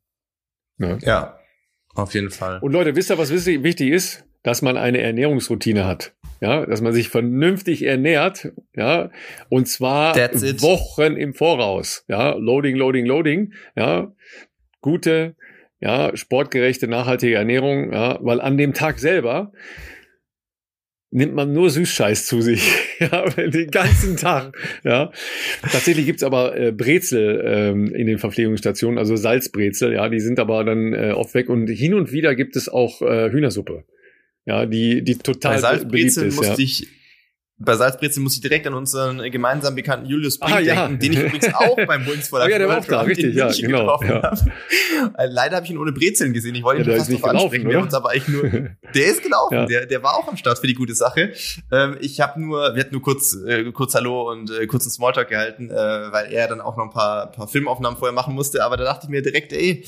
Ja. 0.79 0.99
ja. 1.01 1.39
Auf 1.95 2.13
jeden 2.13 2.31
Fall. 2.31 2.59
Und 2.61 2.73
Leute, 2.73 2.97
wisst 2.97 3.11
ihr, 3.11 3.19
was 3.19 3.33
wichtig 3.33 3.91
ist? 3.91 4.25
Dass 4.45 4.63
man 4.63 4.77
eine 4.77 5.01
Ernährungsroutine 5.01 5.85
hat. 5.85 6.15
Ja, 6.41 6.67
dass 6.67 6.83
man 6.83 6.93
sich 6.93 7.09
vernünftig 7.09 7.85
ernährt, 7.85 8.53
ja, 8.77 9.11
und 9.49 9.67
zwar 9.67 10.15
Wochen 10.15 11.17
im 11.17 11.33
Voraus. 11.33 12.05
Ja, 12.07 12.35
Loading, 12.35 12.77
Loading, 12.77 13.07
Loading, 13.07 13.55
ja, 13.77 14.13
gute, 14.83 15.37
ja, 15.81 16.15
sportgerechte, 16.15 16.87
nachhaltige 16.87 17.37
Ernährung, 17.37 17.93
ja, 17.93 18.19
weil 18.21 18.43
an 18.43 18.59
dem 18.59 18.75
Tag 18.75 18.99
selber 18.99 19.53
nimmt 21.11 21.35
man 21.35 21.53
nur 21.55 21.71
Süßscheiß 21.71 22.27
zu 22.27 22.43
sich, 22.43 22.69
ja, 22.99 23.25
den 23.31 23.71
ganzen 23.71 24.19
Tag, 24.19 24.55
ja. 24.83 25.13
Tatsächlich 25.63 26.05
gibt's 26.05 26.25
aber 26.25 26.59
äh, 26.59 26.73
Brezel 26.73 27.43
ähm, 27.47 27.95
in 27.95 28.07
den 28.07 28.19
Verpflegungsstationen, 28.19 28.99
also 28.99 29.17
Salzbrezel, 29.17 29.95
ja, 29.95 30.11
die 30.11 30.21
sind 30.21 30.39
aber 30.39 30.65
dann 30.65 30.93
äh, 30.93 31.13
oft 31.13 31.33
weg 31.33 31.49
und 31.49 31.69
hin 31.69 31.95
und 31.95 32.13
wieder 32.13 32.35
gibt 32.35 32.57
es 32.57 32.69
auch 32.69 33.01
äh, 33.01 33.31
Hühnersuppe. 33.31 33.85
Ja, 34.47 34.67
die, 34.67 35.03
die 35.03 35.17
total 35.17 35.85
beliebt 35.87 36.17
ist. 36.17 36.37
Musste 36.37 36.53
ja. 36.53 36.59
ich 36.59 36.89
bei 37.57 37.77
Salzbrezel 37.77 38.21
muss 38.21 38.35
ich 38.35 38.41
direkt 38.41 38.67
an 38.67 38.75
unseren 38.75 39.19
gemeinsamen 39.31 39.77
bekannten 39.77 40.07
Julius 40.07 40.39
Brink 40.39 40.57
ah, 40.57 40.59
ja. 40.59 40.87
denken, 40.87 40.99
den 40.99 41.13
ich 41.13 41.19
übrigens 41.21 41.55
auch 41.55 41.77
beim 41.77 42.03
for 42.03 42.41
Life 42.41 42.49
oh, 42.49 42.53
ja, 42.53 42.59
der 42.59 42.69
war 42.69 42.79
auch 42.79 42.85
da, 42.85 43.03
richtig, 43.03 43.35
ja, 43.35 43.49
genau. 43.49 44.01
Ja. 44.03 44.33
Äh, 45.17 45.27
leider 45.29 45.57
habe 45.57 45.65
ich 45.65 45.71
ihn 45.71 45.79
ohne 45.79 45.93
Brezeln 45.93 46.33
gesehen. 46.33 46.55
Ich 46.57 46.65
wollte 46.65 46.83
ihn 46.83 46.91
ja, 46.91 46.97
fast 46.97 47.13
drauf 47.13 47.25
ansprechen. 47.25 47.69
Wir 47.69 47.77
haben 47.77 47.85
uns 47.85 47.95
aber 47.95 48.11
eigentlich 48.11 48.29
nur, 48.29 48.43
der 48.95 49.07
ist 49.07 49.23
gelaufen. 49.23 49.67
Der, 49.75 49.87
der 49.87 50.03
war 50.03 50.15
auch 50.17 50.29
am 50.29 50.37
Start 50.37 50.59
für 50.59 50.67
die 50.67 50.75
gute 50.75 50.95
Sache. 50.95 51.33
Ähm, 51.71 51.97
ich 52.01 52.21
habe 52.21 52.41
nur, 52.41 52.75
wir 52.75 52.81
hatten 52.81 52.93
nur 52.93 53.03
kurz, 53.03 53.35
äh, 53.35 53.71
kurz 53.73 53.95
Hallo 53.95 54.31
und 54.31 54.51
äh, 54.51 54.67
kurzen 54.67 54.91
Smalltalk 54.91 55.29
gehalten, 55.29 55.71
äh, 55.71 55.75
weil 55.75 56.33
er 56.33 56.49
dann 56.49 56.61
auch 56.61 56.77
noch 56.77 56.85
ein 56.85 56.91
paar, 56.91 57.31
paar 57.31 57.49
Filmaufnahmen 57.49 57.99
vorher 57.99 58.15
machen 58.15 58.35
musste. 58.35 58.65
Aber 58.65 58.77
da 58.77 58.85
dachte 58.85 59.05
ich 59.05 59.11
mir 59.11 59.23
direkt, 59.23 59.53
ey, 59.53 59.85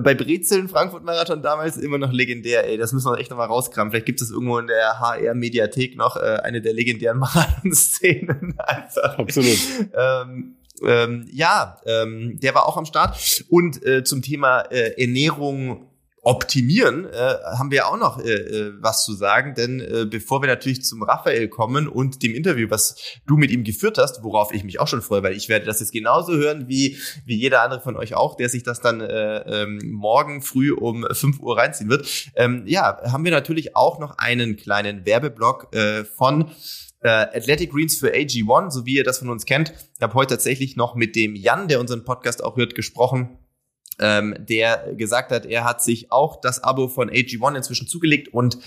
bei 0.00 0.14
Brezeln 0.14 0.68
Frankfurt 0.68 1.04
Marathon 1.04 1.42
damals 1.42 1.76
immer 1.76 1.98
noch 1.98 2.12
legendär. 2.12 2.66
Ey, 2.66 2.76
das 2.76 2.92
müssen 2.92 3.10
wir 3.10 3.18
echt 3.18 3.30
nochmal 3.30 3.48
rauskramen. 3.48 3.90
Vielleicht 3.90 4.06
gibt 4.06 4.20
es 4.20 4.30
irgendwo 4.30 4.58
in 4.58 4.66
der 4.66 5.00
HR 5.00 5.34
Mediathek 5.34 5.96
noch 5.96 6.16
äh, 6.16 6.38
eine 6.42 6.60
der 6.60 6.72
legendären 6.72 6.97
legendären 6.98 7.18
Marathon-Szenen 7.18 8.54
einfach. 8.58 9.18
Absolut. 9.18 9.58
Ähm, 9.94 10.56
ähm, 10.84 11.28
ja, 11.32 11.76
ähm, 11.86 12.38
der 12.40 12.54
war 12.54 12.66
auch 12.66 12.76
am 12.76 12.84
Start. 12.84 13.44
Und 13.48 13.84
äh, 13.84 14.04
zum 14.04 14.22
Thema 14.22 14.60
äh, 14.70 15.00
Ernährung 15.00 15.88
optimieren, 16.22 17.06
äh, 17.06 17.36
haben 17.56 17.70
wir 17.70 17.88
auch 17.88 17.96
noch 17.96 18.22
äh, 18.22 18.30
äh, 18.30 18.72
was 18.80 19.04
zu 19.04 19.14
sagen, 19.14 19.54
denn 19.54 19.80
äh, 19.80 20.04
bevor 20.04 20.42
wir 20.42 20.48
natürlich 20.48 20.84
zum 20.84 21.02
Raphael 21.02 21.48
kommen 21.48 21.88
und 21.88 22.22
dem 22.22 22.34
Interview, 22.34 22.68
was 22.70 22.96
du 23.26 23.36
mit 23.36 23.50
ihm 23.50 23.64
geführt 23.64 23.96
hast, 23.96 24.22
worauf 24.22 24.52
ich 24.52 24.62
mich 24.62 24.78
auch 24.78 24.88
schon 24.88 25.00
freue, 25.00 25.22
weil 25.22 25.34
ich 25.34 25.48
werde 25.48 25.64
das 25.64 25.80
jetzt 25.80 25.92
genauso 25.92 26.34
hören 26.34 26.68
wie 26.68 26.98
wie 27.24 27.36
jeder 27.36 27.62
andere 27.62 27.80
von 27.80 27.96
euch 27.96 28.14
auch, 28.14 28.36
der 28.36 28.48
sich 28.50 28.62
das 28.62 28.80
dann 28.80 29.00
äh, 29.00 29.62
ähm, 29.62 29.80
morgen 29.90 30.42
früh 30.42 30.72
um 30.72 31.06
5 31.10 31.40
Uhr 31.40 31.56
reinziehen 31.56 31.88
wird. 31.88 32.06
Ähm, 32.34 32.64
ja, 32.66 33.00
haben 33.10 33.24
wir 33.24 33.32
natürlich 33.32 33.74
auch 33.74 33.98
noch 33.98 34.18
einen 34.18 34.56
kleinen 34.56 35.06
Werbeblock 35.06 35.74
äh, 35.74 36.04
von 36.04 36.50
äh, 37.00 37.08
Athletic 37.08 37.72
Greens 37.72 37.96
für 37.96 38.12
AG1, 38.12 38.70
so 38.70 38.86
wie 38.86 38.96
ihr 38.96 39.04
das 39.04 39.18
von 39.18 39.30
uns 39.30 39.46
kennt. 39.46 39.72
Ich 39.94 40.02
habe 40.02 40.14
heute 40.14 40.34
tatsächlich 40.34 40.76
noch 40.76 40.94
mit 40.94 41.16
dem 41.16 41.34
Jan, 41.36 41.68
der 41.68 41.80
unseren 41.80 42.04
Podcast 42.04 42.42
auch 42.42 42.56
hört, 42.56 42.74
gesprochen, 42.74 43.38
ähm, 44.00 44.36
der 44.38 44.94
gesagt 44.94 45.30
hat, 45.32 45.46
er 45.46 45.64
hat 45.64 45.82
sich 45.82 46.12
auch 46.12 46.40
das 46.40 46.62
Abo 46.62 46.88
von 46.88 47.10
AG1 47.10 47.56
inzwischen 47.56 47.88
zugelegt 47.88 48.32
und 48.32 48.58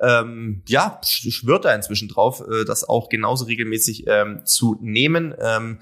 ähm, 0.00 0.62
ja, 0.66 1.00
schwört 1.04 1.64
da 1.64 1.74
inzwischen 1.74 2.08
drauf, 2.08 2.40
äh, 2.40 2.64
das 2.64 2.88
auch 2.88 3.08
genauso 3.08 3.44
regelmäßig 3.44 4.04
ähm, 4.08 4.44
zu 4.44 4.76
nehmen. 4.80 5.34
Ähm, 5.40 5.80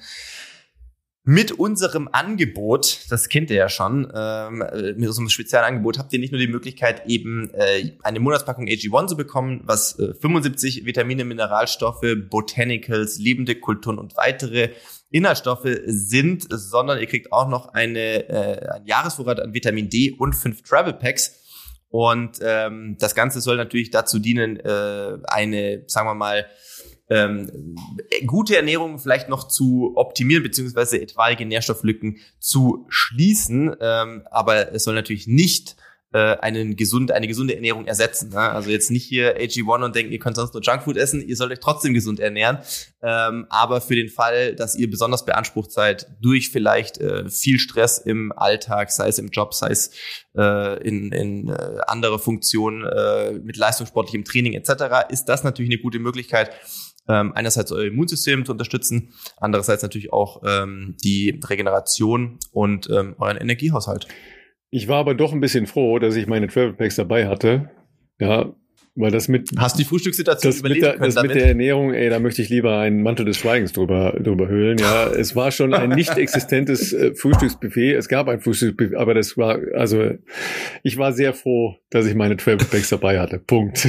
mit 1.22 1.52
unserem 1.52 2.08
Angebot, 2.10 3.00
das 3.10 3.28
kennt 3.28 3.50
ihr 3.50 3.56
ja 3.56 3.68
schon, 3.68 4.10
ähm, 4.14 4.64
mit 4.96 5.06
unserem 5.06 5.28
Spezialangebot 5.28 5.98
habt 5.98 6.12
ihr 6.14 6.18
nicht 6.18 6.32
nur 6.32 6.40
die 6.40 6.48
Möglichkeit, 6.48 7.06
eben 7.06 7.50
äh, 7.52 7.92
eine 8.02 8.20
Monatspackung 8.20 8.66
AG1 8.66 9.08
zu 9.08 9.16
bekommen, 9.16 9.60
was 9.64 9.98
äh, 9.98 10.14
75 10.14 10.86
Vitamine, 10.86 11.26
Mineralstoffe, 11.26 12.06
Botanicals, 12.30 13.18
lebende 13.18 13.54
Kulturen 13.54 13.98
und 13.98 14.16
weitere 14.16 14.70
Inhaltsstoffe 15.10 15.68
sind, 15.84 16.46
sondern 16.48 16.98
ihr 16.98 17.06
kriegt 17.06 17.32
auch 17.32 17.48
noch 17.48 17.74
eine, 17.74 18.28
äh, 18.28 18.68
einen 18.70 18.86
Jahresvorrat 18.86 19.40
an 19.40 19.52
Vitamin 19.52 19.90
D 19.90 20.12
und 20.12 20.34
fünf 20.34 20.62
Travel 20.62 20.94
Packs. 20.94 21.36
Und 21.90 22.38
ähm, 22.40 22.96
das 22.98 23.14
Ganze 23.16 23.40
soll 23.40 23.56
natürlich 23.56 23.90
dazu 23.90 24.20
dienen, 24.20 24.58
äh, 24.60 25.18
eine, 25.24 25.82
sagen 25.88 26.08
wir 26.08 26.14
mal, 26.14 26.46
ähm, 27.10 27.76
gute 28.26 28.56
Ernährung 28.56 28.98
vielleicht 28.98 29.28
noch 29.28 29.48
zu 29.48 29.92
optimieren, 29.96 30.42
beziehungsweise 30.42 31.00
etwaige 31.00 31.44
Nährstofflücken 31.44 32.18
zu 32.38 32.86
schließen. 32.88 33.74
Ähm, 33.80 34.22
aber 34.30 34.72
es 34.72 34.84
soll 34.84 34.94
natürlich 34.94 35.26
nicht 35.26 35.76
äh, 36.12 36.36
einen 36.38 36.76
gesund, 36.76 37.12
eine 37.12 37.28
gesunde 37.28 37.54
Ernährung 37.54 37.86
ersetzen. 37.86 38.30
Ne? 38.30 38.38
Also 38.38 38.70
jetzt 38.70 38.90
nicht 38.90 39.04
hier 39.04 39.38
AG1 39.38 39.84
und 39.84 39.94
denken, 39.94 40.12
ihr 40.12 40.18
könnt 40.18 40.36
sonst 40.36 40.54
nur 40.54 40.62
Junkfood 40.62 40.96
essen, 40.96 41.26
ihr 41.26 41.36
sollt 41.36 41.52
euch 41.52 41.60
trotzdem 41.60 41.94
gesund 41.94 42.20
ernähren. 42.20 42.58
Ähm, 43.02 43.46
aber 43.48 43.80
für 43.80 43.94
den 43.94 44.08
Fall, 44.08 44.54
dass 44.54 44.74
ihr 44.74 44.90
besonders 44.90 45.24
beansprucht 45.24 45.70
seid 45.70 46.08
durch 46.20 46.50
vielleicht 46.50 46.98
äh, 46.98 47.28
viel 47.28 47.58
Stress 47.58 47.98
im 47.98 48.32
Alltag, 48.32 48.90
sei 48.90 49.08
es 49.08 49.18
im 49.18 49.28
Job, 49.28 49.54
sei 49.54 49.70
es 49.70 49.92
äh, 50.36 50.82
in, 50.82 51.12
in 51.12 51.48
äh, 51.48 51.78
andere 51.86 52.18
Funktionen 52.18 52.84
äh, 52.84 53.32
mit 53.32 53.56
leistungssportlichem 53.56 54.24
Training 54.24 54.54
etc., 54.54 55.10
ist 55.10 55.26
das 55.26 55.44
natürlich 55.44 55.70
eine 55.70 55.80
gute 55.80 55.98
Möglichkeit, 55.98 56.50
ähm, 57.08 57.32
einerseits 57.34 57.72
euer 57.72 57.86
Immunsystem 57.86 58.44
zu 58.44 58.52
unterstützen, 58.52 59.12
andererseits 59.36 59.82
natürlich 59.82 60.12
auch 60.12 60.42
ähm, 60.46 60.96
die 61.02 61.40
Regeneration 61.44 62.38
und 62.52 62.88
ähm, 62.90 63.14
euren 63.18 63.36
Energiehaushalt. 63.36 64.06
Ich 64.70 64.86
war 64.88 64.98
aber 64.98 65.14
doch 65.14 65.32
ein 65.32 65.40
bisschen 65.40 65.66
froh, 65.66 65.98
dass 65.98 66.14
ich 66.14 66.26
meine 66.26 66.46
Travel 66.46 66.74
Packs 66.74 66.96
dabei 66.96 67.26
hatte. 67.26 67.70
Ja, 68.20 68.54
weil 68.96 69.10
das 69.10 69.28
mit. 69.28 69.50
Hast 69.56 69.78
die 69.78 69.84
Frühstückssituation 69.84 70.50
das 70.50 70.60
überleben 70.60 70.80
mit 70.80 70.84
der, 70.84 70.92
können 70.94 71.04
Das 71.04 71.14
damit? 71.14 71.30
mit 71.30 71.40
der 71.40 71.48
Ernährung, 71.48 71.94
ey, 71.94 72.10
da 72.10 72.18
möchte 72.18 72.42
ich 72.42 72.48
lieber 72.48 72.78
einen 72.78 73.02
Mantel 73.02 73.24
des 73.24 73.36
Schweigens 73.38 73.72
drüber, 73.72 74.16
drüber 74.20 74.48
hüllen. 74.48 74.78
Ja, 74.78 75.06
es 75.10 75.34
war 75.36 75.50
schon 75.52 75.74
ein 75.74 75.90
nicht 75.90 76.16
existentes 76.16 76.92
äh, 76.92 77.14
Frühstücksbuffet. 77.14 77.94
Es 77.94 78.08
gab 78.08 78.28
ein 78.28 78.40
Frühstücksbuffet, 78.40 78.96
aber 78.96 79.14
das 79.14 79.36
war, 79.36 79.58
also, 79.74 80.10
ich 80.82 80.98
war 80.98 81.12
sehr 81.12 81.34
froh, 81.34 81.76
dass 81.90 82.06
ich 82.06 82.14
meine 82.14 82.36
Travel 82.36 82.66
Packs 82.66 82.90
dabei 82.90 83.20
hatte. 83.20 83.38
Punkt. 83.38 83.78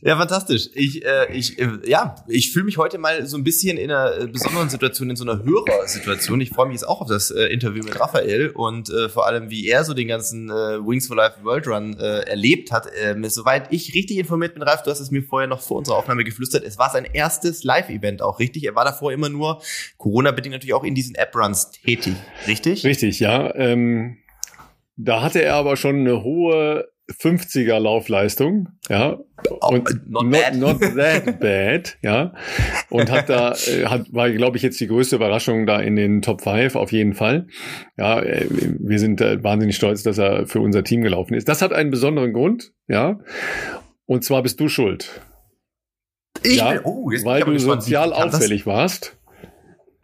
Ja, 0.00 0.16
fantastisch. 0.16 0.68
Ich, 0.74 1.04
äh, 1.04 1.32
ich, 1.32 1.58
äh, 1.58 1.68
ja, 1.84 2.14
ich 2.28 2.52
fühle 2.52 2.64
mich 2.64 2.78
heute 2.78 2.98
mal 2.98 3.26
so 3.26 3.36
ein 3.36 3.44
bisschen 3.44 3.76
in 3.76 3.90
einer 3.90 4.18
äh, 4.18 4.26
besonderen 4.26 4.68
Situation, 4.68 5.10
in 5.10 5.16
so 5.16 5.24
einer 5.24 5.42
Hörersituation. 5.44 6.40
Ich 6.40 6.50
freue 6.50 6.66
mich 6.66 6.74
jetzt 6.74 6.84
auch 6.84 7.00
auf 7.00 7.08
das 7.08 7.30
äh, 7.30 7.46
Interview 7.46 7.82
mit 7.82 7.98
Raphael 7.98 8.50
und 8.50 8.90
äh, 8.90 9.08
vor 9.08 9.26
allem, 9.26 9.50
wie 9.50 9.66
er 9.66 9.84
so 9.84 9.94
den 9.94 10.08
ganzen 10.08 10.50
äh, 10.50 10.52
Wings 10.52 11.08
for 11.08 11.16
Life 11.16 11.42
World 11.42 11.66
Run 11.66 11.98
äh, 11.98 12.20
erlebt 12.20 12.70
hat. 12.70 12.86
Äh, 12.86 13.16
soweit 13.28 13.72
ich 13.72 13.94
richtig 13.94 14.18
informiert 14.18 14.54
bin, 14.54 14.62
Ralf, 14.62 14.82
du 14.82 14.90
hast 14.90 15.00
es 15.00 15.10
mir 15.10 15.22
vorher 15.22 15.48
noch 15.48 15.60
vor 15.60 15.78
unserer 15.78 15.96
Aufnahme 15.96 16.24
geflüstert. 16.24 16.64
Es 16.64 16.78
war 16.78 16.90
sein 16.90 17.06
erstes 17.12 17.64
Live-Event 17.64 18.22
auch, 18.22 18.38
richtig? 18.38 18.64
Er 18.64 18.74
war 18.74 18.84
davor 18.84 19.12
immer 19.12 19.28
nur 19.28 19.60
Corona-bedingt 19.96 20.54
natürlich 20.54 20.74
auch 20.74 20.84
in 20.84 20.94
diesen 20.94 21.16
App-Runs 21.16 21.72
tätig, 21.72 22.14
richtig? 22.46 22.84
Richtig, 22.84 23.20
ja. 23.20 23.54
Ähm, 23.56 24.18
da 24.96 25.22
hatte 25.22 25.42
er 25.42 25.54
aber 25.54 25.76
schon 25.76 26.00
eine 26.00 26.22
hohe 26.22 26.88
50er 27.10 27.78
Laufleistung, 27.78 28.68
ja. 28.88 29.18
Oh, 29.48 29.74
und 29.74 30.10
not, 30.10 30.26
not, 30.26 30.54
not, 30.54 30.80
that 30.96 31.40
bad, 31.40 31.96
ja. 32.02 32.34
Und 32.90 33.10
hat 33.10 33.30
da, 33.30 33.52
äh, 33.52 33.86
hat, 33.86 34.12
war, 34.12 34.30
glaube 34.30 34.56
ich, 34.58 34.62
jetzt 34.62 34.78
die 34.80 34.86
größte 34.86 35.16
Überraschung 35.16 35.66
da 35.66 35.80
in 35.80 35.96
den 35.96 36.20
Top 36.20 36.42
5 36.42 36.74
auf 36.76 36.92
jeden 36.92 37.14
Fall. 37.14 37.46
Ja, 37.96 38.20
äh, 38.20 38.46
wir 38.50 38.98
sind 38.98 39.20
äh, 39.20 39.42
wahnsinnig 39.42 39.76
stolz, 39.76 40.02
dass 40.02 40.18
er 40.18 40.46
für 40.46 40.60
unser 40.60 40.84
Team 40.84 41.00
gelaufen 41.02 41.34
ist. 41.34 41.48
Das 41.48 41.62
hat 41.62 41.72
einen 41.72 41.90
besonderen 41.90 42.32
Grund, 42.32 42.72
ja. 42.88 43.18
Und 44.04 44.24
zwar 44.24 44.42
bist 44.42 44.60
du 44.60 44.68
schuld. 44.68 45.22
Ich 46.42 46.56
ja, 46.56 46.72
bin, 46.72 46.80
oh, 46.84 47.10
weil 47.24 47.42
du 47.42 47.58
sozial 47.58 48.12
auffällig 48.12 48.66
warst. 48.66 49.16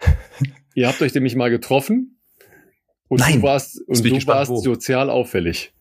Ihr 0.75 0.89
habt 0.89 1.01
euch 1.03 1.15
nämlich 1.15 1.37
mal 1.37 1.51
getroffen 1.51 2.19
und 3.09 3.21
Nein, 3.21 3.41
du 3.41 3.43
warst, 3.43 3.81
und 3.87 4.05
du 4.05 4.11
gespannt, 4.11 4.49
warst 4.49 4.65
sozial 4.65 5.11
auffällig. 5.11 5.73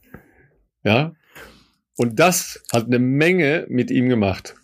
Ja. 0.84 1.16
Und 1.98 2.20
das 2.20 2.64
hat 2.72 2.86
eine 2.86 3.00
Menge 3.00 3.66
mit 3.70 3.92
ihm 3.92 4.10
gemacht. 4.10 4.56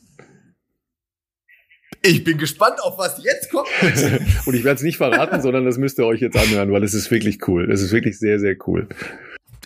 Ich 2.01 2.23
bin 2.23 2.37
gespannt, 2.37 2.81
auf 2.81 2.97
was 2.97 3.21
jetzt 3.23 3.51
kommt. 3.51 3.67
und 4.45 4.53
ich 4.53 4.63
werde 4.63 4.77
es 4.77 4.83
nicht 4.83 4.97
verraten, 4.97 5.41
sondern 5.41 5.65
das 5.65 5.77
müsst 5.77 5.99
ihr 5.99 6.05
euch 6.05 6.21
jetzt 6.21 6.37
anhören, 6.37 6.71
weil 6.71 6.83
es 6.83 6.93
ist 6.93 7.11
wirklich 7.11 7.47
cool. 7.47 7.69
Es 7.71 7.81
ist 7.81 7.91
wirklich 7.91 8.17
sehr, 8.17 8.39
sehr 8.39 8.55
cool. 8.67 8.87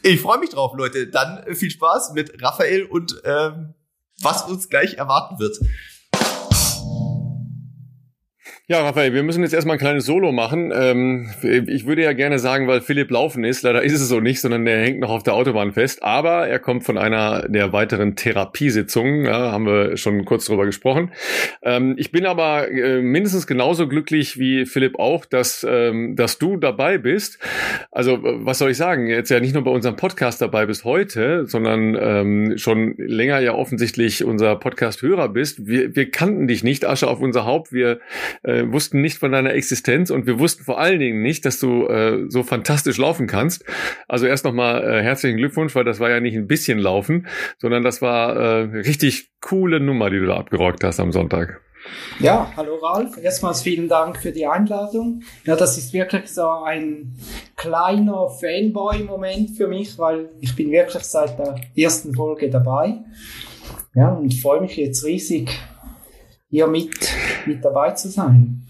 Ich 0.01 0.19
freue 0.19 0.39
mich 0.39 0.49
drauf, 0.49 0.73
Leute. 0.75 1.07
Dann 1.07 1.55
viel 1.55 1.69
Spaß 1.69 2.13
mit 2.13 2.41
Raphael 2.41 2.83
und 2.83 3.21
ähm, 3.23 3.73
was 4.21 4.43
uns 4.43 4.69
gleich 4.69 4.95
erwarten 4.95 5.39
wird. 5.39 5.59
Ja, 8.65 8.79
Raphael, 8.79 9.13
wir 9.13 9.23
müssen 9.23 9.43
jetzt 9.43 9.53
erstmal 9.53 9.75
ein 9.75 9.79
kleines 9.79 10.05
Solo 10.05 10.31
machen. 10.31 10.71
Ähm, 10.73 11.29
ich 11.67 11.85
würde 11.85 12.01
ja 12.01 12.13
gerne 12.13 12.39
sagen, 12.39 12.65
weil 12.65 12.79
Philipp 12.79 13.11
laufen 13.11 13.43
ist. 13.43 13.61
Leider 13.61 13.83
ist 13.83 13.91
es 13.91 14.07
so 14.07 14.21
nicht, 14.21 14.39
sondern 14.39 14.63
der 14.63 14.79
hängt 14.79 15.01
noch 15.01 15.09
auf 15.09 15.21
der 15.21 15.33
Autobahn 15.33 15.73
fest. 15.73 16.01
Aber 16.01 16.47
er 16.47 16.59
kommt 16.59 16.85
von 16.85 16.97
einer 16.97 17.49
der 17.49 17.73
weiteren 17.73 18.15
Therapiesitzungen. 18.15 19.25
Ja, 19.25 19.51
haben 19.51 19.65
wir 19.65 19.97
schon 19.97 20.23
kurz 20.23 20.45
drüber 20.45 20.65
gesprochen. 20.65 21.11
Ähm, 21.61 21.95
ich 21.97 22.13
bin 22.13 22.25
aber 22.25 22.71
äh, 22.71 23.01
mindestens 23.01 23.47
genauso 23.47 23.89
glücklich 23.89 24.39
wie 24.39 24.65
Philipp 24.65 24.97
auch, 24.97 25.25
dass, 25.25 25.67
ähm, 25.69 26.15
dass 26.15 26.39
du 26.39 26.55
dabei 26.55 26.97
bist. 26.97 27.39
Also, 27.91 28.19
was 28.23 28.59
soll 28.59 28.71
ich 28.71 28.77
sagen? 28.77 29.07
Jetzt 29.07 29.29
ja 29.29 29.41
nicht 29.41 29.55
nur 29.55 29.65
bei 29.65 29.71
unserem 29.71 29.97
Podcast 29.97 30.41
dabei 30.41 30.67
bist 30.67 30.85
heute, 30.85 31.47
sondern 31.47 31.97
ähm, 31.99 32.57
schon 32.57 32.95
länger 32.97 33.41
ja 33.41 33.55
offensichtlich 33.55 34.23
unser 34.23 34.55
Podcast-Hörer 34.55 35.27
bist. 35.27 35.67
Wir, 35.67 35.97
wir 35.97 36.09
kannten 36.09 36.47
dich 36.47 36.63
nicht, 36.63 36.85
Asche 36.85 37.09
auf 37.09 37.19
unser 37.19 37.43
Haupt. 37.43 37.73
Wir 37.73 37.99
äh, 38.43 38.52
äh, 38.53 38.71
wussten 38.71 39.01
nicht 39.01 39.17
von 39.17 39.31
deiner 39.31 39.53
Existenz 39.53 40.09
und 40.09 40.25
wir 40.25 40.39
wussten 40.39 40.63
vor 40.63 40.79
allen 40.79 40.99
Dingen 40.99 41.21
nicht, 41.21 41.45
dass 41.45 41.59
du 41.59 41.87
äh, 41.87 42.25
so 42.29 42.43
fantastisch 42.43 42.97
laufen 42.97 43.27
kannst. 43.27 43.65
Also 44.07 44.25
erst 44.25 44.45
nochmal 44.45 44.83
äh, 44.83 45.01
herzlichen 45.01 45.37
Glückwunsch, 45.37 45.75
weil 45.75 45.83
das 45.83 45.99
war 45.99 46.09
ja 46.09 46.19
nicht 46.19 46.35
ein 46.35 46.47
bisschen 46.47 46.79
Laufen, 46.79 47.27
sondern 47.57 47.83
das 47.83 48.01
war 48.01 48.35
äh, 48.35 48.61
richtig 48.79 49.31
coole 49.41 49.79
Nummer, 49.79 50.09
die 50.09 50.19
du 50.19 50.25
da 50.25 50.37
abgerockt 50.37 50.83
hast 50.83 50.99
am 50.99 51.11
Sonntag. 51.11 51.61
Ja, 52.19 52.51
hallo 52.55 52.75
Ralf. 52.75 53.17
Erstmals 53.21 53.61
vielen 53.61 53.89
Dank 53.89 54.17
für 54.17 54.31
die 54.31 54.47
Einladung. 54.47 55.21
Ja, 55.45 55.55
das 55.55 55.77
ist 55.77 55.93
wirklich 55.93 56.27
so 56.27 56.47
ein 56.47 57.15
kleiner 57.57 58.29
Fanboy-Moment 58.29 59.57
für 59.57 59.67
mich, 59.67 59.97
weil 59.97 60.29
ich 60.39 60.55
bin 60.55 60.71
wirklich 60.71 61.03
seit 61.03 61.37
der 61.37 61.55
ersten 61.75 62.13
Folge 62.13 62.49
dabei. 62.49 62.99
Ja, 63.95 64.13
und 64.13 64.33
freue 64.35 64.61
mich 64.61 64.77
jetzt 64.77 65.03
riesig, 65.05 65.49
hier 66.53 66.67
mit, 66.67 66.93
mit 67.47 67.65
dabei 67.65 67.93
zu 67.93 68.09
sein. 68.09 68.61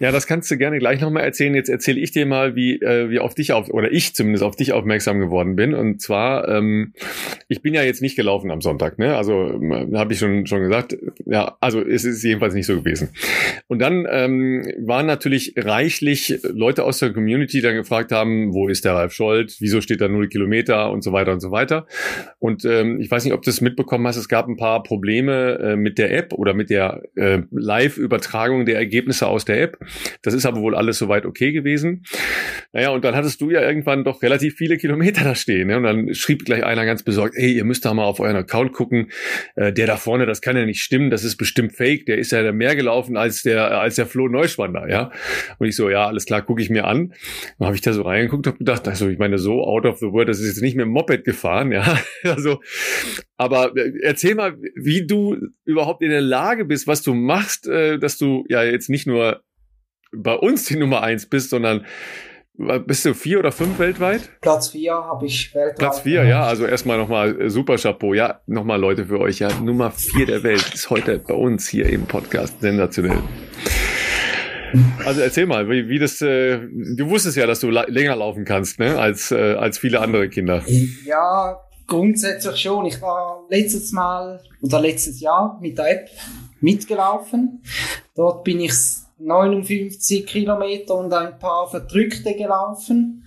Ja, 0.00 0.12
das 0.12 0.26
kannst 0.26 0.50
du 0.50 0.56
gerne 0.56 0.78
gleich 0.78 1.00
nochmal 1.00 1.24
erzählen. 1.24 1.54
Jetzt 1.54 1.68
erzähle 1.68 2.00
ich 2.00 2.10
dir 2.10 2.24
mal, 2.26 2.56
wie 2.56 2.80
äh, 2.80 3.10
wie 3.10 3.18
auf 3.18 3.34
dich 3.34 3.52
auf 3.52 3.68
oder 3.68 3.92
ich 3.92 4.14
zumindest 4.14 4.42
auf 4.42 4.56
dich 4.56 4.72
aufmerksam 4.72 5.20
geworden 5.20 5.56
bin. 5.56 5.74
Und 5.74 6.00
zwar, 6.00 6.48
ähm, 6.48 6.94
ich 7.48 7.60
bin 7.60 7.74
ja 7.74 7.82
jetzt 7.82 8.00
nicht 8.00 8.16
gelaufen 8.16 8.50
am 8.50 8.62
Sonntag, 8.62 8.98
ne? 8.98 9.16
Also 9.16 9.60
äh, 9.60 9.94
habe 9.94 10.14
ich 10.14 10.18
schon 10.18 10.46
schon 10.46 10.62
gesagt. 10.62 10.96
Ja, 11.26 11.56
also 11.60 11.80
es 11.82 12.04
ist 12.04 12.24
jedenfalls 12.24 12.54
nicht 12.54 12.66
so 12.66 12.76
gewesen. 12.76 13.10
Und 13.68 13.78
dann 13.80 14.06
ähm, 14.10 14.64
waren 14.78 15.06
natürlich 15.06 15.52
reichlich 15.56 16.40
Leute 16.42 16.84
aus 16.84 16.98
der 16.98 17.12
Community, 17.12 17.58
die 17.58 17.62
dann 17.62 17.74
gefragt 17.74 18.10
haben, 18.10 18.54
wo 18.54 18.68
ist 18.68 18.86
der 18.86 18.94
Ralf 18.94 19.12
Scholz? 19.12 19.60
Wieso 19.60 19.82
steht 19.82 20.00
da 20.00 20.08
null 20.08 20.28
Kilometer 20.28 20.90
und 20.90 21.04
so 21.04 21.12
weiter 21.12 21.32
und 21.32 21.40
so 21.40 21.50
weiter. 21.50 21.86
Und 22.38 22.64
ähm, 22.64 23.00
ich 23.00 23.10
weiß 23.10 23.24
nicht, 23.24 23.34
ob 23.34 23.42
du 23.42 23.50
es 23.50 23.60
mitbekommen 23.60 24.06
hast. 24.06 24.16
Es 24.16 24.28
gab 24.28 24.48
ein 24.48 24.56
paar 24.56 24.82
Probleme 24.82 25.58
äh, 25.58 25.76
mit 25.76 25.98
der 25.98 26.16
App 26.16 26.32
oder 26.32 26.54
mit 26.54 26.70
der 26.70 27.02
äh, 27.16 27.40
Live-Übertragung 27.50 28.64
der 28.64 28.76
Ergebnisse 28.76 29.26
aus 29.26 29.44
der 29.44 29.60
App. 29.60 29.78
Das 30.22 30.34
ist 30.34 30.46
aber 30.46 30.60
wohl 30.60 30.74
alles 30.74 30.98
soweit 30.98 31.26
okay 31.26 31.52
gewesen. 31.52 32.04
Naja, 32.72 32.90
und 32.90 33.04
dann 33.04 33.14
hattest 33.14 33.40
du 33.40 33.50
ja 33.50 33.62
irgendwann 33.62 34.04
doch 34.04 34.22
relativ 34.22 34.54
viele 34.56 34.76
Kilometer 34.76 35.24
da 35.24 35.34
stehen. 35.34 35.68
Ne? 35.68 35.76
Und 35.76 35.84
dann 35.84 36.14
schrieb 36.14 36.44
gleich 36.44 36.64
einer 36.64 36.84
ganz 36.84 37.02
besorgt, 37.02 37.34
hey, 37.36 37.52
ihr 37.52 37.64
müsst 37.64 37.84
da 37.84 37.94
mal 37.94 38.04
auf 38.04 38.20
euren 38.20 38.36
Account 38.36 38.72
gucken. 38.72 39.10
Äh, 39.56 39.72
der 39.72 39.86
da 39.86 39.96
vorne, 39.96 40.26
das 40.26 40.40
kann 40.40 40.56
ja 40.56 40.66
nicht 40.66 40.82
stimmen, 40.82 41.10
das 41.10 41.24
ist 41.24 41.36
bestimmt 41.36 41.72
fake. 41.72 42.06
Der 42.06 42.18
ist 42.18 42.32
ja 42.32 42.52
mehr 42.52 42.76
gelaufen 42.76 43.16
als 43.16 43.42
der, 43.42 43.80
als 43.80 43.96
der 43.96 44.06
Flo 44.06 44.28
Neuschwander, 44.28 44.88
ja. 44.88 45.10
Und 45.58 45.66
ich 45.66 45.76
so, 45.76 45.88
ja, 45.88 46.06
alles 46.06 46.26
klar, 46.26 46.42
gucke 46.42 46.62
ich 46.62 46.70
mir 46.70 46.86
an. 46.86 47.14
Dann 47.58 47.66
habe 47.66 47.76
ich 47.76 47.82
da 47.82 47.92
so 47.92 48.02
reingeguckt 48.02 48.46
und 48.46 48.58
gedacht, 48.58 48.86
also 48.88 49.08
ich 49.08 49.18
meine, 49.18 49.38
so 49.38 49.64
out 49.64 49.86
of 49.86 49.98
the 49.98 50.06
world, 50.06 50.28
das 50.28 50.40
ist 50.40 50.46
jetzt 50.46 50.62
nicht 50.62 50.78
dem 50.78 50.88
Moped 50.88 51.24
gefahren, 51.24 51.72
ja. 51.72 51.98
Also, 52.22 52.60
aber 53.36 53.76
äh, 53.76 53.92
erzähl 54.02 54.34
mal, 54.34 54.56
wie 54.74 55.06
du 55.06 55.36
überhaupt 55.64 56.02
in 56.02 56.10
der 56.10 56.20
Lage 56.20 56.64
bist, 56.64 56.86
was 56.86 57.02
du 57.02 57.14
machst, 57.14 57.66
äh, 57.66 57.98
dass 57.98 58.18
du 58.18 58.44
ja 58.48 58.62
jetzt 58.62 58.90
nicht 58.90 59.06
nur 59.06 59.42
bei 60.12 60.34
uns 60.34 60.64
die 60.64 60.76
Nummer 60.76 61.02
eins 61.02 61.26
bist, 61.26 61.50
sondern 61.50 61.86
bist 62.86 63.06
du 63.06 63.14
vier 63.14 63.38
oder 63.38 63.52
fünf 63.52 63.78
weltweit? 63.78 64.28
Platz 64.42 64.68
vier 64.68 64.92
habe 64.92 65.24
ich 65.24 65.54
weltweit. 65.54 65.78
Platz 65.78 66.00
vier, 66.00 66.24
ja. 66.24 66.42
Also 66.42 66.66
erstmal 66.66 66.98
nochmal 66.98 67.40
äh, 67.40 67.48
super 67.48 67.76
Chapeau. 67.76 68.12
Ja, 68.12 68.40
nochmal 68.46 68.78
Leute 68.78 69.06
für 69.06 69.18
euch. 69.18 69.38
Ja, 69.38 69.48
Nummer 69.60 69.90
vier 69.90 70.26
der 70.26 70.42
Welt 70.42 70.74
ist 70.74 70.90
heute 70.90 71.18
bei 71.18 71.32
uns 71.32 71.68
hier 71.68 71.88
im 71.88 72.04
Podcast. 72.04 72.60
Sensationell. 72.60 73.22
Also 75.04 75.22
erzähl 75.22 75.46
mal, 75.46 75.68
wie, 75.70 75.88
wie 75.88 75.98
das, 75.98 76.20
äh, 76.20 76.58
du 76.58 77.08
wusstest 77.08 77.36
ja, 77.36 77.46
dass 77.46 77.60
du 77.60 77.70
länger 77.70 78.14
laufen 78.14 78.44
kannst, 78.44 78.78
ne, 78.78 78.98
als, 78.98 79.30
äh, 79.30 79.54
als 79.54 79.78
viele 79.78 80.00
andere 80.00 80.28
Kinder. 80.28 80.62
Ja, 81.06 81.56
grundsätzlich 81.86 82.56
schon. 82.56 82.84
Ich 82.84 83.00
war 83.00 83.46
letztes 83.48 83.90
Mal 83.92 84.40
oder 84.60 84.80
letztes 84.80 85.20
Jahr 85.20 85.58
mit 85.62 85.78
der 85.78 85.90
App 85.90 86.08
mitgelaufen. 86.60 87.62
Dort 88.14 88.44
bin 88.44 88.60
ich 88.60 88.72
59 89.20 90.26
Kilometer 90.26 90.94
und 90.94 91.12
ein 91.12 91.38
paar 91.38 91.68
Verdrückte 91.68 92.34
gelaufen. 92.34 93.24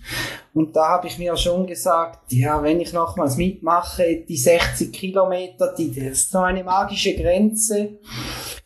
Und 0.52 0.76
da 0.76 0.88
habe 0.88 1.06
ich 1.06 1.18
mir 1.18 1.36
schon 1.36 1.66
gesagt, 1.66 2.32
ja, 2.32 2.62
wenn 2.62 2.80
ich 2.80 2.92
nochmals 2.92 3.36
mitmache, 3.36 4.24
die 4.28 4.36
60 4.36 4.92
Kilometer, 4.92 5.74
die, 5.76 5.92
das 5.92 6.18
ist 6.18 6.30
so 6.30 6.38
eine 6.38 6.64
magische 6.64 7.14
Grenze, 7.16 7.98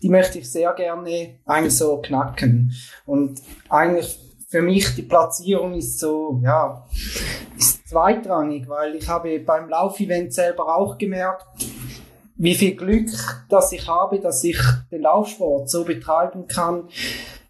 die 0.03 0.09
möchte 0.09 0.39
ich 0.39 0.51
sehr 0.51 0.72
gerne 0.74 1.39
eigentlich 1.47 1.76
so 1.76 1.99
knacken. 1.99 2.72
Und 3.07 3.43
eigentlich 3.68 4.18
für 4.49 4.62
mich 4.62 4.95
die 4.95 5.03
Platzierung 5.03 5.74
ist 5.74 5.99
so, 5.99 6.41
ja, 6.43 6.87
ist 7.57 7.89
zweitrangig, 7.89 8.68
weil 8.68 8.95
ich 8.95 9.09
habe 9.09 9.39
beim 9.41 9.68
Laufevent 9.68 10.33
selber 10.33 10.76
auch 10.76 10.97
gemerkt, 10.97 11.47
wie 12.39 12.55
viel 12.55 12.76
Glück, 12.76 13.11
dass 13.49 13.72
ich 13.72 13.86
habe, 13.86 14.20
dass 14.20 14.43
ich 14.45 14.59
den 14.91 15.03
Laufsport 15.03 15.68
so 15.68 15.84
betreiben 15.84 16.47
kann, 16.47 16.89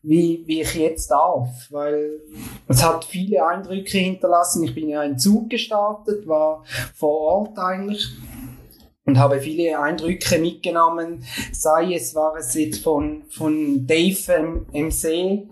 wie, 0.03 0.43
wie 0.47 0.62
ich 0.62 0.74
jetzt 0.74 1.11
darf, 1.11 1.49
weil 1.70 2.20
es 2.66 2.82
hat 2.82 3.05
viele 3.05 3.47
Eindrücke 3.47 3.99
hinterlassen. 3.99 4.64
Ich 4.64 4.74
bin 4.74 4.89
ja 4.89 5.03
in 5.03 5.18
Zug 5.18 5.51
gestartet, 5.51 6.26
war 6.26 6.64
vor 6.95 7.20
Ort 7.20 7.59
eigentlich 7.59 8.09
und 9.05 9.18
habe 9.18 9.41
viele 9.41 9.78
Eindrücke 9.78 10.39
mitgenommen, 10.39 11.24
sei 11.53 11.95
es 11.95 12.14
war 12.14 12.36
es 12.36 12.55
jetzt 12.55 12.82
von, 12.82 13.24
von 13.30 13.86
Dave 13.86 14.64
MC, 14.72 15.49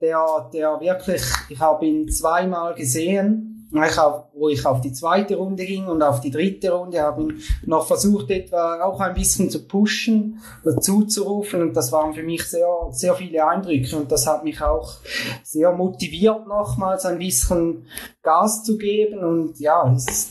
der, 0.00 0.50
der 0.52 0.80
wirklich, 0.80 1.22
ich 1.48 1.58
habe 1.58 1.86
ihn 1.86 2.08
zweimal 2.10 2.74
gesehen, 2.74 3.49
ich 3.72 3.98
auf, 3.98 4.24
wo 4.34 4.48
ich 4.48 4.66
auf 4.66 4.80
die 4.80 4.92
zweite 4.92 5.36
Runde 5.36 5.64
ging 5.64 5.86
und 5.86 6.02
auf 6.02 6.20
die 6.20 6.30
dritte 6.30 6.72
Runde 6.72 7.00
habe 7.00 7.28
noch 7.66 7.86
versucht, 7.86 8.30
etwa 8.30 8.82
auch 8.82 9.00
ein 9.00 9.14
bisschen 9.14 9.48
zu 9.50 9.66
pushen 9.66 10.40
zuzurufen 10.80 11.62
und 11.62 11.74
das 11.74 11.92
waren 11.92 12.12
für 12.14 12.22
mich 12.22 12.44
sehr, 12.44 12.68
sehr 12.90 13.14
viele 13.14 13.46
Eindrücke. 13.46 13.96
Und 13.96 14.10
das 14.10 14.26
hat 14.26 14.44
mich 14.44 14.60
auch 14.60 14.98
sehr 15.42 15.72
motiviert, 15.72 16.46
nochmals 16.46 17.04
ein 17.06 17.18
bisschen 17.18 17.86
Gas 18.22 18.64
zu 18.64 18.76
geben. 18.76 19.20
Und 19.20 19.58
ja, 19.60 19.90
es 19.94 20.06
ist, 20.08 20.30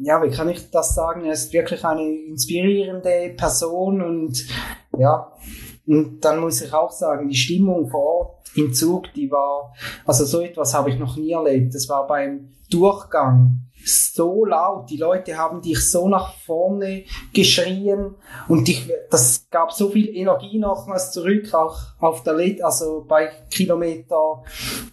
ja, 0.00 0.22
wie 0.22 0.30
kann 0.30 0.48
ich 0.48 0.70
das 0.70 0.94
sagen? 0.94 1.24
Er 1.24 1.32
ist 1.32 1.52
wirklich 1.52 1.84
eine 1.84 2.02
inspirierende 2.02 3.34
Person. 3.36 4.02
Und 4.02 4.46
ja, 4.96 5.32
und 5.86 6.20
dann 6.20 6.40
muss 6.40 6.60
ich 6.60 6.72
auch 6.72 6.92
sagen, 6.92 7.28
die 7.28 7.36
Stimmung 7.36 7.88
vor 7.88 8.04
Ort 8.04 8.37
im 8.54 8.72
Zug, 8.72 9.12
die 9.14 9.30
war, 9.30 9.74
also 10.04 10.24
so 10.24 10.40
etwas 10.40 10.74
habe 10.74 10.90
ich 10.90 10.98
noch 10.98 11.16
nie 11.16 11.32
erlebt. 11.32 11.74
Das 11.74 11.88
war 11.88 12.06
beim 12.06 12.50
Durchgang 12.70 13.68
so 13.84 14.44
laut, 14.44 14.90
die 14.90 14.96
Leute 14.96 15.36
haben 15.36 15.62
dich 15.62 15.90
so 15.90 16.08
nach 16.08 16.34
vorne 16.34 17.04
geschrien 17.32 18.14
und 18.48 18.68
dich, 18.68 18.90
das 19.10 19.46
gab 19.50 19.72
so 19.72 19.88
viel 19.88 20.14
Energie 20.14 20.58
nochmals 20.58 21.12
zurück, 21.12 21.54
auch 21.54 21.76
auf 22.00 22.22
der 22.22 22.34
Let, 22.34 22.62
also 22.62 23.04
bei 23.08 23.30
Kilometer 23.50 24.42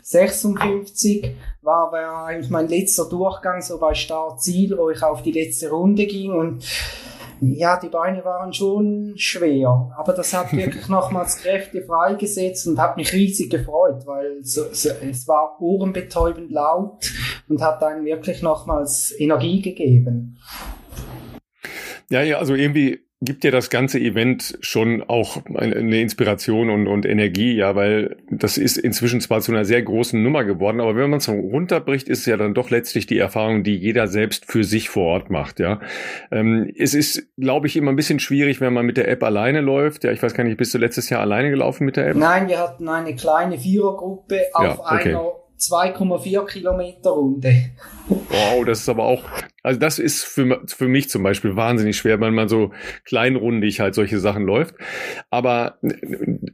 56 0.01 1.35
war, 1.61 1.91
war 1.91 2.25
eigentlich 2.27 2.51
mein 2.51 2.67
letzter 2.67 3.09
Durchgang 3.09 3.61
so 3.61 3.79
bei 3.79 3.93
Startziel, 3.93 4.77
wo 4.77 4.89
ich 4.89 5.01
auf 5.01 5.23
die 5.23 5.31
letzte 5.31 5.69
Runde 5.69 6.05
ging 6.05 6.31
und 6.31 6.63
ja, 7.41 7.79
die 7.79 7.89
Beine 7.89 8.23
waren 8.23 8.53
schon 8.53 9.13
schwer, 9.17 9.91
aber 9.97 10.13
das 10.13 10.33
hat 10.33 10.51
wirklich 10.53 10.88
nochmals 10.88 11.38
Kräfte 11.38 11.81
freigesetzt 11.81 12.67
und 12.67 12.79
hat 12.79 12.97
mich 12.97 13.13
riesig 13.13 13.49
gefreut, 13.49 14.05
weil 14.05 14.43
so, 14.43 14.65
es 14.65 15.27
war 15.27 15.57
ohrenbetäubend 15.61 16.51
laut 16.51 17.11
und 17.47 17.61
hat 17.61 17.81
dann 17.81 18.05
wirklich 18.05 18.41
nochmals 18.41 19.13
Energie 19.17 19.61
gegeben. 19.61 20.38
Ja, 22.09 22.21
ja, 22.21 22.38
also 22.38 22.53
irgendwie 22.53 23.04
gibt 23.26 23.43
dir 23.43 23.51
das 23.51 23.69
ganze 23.69 23.99
Event 23.99 24.57
schon 24.61 25.03
auch 25.03 25.38
eine 25.53 25.99
Inspiration 26.01 26.69
und, 26.69 26.88
und 26.88 27.05
Energie, 27.05 27.55
ja, 27.55 27.76
weil 27.76 28.17
das 28.30 28.57
ist 28.57 28.78
inzwischen 28.78 29.21
zwar 29.21 29.41
zu 29.41 29.51
einer 29.51 29.65
sehr 29.65 29.82
großen 29.82 30.21
Nummer 30.21 30.43
geworden, 30.43 30.80
aber 30.80 30.95
wenn 30.95 31.09
man 31.09 31.19
es 31.19 31.28
runterbricht, 31.28 32.07
ist 32.07 32.19
es 32.19 32.26
ja 32.26 32.38
dann 32.38 32.53
doch 32.53 32.69
letztlich 32.69 33.07
die 33.07 33.17
Erfahrung, 33.17 33.63
die 33.63 33.76
jeder 33.76 34.07
selbst 34.07 34.45
für 34.45 34.63
sich 34.63 34.89
vor 34.89 35.05
Ort 35.05 35.30
macht, 35.30 35.59
ja. 35.59 35.82
Ähm, 36.32 36.71
es 36.78 36.93
ist, 36.93 37.28
glaube 37.38 37.67
ich, 37.67 37.76
immer 37.76 37.91
ein 37.91 37.95
bisschen 37.95 38.19
schwierig, 38.19 38.61
wenn 38.61 38.73
man 38.73 38.86
mit 38.86 38.97
der 38.97 39.07
App 39.07 39.23
alleine 39.23 39.61
läuft. 39.61 40.03
Ja, 40.03 40.11
ich 40.11 40.21
weiß 40.21 40.34
gar 40.34 40.43
nicht, 40.43 40.57
bist 40.57 40.73
du 40.73 40.78
letztes 40.78 41.09
Jahr 41.09 41.21
alleine 41.21 41.49
gelaufen 41.49 41.86
mit 41.86 41.97
der 41.97 42.07
App? 42.07 42.15
Nein, 42.15 42.47
wir 42.47 42.59
hatten 42.59 42.88
eine 42.88 43.15
kleine 43.15 43.57
Vierergruppe 43.57 44.41
auf 44.53 44.63
ja, 44.63 44.80
okay. 44.80 45.09
einer 45.09 45.44
2,4 45.59 46.45
Kilometer 46.45 47.11
Runde. 47.11 47.53
Wow, 48.07 48.65
das 48.65 48.81
ist 48.81 48.89
aber 48.89 49.05
auch, 49.05 49.23
also 49.63 49.79
das 49.79 49.99
ist 49.99 50.23
für, 50.23 50.61
für 50.67 50.87
mich 50.87 51.09
zum 51.09 51.23
Beispiel 51.23 51.55
wahnsinnig 51.55 51.97
schwer, 51.97 52.19
wenn 52.21 52.35
man 52.35 52.47
so 52.47 52.71
kleinrundig 53.05 53.79
halt 53.79 53.95
solche 53.95 54.19
Sachen 54.19 54.43
läuft. 54.43 54.75
Aber 55.29 55.79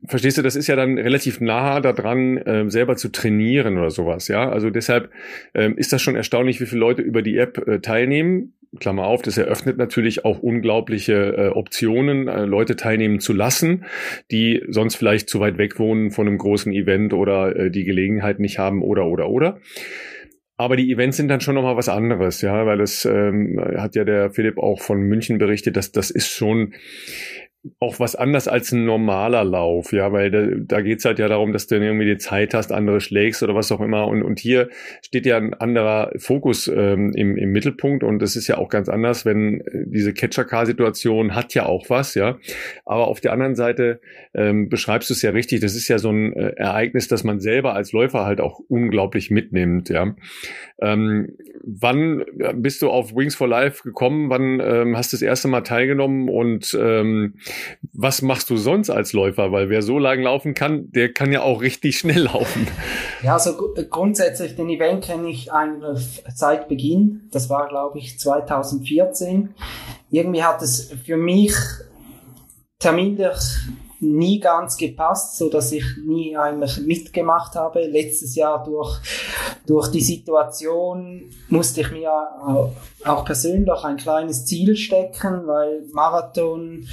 verstehst 0.08 0.38
du, 0.38 0.42
das 0.42 0.56
ist 0.56 0.68
ja 0.68 0.76
dann 0.76 0.98
relativ 0.98 1.42
nah 1.42 1.80
daran, 1.82 2.38
äh, 2.38 2.70
selber 2.70 2.96
zu 2.96 3.12
trainieren 3.12 3.78
oder 3.78 3.90
sowas, 3.90 4.28
ja. 4.28 4.50
Also 4.50 4.70
deshalb 4.70 5.10
äh, 5.54 5.72
ist 5.76 5.92
das 5.92 6.02
schon 6.02 6.16
erstaunlich, 6.16 6.62
wie 6.62 6.66
viele 6.66 6.82
Leute 6.82 7.02
über 7.02 7.22
die 7.22 7.38
App 7.38 7.58
äh, 7.68 7.80
teilnehmen. 7.80 8.54
Klammer 8.80 9.06
auf, 9.06 9.22
das 9.22 9.38
eröffnet 9.38 9.78
natürlich 9.78 10.24
auch 10.24 10.40
unglaubliche 10.40 11.14
äh, 11.14 11.48
Optionen, 11.50 12.28
äh, 12.28 12.46
Leute 12.46 12.76
teilnehmen 12.78 13.20
zu 13.20 13.34
lassen, 13.34 13.86
die 14.32 14.64
sonst 14.70 14.96
vielleicht 14.96 15.30
zu 15.30 15.40
weit 15.42 15.58
weg 15.58 15.78
wohnen 15.78 16.12
von 16.12 16.28
einem 16.28 16.38
großen 16.38 16.72
Event 16.72 17.14
oder 17.14 17.56
äh, 17.56 17.72
die 17.72 17.84
Gelegenheit 17.84 18.40
nicht 18.40 18.60
haben 18.60 18.82
oder 18.82 19.08
oder 19.08 19.30
oder. 19.30 19.60
Aber 20.56 20.78
die 20.78 20.92
Events 20.92 21.18
sind 21.18 21.28
dann 21.28 21.42
schon 21.42 21.56
nochmal 21.56 21.76
was 21.76 21.90
anderes, 21.90 22.42
ja, 22.42 22.66
weil 22.66 22.78
das 22.78 23.04
ähm, 23.04 23.60
hat 23.78 23.96
ja 23.96 24.04
der 24.04 24.30
Philipp 24.32 24.58
auch 24.58 24.80
von 24.80 25.02
München 25.02 25.38
berichtet, 25.38 25.76
dass 25.76 25.92
das 25.92 26.12
ist 26.12 26.30
schon 26.30 26.74
auch 27.80 28.00
was 28.00 28.16
anders 28.16 28.48
als 28.48 28.72
ein 28.72 28.86
normaler 28.86 29.44
Lauf, 29.44 29.94
ja, 29.94 30.12
weil 30.12 30.32
da, 30.32 30.48
da 30.60 30.82
geht's 30.82 31.06
halt 31.06 31.20
ja 31.20 31.28
darum, 31.28 31.54
dass 31.54 31.68
du 31.68 31.76
irgendwie 31.76 32.06
die 32.06 32.18
Zeit 32.18 32.56
hast, 32.56 32.72
andere 32.72 33.02
schlägst 33.02 33.44
oder 33.44 33.54
was 33.54 33.72
auch 33.72 33.82
immer. 33.82 34.08
Und, 34.08 34.24
und 34.24 34.40
hier 34.40 34.70
steht 35.04 35.28
ja 35.28 35.38
ein 35.38 35.54
anderer 35.54 36.12
Fokus 36.18 36.68
ähm, 36.68 37.12
im, 37.16 37.38
im 37.38 37.52
Mittelpunkt 37.52 38.04
und 38.04 38.20
das 38.20 38.36
ist 38.36 38.48
ja 38.48 38.58
auch 38.58 38.70
ganz 38.70 38.90
anders, 38.90 39.26
wenn 39.26 39.62
äh, 39.62 39.86
diese 39.86 40.12
Catcher-Car-Situation 40.14 41.36
hat 41.36 41.54
ja 41.54 41.68
auch 41.68 41.90
was, 41.90 42.16
ja. 42.16 42.40
Aber 42.84 43.08
auf 43.08 43.22
der 43.22 43.32
anderen 43.32 43.56
Seite 43.56 44.02
ähm, 44.34 44.70
beschreibst 44.70 45.12
du 45.12 45.14
es 45.14 45.22
ja 45.22 45.30
richtig, 45.30 45.60
das 45.62 45.76
ist 45.76 45.88
ja 45.88 46.00
so 46.00 46.10
ein 46.10 46.34
äh, 46.34 46.54
Ereignis, 46.56 47.08
das 47.10 47.24
man 47.24 47.40
selber 47.40 47.76
als 47.76 47.92
Läufer 47.92 48.26
halt 48.26 48.42
auch 48.42 48.60
unglaublich 48.70 49.30
mitnimmt, 49.30 49.90
ja. 49.90 50.16
Ähm, 50.82 51.36
wann 51.64 52.26
bist 52.56 52.82
du 52.82 52.90
auf 52.90 53.16
Wings 53.16 53.36
for 53.36 53.48
Life 53.48 53.84
gekommen? 53.84 54.32
Wann 54.32 54.60
ähm, 54.60 54.98
hast 54.98 55.14
du 55.14 55.18
das 55.18 55.22
erste 55.22 55.48
Mal 55.48 55.62
teilgenommen 55.62 56.28
und 56.28 56.76
ähm, 56.80 57.36
was 57.94 58.22
machst 58.22 58.50
du 58.50 58.58
sonst 58.58 58.90
als 58.90 59.14
Läufer? 59.14 59.52
Weil 59.52 59.70
wer 59.70 59.82
so 59.82 60.00
lang 60.00 60.22
laufen 60.22 60.54
kann, 60.54 60.92
der 60.92 61.14
kann 61.14 61.32
ja 61.32 61.42
auch 61.42 61.62
richtig 61.62 61.98
schnell 61.98 62.24
laufen. 62.24 62.68
Ja, 63.24 63.34
also 63.34 63.74
grundsätzlich 63.90 64.56
den 64.56 64.70
Event 64.70 65.04
kenne 65.04 65.30
ich 65.30 65.52
eigentlich 65.52 66.24
seit 66.34 66.68
Beginn. 66.68 67.30
Das 67.32 67.50
war, 67.50 67.68
glaube 67.68 68.00
ich, 68.00 68.20
2014. 68.20 69.54
Irgendwie 70.10 70.44
hat 70.44 70.62
es 70.62 70.92
für 71.06 71.18
mich 71.18 71.54
terminlich 72.80 73.38
nie 74.02 74.40
ganz 74.40 74.78
gepasst, 74.78 75.38
so 75.38 75.50
dass 75.50 75.72
ich 75.72 75.86
nie 76.06 76.36
eigentlich 76.36 76.80
mitgemacht 76.80 77.56
habe. 77.56 77.86
Letztes 77.86 78.36
Jahr 78.36 78.64
durch, 78.64 79.00
durch 79.66 79.90
die 79.90 80.02
Situation 80.02 81.30
musste 81.50 81.82
ich 81.82 81.92
mir 81.92 82.12
auch 83.06 83.26
persönlich 83.26 83.84
ein 83.84 83.98
kleines 83.98 84.46
Ziel 84.46 84.76
stecken, 84.76 85.48
weil 85.48 85.84
Marathon 85.94 86.88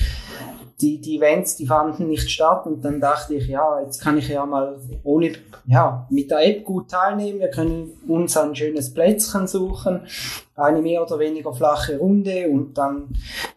die, 0.80 1.00
die 1.00 1.16
Events, 1.16 1.56
die 1.56 1.66
fanden 1.66 2.08
nicht 2.08 2.30
statt. 2.30 2.66
Und 2.66 2.84
dann 2.84 3.00
dachte 3.00 3.34
ich, 3.34 3.48
ja, 3.48 3.80
jetzt 3.80 4.00
kann 4.00 4.16
ich 4.18 4.28
ja 4.28 4.46
mal 4.46 4.78
ohne, 5.02 5.32
ja, 5.66 6.06
mit 6.10 6.30
der 6.30 6.46
App 6.46 6.64
gut 6.64 6.90
teilnehmen. 6.90 7.40
Wir 7.40 7.50
können 7.50 7.92
uns 8.06 8.36
ein 8.36 8.54
schönes 8.54 8.94
Plätzchen 8.94 9.46
suchen, 9.46 10.02
eine 10.54 10.80
mehr 10.80 11.02
oder 11.02 11.18
weniger 11.18 11.52
flache 11.52 11.98
Runde. 11.98 12.48
Und 12.48 12.78
dann, 12.78 13.08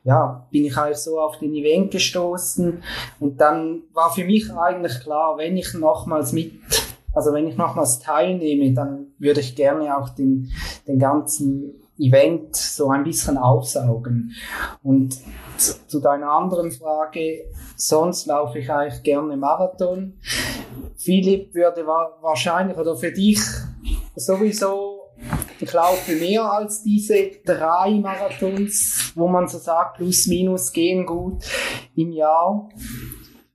ja, 0.03 0.47
bin 0.51 0.65
ich 0.65 0.77
eigentlich 0.77 0.97
so 0.97 1.19
auf 1.19 1.37
den 1.37 1.53
Event 1.53 1.91
gestoßen. 1.91 2.81
Und 3.19 3.39
dann 3.39 3.83
war 3.93 4.11
für 4.11 4.25
mich 4.25 4.51
eigentlich 4.51 4.99
klar, 4.99 5.37
wenn 5.37 5.57
ich 5.57 5.73
nochmals 5.73 6.33
mit 6.33 6.53
also 7.13 7.33
wenn 7.33 7.45
ich 7.45 7.57
nochmals 7.57 7.99
teilnehme, 7.99 8.73
dann 8.73 9.07
würde 9.19 9.41
ich 9.41 9.55
gerne 9.55 9.97
auch 9.97 10.09
den, 10.09 10.49
den 10.87 10.97
ganzen 10.97 11.80
Event 11.97 12.55
so 12.55 12.89
ein 12.89 13.03
bisschen 13.03 13.37
aufsaugen. 13.37 14.33
Und 14.81 15.17
zu 15.87 15.99
deiner 15.99 16.31
anderen 16.31 16.71
Frage, 16.71 17.45
sonst 17.75 18.25
laufe 18.25 18.59
ich 18.59 18.71
eigentlich 18.71 19.03
gerne 19.03 19.37
Marathon. 19.37 20.19
Philipp 20.97 21.53
würde 21.53 21.85
wahrscheinlich 21.85 22.77
oder 22.77 22.95
für 22.95 23.11
dich 23.11 23.39
sowieso 24.15 25.01
ich 25.59 25.73
laufe 25.73 26.13
mehr 26.13 26.51
als 26.51 26.81
diese 26.81 27.29
drei 27.45 27.91
Marathons, 27.91 29.11
wo 29.15 29.27
man 29.27 29.47
so 29.47 29.59
sagt, 29.59 29.97
plus 29.97 30.25
minus 30.25 30.71
gehen 30.73 31.05
gut 31.05 31.43
im 31.95 32.11
Jahr. 32.11 32.67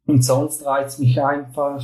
Und 0.07 0.23
sonst 0.23 0.65
reizt 0.65 1.01
mich 1.01 1.21
einfach 1.21 1.83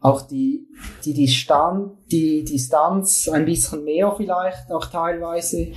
auch 0.00 0.22
die, 0.22 0.66
die, 1.04 1.12
Distanz, 1.12 1.90
die 2.10 2.42
Distanz 2.42 3.28
ein 3.28 3.44
bisschen 3.44 3.84
mehr 3.84 4.14
vielleicht 4.16 4.72
auch 4.72 4.86
teilweise 4.86 5.68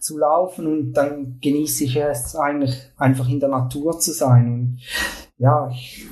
zu 0.00 0.18
laufen 0.18 0.66
und 0.66 0.92
dann 0.92 1.38
genieße 1.40 1.84
ich 1.84 1.96
es 1.96 2.34
eigentlich 2.34 2.90
einfach 2.96 3.28
in 3.28 3.38
der 3.38 3.48
Natur 3.48 3.98
zu 3.98 4.12
sein. 4.12 4.52
Und 4.52 4.78
ja, 5.38 5.68
ich 5.70 6.06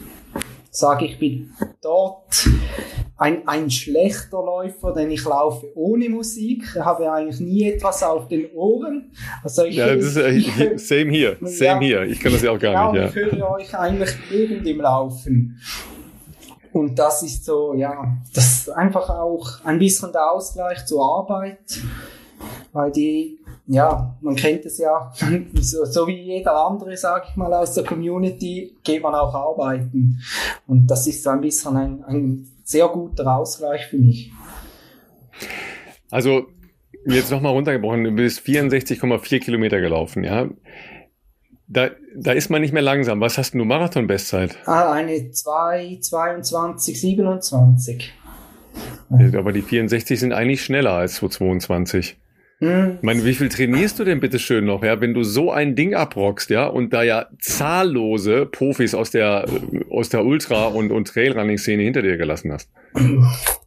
sage, 0.71 1.07
ich 1.07 1.19
bin 1.19 1.51
dort 1.83 2.49
ein, 3.17 3.47
ein 3.47 3.71
schlechter 3.71 4.39
Läufer, 4.39 4.93
denn 4.93 5.11
ich 5.11 5.25
laufe 5.25 5.67
ohne 5.77 6.09
Musik, 6.09 6.65
ich 6.75 6.81
habe 6.85 7.11
eigentlich 7.13 7.41
nie 7.41 7.71
etwas 7.71 8.03
auf 8.03 8.27
den 8.27 8.51
Ohren. 8.53 9.13
Also 9.43 9.65
ich, 9.65 9.77
ja, 9.77 9.95
das 9.95 10.05
ist, 10.05 10.17
äh, 10.17 10.41
same 10.79 11.11
hier, 11.11 11.37
same 11.43 11.85
hier. 11.85 12.03
Ich 12.03 12.21
kann 12.21 12.33
das 12.33 12.43
ja 12.43 12.51
auch 12.51 12.59
gar 12.59 12.91
genau, 12.91 13.05
nicht. 13.05 13.15
Ja. 13.15 13.27
Ich 13.27 13.33
höre 13.33 13.51
euch 13.53 13.79
eigentlich 13.79 14.11
während 14.31 14.67
dem 14.67 14.81
Laufen. 14.81 15.61
Und 16.73 16.99
das 16.99 17.23
ist 17.23 17.45
so, 17.45 17.73
ja, 17.75 18.17
das 18.35 18.53
ist 18.53 18.71
einfach 18.71 19.09
auch 19.09 19.65
ein 19.65 19.79
bisschen 19.79 20.11
der 20.11 20.33
Ausgleich 20.33 20.85
zur 20.87 21.05
Arbeit, 21.05 21.81
weil 22.73 22.91
die 22.91 23.39
ja, 23.67 24.15
man 24.21 24.37
kennt 24.37 24.67
es 24.67 24.79
ja, 24.79 25.11
so, 25.55 25.85
so 25.85 26.07
wie 26.07 26.21
jeder 26.21 26.55
andere, 26.55 26.97
sag 26.97 27.29
ich 27.31 27.37
mal, 27.37 27.53
aus 27.55 27.75
der 27.75 27.85
Community, 27.85 28.77
geht 28.83 29.03
man 29.03 29.15
auch 29.15 29.33
arbeiten. 29.35 30.21
Und 30.67 30.87
das 30.87 31.07
ist 31.07 31.23
so 31.23 31.31
ein 31.31 31.41
bisschen 31.41 31.77
ein, 31.77 32.05
ein 32.05 32.54
sehr 32.65 32.89
guter 32.89 33.37
Ausgleich 33.37 33.87
für 33.87 33.99
mich. 33.99 34.33
Also, 36.11 36.47
jetzt 37.07 37.31
nochmal 37.31 37.53
runtergebrochen, 37.53 38.05
du 38.05 38.11
bist 38.13 38.41
64,4 38.41 39.41
Kilometer 39.41 39.81
gelaufen, 39.81 40.25
ja. 40.25 40.49
Da, 41.67 41.91
da 42.17 42.33
ist 42.33 42.51
man 42.51 42.61
nicht 42.61 42.73
mehr 42.75 42.83
langsam. 42.83 43.21
Was 43.21 43.39
hast 43.39 43.55
du 43.55 43.65
Marathon-Bestzeit? 43.65 44.57
Ah, 44.67 44.93
eine 44.93 45.31
2, 45.31 45.99
22, 46.01 47.01
27. 47.01 48.13
Aber 49.35 49.53
die 49.53 49.63
64 49.63 50.21
sind 50.21 50.33
eigentlich 50.33 50.63
schneller 50.63 50.93
als 50.93 51.15
222. 51.17 52.17
Ich 52.61 53.03
meine, 53.03 53.25
wie 53.25 53.35
viel 53.35 53.49
trainierst 53.49 53.99
du 53.99 54.05
denn 54.05 54.21
bitte 54.21 54.39
schön 54.39 54.65
noch, 54.65 54.83
ja, 54.83 55.01
wenn 55.01 55.13
du 55.13 55.23
so 55.23 55.51
ein 55.51 55.75
Ding 55.75 55.95
abrockst, 55.95 56.51
ja, 56.51 56.67
und 56.67 56.93
da 56.93 57.03
ja 57.03 57.27
zahllose 57.41 58.47
Profis 58.47 58.95
aus 58.95 59.11
der, 59.11 59.47
aus 59.91 60.09
der 60.09 60.25
Ultra- 60.25 60.69
und, 60.69 60.93
und 60.93 61.09
Trailrunning-Szene 61.09 61.83
hinter 61.83 62.03
dir 62.03 62.17
gelassen 62.17 62.53
hast? 62.53 62.71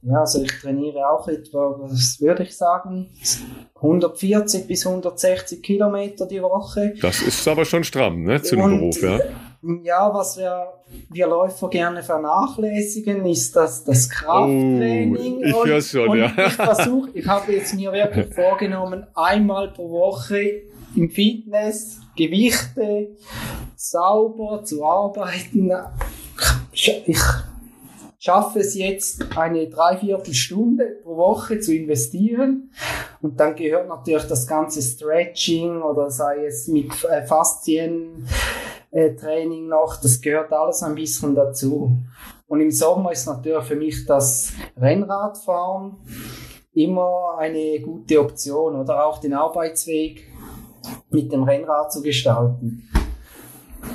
Ja, 0.03 0.21
also 0.21 0.41
ich 0.41 0.51
trainiere 0.61 1.09
auch 1.09 1.27
etwa, 1.27 1.75
was 1.81 2.21
würde 2.21 2.43
ich 2.43 2.55
sagen, 2.55 3.09
140 3.75 4.67
bis 4.67 4.88
160 4.88 5.61
Kilometer 5.61 6.25
die 6.25 6.41
Woche. 6.41 6.93
Das 7.01 7.21
ist 7.21 7.45
aber 7.47 7.65
schon 7.65 7.83
stramm, 7.83 8.23
ne, 8.23 8.41
zu 8.41 8.55
dem 8.55 8.79
Beruf, 8.79 9.01
ja. 9.01 9.19
Ja, 9.83 10.13
was 10.13 10.37
wir, 10.37 10.73
wir 11.09 11.27
Läufer 11.27 11.69
gerne 11.69 12.03
vernachlässigen, 12.03 13.25
ist 13.25 13.55
das, 13.55 13.83
das 13.83 14.09
Krafttraining. 14.09 15.15
Oh, 15.15 15.43
ich 15.43 15.65
höre 15.65 15.81
schon, 15.81 16.09
und 16.09 16.19
ja. 16.19 16.31
Ich 16.35 16.53
versuche, 16.53 17.09
ich 17.13 17.25
habe 17.25 17.51
jetzt 17.53 17.73
mir 17.73 17.91
wirklich 17.91 18.33
vorgenommen, 18.33 19.07
einmal 19.15 19.71
pro 19.71 19.89
Woche 19.89 20.63
im 20.95 21.09
Fitness 21.09 21.99
Gewichte 22.15 23.15
sauber 23.75 24.63
zu 24.63 24.85
arbeiten. 24.85 25.71
Ich 26.71 26.91
schaffe 28.19 28.59
es 28.59 28.75
jetzt, 28.75 29.25
eine 29.35 29.67
Dreiviertelstunde 29.67 30.99
pro 31.03 31.17
Woche 31.17 31.59
zu 31.59 31.75
investieren. 31.75 32.71
Und 33.21 33.39
dann 33.39 33.55
gehört 33.55 33.87
natürlich 33.87 34.27
das 34.27 34.45
ganze 34.45 34.81
Stretching 34.81 35.81
oder 35.81 36.11
sei 36.11 36.45
es 36.45 36.67
mit 36.67 36.91
äh. 38.97 39.15
Training 39.15 39.67
noch, 39.67 39.99
das 40.01 40.21
gehört 40.21 40.51
alles 40.51 40.83
ein 40.83 40.95
bisschen 40.95 41.35
dazu. 41.35 41.97
Und 42.47 42.61
im 42.61 42.71
Sommer 42.71 43.11
ist 43.11 43.25
natürlich 43.25 43.63
für 43.63 43.75
mich 43.75 44.05
das 44.05 44.53
Rennradfahren 44.77 45.97
immer 46.73 47.37
eine 47.37 47.79
gute 47.81 48.19
Option 48.19 48.75
oder 48.75 49.05
auch 49.05 49.19
den 49.19 49.33
Arbeitsweg 49.33 50.27
mit 51.09 51.31
dem 51.31 51.43
Rennrad 51.43 51.91
zu 51.91 52.01
gestalten. 52.01 52.87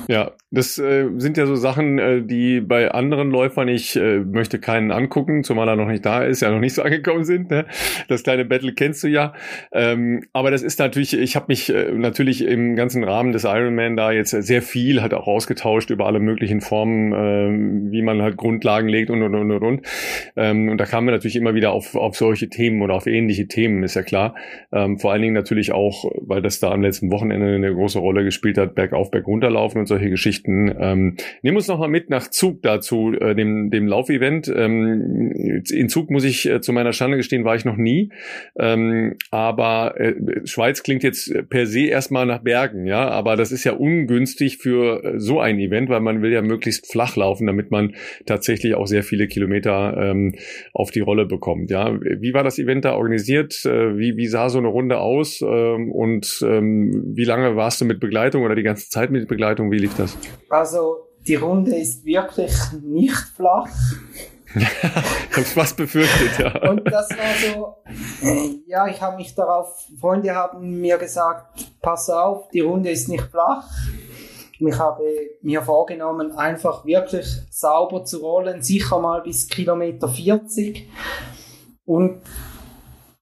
Ja, 0.07 0.31
das 0.53 0.77
äh, 0.77 1.09
sind 1.17 1.37
ja 1.37 1.47
so 1.47 1.55
Sachen, 1.55 1.97
äh, 1.97 2.21
die 2.21 2.61
bei 2.61 2.91
anderen 2.91 3.31
Läufern, 3.31 3.67
ich 3.67 3.95
äh, 3.95 4.19
möchte 4.19 4.59
keinen 4.59 4.91
angucken, 4.91 5.43
zumal 5.43 5.67
er 5.67 5.75
noch 5.75 5.87
nicht 5.87 6.05
da 6.05 6.23
ist, 6.23 6.41
ja 6.41 6.51
noch 6.51 6.59
nicht 6.59 6.75
so 6.75 6.81
angekommen 6.83 7.23
sind. 7.23 7.49
Ne? 7.49 7.65
Das 8.07 8.21
kleine 8.21 8.45
Battle 8.45 8.73
kennst 8.73 9.03
du 9.03 9.07
ja. 9.07 9.33
Ähm, 9.71 10.23
aber 10.31 10.51
das 10.51 10.61
ist 10.61 10.77
natürlich, 10.77 11.17
ich 11.17 11.35
habe 11.35 11.45
mich 11.47 11.73
äh, 11.73 11.91
natürlich 11.91 12.45
im 12.45 12.75
ganzen 12.75 13.03
Rahmen 13.03 13.31
des 13.31 13.45
Ironman 13.45 13.97
da 13.97 14.11
jetzt 14.11 14.29
sehr 14.29 14.61
viel 14.61 15.01
halt 15.01 15.15
auch 15.15 15.25
ausgetauscht 15.25 15.89
über 15.89 16.05
alle 16.05 16.19
möglichen 16.19 16.61
Formen, 16.61 17.13
äh, 17.13 17.91
wie 17.91 18.03
man 18.03 18.21
halt 18.21 18.37
Grundlagen 18.37 18.87
legt 18.87 19.09
und 19.09 19.23
und 19.23 19.33
und 19.33 19.51
und. 19.51 19.63
und. 19.63 19.87
Ähm, 20.35 20.69
und 20.69 20.77
da 20.77 20.85
kamen 20.85 21.07
wir 21.07 21.13
natürlich 21.13 21.35
immer 21.35 21.55
wieder 21.55 21.71
auf, 21.71 21.95
auf 21.95 22.15
solche 22.15 22.49
Themen 22.49 22.83
oder 22.83 22.93
auf 22.93 23.07
ähnliche 23.07 23.47
Themen, 23.47 23.81
ist 23.81 23.95
ja 23.95 24.03
klar. 24.03 24.35
Ähm, 24.71 24.99
vor 24.99 25.13
allen 25.13 25.23
Dingen 25.23 25.33
natürlich 25.33 25.71
auch, 25.71 26.11
weil 26.21 26.43
das 26.43 26.59
da 26.59 26.71
am 26.71 26.83
letzten 26.83 27.09
Wochenende 27.09 27.55
eine 27.55 27.73
große 27.73 27.97
Rolle 27.97 28.23
gespielt 28.23 28.59
hat, 28.59 28.75
bergauf, 28.75 29.09
bergunterlaufen 29.09 29.79
und 29.79 29.87
solche 29.87 30.11
Geschichten. 30.11 30.42
Ähm, 30.45 31.17
nimm 31.41 31.55
uns 31.55 31.67
noch 31.67 31.79
mal 31.79 31.87
mit 31.87 32.09
nach 32.09 32.29
Zug 32.29 32.61
dazu, 32.61 33.13
äh, 33.13 33.35
dem, 33.35 33.69
dem 33.71 33.87
Laufevent. 33.87 34.51
Ähm, 34.53 35.63
in 35.69 35.89
Zug 35.89 36.09
muss 36.09 36.23
ich 36.23 36.49
äh, 36.49 36.61
zu 36.61 36.73
meiner 36.73 36.93
Schande 36.93 37.17
gestehen, 37.17 37.45
war 37.45 37.55
ich 37.55 37.65
noch 37.65 37.77
nie. 37.77 38.11
Ähm, 38.57 39.15
aber 39.31 39.99
äh, 39.99 40.15
Schweiz 40.45 40.83
klingt 40.83 41.03
jetzt 41.03 41.33
per 41.49 41.65
se 41.65 41.87
erstmal 41.87 42.25
nach 42.25 42.39
Bergen, 42.39 42.85
ja, 42.85 43.07
aber 43.09 43.35
das 43.35 43.51
ist 43.51 43.63
ja 43.63 43.73
ungünstig 43.73 44.57
für 44.57 45.03
äh, 45.03 45.19
so 45.19 45.39
ein 45.39 45.59
Event, 45.59 45.89
weil 45.89 46.01
man 46.01 46.21
will 46.21 46.31
ja 46.31 46.41
möglichst 46.41 46.91
flach 46.91 47.15
laufen, 47.15 47.47
damit 47.47 47.71
man 47.71 47.95
tatsächlich 48.25 48.75
auch 48.75 48.87
sehr 48.87 49.03
viele 49.03 49.27
Kilometer 49.27 49.95
ähm, 49.97 50.35
auf 50.73 50.91
die 50.91 51.01
Rolle 51.01 51.25
bekommt. 51.25 51.71
Ja, 51.71 51.99
wie 52.01 52.33
war 52.33 52.43
das 52.43 52.59
Event 52.59 52.85
da 52.85 52.95
organisiert? 52.95 53.65
Äh, 53.65 53.97
wie, 53.97 54.17
wie 54.17 54.27
sah 54.27 54.49
so 54.49 54.59
eine 54.59 54.67
Runde 54.67 54.99
aus? 54.99 55.41
Ähm, 55.41 55.91
und 55.91 56.43
ähm, 56.45 57.13
wie 57.15 57.25
lange 57.25 57.55
warst 57.55 57.81
du 57.81 57.85
mit 57.85 57.99
Begleitung 57.99 58.43
oder 58.43 58.55
die 58.55 58.63
ganze 58.63 58.89
Zeit 58.89 59.11
mit 59.11 59.27
Begleitung? 59.27 59.71
Wie 59.71 59.77
lief 59.79 59.95
das? 59.95 60.17
Also 60.49 61.07
die 61.27 61.35
Runde 61.35 61.75
ist 61.75 62.03
wirklich 62.05 62.53
nicht 62.81 63.17
flach. 63.35 63.69
ich 64.55 65.37
hab's 65.37 65.53
fast 65.53 65.77
befürchtet, 65.77 66.37
ja. 66.37 66.69
Und 66.69 66.85
das 66.85 67.09
war 67.09 67.53
so, 67.55 67.75
äh, 68.21 68.59
ja, 68.67 68.87
ich 68.87 69.01
habe 69.01 69.17
mich 69.17 69.33
darauf, 69.33 69.87
Freunde 69.99 70.35
haben 70.35 70.79
mir 70.79 70.97
gesagt, 70.97 71.65
pass 71.81 72.09
auf, 72.09 72.49
die 72.49 72.59
Runde 72.59 72.91
ist 72.91 73.09
nicht 73.09 73.23
flach. 73.23 73.67
Ich 74.59 74.79
habe 74.79 75.03
mir 75.41 75.61
vorgenommen, 75.61 76.37
einfach 76.37 76.85
wirklich 76.85 77.25
sauber 77.49 78.05
zu 78.05 78.19
rollen, 78.19 78.61
sicher 78.61 78.99
mal 78.99 79.21
bis 79.21 79.47
Kilometer 79.47 80.07
40. 80.07 80.87
Und 81.85 82.21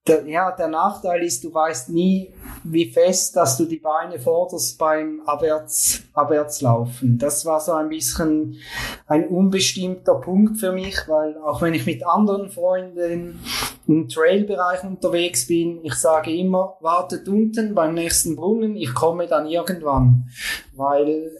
der, 0.08 0.28
ja, 0.28 0.52
der 0.52 0.68
Nachteil 0.68 1.24
ist, 1.24 1.44
du 1.44 1.54
weißt 1.54 1.90
nie, 1.90 2.34
wie 2.64 2.92
fest, 2.92 3.36
dass 3.36 3.58
du 3.58 3.66
die 3.66 3.78
Beine 3.78 4.20
forderst 4.20 4.80
beim 4.80 5.22
Abwärts, 5.28 6.02
Abwärtslaufen. 6.14 7.20
Das 7.20 7.46
war 7.46 7.60
so 7.60 7.74
ein 7.74 7.90
bisschen 7.90 8.58
ein 9.06 9.28
unbestimmter 9.28 10.16
Punkt 10.16 10.60
für 10.60 10.72
mich, 10.72 10.98
weil 11.08 11.38
auch 11.38 11.62
wenn 11.62 11.76
ich 11.76 11.86
mit 11.86 12.06
anderen 12.06 12.50
Freunden 12.50 13.40
im 13.88 14.08
Trailbereich 14.08 14.84
unterwegs 14.84 15.46
bin, 15.46 15.84
ich 15.84 15.94
sage 15.94 16.36
immer, 16.36 16.78
wartet 16.82 17.28
unten 17.28 17.76
beim 17.76 17.94
nächsten 17.94 18.36
Brunnen, 18.36 18.76
ich 18.76 18.94
komme 18.96 19.28
dann 19.28 19.46
irgendwann, 19.46 20.30
weil 20.76 21.32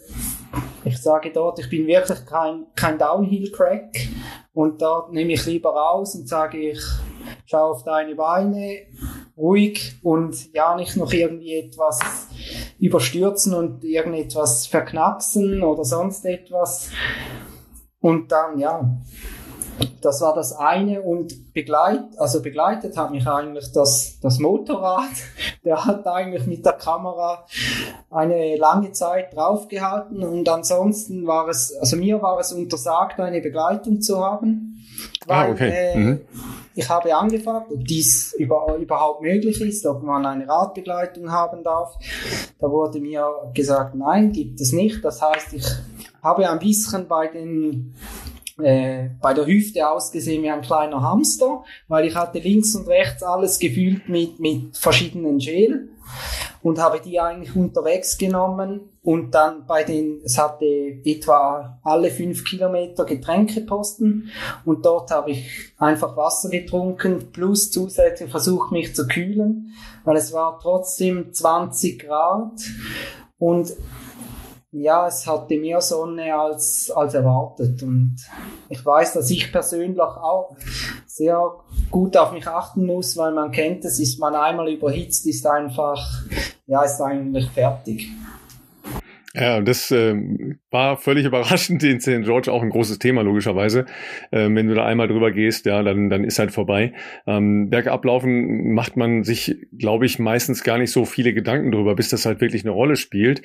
ich 0.84 0.98
sage 0.98 1.32
dort, 1.32 1.58
ich 1.58 1.68
bin 1.68 1.86
wirklich 1.88 2.24
kein, 2.26 2.66
kein 2.76 2.98
Downhill-Crack 2.98 3.90
und 4.54 4.82
dort 4.82 5.12
nehme 5.12 5.32
ich 5.32 5.46
lieber 5.46 5.70
raus 5.70 6.14
und 6.14 6.28
sage 6.28 6.70
ich, 6.70 6.80
schau 7.46 7.70
auf 7.70 7.84
deine 7.84 8.14
Beine, 8.14 8.78
ruhig 9.36 9.98
und 10.02 10.52
ja 10.52 10.76
nicht 10.76 10.96
noch 10.96 11.12
irgendwie 11.12 11.54
etwas 11.54 12.00
überstürzen 12.78 13.54
und 13.54 13.84
irgendetwas 13.84 14.66
verknacksen 14.66 15.62
oder 15.62 15.84
sonst 15.84 16.24
etwas. 16.24 16.90
Und 18.00 18.32
dann, 18.32 18.58
ja, 18.58 18.98
das 20.00 20.20
war 20.20 20.34
das 20.34 20.52
eine 20.52 21.02
und 21.02 21.52
begleit, 21.52 22.04
also 22.18 22.42
begleitet 22.42 22.96
hat 22.96 23.10
mich 23.10 23.26
eigentlich 23.26 23.72
das, 23.72 24.18
das 24.20 24.38
Motorrad. 24.38 25.10
Der 25.64 25.84
hat 25.84 26.06
eigentlich 26.06 26.46
mit 26.46 26.66
der 26.66 26.72
Kamera 26.72 27.46
eine 28.10 28.56
lange 28.56 28.92
Zeit 28.92 29.34
draufgehalten 29.34 30.24
und 30.24 30.48
ansonsten 30.48 31.26
war 31.26 31.48
es, 31.48 31.72
also 31.78 31.96
mir 31.96 32.20
war 32.20 32.40
es 32.40 32.52
untersagt, 32.52 33.20
eine 33.20 33.40
Begleitung 33.40 34.00
zu 34.00 34.18
haben. 34.18 34.84
Ah, 35.26 35.28
weil, 35.28 35.48
ah, 35.48 35.52
okay. 35.52 35.70
Äh, 35.70 35.96
mhm. 35.96 36.20
Ich 36.74 36.88
habe 36.88 37.14
angefragt, 37.14 37.70
ob 37.70 37.84
dies 37.84 38.32
über, 38.38 38.76
überhaupt 38.80 39.22
möglich 39.22 39.60
ist, 39.60 39.84
ob 39.86 40.02
man 40.02 40.24
eine 40.24 40.48
Radbegleitung 40.48 41.30
haben 41.30 41.62
darf. 41.62 41.96
Da 42.58 42.70
wurde 42.70 43.00
mir 43.00 43.26
gesagt, 43.54 43.94
nein, 43.94 44.32
gibt 44.32 44.60
es 44.60 44.72
nicht. 44.72 45.04
Das 45.04 45.20
heißt, 45.20 45.52
ich 45.52 45.66
habe 46.22 46.48
ein 46.48 46.58
bisschen 46.58 47.06
bei 47.08 47.28
den 47.28 47.94
äh, 48.58 49.08
bei 49.20 49.34
der 49.34 49.46
Hüfte 49.46 49.88
ausgesehen 49.88 50.42
wie 50.42 50.50
ein 50.50 50.60
kleiner 50.60 51.02
Hamster, 51.02 51.64
weil 51.88 52.06
ich 52.06 52.14
hatte 52.14 52.38
links 52.38 52.74
und 52.74 52.86
rechts 52.86 53.22
alles 53.22 53.58
gefüllt 53.58 54.08
mit, 54.08 54.38
mit 54.40 54.76
verschiedenen 54.76 55.38
Gel 55.38 55.88
und 56.62 56.78
habe 56.78 57.00
die 57.00 57.18
eigentlich 57.18 57.56
unterwegs 57.56 58.18
genommen 58.18 58.80
und 59.02 59.34
dann 59.34 59.66
bei 59.66 59.82
den, 59.82 60.20
es 60.24 60.38
hatte 60.38 60.64
etwa 61.04 61.80
alle 61.82 62.10
fünf 62.10 62.44
Kilometer 62.44 63.04
Getränkeposten 63.04 64.30
und 64.64 64.84
dort 64.84 65.10
habe 65.10 65.32
ich 65.32 65.74
einfach 65.78 66.16
Wasser 66.16 66.50
getrunken 66.50 67.32
plus 67.32 67.70
zusätzlich 67.70 68.30
versucht 68.30 68.70
mich 68.70 68.94
zu 68.94 69.06
kühlen, 69.06 69.74
weil 70.04 70.16
es 70.16 70.32
war 70.32 70.58
trotzdem 70.60 71.32
20 71.32 71.98
Grad. 72.00 72.60
Und 73.38 73.74
ja, 74.72 75.06
es 75.06 75.26
hatte 75.26 75.58
mehr 75.58 75.80
Sonne 75.80 76.34
als, 76.34 76.90
als 76.90 77.14
erwartet. 77.14 77.82
Und 77.82 78.16
ich 78.70 78.84
weiß, 78.84 79.12
dass 79.12 79.30
ich 79.30 79.52
persönlich 79.52 80.00
auch 80.00 80.56
sehr 81.06 81.52
gut 81.90 82.16
auf 82.16 82.32
mich 82.32 82.46
achten 82.46 82.86
muss, 82.86 83.16
weil 83.18 83.32
man 83.32 83.52
kennt 83.52 83.84
es, 83.84 84.00
ist 84.00 84.18
man 84.18 84.34
einmal 84.34 84.72
überhitzt, 84.72 85.26
ist 85.26 85.46
einfach, 85.46 86.24
ja, 86.66 86.82
ist 86.82 87.00
eigentlich 87.02 87.50
fertig. 87.50 88.08
Ja, 89.34 89.60
das 89.60 89.90
äh, 89.90 90.56
war 90.72 90.96
völlig 90.96 91.24
überraschend 91.26 91.82
in 91.84 92.00
St. 92.00 92.22
George 92.24 92.52
auch 92.52 92.62
ein 92.62 92.70
großes 92.70 92.98
Thema, 92.98 93.22
logischerweise. 93.22 93.86
Ähm, 94.30 94.56
wenn 94.56 94.68
du 94.68 94.74
da 94.74 94.84
einmal 94.84 95.08
drüber 95.08 95.30
gehst, 95.30 95.66
ja, 95.66 95.82
dann, 95.82 96.10
dann 96.10 96.24
ist 96.24 96.38
halt 96.38 96.52
vorbei. 96.52 96.92
Ähm, 97.26 97.70
Bergablaufen 97.70 98.74
macht 98.74 98.96
man 98.96 99.24
sich, 99.24 99.56
glaube 99.76 100.06
ich, 100.06 100.18
meistens 100.18 100.64
gar 100.64 100.78
nicht 100.78 100.90
so 100.90 101.04
viele 101.04 101.32
Gedanken 101.34 101.72
drüber, 101.72 101.94
bis 101.94 102.08
das 102.08 102.26
halt 102.26 102.40
wirklich 102.40 102.64
eine 102.64 102.72
Rolle 102.72 102.96
spielt 102.96 103.42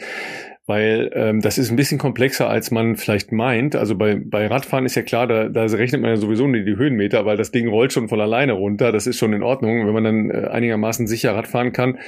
weil 0.67 1.11
ähm, 1.15 1.39
das 1.39 1.57
ist 1.57 1.71
ein 1.71 1.78
bisschen 1.78 1.97
komplexer, 1.97 2.49
als 2.49 2.71
man 2.71 2.97
vielleicht 2.97 3.32
meint. 3.32 3.75
Also 3.75 3.95
bei, 3.95 4.15
bei 4.15 4.47
Radfahren 4.47 4.86
ist 4.86 4.95
ja 4.95 5.01
klar, 5.01 5.25
da, 5.25 5.47
da 5.47 5.63
rechnet 5.63 6.01
man 6.01 6.09
ja 6.11 6.17
sowieso 6.17 6.45
nur 6.45 6.61
die 6.61 6.75
Höhenmeter, 6.75 7.25
weil 7.25 7.38
das 7.38 7.51
Ding 7.51 7.69
rollt 7.69 7.93
schon 7.93 8.09
von 8.09 8.19
alleine 8.19 8.51
runter. 8.51 8.91
Das 8.91 9.07
ist 9.07 9.17
schon 9.17 9.32
in 9.32 9.43
Ordnung, 9.43 9.88
wenn 9.88 9.93
man 9.93 10.03
dann 10.03 10.30
äh, 10.30 10.47
einigermaßen 10.49 11.07
sicher 11.07 11.34
Radfahren 11.34 11.71
kann. 11.71 11.99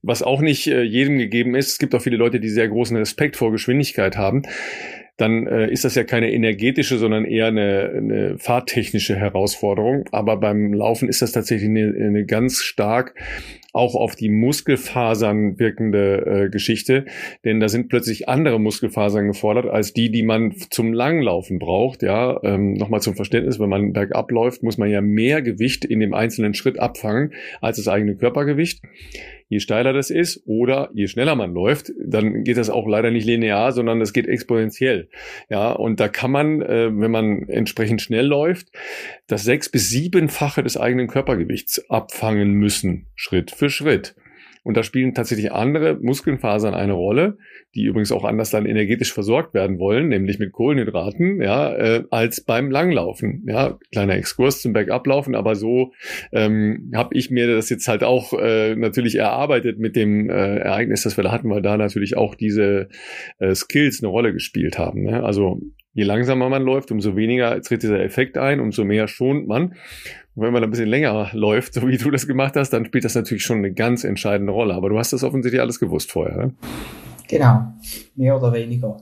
Was 0.00 0.22
auch 0.22 0.40
nicht 0.40 0.66
äh, 0.66 0.82
jedem 0.82 1.18
gegeben 1.18 1.54
ist. 1.54 1.72
Es 1.72 1.78
gibt 1.78 1.94
auch 1.94 2.00
viele 2.00 2.16
Leute, 2.16 2.40
die 2.40 2.48
sehr 2.48 2.68
großen 2.68 2.96
Respekt 2.96 3.36
vor 3.36 3.52
Geschwindigkeit 3.52 4.16
haben 4.16 4.42
dann 5.16 5.46
äh, 5.46 5.70
ist 5.70 5.84
das 5.84 5.94
ja 5.94 6.04
keine 6.04 6.30
energetische, 6.32 6.98
sondern 6.98 7.24
eher 7.24 7.46
eine, 7.46 7.92
eine 7.96 8.38
fahrtechnische 8.38 9.16
Herausforderung. 9.16 10.04
Aber 10.12 10.36
beim 10.36 10.74
Laufen 10.74 11.08
ist 11.08 11.22
das 11.22 11.32
tatsächlich 11.32 11.70
eine, 11.70 11.94
eine 11.98 12.26
ganz 12.26 12.62
stark 12.62 13.14
auch 13.72 13.94
auf 13.94 14.16
die 14.16 14.30
Muskelfasern 14.30 15.58
wirkende 15.58 16.46
äh, 16.46 16.48
Geschichte, 16.48 17.04
denn 17.44 17.60
da 17.60 17.68
sind 17.68 17.88
plötzlich 17.88 18.26
andere 18.26 18.58
Muskelfasern 18.58 19.26
gefordert 19.26 19.66
als 19.66 19.92
die, 19.92 20.10
die 20.10 20.22
man 20.22 20.54
zum 20.70 20.94
Langlaufen 20.94 21.58
braucht. 21.58 22.02
Ja, 22.02 22.40
ähm, 22.42 22.72
nochmal 22.72 23.02
zum 23.02 23.16
Verständnis: 23.16 23.60
Wenn 23.60 23.68
man 23.68 23.92
bergab 23.92 24.30
läuft, 24.30 24.62
muss 24.62 24.78
man 24.78 24.90
ja 24.90 25.02
mehr 25.02 25.42
Gewicht 25.42 25.84
in 25.84 26.00
dem 26.00 26.14
einzelnen 26.14 26.54
Schritt 26.54 26.78
abfangen 26.78 27.32
als 27.60 27.76
das 27.76 27.88
eigene 27.88 28.16
Körpergewicht. 28.16 28.80
Je 29.48 29.60
steiler 29.60 29.92
das 29.92 30.10
ist 30.10 30.42
oder 30.46 30.90
je 30.94 31.06
schneller 31.06 31.34
man 31.36 31.54
läuft, 31.54 31.92
dann 31.98 32.44
geht 32.44 32.56
das 32.56 32.70
auch 32.70 32.86
leider 32.86 33.10
nicht 33.10 33.26
linear, 33.26 33.72
sondern 33.72 34.00
das 34.00 34.12
geht 34.12 34.26
exponentiell. 34.26 35.08
Ja, 35.48 35.72
und 35.72 36.00
da 36.00 36.08
kann 36.08 36.30
man, 36.30 36.62
äh, 36.62 36.90
wenn 36.92 37.10
man 37.10 37.48
entsprechend 37.48 38.02
schnell 38.02 38.26
läuft, 38.26 38.68
das 39.26 39.44
sechs- 39.44 39.68
bis 39.68 39.88
siebenfache 39.90 40.62
des 40.62 40.76
eigenen 40.76 41.06
Körpergewichts 41.06 41.88
abfangen 41.90 42.52
müssen, 42.52 43.06
Schritt 43.14 43.50
für 43.50 43.70
Schritt. 43.70 44.14
Und 44.66 44.76
da 44.76 44.82
spielen 44.82 45.14
tatsächlich 45.14 45.52
andere 45.52 45.96
Muskelfasern 46.02 46.74
eine 46.74 46.94
Rolle, 46.94 47.38
die 47.76 47.84
übrigens 47.84 48.10
auch 48.10 48.24
anders 48.24 48.50
dann 48.50 48.66
energetisch 48.66 49.12
versorgt 49.12 49.54
werden 49.54 49.78
wollen, 49.78 50.08
nämlich 50.08 50.40
mit 50.40 50.50
Kohlenhydraten, 50.50 51.40
ja, 51.40 51.72
äh, 51.72 52.02
als 52.10 52.40
beim 52.40 52.72
Langlaufen. 52.72 53.44
Ja, 53.46 53.78
kleiner 53.92 54.16
Exkurs 54.16 54.60
zum 54.60 54.72
Bergablaufen, 54.72 55.36
aber 55.36 55.54
so 55.54 55.92
ähm, 56.32 56.90
habe 56.96 57.16
ich 57.16 57.30
mir 57.30 57.46
das 57.46 57.70
jetzt 57.70 57.86
halt 57.86 58.02
auch 58.02 58.32
äh, 58.32 58.74
natürlich 58.74 59.14
erarbeitet 59.14 59.78
mit 59.78 59.94
dem 59.94 60.28
äh, 60.30 60.56
Ereignis, 60.56 61.04
das 61.04 61.16
wir 61.16 61.22
da 61.22 61.30
hatten, 61.30 61.48
weil 61.48 61.62
da 61.62 61.76
natürlich 61.76 62.16
auch 62.16 62.34
diese 62.34 62.88
äh, 63.38 63.54
Skills 63.54 64.02
eine 64.02 64.08
Rolle 64.08 64.32
gespielt 64.32 64.80
haben. 64.80 65.04
Ne? 65.04 65.22
Also 65.22 65.60
je 65.92 66.02
langsamer 66.02 66.48
man 66.48 66.64
läuft, 66.64 66.90
umso 66.90 67.14
weniger 67.14 67.60
tritt 67.62 67.84
dieser 67.84 68.02
Effekt 68.02 68.36
ein, 68.36 68.58
umso 68.58 68.84
mehr 68.84 69.06
schont 69.06 69.46
man. 69.46 69.76
Wenn 70.36 70.52
man 70.52 70.62
ein 70.62 70.70
bisschen 70.70 70.88
länger 70.88 71.30
läuft, 71.32 71.74
so 71.74 71.88
wie 71.88 71.96
du 71.96 72.10
das 72.10 72.26
gemacht 72.26 72.54
hast, 72.56 72.70
dann 72.70 72.84
spielt 72.84 73.04
das 73.04 73.14
natürlich 73.14 73.42
schon 73.42 73.58
eine 73.58 73.72
ganz 73.72 74.04
entscheidende 74.04 74.52
Rolle. 74.52 74.74
Aber 74.74 74.88
du 74.88 74.98
hast 74.98 75.12
das 75.12 75.24
offensichtlich 75.24 75.60
alles 75.60 75.80
gewusst 75.80 76.12
vorher. 76.12 76.36
Ne? 76.36 76.54
Genau, 77.28 77.72
mehr 78.14 78.36
oder 78.36 78.52
weniger. 78.52 78.98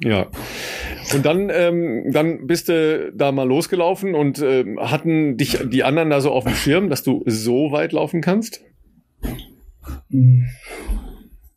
Ja. 0.00 0.26
Und 1.14 1.24
dann, 1.24 1.50
ähm, 1.50 2.12
dann 2.12 2.46
bist 2.46 2.68
du 2.68 3.12
da 3.14 3.32
mal 3.32 3.48
losgelaufen 3.48 4.14
und 4.14 4.40
ähm, 4.42 4.78
hatten 4.78 5.36
dich 5.36 5.58
die 5.70 5.82
anderen 5.82 6.10
da 6.10 6.20
so 6.20 6.30
auf 6.30 6.44
dem 6.44 6.54
Schirm, 6.54 6.90
dass 6.90 7.02
du 7.02 7.22
so 7.26 7.72
weit 7.72 7.92
laufen 7.92 8.20
kannst? 8.20 8.62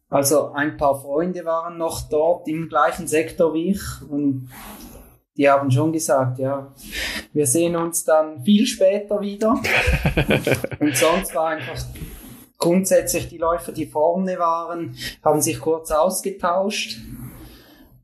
Also 0.10 0.52
ein 0.54 0.78
paar 0.78 1.00
Freunde 1.02 1.46
waren 1.46 1.78
noch 1.78 2.10
dort 2.10 2.48
im 2.48 2.70
gleichen 2.70 3.08
Sektor 3.08 3.54
wie 3.54 3.72
ich 3.72 3.82
und 4.10 4.50
die 5.38 5.50
haben 5.50 5.72
schon 5.72 5.92
gesagt, 5.92 6.40
ja, 6.40 6.74
wir 7.34 7.48
sehen 7.48 7.76
uns 7.76 8.04
dann 8.04 8.44
viel 8.44 8.66
später 8.66 9.22
wieder. 9.22 9.52
und 10.80 10.96
sonst 10.96 11.34
war 11.34 11.48
einfach 11.48 11.78
grundsätzlich 12.58 13.28
die 13.28 13.38
Läufer, 13.38 13.72
die 13.72 13.88
vorne 13.88 14.38
waren, 14.38 14.96
haben 15.24 15.42
sich 15.42 15.60
kurz 15.60 15.92
ausgetauscht. 15.92 17.00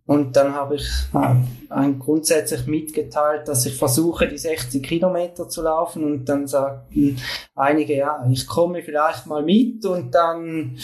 Und 0.07 0.37
dann 0.37 0.55
habe 0.55 0.75
ich 0.75 0.87
äh, 1.13 1.93
grundsätzlich 1.99 2.65
mitgeteilt, 2.65 3.45
dass 3.49 3.65
ich 3.65 3.77
versuche, 3.77 4.25
die 4.25 4.37
60 4.37 4.81
Kilometer 4.81 5.49
zu 5.49 5.61
laufen. 5.61 6.05
Und 6.05 6.25
dann 6.29 6.47
sagten 6.47 7.17
einige, 7.55 7.97
ja, 7.97 8.25
ich 8.31 8.47
komme 8.47 8.81
vielleicht 8.83 9.27
mal 9.27 9.43
mit 9.43 9.85
und 9.85 10.15
dann 10.15 10.77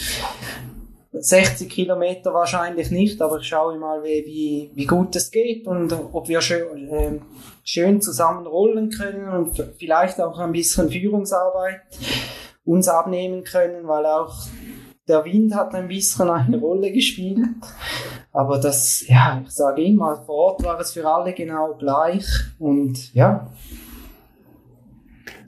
60 1.16 1.70
Kilometer 1.70 2.34
wahrscheinlich 2.34 2.90
nicht, 2.90 3.22
aber 3.22 3.38
ich 3.38 3.46
schaue 3.46 3.78
mal, 3.78 4.02
wie, 4.02 4.24
wie, 4.26 4.70
wie 4.74 4.86
gut 4.86 5.14
es 5.16 5.30
geht 5.30 5.66
und 5.66 5.92
ob 5.92 6.28
wir 6.28 6.40
schön, 6.40 6.88
äh, 6.88 7.20
schön 7.62 8.00
zusammen 8.00 8.46
rollen 8.46 8.90
können 8.90 9.28
und 9.28 9.64
vielleicht 9.78 10.20
auch 10.20 10.38
ein 10.38 10.52
bisschen 10.52 10.90
Führungsarbeit 10.90 11.80
uns 12.64 12.88
abnehmen 12.88 13.44
können, 13.44 13.86
weil 13.86 14.06
auch 14.06 14.34
der 15.06 15.24
Wind 15.24 15.54
hat 15.54 15.74
ein 15.74 15.88
bisschen 15.88 16.30
eine 16.30 16.58
Rolle 16.58 16.90
gespielt. 16.90 17.38
Aber 18.32 18.58
das, 18.58 19.06
ja, 19.06 19.42
ich 19.44 19.50
sage 19.50 19.84
immer, 19.84 20.22
vor 20.24 20.34
Ort 20.34 20.64
war 20.64 20.80
es 20.80 20.92
für 20.92 21.06
alle 21.08 21.32
genau 21.34 21.74
gleich 21.74 22.26
und 22.58 23.14
ja, 23.14 23.50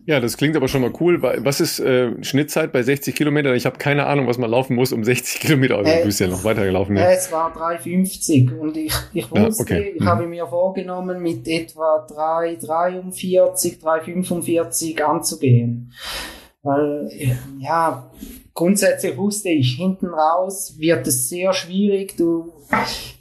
ja, 0.07 0.21
das 0.21 0.37
klingt 0.37 0.57
aber 0.57 0.69
schon 0.69 0.83
mal 0.83 0.93
cool. 1.01 1.21
Was 1.21 1.61
ist 1.61 1.81
äh, 1.81 2.13
Schnittzeit 2.23 2.71
bei 2.71 2.85
60 2.85 3.15
Kilometern? 3.15 3.57
Ich 3.57 3.67
habe 3.67 3.77
keine 3.77 4.07
Ahnung, 4.07 4.29
was 4.29 4.39
man 4.39 4.49
laufen 4.49 4.77
muss 4.77 4.93
um 4.93 5.03
60 5.03 5.41
Kilometer. 5.41 5.79
Also 5.79 5.91
äh, 5.91 5.99
du 5.99 6.07
bist 6.07 6.21
ja 6.21 6.29
noch 6.29 6.45
weitergelaufen. 6.45 6.95
Ne? 6.95 7.05
es 7.11 7.33
war 7.33 7.53
3,50 7.57 8.57
und 8.57 8.77
ich, 8.77 8.95
ich 9.13 9.29
wusste, 9.29 9.41
ja, 9.41 9.79
okay. 9.79 9.93
ich 9.97 10.01
mhm. 10.01 10.07
habe 10.07 10.29
mir 10.29 10.47
vorgenommen, 10.47 11.21
mit 11.21 11.49
etwa 11.49 12.07
3,43, 12.09 13.83
3,45 13.83 15.03
anzugehen. 15.03 15.93
Weil, 16.63 17.11
ja, 17.59 18.09
grundsätzlich 18.57 19.17
wusste 19.17 19.51
ich, 19.51 19.77
hinten 19.77 20.09
raus 20.09 20.75
wird 20.79 21.07
es 21.07 21.29
sehr 21.29 21.53
schwierig. 21.53 22.17
Du, 22.17 22.53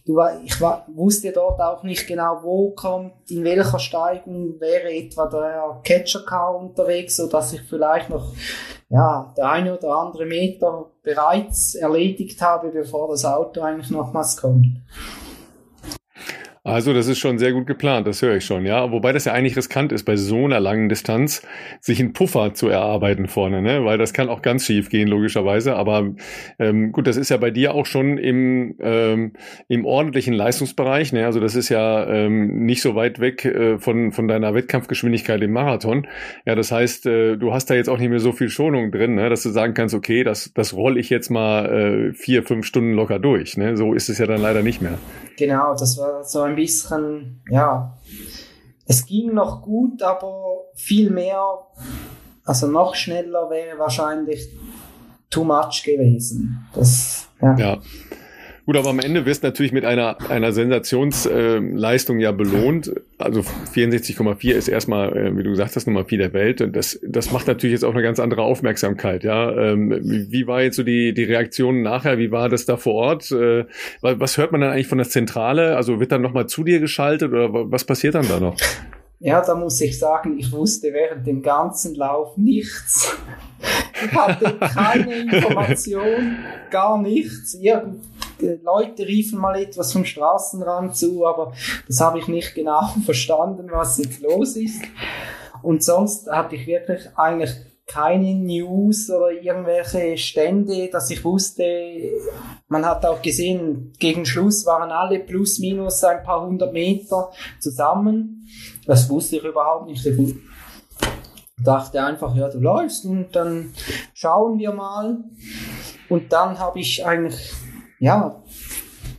du, 0.06 0.20
ich 0.44 0.60
wusste 0.60 1.32
dort 1.32 1.62
auch 1.62 1.84
nicht 1.84 2.08
genau, 2.08 2.40
wo 2.42 2.72
kommt, 2.72 3.14
in 3.30 3.44
welcher 3.44 3.78
Steigung 3.78 4.60
wäre 4.60 4.92
etwa 4.92 5.28
der 5.28 5.82
Catcher-Car 5.84 6.56
unterwegs, 6.56 7.18
so 7.18 7.28
dass 7.28 7.54
ich 7.54 7.62
vielleicht 7.62 8.10
noch, 8.10 8.34
ja, 8.90 9.34
der 9.38 9.50
eine 9.50 9.78
oder 9.78 9.90
andere 9.90 10.26
Meter 10.26 10.92
bereits 11.04 11.76
erledigt 11.76 12.42
habe, 12.42 12.70
bevor 12.70 13.10
das 13.10 13.26
Auto 13.26 13.62
eigentlich 13.62 13.92
nochmals 13.92 14.38
kommt. 14.38 14.68
Also 16.66 16.94
das 16.94 17.08
ist 17.08 17.20
schon 17.20 17.38
sehr 17.38 17.54
gut 17.54 17.68
geplant, 17.68 18.08
das 18.08 18.24
höre 18.24 18.38
ich 18.38 18.44
schon, 18.44 18.66
ja. 18.66 18.92
Wobei 18.92 19.14
das 19.14 19.26
ja 19.26 19.34
eigentlich 19.34 19.56
riskant 19.56 19.92
ist, 19.92 20.04
bei 20.04 20.16
so 20.16 20.46
einer 20.46 20.60
langen 20.60 20.90
Distanz 20.90 21.46
sich 21.80 22.00
einen 22.00 22.14
Puffer 22.14 22.56
zu 22.56 22.70
erarbeiten 22.70 23.28
vorne, 23.28 23.62
ne? 23.62 23.86
Weil 23.86 24.00
das 24.00 24.14
kann 24.14 24.30
auch 24.30 24.42
ganz 24.42 24.66
schief 24.66 24.90
gehen, 24.90 25.08
logischerweise. 25.08 25.76
Aber 25.76 26.16
ähm, 26.58 26.92
gut, 26.92 27.06
das 27.06 27.18
ist 27.18 27.30
ja 27.30 27.38
bei 27.38 27.52
dir 27.52 27.76
auch 27.76 27.86
schon 27.86 28.18
im, 28.18 28.78
ähm, 28.80 29.34
im 29.68 29.86
ordentlichen 29.86 30.34
Leistungsbereich, 30.34 31.14
ne? 31.14 31.28
Also 31.28 31.40
das 31.40 31.54
ist 31.54 31.70
ja 31.70 32.04
ähm, 32.08 32.66
nicht 32.66 32.82
so 32.82 32.96
weit 32.96 33.20
weg 33.20 33.46
äh, 33.46 33.78
von, 33.78 34.12
von 34.12 34.28
deiner 34.28 34.56
Wettkampfgeschwindigkeit 34.56 35.44
im 35.44 35.52
Marathon. 35.52 36.08
Ja, 36.48 36.56
das 36.56 36.72
heißt, 36.72 37.06
äh, 37.06 37.38
du 37.38 37.54
hast 37.54 37.70
da 37.70 37.76
jetzt 37.76 37.90
auch 37.90 38.00
nicht 38.00 38.10
mehr 38.10 38.20
so 38.20 38.32
viel 38.32 38.50
Schonung 38.50 38.90
drin, 38.90 39.14
ne? 39.14 39.30
dass 39.30 39.44
du 39.44 39.52
sagen 39.52 39.76
kannst, 39.76 39.94
okay, 39.94 40.24
das, 40.24 40.52
das 40.56 40.74
roll 40.74 40.98
ich 40.98 41.12
jetzt 41.12 41.30
mal 41.30 42.10
äh, 42.10 42.14
vier, 42.14 42.42
fünf 42.42 42.66
Stunden 42.66 42.94
locker 42.94 43.20
durch. 43.20 43.56
Ne? 43.56 43.78
So 43.78 43.94
ist 43.94 44.10
es 44.10 44.18
ja 44.18 44.26
dann 44.26 44.42
leider 44.42 44.64
nicht 44.64 44.82
mehr. 44.82 44.98
Genau, 45.38 45.74
das 45.74 45.98
war 45.98 46.24
so 46.24 46.42
ein 46.42 46.56
bisschen, 46.56 47.42
ja, 47.50 47.98
es 48.86 49.06
ging 49.06 49.34
noch 49.34 49.62
gut, 49.62 50.02
aber 50.02 50.66
viel 50.76 51.10
mehr, 51.10 51.44
also 52.46 52.68
noch 52.68 52.96
schneller 52.96 53.50
wäre 53.50 53.78
wahrscheinlich 53.78 54.50
too 55.30 55.44
much 55.44 55.84
gewesen. 55.84 56.68
Das, 56.74 57.28
ja. 57.42 57.58
ja. 57.58 57.78
Gut, 58.66 58.78
aber 58.78 58.90
am 58.90 59.00
Ende 59.00 59.28
wirst 59.28 59.44
natürlich 59.44 59.72
mit 59.72 59.86
einer, 59.86 60.18
einer 60.30 60.52
Sensationsleistung 60.52 62.20
äh, 62.20 62.24
ja 62.24 62.32
belohnt. 62.32 62.92
Also 63.20 63.42
64,4 63.42 64.54
ist 64.54 64.68
erstmal, 64.68 65.16
äh, 65.16 65.38
wie 65.38 65.44
du 65.44 65.52
gesagt 65.52 65.76
hast, 65.76 65.86
Nummer 65.86 66.06
4 66.06 66.18
der 66.18 66.34
Welt. 66.34 66.62
Und 66.62 66.76
das, 66.76 67.00
das 67.04 67.32
macht 67.32 67.46
natürlich 67.46 67.74
jetzt 67.74 67.84
auch 67.84 67.94
eine 67.94 68.02
ganz 68.02 68.20
andere 68.20 68.42
Aufmerksamkeit. 68.42 69.24
Ja, 69.24 69.56
ähm, 69.56 69.92
wie, 70.02 70.32
wie 70.32 70.48
war 70.48 70.64
jetzt 70.64 70.78
so 70.78 70.84
die, 70.84 71.14
die 71.14 71.26
Reaktion 71.26 71.84
nachher? 71.84 72.18
Wie 72.18 72.32
war 72.32 72.50
das 72.50 72.66
da 72.66 72.76
vor 72.76 72.96
Ort? 72.96 73.32
Äh, 73.32 73.66
was 74.02 74.38
hört 74.40 74.52
man 74.52 74.62
dann 74.62 74.72
eigentlich 74.72 74.88
von 74.88 74.98
der 74.98 75.10
Zentrale? 75.10 75.78
Also 75.78 76.00
wird 76.00 76.12
dann 76.12 76.24
nochmal 76.24 76.48
zu 76.48 76.64
dir 76.64 76.80
geschaltet 76.80 77.32
oder 77.32 77.50
was 77.72 77.84
passiert 77.84 78.16
dann 78.16 78.28
da 78.28 78.40
noch? 78.40 78.58
Ja, 79.20 79.42
da 79.42 79.56
muss 79.56 79.80
ich 79.82 79.98
sagen, 79.98 80.38
ich 80.38 80.52
wusste 80.52 80.94
während 80.94 81.26
dem 81.26 81.42
ganzen 81.42 81.96
Lauf 81.96 82.36
nichts. 82.38 83.16
Ich 84.04 84.12
hatte 84.12 84.58
keine 84.60 85.16
Information, 85.20 86.38
gar 86.70 86.98
nichts. 86.98 87.54
Irgend 87.56 88.04
Leute 88.64 89.08
riefen 89.08 89.40
mal 89.40 89.56
etwas 89.60 89.94
vom 89.94 90.06
Straßenrand 90.06 90.96
zu, 90.96 91.26
aber 91.26 91.54
das 91.88 92.02
habe 92.02 92.20
ich 92.20 92.28
nicht 92.28 92.54
genau 92.54 92.82
verstanden, 93.06 93.70
was 93.72 93.98
jetzt 93.98 94.22
los 94.22 94.56
ist. 94.56 94.82
Und 95.62 95.84
sonst 95.84 96.30
hatte 96.30 96.56
ich 96.56 96.68
wirklich 96.68 97.08
eigentlich 97.16 97.52
keine 97.88 98.34
News 98.34 99.10
oder 99.12 99.32
irgendwelche 99.32 100.18
Stände, 100.18 100.90
dass 100.92 101.12
ich 101.12 101.24
wusste, 101.24 101.64
man 102.68 102.86
hat 102.86 103.06
auch 103.06 103.22
gesehen, 103.22 103.94
gegen 104.00 104.26
Schluss 104.26 104.66
waren 104.66 104.92
alle 104.92 105.20
plus 105.20 105.60
minus 105.60 106.04
ein 106.04 106.24
paar 106.24 106.46
hundert 106.46 106.74
Meter 106.74 107.32
zusammen. 107.60 108.48
Das 108.86 109.10
wusste 109.10 109.38
ich 109.38 109.44
überhaupt 109.44 109.88
nicht. 109.88 110.06
Ich 110.06 110.36
dachte 111.64 112.04
einfach, 112.04 112.36
ja, 112.36 112.50
du 112.50 112.60
läufst 112.60 113.06
und 113.06 113.36
dann 113.36 113.74
schauen 114.14 114.60
wir 114.60 114.74
mal. 114.74 115.24
Und 116.10 116.32
dann 116.32 116.60
habe 116.60 116.80
ich 116.80 117.06
eigentlich 117.06 117.54
ja, 118.00 118.44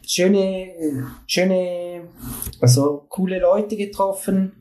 schöne, 0.06 1.08
schöne, 1.26 2.08
also 2.60 3.06
coole 3.08 3.40
Leute 3.40 3.76
getroffen. 3.76 4.52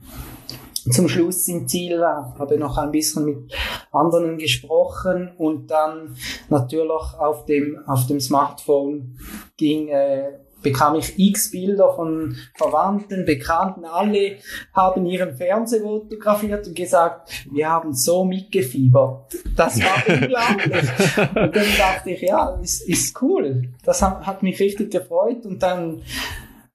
Zum 0.91 1.09
Schluss 1.09 1.47
im 1.47 1.67
Ziel 1.67 2.03
habe 2.05 2.53
ich 2.53 2.59
noch 2.59 2.77
ein 2.77 2.91
bisschen 2.91 3.25
mit 3.25 3.53
anderen 3.91 4.37
gesprochen 4.37 5.33
und 5.37 5.71
dann 5.71 6.15
natürlich 6.49 7.13
auf 7.17 7.45
dem, 7.45 7.79
auf 7.87 8.05
dem 8.05 8.19
Smartphone 8.19 9.17
ging 9.57 9.87
äh, 9.87 10.44
bekam 10.65 10.95
ich 10.95 11.17
x 11.17 11.51
Bilder 11.51 11.93
von 11.93 12.35
Verwandten, 12.55 13.23
Bekannten, 13.23 13.85
alle 13.85 14.37
haben 14.73 15.05
ihren 15.05 15.37
Fernseher 15.37 15.81
fotografiert 15.81 16.67
und 16.67 16.75
gesagt, 16.75 17.29
wir 17.51 17.69
haben 17.69 17.93
so 17.93 18.25
mitgefiebert. 18.25 19.35
Das 19.55 19.79
war 19.79 20.03
unglaublich. 20.07 20.89
Und 21.17 21.55
dann 21.55 21.77
dachte 21.77 22.09
ich, 22.09 22.21
ja, 22.21 22.49
ist, 22.61 22.89
ist 22.89 23.21
cool. 23.21 23.69
Das 23.83 24.01
hat, 24.01 24.25
hat 24.25 24.41
mich 24.41 24.59
richtig 24.59 24.91
gefreut 24.91 25.45
und 25.45 25.61
dann 25.61 26.01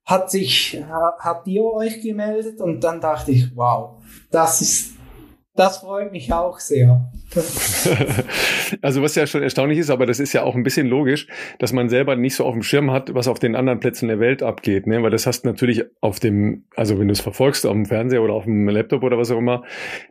hat 0.05 0.31
sich, 0.31 0.81
hat 1.19 1.47
ihr 1.47 1.65
euch 1.65 2.01
gemeldet 2.01 2.61
und 2.61 2.83
dann 2.83 3.01
dachte 3.01 3.33
ich, 3.33 3.55
wow, 3.57 3.97
das 4.31 4.61
ist, 4.61 4.95
das 5.55 5.79
freut 5.79 6.13
mich 6.13 6.33
auch 6.33 6.61
sehr. 6.61 7.11
also 8.83 9.03
was 9.03 9.15
ja 9.15 9.27
schon 9.27 9.43
erstaunlich 9.43 9.79
ist, 9.79 9.91
aber 9.91 10.07
das 10.07 10.19
ist 10.19 10.33
ja 10.33 10.43
auch 10.43 10.57
ein 10.57 10.63
bisschen 10.63 10.87
logisch, 10.87 11.29
dass 11.59 11.73
man 11.73 11.89
selber 11.89 12.17
nicht 12.17 12.35
so 12.35 12.45
auf 12.45 12.55
dem 12.55 12.63
Schirm 12.63 12.91
hat, 12.91 13.15
was 13.15 13.29
auf 13.29 13.39
den 13.39 13.55
anderen 13.55 13.81
Plätzen 13.81 14.09
der 14.09 14.19
Welt 14.19 14.43
abgeht, 14.43 14.87
ne? 14.87 15.03
Weil 15.03 15.11
das 15.11 15.27
hast 15.27 15.45
natürlich 15.45 15.85
auf 16.01 16.19
dem, 16.19 16.65
also 16.75 16.99
wenn 16.99 17.09
du 17.09 17.13
es 17.13 17.21
verfolgst 17.21 17.67
auf 17.67 17.73
dem 17.73 17.87
Fernseher 17.87 18.23
oder 18.23 18.35
auf 18.35 18.45
dem 18.45 18.69
Laptop 18.69 19.03
oder 19.03 19.17
was 19.17 19.31
auch 19.31 19.39
immer, 19.39 19.63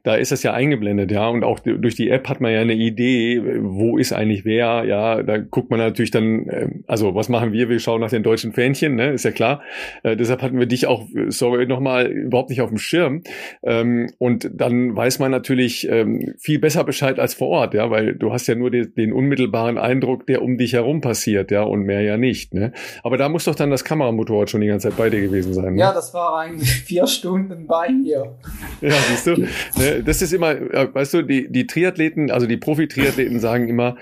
da 0.03 0.15
ist 0.15 0.31
das 0.31 0.43
ja 0.43 0.53
eingeblendet, 0.53 1.11
ja. 1.11 1.27
Und 1.27 1.43
auch 1.43 1.59
durch 1.59 1.95
die 1.95 2.09
App 2.09 2.29
hat 2.29 2.39
man 2.39 2.53
ja 2.53 2.61
eine 2.61 2.75
Idee, 2.75 3.41
wo 3.61 3.97
ist 3.97 4.13
eigentlich 4.13 4.45
wer, 4.45 4.85
ja. 4.85 5.21
Da 5.23 5.37
guckt 5.37 5.69
man 5.69 5.79
natürlich 5.79 6.11
dann, 6.11 6.47
ähm, 6.49 6.83
also 6.87 7.15
was 7.15 7.27
machen 7.27 7.51
wir? 7.51 7.69
Wir 7.69 7.79
schauen 7.79 8.01
nach 8.01 8.09
den 8.09 8.23
deutschen 8.23 8.53
Fähnchen, 8.53 8.95
ne? 8.95 9.11
Ist 9.11 9.25
ja 9.25 9.31
klar. 9.31 9.61
Äh, 10.03 10.15
deshalb 10.15 10.41
hatten 10.41 10.57
wir 10.57 10.67
dich 10.67 10.87
auch, 10.87 11.05
sorry, 11.27 11.65
nochmal 11.65 12.07
überhaupt 12.07 12.49
nicht 12.49 12.61
auf 12.61 12.69
dem 12.69 12.77
Schirm. 12.77 13.23
Ähm, 13.61 14.09
und 14.17 14.49
dann 14.53 14.95
weiß 14.95 15.19
man 15.19 15.31
natürlich 15.31 15.87
ähm, 15.89 16.33
viel 16.39 16.59
besser 16.59 16.83
Bescheid 16.83 17.09
als 17.18 17.34
vor 17.34 17.48
Ort, 17.48 17.73
ja, 17.73 17.90
weil 17.90 18.14
du 18.14 18.31
hast 18.31 18.48
ja 18.48 18.56
nur 18.56 18.69
den, 18.69 18.94
den 18.94 19.14
unmittelbaren 19.14 19.77
Eindruck, 19.77 20.27
der 20.27 20.41
um 20.41 20.57
dich 20.57 20.73
herum 20.73 21.02
passiert, 21.02 21.49
ja, 21.49 21.64
und 21.64 21.84
mehr 21.84 22.02
ja 22.02 22.18
nicht, 22.18 22.53
ne? 22.53 22.73
Aber 23.03 23.18
da 23.18 23.30
muss 23.30 23.45
doch 23.45 23.56
dann 23.56 23.72
das 23.72 23.84
Kameramotorrad 23.84 24.49
schon 24.49 24.61
die 24.61 24.68
ganze 24.68 24.90
Zeit 24.90 24.98
bei 24.98 25.10
dir 25.10 25.22
gewesen 25.22 25.53
sein. 25.53 25.73
Ne? 25.73 25.80
Ja, 25.80 25.94
das 25.94 26.14
war 26.14 26.38
eigentlich 26.38 26.69
vier 26.86 27.07
Stunden 27.07 27.65
bei 27.65 27.90
mir. 27.90 28.36
Ja, 28.81 28.91
siehst 29.10 29.27
du, 29.27 29.31
ne, 29.77 30.03
das 30.06 30.22
ist 30.22 30.34
immer, 30.34 30.52
äh, 30.52 30.94
weißt 30.94 31.15
du, 31.15 31.22
die, 31.23 31.52
die 31.52 31.65
Triathleten, 31.65 32.30
also 32.30 32.45
die 32.45 32.57
Profi-Triathleten 32.57 33.40
sagen 33.40 33.68
immer, 33.69 33.95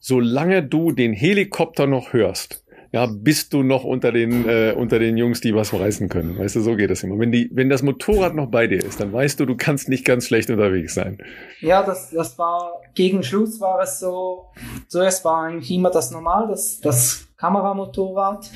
solange 0.00 0.62
du 0.62 0.92
den 0.92 1.12
Helikopter 1.12 1.86
noch 1.86 2.12
hörst, 2.12 2.63
ja, 2.94 3.06
bist 3.06 3.52
du 3.52 3.64
noch 3.64 3.82
unter 3.82 4.12
den, 4.12 4.48
äh, 4.48 4.72
unter 4.72 5.00
den 5.00 5.16
Jungs, 5.16 5.40
die 5.40 5.52
was 5.52 5.74
reißen 5.74 6.08
können. 6.08 6.38
Weißt 6.38 6.54
du, 6.54 6.60
so 6.60 6.76
geht 6.76 6.92
es 6.92 7.02
immer. 7.02 7.18
Wenn, 7.18 7.32
die, 7.32 7.50
wenn 7.52 7.68
das 7.68 7.82
Motorrad 7.82 8.36
noch 8.36 8.46
bei 8.46 8.68
dir 8.68 8.84
ist, 8.84 9.00
dann 9.00 9.12
weißt 9.12 9.40
du, 9.40 9.46
du 9.46 9.56
kannst 9.56 9.88
nicht 9.88 10.04
ganz 10.04 10.28
schlecht 10.28 10.48
unterwegs 10.48 10.94
sein. 10.94 11.18
Ja, 11.60 11.82
das, 11.82 12.10
das 12.10 12.38
war, 12.38 12.82
gegen 12.94 13.24
Schluss 13.24 13.60
war 13.60 13.80
es 13.80 13.98
so, 13.98 14.44
zuerst 14.86 15.24
war 15.24 15.42
eigentlich 15.42 15.72
immer 15.72 15.90
das 15.90 16.12
Normal, 16.12 16.46
das, 16.46 16.78
das 16.82 17.26
Kameramotorrad, 17.36 18.48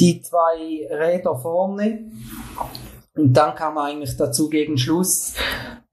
die 0.00 0.22
zwei 0.22 0.88
Räder 0.90 1.36
vorne. 1.36 1.98
Und 3.14 3.34
dann 3.34 3.54
kam 3.54 3.76
eigentlich 3.78 4.16
dazu 4.16 4.48
gegen 4.48 4.78
Schluss 4.78 5.34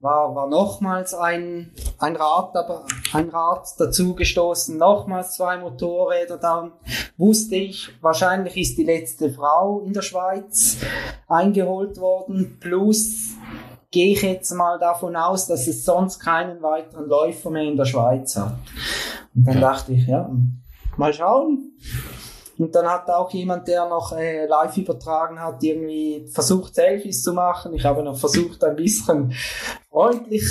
war, 0.00 0.34
war 0.34 0.48
nochmals 0.48 1.14
ein, 1.14 1.72
ein 1.98 2.16
Rad, 2.16 2.56
aber 2.56 2.86
ein 3.12 3.28
Rad 3.28 3.66
dazu 3.78 4.14
gestoßen, 4.14 4.76
nochmals 4.76 5.34
zwei 5.34 5.58
Motorräder. 5.58 6.38
Dann 6.38 6.72
wusste 7.16 7.56
ich, 7.56 7.90
wahrscheinlich 8.00 8.56
ist 8.56 8.78
die 8.78 8.84
letzte 8.84 9.30
Frau 9.30 9.80
in 9.80 9.92
der 9.92 10.02
Schweiz 10.02 10.78
eingeholt 11.28 11.98
worden, 11.98 12.56
plus 12.60 13.34
gehe 13.90 14.12
ich 14.12 14.22
jetzt 14.22 14.52
mal 14.52 14.78
davon 14.78 15.16
aus, 15.16 15.46
dass 15.46 15.66
es 15.66 15.84
sonst 15.84 16.20
keinen 16.20 16.62
weiteren 16.62 17.08
Läufer 17.08 17.50
mehr 17.50 17.64
in 17.64 17.76
der 17.76 17.84
Schweiz 17.84 18.36
hat. 18.36 18.56
Und 19.34 19.46
dann 19.46 19.60
dachte 19.60 19.92
ich, 19.92 20.06
ja, 20.06 20.30
mal 20.96 21.12
schauen. 21.12 21.72
Und 22.60 22.74
dann 22.74 22.86
hat 22.86 23.08
auch 23.08 23.30
jemand, 23.30 23.66
der 23.68 23.88
noch 23.88 24.12
äh, 24.12 24.44
live 24.44 24.76
übertragen 24.76 25.40
hat, 25.40 25.62
irgendwie 25.62 26.26
versucht, 26.30 26.74
Selfies 26.74 27.22
zu 27.22 27.32
machen. 27.32 27.72
Ich 27.72 27.86
habe 27.86 28.02
noch 28.02 28.18
versucht, 28.18 28.62
ein 28.64 28.76
bisschen 28.76 29.32
freundlich 29.90 30.44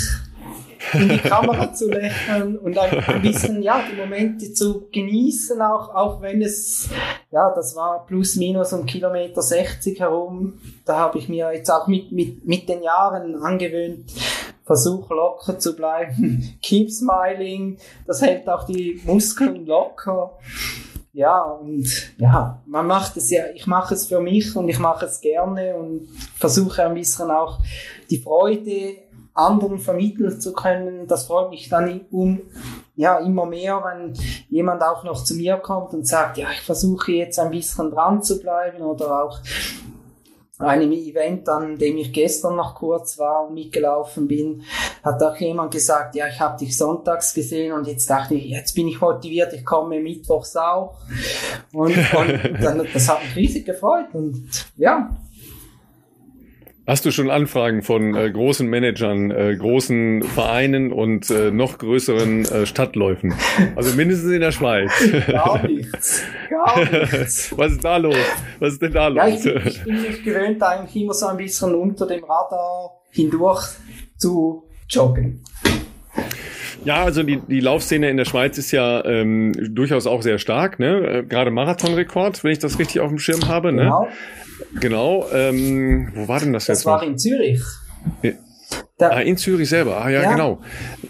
in 0.92 1.08
die 1.08 1.18
Kamera 1.18 1.72
zu 1.72 1.88
lächeln 1.88 2.58
und 2.58 2.76
ein 2.76 3.22
bisschen, 3.22 3.62
ja, 3.62 3.84
die 3.88 3.96
Momente 3.96 4.52
zu 4.52 4.88
genießen, 4.90 5.62
auch, 5.62 5.94
auch 5.94 6.20
wenn 6.20 6.42
es, 6.42 6.88
ja, 7.30 7.52
das 7.54 7.76
war 7.76 8.04
plus 8.06 8.34
minus 8.34 8.72
um 8.72 8.86
Kilometer 8.86 9.40
60 9.40 10.00
herum. 10.00 10.54
Da 10.84 10.96
habe 10.96 11.18
ich 11.18 11.28
mir 11.28 11.52
jetzt 11.54 11.70
auch 11.70 11.86
mit, 11.86 12.10
mit, 12.10 12.44
mit 12.44 12.68
den 12.68 12.82
Jahren 12.82 13.36
angewöhnt, 13.36 14.10
versuch 14.64 15.08
locker 15.10 15.60
zu 15.60 15.76
bleiben. 15.76 16.58
Keep 16.62 16.90
smiling. 16.90 17.78
Das 18.04 18.20
hält 18.20 18.48
auch 18.48 18.64
die 18.64 19.00
Muskeln 19.04 19.64
locker. 19.64 20.36
Ja, 21.12 21.42
und 21.42 21.86
ja, 22.18 22.62
man 22.66 22.86
macht 22.86 23.16
es 23.16 23.30
ja, 23.30 23.44
ich 23.54 23.66
mache 23.66 23.94
es 23.94 24.06
für 24.06 24.20
mich 24.20 24.54
und 24.54 24.68
ich 24.68 24.78
mache 24.78 25.06
es 25.06 25.20
gerne 25.20 25.74
und 25.74 26.08
versuche 26.36 26.84
ein 26.84 26.94
bisschen 26.94 27.30
auch 27.30 27.58
die 28.08 28.18
Freude 28.18 28.96
anderen 29.34 29.78
vermitteln 29.78 30.40
zu 30.40 30.52
können. 30.52 31.06
Das 31.06 31.26
freut 31.26 31.50
mich 31.50 31.68
dann 31.68 32.02
um, 32.10 32.40
ja, 32.96 33.18
immer 33.18 33.46
mehr, 33.46 33.82
wenn 33.84 34.14
jemand 34.48 34.82
auch 34.82 35.02
noch 35.04 35.24
zu 35.24 35.34
mir 35.34 35.56
kommt 35.56 35.94
und 35.94 36.06
sagt, 36.06 36.36
ja, 36.36 36.48
ich 36.52 36.60
versuche 36.60 37.12
jetzt 37.12 37.38
ein 37.38 37.50
bisschen 37.50 37.90
dran 37.90 38.22
zu 38.22 38.40
bleiben 38.40 38.82
oder 38.82 39.24
auch 39.24 39.38
einem 40.60 40.92
Event, 40.92 41.48
an 41.48 41.76
dem 41.76 41.96
ich 41.96 42.12
gestern 42.12 42.56
noch 42.56 42.74
kurz 42.74 43.18
war 43.18 43.46
und 43.46 43.54
mitgelaufen 43.54 44.28
bin, 44.28 44.62
hat 45.02 45.22
auch 45.22 45.36
jemand 45.36 45.72
gesagt, 45.72 46.14
ja, 46.14 46.28
ich 46.28 46.40
habe 46.40 46.58
dich 46.58 46.76
sonntags 46.76 47.34
gesehen 47.34 47.72
und 47.72 47.86
jetzt 47.86 48.08
dachte 48.08 48.34
ich, 48.34 48.44
jetzt 48.44 48.74
bin 48.74 48.88
ich 48.88 49.00
motiviert, 49.00 49.52
ich 49.52 49.64
komme 49.64 50.00
mittwochs 50.00 50.56
auch. 50.56 50.96
Und, 51.72 51.96
und 52.14 52.62
dann, 52.62 52.86
das 52.92 53.08
hat 53.08 53.22
mich 53.22 53.36
riesig 53.36 53.66
gefreut 53.66 54.06
und 54.12 54.48
ja, 54.76 55.10
Hast 56.90 57.04
du 57.04 57.12
schon 57.12 57.30
Anfragen 57.30 57.82
von 57.82 58.16
äh, 58.16 58.32
großen 58.32 58.66
Managern, 58.66 59.30
äh, 59.30 59.54
großen 59.56 60.24
Vereinen 60.24 60.92
und 60.92 61.30
äh, 61.30 61.52
noch 61.52 61.78
größeren 61.78 62.44
äh, 62.46 62.66
Stadtläufen? 62.66 63.32
Also 63.76 63.96
mindestens 63.96 64.32
in 64.32 64.40
der 64.40 64.50
Schweiz. 64.50 64.90
Gar 65.28 65.68
nichts. 65.68 66.24
Was 67.56 67.72
ist 67.72 67.84
da 67.84 67.96
los? 67.96 68.16
Was 68.58 68.74
ist 68.74 68.82
denn 68.82 68.92
da 68.92 69.08
los? 69.08 69.16
Ja, 69.16 69.28
ich, 69.28 69.66
ich 69.66 69.84
bin 69.84 70.02
nicht 70.02 70.24
gewöhnt, 70.24 70.62
eigentlich 70.62 71.02
immer 71.02 71.14
so 71.14 71.26
ein 71.26 71.36
bisschen 71.36 71.74
unter 71.74 72.06
dem 72.06 72.22
Radar 72.24 73.00
hindurch 73.10 73.68
zu 74.16 74.64
joggen. 74.88 75.42
Ja, 76.84 77.04
also 77.04 77.22
die, 77.22 77.40
die 77.46 77.60
Laufszene 77.60 78.08
in 78.08 78.16
der 78.16 78.24
Schweiz 78.24 78.56
ist 78.56 78.70
ja 78.70 79.04
ähm, 79.04 79.52
durchaus 79.74 80.06
auch 80.06 80.22
sehr 80.22 80.38
stark, 80.38 80.78
ne? 80.78 81.18
Äh, 81.18 81.22
gerade 81.24 81.50
Marathonrekord, 81.50 82.42
wenn 82.42 82.52
ich 82.52 82.58
das 82.58 82.78
richtig 82.78 83.00
auf 83.00 83.08
dem 83.08 83.18
Schirm 83.18 83.48
habe, 83.48 83.72
ne? 83.72 83.82
genau. 83.82 84.02
ne? 84.02 84.10
Genau. 84.80 85.26
Ähm, 85.32 86.12
wo 86.14 86.28
war 86.28 86.40
denn 86.40 86.52
das, 86.52 86.66
das 86.66 86.78
jetzt? 86.78 86.86
Das 86.86 86.86
war 86.86 87.02
noch? 87.02 87.08
in 87.08 87.18
Zürich. 87.18 87.62
Ja. 89.00 89.10
ah, 89.10 89.20
in 89.20 89.36
Zürich 89.36 89.68
selber. 89.68 90.02
Ah 90.02 90.10
ja, 90.10 90.22
ja. 90.22 90.32
genau. 90.32 90.60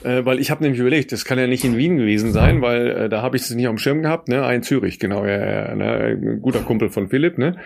Äh, 0.04 0.24
weil 0.24 0.40
ich 0.40 0.50
habe 0.50 0.62
nämlich 0.62 0.80
überlegt, 0.80 1.12
das 1.12 1.24
kann 1.24 1.38
ja 1.38 1.46
nicht 1.46 1.64
in 1.64 1.76
Wien 1.76 1.96
gewesen 1.96 2.32
sein, 2.32 2.62
weil 2.62 2.90
äh, 2.90 3.08
da 3.08 3.22
habe 3.22 3.36
ich 3.36 3.42
es 3.42 3.50
nicht 3.50 3.66
auf 3.66 3.74
dem 3.74 3.78
Schirm 3.78 4.02
gehabt. 4.02 4.28
Ne, 4.28 4.42
ah, 4.42 4.52
in 4.52 4.62
Zürich, 4.62 4.98
genau. 4.98 5.24
Ja, 5.26 5.68
ja, 5.68 5.74
ne? 5.74 6.38
guter 6.40 6.60
Kumpel 6.60 6.90
von 6.90 7.08
Philipp. 7.08 7.38
Ne. 7.38 7.56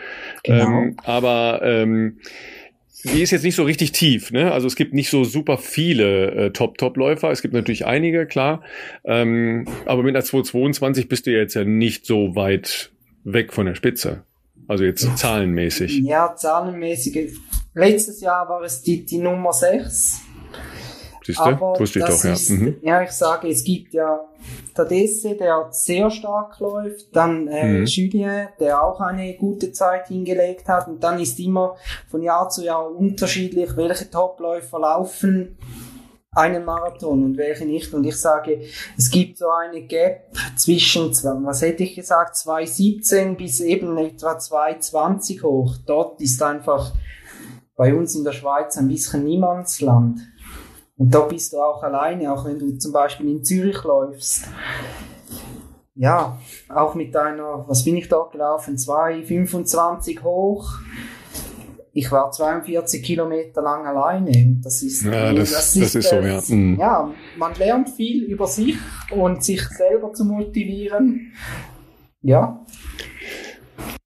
Genau. 0.42 0.66
Ähm, 0.66 0.96
aber 1.04 1.60
ähm, 1.62 2.18
die 3.04 3.20
ist 3.20 3.30
jetzt 3.30 3.44
nicht 3.44 3.54
so 3.54 3.64
richtig 3.64 3.92
tief, 3.92 4.32
ne? 4.32 4.52
Also 4.52 4.66
es 4.66 4.76
gibt 4.76 4.94
nicht 4.94 5.10
so 5.10 5.24
super 5.24 5.58
viele 5.58 6.30
äh, 6.30 6.50
Top-Top-Läufer. 6.50 7.30
Es 7.30 7.42
gibt 7.42 7.52
natürlich 7.52 7.86
einige, 7.86 8.26
klar. 8.26 8.62
Ähm, 9.04 9.66
aber 9.84 10.02
mit 10.02 10.16
einer 10.16 10.24
222 10.24 11.08
bist 11.08 11.26
du 11.26 11.30
jetzt 11.30 11.54
ja 11.54 11.64
nicht 11.64 12.06
so 12.06 12.34
weit 12.34 12.92
weg 13.24 13.52
von 13.52 13.66
der 13.66 13.74
Spitze. 13.74 14.22
Also 14.68 14.84
jetzt 14.84 15.18
zahlenmäßig. 15.18 16.00
Ja, 16.04 16.34
zahlenmäßig. 16.34 17.34
Letztes 17.74 18.20
Jahr 18.20 18.48
war 18.48 18.62
es 18.62 18.82
die, 18.82 19.04
die 19.04 19.18
Nummer 19.18 19.52
6. 19.52 20.20
Siehst 21.24 21.40
du? 21.40 21.58
Wusste 21.60 22.00
ich 22.00 22.04
doch, 22.04 22.24
ja. 22.24 22.32
Ist, 22.32 22.50
mhm. 22.50 22.76
Ja, 22.82 23.02
ich 23.02 23.10
sage, 23.10 23.48
es 23.48 23.64
gibt 23.64 23.94
ja 23.94 24.20
Tadesse, 24.74 25.34
der 25.36 25.68
sehr 25.70 26.10
stark 26.10 26.60
läuft, 26.60 27.16
dann 27.16 27.48
äh, 27.48 27.80
mhm. 27.80 27.86
Julien, 27.86 28.48
der 28.60 28.82
auch 28.82 29.00
eine 29.00 29.34
gute 29.34 29.72
Zeit 29.72 30.08
hingelegt 30.08 30.68
hat 30.68 30.86
und 30.86 31.02
dann 31.02 31.18
ist 31.18 31.40
immer 31.40 31.76
von 32.10 32.22
Jahr 32.22 32.50
zu 32.50 32.62
Jahr 32.62 32.90
unterschiedlich, 32.90 33.74
welche 33.74 34.10
Topläufer 34.10 34.78
laufen 34.78 35.56
einen 36.34 36.64
Marathon 36.64 37.24
und 37.24 37.36
welche 37.36 37.64
nicht. 37.64 37.92
Und 37.94 38.04
ich 38.04 38.16
sage, 38.16 38.62
es 38.96 39.10
gibt 39.10 39.38
so 39.38 39.48
eine 39.50 39.82
Gap 39.82 40.26
zwischen, 40.56 41.10
was 41.44 41.62
hätte 41.62 41.84
ich 41.84 41.94
gesagt, 41.94 42.36
2,17 42.36 43.36
bis 43.36 43.60
eben 43.60 43.96
etwa 43.98 44.32
2,20 44.32 45.42
hoch. 45.42 45.76
Dort 45.86 46.20
ist 46.20 46.42
einfach 46.42 46.92
bei 47.76 47.94
uns 47.94 48.14
in 48.14 48.24
der 48.24 48.32
Schweiz 48.32 48.76
ein 48.76 48.88
bisschen 48.88 49.24
Niemandsland. 49.24 50.20
Und 50.96 51.14
da 51.14 51.20
bist 51.20 51.52
du 51.52 51.58
auch 51.58 51.82
alleine, 51.82 52.32
auch 52.32 52.44
wenn 52.44 52.58
du 52.58 52.78
zum 52.78 52.92
Beispiel 52.92 53.28
in 53.28 53.44
Zürich 53.44 53.82
läufst. 53.82 54.48
Ja, 55.96 56.38
auch 56.68 56.94
mit 56.94 57.14
deiner, 57.14 57.64
was 57.68 57.84
bin 57.84 57.96
ich 57.96 58.08
dort 58.08 58.32
gelaufen, 58.32 58.76
2,25 58.76 60.22
hoch 60.22 60.80
ich 61.94 62.10
war 62.10 62.30
42 62.30 63.02
Kilometer 63.02 63.62
lang 63.62 63.86
alleine. 63.86 64.58
Das 64.62 64.82
ist, 64.82 65.04
ja, 65.04 65.32
das, 65.32 65.52
das, 65.52 65.76
ist, 65.76 65.82
das 65.82 65.94
ist 65.94 66.10
so, 66.10 66.16
ja. 66.16 66.42
Mhm. 66.48 66.76
Ja, 66.78 67.14
man 67.38 67.54
lernt 67.54 67.90
viel 67.90 68.24
über 68.24 68.48
sich 68.48 68.76
und 69.12 69.44
sich 69.44 69.62
selber 69.68 70.12
zu 70.12 70.24
motivieren. 70.24 71.32
Ja. 72.20 72.64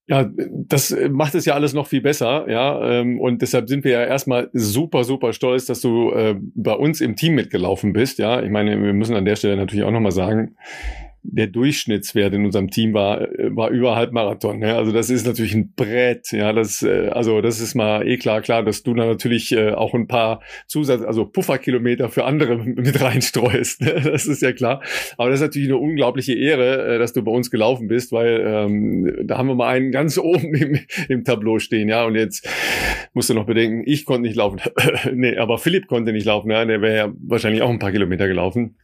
Ja, 0.09 0.27
das 0.51 0.97
macht 1.11 1.35
es 1.35 1.45
ja 1.45 1.53
alles 1.53 1.75
noch 1.75 1.87
viel 1.87 2.01
besser, 2.01 2.49
ja. 2.49 3.01
Ähm, 3.01 3.21
und 3.21 3.43
deshalb 3.43 3.69
sind 3.69 3.85
wir 3.85 3.93
ja 3.93 4.05
erstmal 4.05 4.49
super, 4.55 5.05
super 5.05 5.35
stolz, 5.35 5.67
dass 5.67 5.83
du 5.83 6.11
äh, 6.13 6.35
bei 6.55 6.73
uns 6.73 7.03
im 7.03 7.15
Team 7.15 7.35
mitgelaufen 7.35 7.93
bist, 7.93 8.19
ja. 8.19 8.43
Ich 8.43 8.51
meine, 8.51 8.83
wir 8.83 8.95
müssen 8.95 9.15
an 9.15 9.27
der 9.27 9.37
Stelle 9.37 9.57
natürlich 9.57 9.85
auch 9.85 9.91
nochmal 9.91 10.13
sagen, 10.13 10.57
der 11.23 11.47
Durchschnittswert 11.49 12.33
in 12.35 12.45
unserem 12.45 12.71
Team 12.71 12.95
war, 12.95 13.21
äh, 13.21 13.55
war 13.55 13.71
über 13.71 13.97
Halbmarathon. 13.97 14.59
Ne? 14.59 14.75
Also 14.75 14.93
das 14.93 15.11
ist 15.11 15.27
natürlich 15.27 15.55
ein 15.55 15.73
Brett. 15.75 16.33
Ja, 16.33 16.53
das, 16.53 16.83
äh, 16.83 17.09
also 17.09 17.41
das 17.41 17.61
ist 17.61 17.75
mal 17.75 18.07
eh 18.07 18.17
klar, 18.17 18.41
klar, 18.41 18.63
dass 18.63 18.83
du 18.83 18.95
da 18.95 19.07
natürlich 19.07 19.53
äh, 19.53 19.73
auch 19.73 19.95
ein 19.95 20.07
paar 20.07 20.41
Zusatz, 20.67 21.03
also 21.03 21.27
Pufferkilometer 21.27 22.09
für 22.09 22.25
andere 22.25 22.57
mit 22.65 23.01
reinstreust. 23.01 23.83
Ne? 23.83 24.01
Das 24.05 24.27
ist 24.27 24.43
ja 24.43 24.53
klar. 24.53 24.83
Aber 25.17 25.31
das 25.31 25.41
ist 25.41 25.47
natürlich 25.47 25.69
eine 25.69 25.79
unglaubliche 25.79 26.35
Ehre, 26.35 26.99
dass 26.99 27.13
du 27.13 27.23
bei 27.23 27.33
uns 27.33 27.51
gelaufen 27.51 27.89
bist, 27.89 28.13
weil 28.13 28.43
ähm, 28.47 29.13
da 29.25 29.39
haben 29.39 29.49
wir 29.49 29.55
mal 29.55 29.69
einen 29.69 29.91
ganz 29.93 30.19
oben 30.19 30.55
im, 30.55 30.79
im 31.09 31.25
Tableau 31.25 31.59
stehen. 31.59 31.89
Ja, 31.89 32.05
und 32.05 32.15
jetzt 32.15 32.49
musst 33.13 33.31
du 33.31 33.35
noch 33.35 33.47
bedenken, 33.47 33.83
ich 33.85 34.05
konnte 34.05 34.23
nicht 34.23 34.37
laufen. 34.37 34.61
nee, 35.15 35.37
aber 35.37 35.59
Philipp 35.59 35.87
konnte 35.89 36.13
nicht 36.13 36.27
laufen. 36.27 36.51
Ja, 36.51 36.65
der 36.65 36.81
wäre 36.81 36.97
ja 36.97 37.13
wahrscheinlich 37.21 37.63
auch 37.63 37.71
ein 37.71 37.79
paar 37.79 37.93
Kilometer 37.93 38.29
gelaufen. 38.29 38.77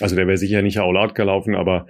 Also 0.00 0.14
der 0.14 0.26
wäre 0.26 0.36
sicher 0.36 0.62
nicht 0.62 0.78
all 0.78 0.96
out 0.96 1.14
gelaufen, 1.14 1.54
aber 1.54 1.86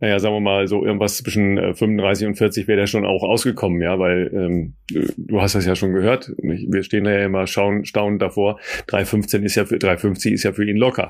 naja, 0.00 0.18
sagen 0.18 0.34
wir 0.34 0.40
mal, 0.40 0.66
so 0.66 0.84
irgendwas 0.84 1.18
zwischen 1.18 1.74
35 1.74 2.24
äh, 2.24 2.28
und 2.28 2.34
40 2.36 2.68
wäre 2.68 2.78
der 2.80 2.86
schon 2.86 3.04
auch 3.04 3.22
ausgekommen, 3.22 3.80
ja, 3.80 3.98
weil 3.98 4.30
ähm, 4.34 4.74
du 5.16 5.40
hast 5.40 5.54
das 5.54 5.66
ja 5.66 5.74
schon 5.74 5.92
gehört. 5.92 6.32
Wir 6.38 6.82
stehen 6.82 7.04
da 7.04 7.10
ja 7.12 7.26
immer 7.26 7.46
schauen, 7.46 7.84
staunend 7.84 8.22
davor. 8.22 8.58
315 8.88 9.42
ist 9.42 9.54
ja 9.54 9.64
für 9.64 9.78
350 9.78 10.32
ist 10.32 10.42
ja 10.44 10.52
für 10.52 10.68
ihn 10.68 10.76
locker. 10.76 11.08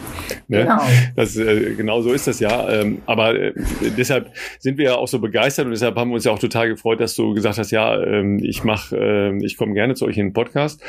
Ne? 0.49 0.63
Genau. 0.63 0.81
Das, 1.15 1.37
äh, 1.37 1.75
genau 1.77 2.01
so 2.01 2.13
ist 2.13 2.27
das 2.27 2.41
ja. 2.41 2.69
Ähm, 2.71 3.03
aber 3.07 3.39
äh, 3.39 3.53
deshalb 3.97 4.31
sind 4.59 4.79
wir 4.79 4.87
ja 4.87 4.95
auch 4.97 5.09
so 5.09 5.21
begeistert 5.21 5.67
und 5.67 5.73
deshalb 5.73 5.97
haben 5.97 6.11
wir 6.11 6.17
uns 6.17 6.25
ja 6.25 6.33
auch 6.33 6.39
total 6.39 6.69
gefreut, 6.69 7.01
dass 7.01 7.15
du 7.15 7.35
gesagt 7.35 7.59
hast, 7.59 7.71
ja, 7.71 8.03
ähm, 8.03 8.41
ich 8.43 8.65
mache, 8.65 8.97
äh, 8.97 9.45
ich 9.45 9.57
komme 9.57 9.75
gerne 9.75 9.95
zu 9.95 10.07
euch 10.07 10.19
in 10.19 10.29
den 10.29 10.33
Podcast. 10.33 10.83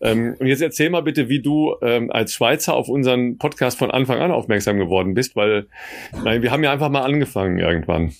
Ähm, 0.00 0.34
und 0.38 0.46
jetzt 0.46 0.62
erzähl 0.62 0.90
mal 0.90 1.02
bitte, 1.02 1.28
wie 1.28 1.42
du 1.42 1.74
ähm, 1.82 2.10
als 2.10 2.32
Schweizer 2.34 2.74
auf 2.74 2.88
unseren 2.88 3.38
Podcast 3.38 3.78
von 3.78 3.90
Anfang 3.90 4.20
an 4.20 4.30
aufmerksam 4.30 4.53
geworden 4.58 5.14
bist, 5.14 5.36
weil 5.36 5.66
nein, 6.22 6.42
wir 6.42 6.50
haben 6.50 6.62
ja 6.62 6.72
einfach 6.72 6.90
mal 6.90 7.02
angefangen 7.02 7.58
irgendwann. 7.58 8.12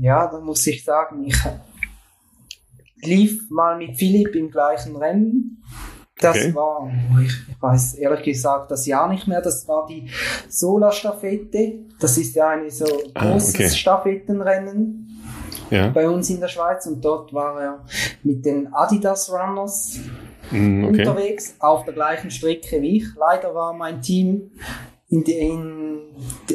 Ja, 0.00 0.26
da 0.30 0.40
muss 0.40 0.66
ich 0.66 0.84
sagen, 0.84 1.24
ich 1.24 1.36
lief 3.02 3.50
mal 3.50 3.78
mit 3.78 3.96
Philipp 3.96 4.34
im 4.34 4.50
gleichen 4.50 4.96
Rennen. 4.96 5.62
Das 6.20 6.36
okay. 6.36 6.54
war, 6.54 6.90
ich, 7.22 7.32
weiß 7.60 7.94
ehrlich 7.94 8.22
gesagt 8.22 8.70
das 8.70 8.86
Jahr 8.86 9.08
nicht 9.08 9.26
mehr, 9.26 9.40
das 9.40 9.66
war 9.66 9.86
die 9.86 10.08
Sola-Staffette. 10.48 11.80
Das 11.98 12.16
ist 12.16 12.36
ja 12.36 12.50
eine 12.50 12.70
so 12.70 12.84
großes 13.14 13.54
ah, 13.54 13.58
okay. 13.58 13.68
Staffettenrennen 13.68 15.04
ja. 15.70 15.88
bei 15.88 16.08
uns 16.08 16.30
in 16.30 16.40
der 16.40 16.48
Schweiz 16.48 16.86
und 16.86 17.04
dort 17.04 17.32
war 17.32 17.60
er 17.60 17.84
mit 18.22 18.44
den 18.44 18.72
Adidas 18.72 19.30
Runners 19.30 19.98
mm, 20.50 20.84
okay. 20.84 20.98
unterwegs 21.00 21.56
auf 21.58 21.84
der 21.84 21.94
gleichen 21.94 22.30
Strecke 22.30 22.80
wie 22.80 22.98
ich. 22.98 23.06
Leider 23.16 23.54
war 23.54 23.72
mein 23.72 24.00
Team 24.00 24.52
in, 25.14 25.22
in, 25.22 26.00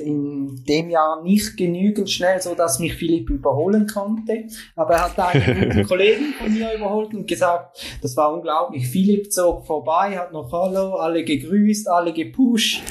in, 0.04 0.64
dem 0.66 0.90
Jahr 0.90 1.24
nicht 1.24 1.56
genügend 1.58 2.10
schnell, 2.10 2.42
so 2.42 2.54
dass 2.54 2.80
mich 2.80 2.94
Philipp 2.94 3.30
überholen 3.30 3.88
konnte. 3.88 4.46
Aber 4.76 4.96
er 4.96 5.06
hat 5.06 5.20
einen 5.20 5.84
Kollegen 5.88 6.34
von 6.38 6.54
mir 6.54 6.74
überholt 6.74 7.14
und 7.14 7.28
gesagt, 7.28 7.84
das 8.02 8.16
war 8.18 8.34
unglaublich. 8.34 8.88
Philipp 8.88 9.32
zog 9.32 9.66
vorbei, 9.66 10.18
hat 10.18 10.32
noch 10.32 10.52
Hallo, 10.52 10.96
alle 10.96 11.24
gegrüßt, 11.24 11.88
alle 11.90 12.14
gepusht. 12.14 12.82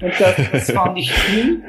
Und 0.00 0.12
das, 0.18 0.36
das 0.52 0.70
fand 0.70 0.98
ich 0.98 1.12
cool. 1.12 1.62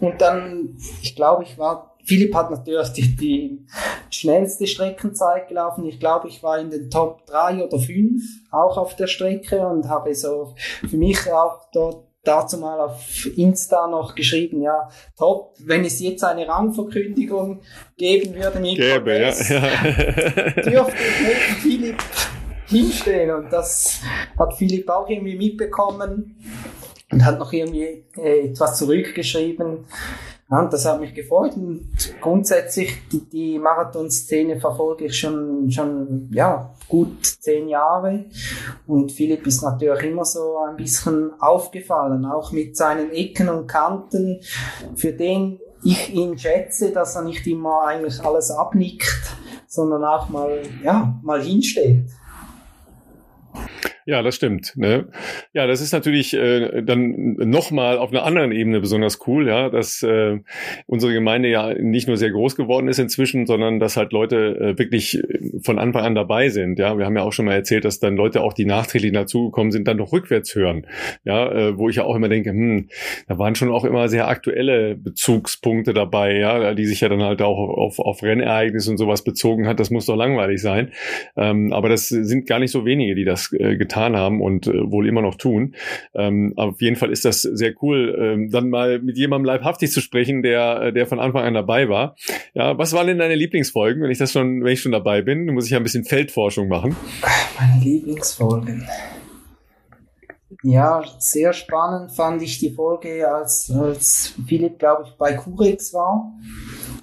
Und 0.00 0.20
dann, 0.20 0.76
ich 1.02 1.14
glaube, 1.14 1.44
ich 1.44 1.56
war 1.56 1.92
Philipp 2.04 2.36
hat 2.36 2.52
natürlich 2.52 2.90
die, 2.90 3.16
die 3.16 3.66
schnellste 4.10 4.68
Streckenzeit 4.68 5.48
gelaufen. 5.48 5.84
Ich 5.86 5.98
glaube, 5.98 6.28
ich 6.28 6.40
war 6.40 6.56
in 6.56 6.70
den 6.70 6.88
Top 6.88 7.26
drei 7.26 7.64
oder 7.64 7.80
fünf 7.80 8.22
auch 8.52 8.78
auf 8.78 8.94
der 8.94 9.08
Strecke 9.08 9.66
und 9.66 9.88
habe 9.88 10.14
so 10.14 10.54
für 10.88 10.96
mich 10.96 11.18
auch 11.32 11.68
dort 11.72 12.05
dazu 12.26 12.58
mal 12.58 12.80
auf 12.80 13.26
Insta 13.36 13.86
noch 13.88 14.14
geschrieben, 14.14 14.62
ja, 14.62 14.88
top, 15.16 15.54
wenn 15.60 15.84
es 15.84 16.00
jetzt 16.00 16.24
eine 16.24 16.46
Rangverkündigung 16.46 17.60
geben 17.96 18.34
würde 18.34 18.60
mit 18.60 18.76
Gäbe, 18.76 19.18
ja, 19.18 19.30
ja. 19.30 19.32
dürfte 20.62 20.96
ich 21.02 21.20
neben 21.20 21.60
Philipp 21.62 22.02
hinstehen 22.66 23.30
und 23.30 23.52
das 23.52 24.00
hat 24.38 24.54
Philipp 24.54 24.88
auch 24.88 25.08
irgendwie 25.08 25.36
mitbekommen 25.36 26.36
und 27.10 27.24
hat 27.24 27.38
noch 27.38 27.52
irgendwie 27.52 28.04
äh, 28.16 28.48
etwas 28.48 28.78
zurückgeschrieben. 28.78 29.86
Ja, 30.48 30.60
und 30.60 30.72
das 30.72 30.84
hat 30.86 31.00
mich 31.00 31.12
gefreut 31.12 31.56
und 31.56 31.90
grundsätzlich 32.20 32.96
die, 33.10 33.28
die 33.28 33.58
Marathonszene 33.58 34.60
verfolge 34.60 35.06
ich 35.06 35.18
schon, 35.18 35.68
schon, 35.72 36.28
ja, 36.32 36.72
gut 36.88 37.26
zehn 37.26 37.68
Jahre 37.68 38.26
und 38.86 39.10
Philipp 39.10 39.44
ist 39.44 39.62
natürlich 39.62 40.04
immer 40.04 40.24
so 40.24 40.58
ein 40.58 40.76
bisschen 40.76 41.32
aufgefallen, 41.40 42.24
auch 42.24 42.52
mit 42.52 42.76
seinen 42.76 43.10
Ecken 43.10 43.48
und 43.48 43.66
Kanten, 43.66 44.40
für 44.94 45.12
den 45.12 45.58
ich 45.82 46.14
ihn 46.14 46.38
schätze, 46.38 46.92
dass 46.92 47.16
er 47.16 47.22
nicht 47.22 47.44
immer 47.48 47.82
eigentlich 47.84 48.20
alles 48.24 48.52
abnickt, 48.52 49.34
sondern 49.66 50.04
auch 50.04 50.28
mal, 50.28 50.62
ja, 50.84 51.18
mal 51.22 51.42
hinsteht. 51.42 52.04
Ja, 54.08 54.22
das 54.22 54.36
stimmt. 54.36 54.74
Ne? 54.76 55.08
Ja, 55.52 55.66
das 55.66 55.80
ist 55.80 55.90
natürlich 55.92 56.32
äh, 56.32 56.80
dann 56.82 57.34
nochmal 57.38 57.98
auf 57.98 58.12
einer 58.12 58.22
anderen 58.22 58.52
Ebene 58.52 58.78
besonders 58.78 59.26
cool, 59.26 59.48
ja, 59.48 59.68
dass 59.68 60.00
äh, 60.04 60.38
unsere 60.86 61.12
Gemeinde 61.12 61.48
ja 61.48 61.74
nicht 61.74 62.06
nur 62.06 62.16
sehr 62.16 62.30
groß 62.30 62.54
geworden 62.54 62.86
ist 62.86 63.00
inzwischen, 63.00 63.46
sondern 63.46 63.80
dass 63.80 63.96
halt 63.96 64.12
Leute 64.12 64.36
äh, 64.60 64.78
wirklich 64.78 65.20
von 65.60 65.80
Anfang 65.80 66.04
an 66.04 66.14
dabei 66.14 66.50
sind. 66.50 66.78
Ja, 66.78 66.96
wir 66.96 67.04
haben 67.04 67.16
ja 67.16 67.24
auch 67.24 67.32
schon 67.32 67.46
mal 67.46 67.54
erzählt, 67.54 67.84
dass 67.84 67.98
dann 67.98 68.14
Leute 68.14 68.42
auch, 68.42 68.52
die 68.52 68.64
nachträglich 68.64 69.10
dazugekommen 69.10 69.72
sind, 69.72 69.88
dann 69.88 69.96
noch 69.96 70.12
rückwärts 70.12 70.54
hören. 70.54 70.86
Ja, 71.24 71.50
äh, 71.50 71.76
wo 71.76 71.88
ich 71.88 71.96
ja 71.96 72.04
auch 72.04 72.14
immer 72.14 72.28
denke, 72.28 72.50
hm, 72.50 72.88
da 73.26 73.38
waren 73.40 73.56
schon 73.56 73.72
auch 73.72 73.84
immer 73.84 74.08
sehr 74.08 74.28
aktuelle 74.28 74.94
Bezugspunkte 74.94 75.94
dabei, 75.94 76.36
ja, 76.36 76.74
die 76.74 76.86
sich 76.86 77.00
ja 77.00 77.08
dann 77.08 77.24
halt 77.24 77.42
auch 77.42 77.58
auf, 77.58 77.98
auf 77.98 78.22
Rennereignisse 78.22 78.88
und 78.88 78.98
sowas 78.98 79.24
bezogen 79.24 79.66
hat. 79.66 79.80
Das 79.80 79.90
muss 79.90 80.06
doch 80.06 80.14
langweilig 80.14 80.62
sein. 80.62 80.92
Ähm, 81.36 81.72
aber 81.72 81.88
das 81.88 82.06
sind 82.08 82.46
gar 82.46 82.60
nicht 82.60 82.70
so 82.70 82.84
wenige, 82.84 83.16
die 83.16 83.24
das 83.24 83.52
äh, 83.52 83.74
getan 83.76 83.95
getan 83.96 84.16
haben 84.16 84.40
und 84.40 84.66
äh, 84.66 84.90
wohl 84.90 85.08
immer 85.08 85.22
noch 85.22 85.36
tun. 85.36 85.74
Ähm, 86.14 86.52
auf 86.56 86.80
jeden 86.80 86.96
Fall 86.96 87.10
ist 87.10 87.24
das 87.24 87.42
sehr 87.42 87.72
cool, 87.82 88.16
ähm, 88.18 88.50
dann 88.50 88.68
mal 88.68 89.00
mit 89.00 89.16
jemandem 89.16 89.46
leibhaftig 89.46 89.90
zu 89.90 90.00
sprechen, 90.00 90.42
der, 90.42 90.82
äh, 90.82 90.92
der 90.92 91.06
von 91.06 91.18
Anfang 91.18 91.44
an 91.44 91.54
dabei 91.54 91.88
war. 91.88 92.16
Ja, 92.54 92.76
was 92.76 92.92
waren 92.92 93.06
denn 93.06 93.18
deine 93.18 93.34
Lieblingsfolgen, 93.34 94.02
wenn 94.02 94.10
ich 94.10 94.18
das 94.18 94.32
schon, 94.32 94.62
wenn 94.62 94.72
ich 94.72 94.80
schon 94.82 94.92
dabei 94.92 95.22
bin? 95.22 95.46
Muss 95.46 95.66
ich 95.66 95.70
ja 95.70 95.78
ein 95.78 95.82
bisschen 95.82 96.04
Feldforschung 96.04 96.68
machen. 96.68 96.94
Meine 97.58 97.82
Lieblingsfolgen. 97.82 98.86
Ja, 100.62 101.02
sehr 101.18 101.52
spannend 101.52 102.12
fand 102.12 102.42
ich 102.42 102.58
die 102.58 102.70
Folge, 102.70 103.28
als, 103.28 103.70
als 103.70 104.34
Philipp, 104.46 104.78
glaube 104.78 105.04
ich, 105.06 105.12
bei 105.16 105.34
Curex 105.34 105.92
war. 105.92 106.32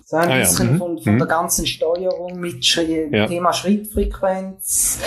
So 0.05 0.17
ein 0.17 0.29
ah, 0.29 0.39
bisschen 0.39 0.67
ja. 0.67 0.73
mhm. 0.73 0.77
von, 0.77 0.99
von 0.99 1.13
mhm. 1.13 1.17
der 1.17 1.27
ganzen 1.27 1.65
Steuerung 1.65 2.39
mit 2.39 2.65
Schri 2.65 3.09
ja. 3.11 3.27
Thema 3.27 3.53
Schrittfrequenz 3.53 4.99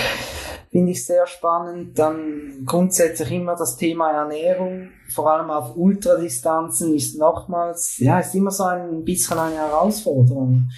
finde 0.70 0.92
ich 0.92 1.04
sehr 1.04 1.26
spannend. 1.26 1.98
Dann 1.98 2.62
grundsätzlich 2.64 3.32
immer 3.32 3.56
das 3.56 3.76
Thema 3.76 4.10
Ernährung, 4.12 4.90
vor 5.12 5.30
allem 5.30 5.50
auf 5.50 5.76
Ultradistanzen, 5.76 6.94
ist 6.94 7.18
nochmals, 7.18 7.98
ja, 7.98 8.20
ist 8.20 8.34
immer 8.34 8.50
so 8.50 8.64
ein 8.64 9.04
bisschen 9.04 9.38
eine 9.38 9.56
Herausforderung. 9.56 10.68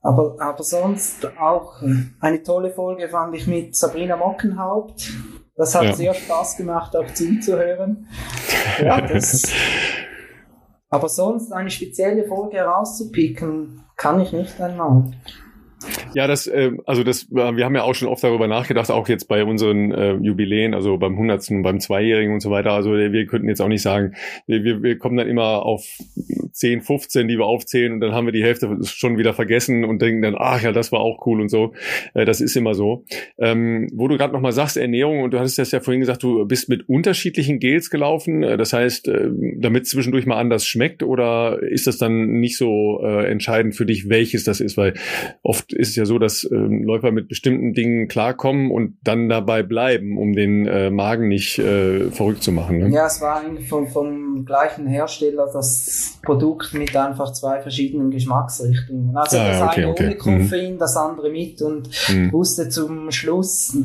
Aber, 0.00 0.36
aber 0.38 0.62
sonst 0.62 1.28
auch 1.38 1.82
eine 2.20 2.42
tolle 2.42 2.70
Folge 2.70 3.08
fand 3.08 3.34
ich 3.34 3.46
mit 3.46 3.74
Sabrina 3.76 4.16
Mockenhaupt. 4.16 5.12
Das 5.56 5.74
hat 5.74 5.84
ja. 5.84 5.92
sehr 5.92 6.14
Spaß 6.14 6.56
gemacht, 6.56 6.94
auch 6.96 7.12
zuzuhören. 7.14 8.06
Ja, 8.80 9.00
das, 9.00 9.42
aber 10.88 11.08
sonst 11.08 11.52
eine 11.52 11.68
spezielle 11.68 12.24
Folge 12.28 12.58
herauszupicken, 12.58 13.84
kann 13.96 14.20
ich 14.20 14.32
nicht 14.32 14.60
einmal. 14.60 15.10
Ja, 16.14 16.26
das, 16.26 16.46
äh, 16.46 16.72
also 16.86 17.04
das, 17.04 17.24
äh, 17.24 17.56
wir 17.56 17.64
haben 17.64 17.74
ja 17.74 17.82
auch 17.82 17.94
schon 17.94 18.08
oft 18.08 18.24
darüber 18.24 18.48
nachgedacht, 18.48 18.90
auch 18.90 19.08
jetzt 19.08 19.28
bei 19.28 19.44
unseren 19.44 19.92
äh, 19.92 20.14
Jubiläen, 20.14 20.74
also 20.74 20.98
beim 20.98 21.12
100., 21.12 21.48
beim 21.62 21.80
Zweijährigen 21.80 22.34
und 22.34 22.40
so 22.40 22.50
weiter. 22.50 22.72
Also 22.72 22.92
wir 22.92 23.26
könnten 23.26 23.48
jetzt 23.48 23.60
auch 23.60 23.68
nicht 23.68 23.82
sagen, 23.82 24.14
wir, 24.46 24.82
wir 24.82 24.98
kommen 24.98 25.16
dann 25.16 25.28
immer 25.28 25.64
auf 25.64 25.86
10, 26.58 26.82
15, 26.82 27.28
die 27.28 27.38
wir 27.38 27.46
aufzählen 27.46 27.92
und 27.92 28.00
dann 28.00 28.12
haben 28.12 28.26
wir 28.26 28.32
die 28.32 28.42
Hälfte 28.42 28.76
schon 28.82 29.16
wieder 29.16 29.32
vergessen 29.32 29.84
und 29.84 30.02
denken 30.02 30.22
dann, 30.22 30.34
ach 30.36 30.62
ja, 30.62 30.72
das 30.72 30.92
war 30.92 31.00
auch 31.00 31.24
cool 31.26 31.40
und 31.40 31.48
so. 31.48 31.72
Äh, 32.14 32.24
das 32.24 32.40
ist 32.40 32.56
immer 32.56 32.74
so. 32.74 33.04
Ähm, 33.38 33.88
wo 33.92 34.08
du 34.08 34.16
gerade 34.16 34.32
nochmal 34.32 34.52
sagst, 34.52 34.76
Ernährung, 34.76 35.22
und 35.22 35.32
du 35.32 35.38
hattest 35.38 35.58
das 35.58 35.70
ja 35.70 35.80
vorhin 35.80 36.00
gesagt, 36.00 36.22
du 36.22 36.44
bist 36.46 36.68
mit 36.68 36.88
unterschiedlichen 36.88 37.60
Gels 37.60 37.90
gelaufen. 37.90 38.42
Äh, 38.42 38.56
das 38.56 38.72
heißt, 38.72 39.08
äh, 39.08 39.30
damit 39.56 39.86
zwischendurch 39.86 40.26
mal 40.26 40.38
anders 40.38 40.66
schmeckt 40.66 41.02
oder 41.02 41.62
ist 41.62 41.86
das 41.86 41.98
dann 41.98 42.40
nicht 42.40 42.56
so 42.56 43.00
äh, 43.02 43.30
entscheidend 43.30 43.76
für 43.76 43.86
dich, 43.86 44.08
welches 44.08 44.44
das 44.44 44.60
ist? 44.60 44.76
Weil 44.76 44.94
oft 45.42 45.72
ist 45.72 45.90
es 45.90 45.96
ja 45.96 46.04
so, 46.04 46.18
dass 46.18 46.48
ähm, 46.50 46.82
Läufer 46.82 47.12
mit 47.12 47.28
bestimmten 47.28 47.72
Dingen 47.72 48.08
klarkommen 48.08 48.70
und 48.70 48.96
dann 49.04 49.28
dabei 49.28 49.62
bleiben, 49.62 50.18
um 50.18 50.32
den 50.32 50.66
äh, 50.66 50.90
Magen 50.90 51.28
nicht 51.28 51.58
äh, 51.58 52.10
verrückt 52.10 52.42
zu 52.42 52.50
machen. 52.50 52.78
Ne? 52.78 52.90
Ja, 52.90 53.06
es 53.06 53.20
war 53.20 53.40
eigentlich 53.40 53.68
vom, 53.68 53.86
vom 53.86 54.44
gleichen 54.44 54.86
Hersteller 54.86 55.48
das 55.52 56.18
Produkt 56.22 56.47
mit 56.72 56.96
einfach 56.96 57.32
zwei 57.32 57.60
verschiedenen 57.60 58.10
Geschmacksrichtungen. 58.10 59.16
Also 59.16 59.38
ah, 59.38 59.48
das 59.48 59.62
okay, 59.62 59.82
eine 59.82 59.90
okay. 59.90 60.06
ohne 60.06 60.16
Koffein, 60.16 60.74
mhm. 60.74 60.78
das 60.78 60.96
andere 60.96 61.30
mit 61.30 61.62
und 61.62 61.88
mhm. 62.08 62.32
wusste 62.32 62.68
zum 62.68 63.10
Schluss, 63.10 63.76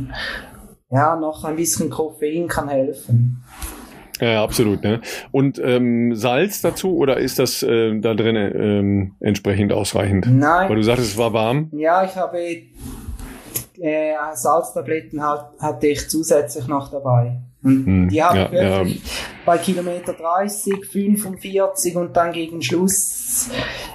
ja, 0.90 1.16
noch 1.16 1.44
ein 1.44 1.56
bisschen 1.56 1.90
Koffein 1.90 2.48
kann 2.48 2.70
helfen. 2.70 3.44
Ja, 4.20 4.44
absolut. 4.44 4.84
Ne? 4.84 5.02
Und 5.32 5.60
ähm, 5.64 6.16
Salz 6.16 6.62
dazu 6.62 6.96
oder 6.96 7.18
ist 7.18 7.40
das 7.40 7.64
äh, 7.64 8.00
da 8.00 8.14
drin 8.14 8.36
ähm, 8.36 9.16
entsprechend 9.20 9.74
ausreichend? 9.74 10.28
Nein. 10.30 10.70
Weil 10.70 10.76
du 10.76 10.84
sagtest, 10.84 11.12
es 11.12 11.18
war 11.18 11.34
warm. 11.34 11.70
Ja, 11.74 12.06
ich 12.06 12.16
habe 12.16 12.38
äh, 13.82 14.14
Salztabletten 14.34 15.22
halt, 15.22 15.46
hatte 15.60 15.88
ich 15.88 16.10
zusätzlich 16.10 16.68
noch 16.68 16.92
dabei. 16.92 17.42
Und 17.64 17.86
hm, 17.86 18.10
die 18.10 18.22
habe 18.22 18.38
ja, 18.38 18.46
ich 18.46 18.52
wirklich 18.52 18.96
ja. 18.96 19.10
bei 19.46 19.58
Kilometer 19.58 20.14
30, 20.14 20.86
45 20.86 21.96
und 21.96 22.16
dann 22.16 22.34
gegen 22.34 22.62
Schluss. 22.62 23.50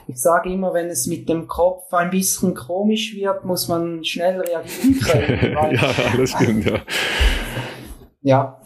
Ich 0.07 0.17
sage 0.17 0.51
immer, 0.51 0.73
wenn 0.73 0.87
es 0.87 1.07
mit 1.07 1.29
dem 1.29 1.47
Kopf 1.47 1.93
ein 1.93 2.11
bisschen 2.11 2.55
komisch 2.55 3.15
wird, 3.15 3.45
muss 3.45 3.69
man 3.69 4.03
schnell 4.05 4.41
reagieren 4.41 4.99
können. 5.01 5.53
ja, 5.75 5.95
das 6.17 6.31
stimmt, 6.31 6.65
ja. 6.65 6.81
Ja, 8.23 8.61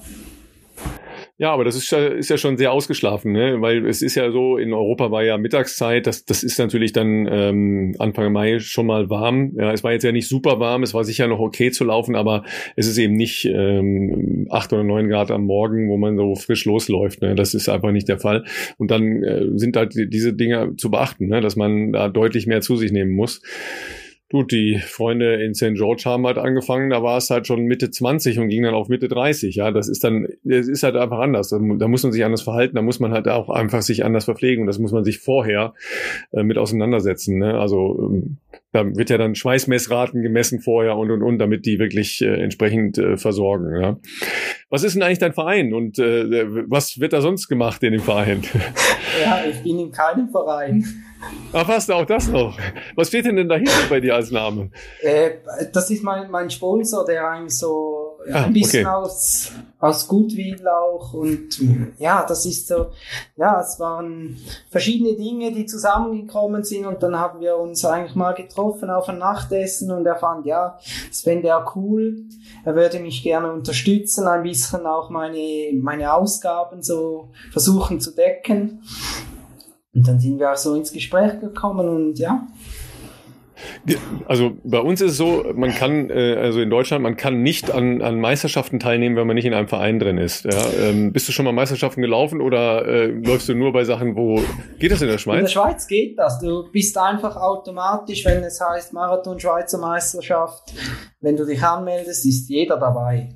ja, 1.39 1.51
aber 1.51 1.65
das 1.65 1.77
ist, 1.77 1.91
ist 1.93 2.29
ja 2.29 2.37
schon 2.37 2.57
sehr 2.59 2.73
ausgeschlafen, 2.73 3.33
ne? 3.33 3.57
weil 3.61 3.87
es 3.87 4.03
ist 4.03 4.15
ja 4.15 4.31
so, 4.31 4.59
in 4.59 4.73
Europa 4.73 5.11
war 5.11 5.25
ja 5.25 5.39
Mittagszeit, 5.39 6.07
das, 6.07 6.25
das 6.25 6.43
ist 6.43 6.59
natürlich 6.59 6.93
dann 6.93 7.27
ähm, 7.29 7.97
Anfang 7.99 8.33
Mai 8.33 8.59
schon 8.59 8.87
mal 8.87 9.09
warm. 9.09 9.53
Ja, 9.57 9.73
es 9.73 9.83
war 9.83 9.93
jetzt 9.93 10.03
ja 10.03 10.13
nicht 10.13 10.29
super 10.29 10.61
warm, 10.61 10.83
es 10.83 10.93
war 10.93 11.05
sicher 11.05 11.27
noch 11.29 11.41
okay 11.41 11.71
zu 11.71 11.85
laufen, 11.85 12.17
aber 12.17 12.45
es 12.77 12.87
ist 12.87 12.99
eben 12.99 13.15
nicht 13.15 13.47
ähm, 13.47 14.47
acht 14.51 14.73
oder 14.73 14.85
neun 14.85 15.09
Grad 15.09 15.31
am 15.31 15.47
Morgen, 15.47 15.89
wo 15.89 15.97
man 15.97 16.17
so 16.17 16.35
frisch 16.35 16.67
losläuft. 16.67 17.23
Ne? 17.23 17.35
Das 17.35 17.55
ist 17.55 17.69
einfach 17.69 17.93
nicht 17.93 18.09
der 18.09 18.19
Fall. 18.19 18.45
Und 18.77 18.91
dann 18.91 19.23
äh, 19.23 19.47
sind 19.55 19.77
halt 19.77 19.95
diese 19.95 20.35
Dinge 20.35 20.77
zu 20.77 20.91
beachten, 20.91 21.29
ne? 21.29 21.41
dass 21.41 21.57
man 21.57 21.93
da 21.93 22.09
deutlich 22.09 22.47
mehr 22.47 22.61
zu 22.61 22.77
sich 22.77 22.93
nehmen 22.93 23.13
muss. 23.13 23.41
Gut, 24.33 24.51
die 24.51 24.79
Freunde 24.79 25.35
in 25.45 25.55
St. 25.55 25.75
George 25.75 26.05
haben 26.07 26.27
halt 26.27 26.39
angefangen, 26.39 26.89
da 26.89 27.03
war 27.03 27.19
es 27.19 27.29
halt 27.29 27.47
schon 27.47 27.65
Mitte 27.65 27.91
20 27.91 28.39
und 28.39 28.49
ging 28.49 28.63
dann 28.63 28.73
auf 28.73 28.89
Mitte 28.89 29.07
30. 29.07 29.57
Ja, 29.57 29.71
das 29.71 29.89
ist 29.91 30.05
dann, 30.05 30.27
das 30.43 30.69
ist 30.69 30.83
halt 30.83 30.97
einfach 30.97 31.19
anders. 31.19 31.51
Da, 31.51 31.59
da 31.59 31.87
muss 31.87 32.03
man 32.03 32.13
sich 32.13 32.25
anders 32.25 32.41
verhalten, 32.41 32.75
da 32.75 32.81
muss 32.81 32.99
man 32.99 33.13
halt 33.13 33.29
auch 33.29 33.51
einfach 33.51 33.83
sich 33.83 34.07
anders 34.07 34.25
verpflegen 34.25 34.63
und 34.63 34.69
das 34.69 34.79
muss 34.79 34.91
man 34.91 35.05
sich 35.05 35.19
vorher 35.19 35.75
äh, 36.33 36.45
mit 36.45 36.57
auseinandersetzen. 36.57 37.41
Ne? 37.41 37.61
Also 37.61 38.11
ähm, 38.11 38.39
da 38.73 38.87
wird 38.97 39.11
ja 39.11 39.19
dann 39.19 39.35
Schweißmessraten 39.35 40.23
gemessen 40.23 40.61
vorher 40.61 40.97
und 40.97 41.11
und 41.11 41.23
und, 41.23 41.39
damit 41.39 41.67
die 41.67 41.79
wirklich 41.79 42.23
äh, 42.23 42.43
entsprechend 42.43 42.97
äh, 42.97 43.19
versorgen. 43.19 43.79
Ja? 43.83 43.99
Was 44.71 44.83
ist 44.83 44.95
denn 44.95 45.03
eigentlich 45.03 45.19
dein 45.19 45.35
Verein 45.35 45.75
und 45.75 45.99
äh, 45.99 46.47
was 46.71 47.01
wird 47.01 47.13
da 47.13 47.21
sonst 47.21 47.49
gemacht 47.49 47.83
in 47.83 47.93
dem 47.93 48.03
Verein? 48.03 48.41
Ja, 49.23 49.43
ich 49.47 49.63
bin 49.63 49.79
in 49.79 49.93
keinem 49.93 50.31
Verein. 50.31 50.87
Ach 51.53 51.69
was, 51.69 51.89
auch 51.91 52.07
das 52.07 52.29
noch. 52.29 52.57
Was 52.97 53.09
steht 53.09 53.27
denn, 53.27 53.37
denn 53.37 53.49
dahinter 53.49 53.73
bei 53.89 54.01
dir 54.01 54.15
als 54.15 54.31
Name? 54.31 54.71
Äh, 55.01 55.33
das 55.73 55.91
ist 55.91 56.03
mein, 56.03 56.31
mein 56.31 56.51
Sponsor, 56.51 57.05
der 57.05 57.29
eigentlich 57.29 57.57
so 57.59 58.19
ah, 58.33 58.45
ein 58.45 58.53
bisschen 58.53 58.87
okay. 58.87 58.95
aus, 58.95 59.53
aus 59.79 60.09
Goodwill 60.09 60.67
auch 60.67 61.13
und 61.13 61.61
ja, 61.99 62.25
das 62.27 62.47
ist 62.47 62.69
so, 62.69 62.87
ja, 63.37 63.61
es 63.61 63.79
waren 63.79 64.37
verschiedene 64.71 65.15
Dinge, 65.15 65.53
die 65.53 65.67
zusammengekommen 65.67 66.65
sind 66.65 66.87
und 66.87 67.03
dann 67.03 67.19
haben 67.19 67.41
wir 67.41 67.57
uns 67.57 67.85
eigentlich 67.85 68.15
mal 68.15 68.33
getroffen 68.33 68.91
auf 68.91 69.09
ein 69.09 69.19
Nachtessen 69.19 69.91
und 69.91 70.07
er 70.07 70.17
fand, 70.17 70.47
ja, 70.47 70.79
das 71.09 71.21
fände 71.21 71.49
er 71.49 71.71
cool, 71.77 72.25
er 72.65 72.75
würde 72.75 72.99
mich 73.01 73.23
gerne 73.23 73.53
unterstützen, 73.53 74.27
ein 74.27 74.43
bisschen 74.43 74.87
auch 74.87 75.11
meine, 75.11 75.71
meine 75.81 76.15
Ausgaben 76.15 76.83
so 76.83 77.31
versuchen 77.51 78.01
zu 78.01 78.15
decken. 78.15 78.83
Und 79.95 80.09
dann 80.09 80.19
sind 80.19 80.39
wir 80.39 80.53
auch 80.53 80.57
so 80.57 80.75
ins 80.75 80.93
Gespräch 80.93 81.39
gekommen 81.41 81.89
und 81.89 82.19
ja. 82.19 82.47
Also 84.27 84.57
bei 84.65 84.81
uns 84.81 85.01
ist 85.01 85.13
es 85.13 85.17
so, 85.17 85.45
man 85.55 85.71
kann, 85.71 86.11
äh, 86.11 86.35
also 86.37 86.61
in 86.61 86.71
Deutschland, 86.71 87.03
man 87.03 87.17
kann 87.17 87.43
nicht 87.43 87.71
an, 87.71 88.03
an 88.03 88.19
Meisterschaften 88.21 88.81
teilnehmen, 88.81 89.17
wenn 89.17 89.27
man 89.27 89.37
nicht 89.37 89.45
in 89.45 89.55
einem 89.55 89.69
Verein 89.69 89.99
drin 89.99 90.19
ist. 90.19 90.45
Ja? 90.45 90.67
Ähm, 90.81 91.13
bist 91.13 91.29
du 91.29 91.33
schon 91.33 91.45
mal 91.45 91.53
Meisterschaften 91.53 92.01
gelaufen 92.01 92.41
oder 92.41 92.87
äh, 92.87 93.07
läufst 93.07 93.49
du 93.49 93.55
nur 93.55 93.73
bei 93.73 93.85
Sachen, 93.85 94.17
wo 94.17 94.43
geht 94.79 94.91
das 94.91 95.03
in 95.03 95.09
der 95.09 95.19
Schweiz? 95.19 95.37
In 95.37 95.45
der 95.45 95.51
Schweiz 95.51 95.87
geht 95.87 96.19
das. 96.19 96.41
Du 96.41 96.71
bist 96.73 96.97
einfach 96.99 97.37
automatisch, 97.37 98.25
wenn 98.25 98.43
es 98.43 98.61
heißt 98.61 98.93
Marathon 98.93 99.39
Schweizer 99.39 99.79
Meisterschaft, 99.79 100.73
wenn 101.21 101.37
du 101.37 101.45
dich 101.45 101.63
anmeldest, 101.63 102.27
ist 102.27 102.49
jeder 102.49 102.79
dabei. 102.79 103.29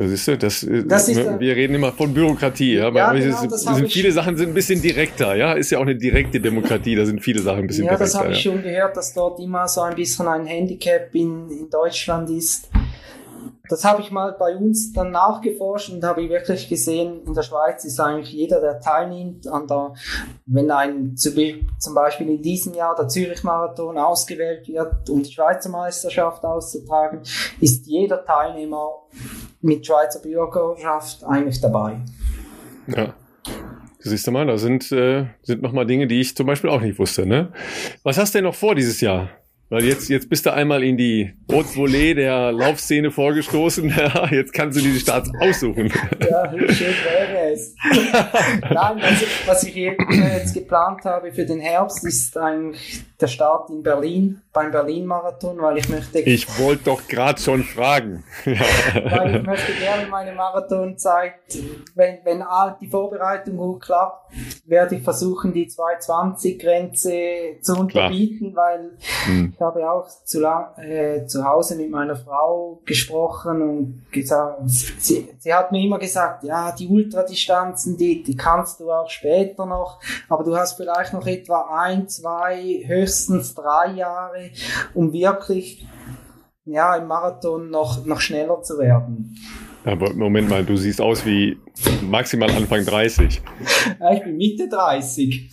Das 0.00 0.10
ist, 0.12 0.28
das, 0.42 0.66
das 0.86 1.08
ist, 1.10 1.16
ne, 1.18 1.36
wir 1.38 1.54
reden 1.54 1.74
immer 1.74 1.92
von 1.92 2.14
Bürokratie, 2.14 2.76
ja. 2.76 2.88
ja 2.88 3.12
genau, 3.12 3.42
ist, 3.42 3.58
sind 3.58 3.92
viele 3.92 4.10
Sachen 4.10 4.34
sind 4.34 4.48
ein 4.48 4.54
bisschen 4.54 4.80
direkter, 4.80 5.34
ja. 5.34 5.52
Ist 5.52 5.70
ja 5.72 5.76
auch 5.76 5.82
eine 5.82 5.94
direkte 5.94 6.40
Demokratie, 6.40 6.96
da 6.96 7.04
sind 7.04 7.20
viele 7.20 7.40
Sachen 7.42 7.60
ein 7.60 7.66
bisschen 7.66 7.84
ja, 7.84 7.96
direkter. 7.96 8.06
Ja, 8.06 8.12
das 8.12 8.24
habe 8.24 8.32
ich 8.32 8.40
schon 8.40 8.62
gehört, 8.62 8.96
dass 8.96 9.12
dort 9.12 9.38
immer 9.40 9.68
so 9.68 9.82
ein 9.82 9.94
bisschen 9.94 10.26
ein 10.26 10.46
Handicap 10.46 11.14
in, 11.14 11.50
in 11.50 11.68
Deutschland 11.68 12.30
ist. 12.30 12.70
Das 13.68 13.84
habe 13.84 14.00
ich 14.00 14.10
mal 14.10 14.32
bei 14.38 14.56
uns 14.56 14.90
dann 14.94 15.10
nachgeforscht 15.10 15.90
und 15.90 16.02
habe 16.02 16.22
ich 16.22 16.30
wirklich 16.30 16.70
gesehen, 16.70 17.20
in 17.26 17.34
der 17.34 17.42
Schweiz 17.42 17.84
ist 17.84 18.00
eigentlich 18.00 18.32
jeder, 18.32 18.62
der 18.62 18.80
teilnimmt 18.80 19.46
an 19.48 19.66
der, 19.66 19.92
wenn 20.46 20.70
ein, 20.70 21.14
zum 21.14 21.94
Beispiel 21.94 22.30
in 22.30 22.40
diesem 22.40 22.72
Jahr 22.72 22.96
der 22.96 23.06
Zürich-Marathon 23.06 23.98
ausgewählt 23.98 24.66
wird, 24.66 25.10
um 25.10 25.22
die 25.22 25.30
Schweizer 25.30 25.68
Meisterschaft 25.68 26.42
auszutragen, 26.42 27.20
ist 27.60 27.86
jeder 27.86 28.24
Teilnehmer 28.24 28.92
mit 29.60 29.86
Schweizer 29.86 30.20
Bürgerschaft 30.20 31.24
eigentlich 31.24 31.60
dabei. 31.60 32.00
Ja. 32.86 33.14
Siehst 33.98 34.26
du 34.26 34.30
mal, 34.30 34.46
da 34.46 34.56
sind, 34.56 34.90
äh, 34.92 35.26
sind 35.42 35.60
nochmal 35.60 35.86
Dinge, 35.86 36.06
die 36.06 36.20
ich 36.20 36.34
zum 36.34 36.46
Beispiel 36.46 36.70
auch 36.70 36.80
nicht 36.80 36.98
wusste. 36.98 37.26
Ne? 37.26 37.52
Was 38.02 38.16
hast 38.16 38.34
du 38.34 38.38
denn 38.38 38.44
noch 38.44 38.54
vor 38.54 38.74
dieses 38.74 39.00
Jahr? 39.00 39.28
Weil 39.70 39.84
jetzt, 39.84 40.08
jetzt 40.08 40.28
bist 40.28 40.46
du 40.46 40.52
einmal 40.52 40.82
in 40.82 40.96
die 40.96 41.32
Haute 41.50 41.68
Volée 41.68 42.14
der 42.14 42.50
Laufszene 42.50 43.12
vorgestoßen. 43.12 43.94
Jetzt 44.32 44.52
kannst 44.52 44.76
du 44.76 44.82
dir 44.82 44.92
die 44.92 44.98
Starts 44.98 45.30
aussuchen. 45.40 45.92
Ja, 46.28 46.50
schön 46.50 46.92
wäre 47.04 47.39
es. 47.52 47.74
Nein, 48.62 49.00
also, 49.00 49.26
was 49.46 49.62
ich 49.64 49.74
jetzt 49.74 50.54
geplant 50.54 51.04
habe 51.04 51.32
für 51.32 51.44
den 51.44 51.60
Herbst, 51.60 52.04
ist 52.04 52.36
eigentlich 52.36 53.04
der 53.20 53.26
Start 53.26 53.70
in 53.70 53.82
Berlin, 53.82 54.40
beim 54.52 54.70
Berlin-Marathon, 54.70 55.60
weil 55.60 55.78
ich 55.78 55.88
möchte... 55.88 56.20
Ich 56.20 56.58
wollte 56.58 56.84
doch 56.84 57.06
gerade 57.06 57.40
schon 57.40 57.62
fragen. 57.62 58.24
weil 58.44 59.36
ich 59.36 59.42
möchte 59.42 59.72
gerne 59.74 60.06
meine 60.08 60.32
Marathonzeit, 60.32 61.34
wenn, 61.94 62.18
wenn 62.24 62.42
die 62.80 62.88
Vorbereitung 62.88 63.56
gut 63.56 63.82
klappt, 63.82 64.32
werde 64.64 64.96
ich 64.96 65.02
versuchen, 65.02 65.52
die 65.52 65.68
220-Grenze 65.68 67.60
zu 67.60 67.76
unterbieten, 67.76 68.52
Klar. 68.52 68.64
weil 68.66 68.90
hm. 69.26 69.52
ich 69.54 69.60
habe 69.60 69.90
auch 69.90 70.08
zu, 70.24 70.40
lang, 70.40 70.76
äh, 70.78 71.26
zu 71.26 71.44
Hause 71.44 71.76
mit 71.76 71.90
meiner 71.90 72.16
Frau 72.16 72.80
gesprochen 72.84 73.62
und 73.62 74.04
gesagt, 74.12 74.62
sie, 74.66 75.28
sie 75.38 75.54
hat 75.54 75.72
mir 75.72 75.84
immer 75.84 75.98
gesagt, 75.98 76.44
ja, 76.44 76.72
die 76.72 76.88
Ultradistanzen, 76.88 77.38
die, 77.38 77.39
die 77.48 78.36
kannst 78.36 78.80
du 78.80 78.90
auch 78.90 79.08
später 79.08 79.66
noch, 79.66 80.00
aber 80.28 80.44
du 80.44 80.56
hast 80.56 80.74
vielleicht 80.74 81.12
noch 81.12 81.26
etwa 81.26 81.68
ein, 81.82 82.08
zwei, 82.08 82.82
höchstens 82.86 83.54
drei 83.54 83.92
Jahre, 83.92 84.50
um 84.94 85.12
wirklich 85.12 85.86
ja, 86.64 86.94
im 86.96 87.06
Marathon 87.06 87.70
noch, 87.70 88.04
noch 88.04 88.20
schneller 88.20 88.62
zu 88.62 88.78
werden. 88.78 89.36
Aber 89.84 90.12
Moment 90.12 90.48
mal, 90.48 90.64
du 90.64 90.76
siehst 90.76 91.00
aus 91.00 91.24
wie 91.24 91.58
maximal 92.02 92.50
Anfang 92.50 92.84
30. 92.84 93.40
Ja, 93.98 94.12
ich 94.12 94.22
bin 94.22 94.36
Mitte 94.36 94.68
30. 94.68 95.50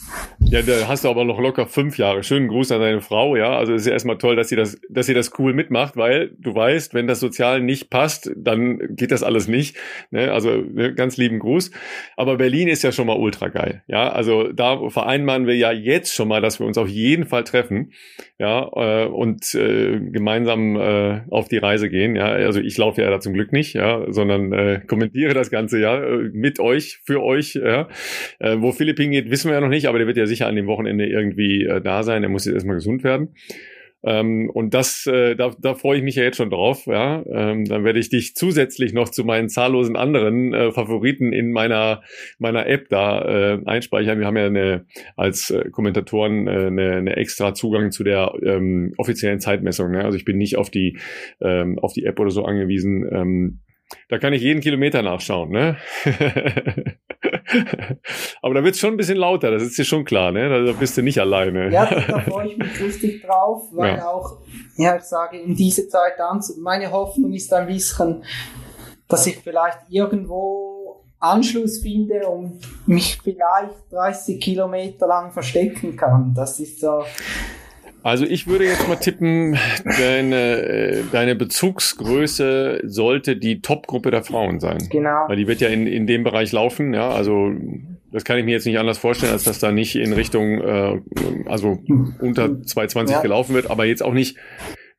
Ja, 0.49 0.61
da 0.61 0.87
hast 0.87 1.03
du 1.03 1.09
aber 1.09 1.25
noch 1.25 1.41
locker 1.41 1.67
fünf 1.67 1.97
Jahre. 1.97 2.23
Schönen 2.23 2.47
Gruß 2.47 2.71
an 2.71 2.79
deine 2.79 3.01
Frau, 3.01 3.35
ja. 3.35 3.57
Also 3.57 3.73
es 3.73 3.81
ist 3.81 3.87
ja 3.87 3.91
erstmal 3.91 4.17
toll, 4.17 4.37
dass 4.37 4.47
sie 4.47 4.55
das, 4.55 4.79
dass 4.89 5.05
sie 5.05 5.13
das 5.13 5.37
cool 5.37 5.53
mitmacht, 5.53 5.97
weil 5.97 6.31
du 6.39 6.55
weißt, 6.55 6.93
wenn 6.93 7.05
das 7.05 7.19
Sozial 7.19 7.59
nicht 7.59 7.89
passt, 7.89 8.31
dann 8.33 8.95
geht 8.95 9.11
das 9.11 9.23
alles 9.23 9.49
nicht. 9.49 9.75
Ne? 10.09 10.31
Also 10.31 10.51
ne, 10.51 10.93
ganz 10.93 11.17
lieben 11.17 11.39
Gruß. 11.39 11.71
Aber 12.15 12.37
Berlin 12.37 12.69
ist 12.69 12.81
ja 12.81 12.93
schon 12.93 13.07
mal 13.07 13.17
ultra 13.17 13.49
geil. 13.49 13.83
Ja, 13.87 14.09
also 14.09 14.53
da 14.53 14.89
vereinbaren 14.89 15.47
wir 15.47 15.55
ja 15.57 15.73
jetzt 15.73 16.13
schon 16.13 16.29
mal, 16.29 16.39
dass 16.39 16.61
wir 16.61 16.65
uns 16.65 16.77
auf 16.77 16.87
jeden 16.87 17.25
Fall 17.25 17.43
treffen, 17.43 17.91
ja, 18.39 18.69
äh, 18.75 19.05
und 19.07 19.53
äh, 19.53 19.99
gemeinsam 19.99 20.77
äh, 20.77 21.21
auf 21.29 21.49
die 21.49 21.57
Reise 21.57 21.89
gehen. 21.89 22.15
Ja, 22.15 22.27
also 22.27 22.61
ich 22.61 22.77
laufe 22.77 23.01
ja 23.01 23.09
da 23.09 23.19
zum 23.19 23.33
Glück 23.33 23.51
nicht, 23.51 23.73
ja, 23.73 24.05
sondern 24.09 24.53
äh, 24.53 24.79
kommentiere 24.87 25.33
das 25.33 25.49
Ganze 25.49 25.79
ja 25.79 25.99
mit 26.31 26.59
euch, 26.59 26.99
für 27.03 27.21
euch. 27.21 27.55
Ja. 27.55 27.89
Äh, 28.39 28.57
wo 28.59 28.71
Philipp 28.71 28.97
hingeht, 28.97 29.29
wissen 29.29 29.49
wir 29.49 29.55
ja 29.55 29.61
noch 29.61 29.67
nicht, 29.67 29.87
aber 29.87 29.97
der 29.97 30.07
wird 30.07 30.17
ja 30.17 30.25
sicher 30.25 30.36
sicher 30.37 30.47
an 30.47 30.55
dem 30.55 30.67
Wochenende 30.67 31.05
irgendwie 31.05 31.65
äh, 31.65 31.81
da 31.81 32.03
sein. 32.03 32.23
Er 32.23 32.29
muss 32.29 32.45
jetzt 32.45 32.55
erstmal 32.55 32.75
gesund 32.75 33.03
werden. 33.03 33.29
Ähm, 34.03 34.49
und 34.53 34.73
das, 34.75 35.07
äh, 35.07 35.35
da, 35.35 35.51
da 35.59 35.73
freue 35.73 35.97
ich 35.97 36.03
mich 36.03 36.15
ja 36.15 36.23
jetzt 36.23 36.37
schon 36.37 36.51
drauf. 36.51 36.85
Ja, 36.85 37.25
ähm, 37.25 37.65
dann 37.65 37.83
werde 37.83 37.99
ich 37.99 38.09
dich 38.09 38.35
zusätzlich 38.35 38.93
noch 38.93 39.09
zu 39.09 39.23
meinen 39.23 39.49
zahllosen 39.49 39.95
anderen 39.95 40.53
äh, 40.53 40.71
Favoriten 40.71 41.33
in 41.33 41.51
meiner 41.51 42.03
meiner 42.37 42.67
App 42.67 42.89
da 42.89 43.21
äh, 43.21 43.59
einspeichern. 43.65 44.19
Wir 44.19 44.27
haben 44.27 44.37
ja 44.37 44.45
eine 44.45 44.85
als 45.15 45.49
äh, 45.49 45.69
Kommentatoren 45.71 46.47
äh, 46.47 46.67
eine, 46.67 46.91
eine 46.93 47.15
extra 47.17 47.55
Zugang 47.55 47.91
zu 47.91 48.03
der 48.03 48.33
ähm, 48.43 48.93
offiziellen 48.97 49.39
Zeitmessung. 49.39 49.91
Ne? 49.91 50.05
Also 50.05 50.15
ich 50.15 50.25
bin 50.25 50.37
nicht 50.37 50.57
auf 50.57 50.69
die 50.69 50.99
ähm, 51.41 51.79
auf 51.79 51.93
die 51.93 52.05
App 52.05 52.19
oder 52.19 52.31
so 52.31 52.45
angewiesen. 52.45 53.09
Ähm, 53.11 53.59
da 54.09 54.17
kann 54.19 54.33
ich 54.33 54.41
jeden 54.41 54.61
Kilometer 54.61 55.01
nachschauen, 55.01 55.49
ne? 55.49 55.77
Aber 58.41 58.53
da 58.53 58.63
wird 58.63 58.75
es 58.75 58.79
schon 58.81 58.93
ein 58.93 58.97
bisschen 58.97 59.17
lauter, 59.17 59.51
das 59.51 59.63
ist 59.63 59.77
dir 59.77 59.85
schon 59.85 60.05
klar, 60.05 60.31
ne? 60.31 60.65
Da 60.65 60.71
bist 60.73 60.97
du 60.97 61.01
nicht 61.01 61.19
alleine. 61.19 61.71
Ja, 61.71 61.85
da 61.85 62.19
freue 62.19 62.49
ich 62.49 62.57
mich 62.57 62.81
richtig 62.81 63.23
drauf, 63.23 63.69
weil 63.71 63.97
ja. 63.97 64.07
auch, 64.07 64.39
ja, 64.77 64.95
ich 64.95 65.03
sage, 65.03 65.37
in 65.37 65.55
diese 65.55 65.87
Zeit 65.87 66.19
an, 66.19 66.41
meine 66.59 66.91
Hoffnung 66.91 67.33
ist 67.33 67.53
ein 67.53 67.67
bisschen, 67.67 68.23
dass 69.07 69.25
ich 69.27 69.37
vielleicht 69.37 69.79
irgendwo 69.89 71.03
Anschluss 71.19 71.79
finde 71.79 72.27
und 72.27 72.59
mich 72.87 73.19
vielleicht 73.23 73.91
30 73.91 74.39
Kilometer 74.39 75.07
lang 75.07 75.31
verstecken 75.31 75.95
kann. 75.95 76.33
Das 76.35 76.59
ist 76.59 76.79
so. 76.79 77.03
Also 78.03 78.25
ich 78.25 78.47
würde 78.47 78.65
jetzt 78.65 78.87
mal 78.87 78.95
tippen, 78.95 79.57
deine, 79.83 80.61
äh, 80.61 81.03
deine 81.11 81.35
Bezugsgröße 81.35 82.81
sollte 82.85 83.35
die 83.35 83.61
Topgruppe 83.61 84.11
der 84.11 84.23
Frauen 84.23 84.59
sein. 84.59 84.77
Genau. 84.89 85.27
Weil 85.27 85.35
die 85.35 85.47
wird 85.47 85.61
ja 85.61 85.67
in, 85.67 85.87
in 85.87 86.07
dem 86.07 86.23
Bereich 86.23 86.51
laufen, 86.51 86.93
ja, 86.93 87.09
also 87.09 87.51
das 88.11 88.23
kann 88.23 88.37
ich 88.37 88.45
mir 88.45 88.51
jetzt 88.51 88.65
nicht 88.65 88.79
anders 88.79 88.97
vorstellen, 88.97 89.33
als 89.33 89.43
dass 89.43 89.59
da 89.59 89.71
nicht 89.71 89.95
in 89.95 90.13
Richtung, 90.13 90.61
äh, 90.61 91.01
also 91.45 91.79
unter 92.19 92.61
220 92.61 93.15
ja. 93.15 93.21
gelaufen 93.21 93.53
wird, 93.53 93.69
aber 93.69 93.85
jetzt 93.85 94.03
auch 94.03 94.13
nicht 94.13 94.37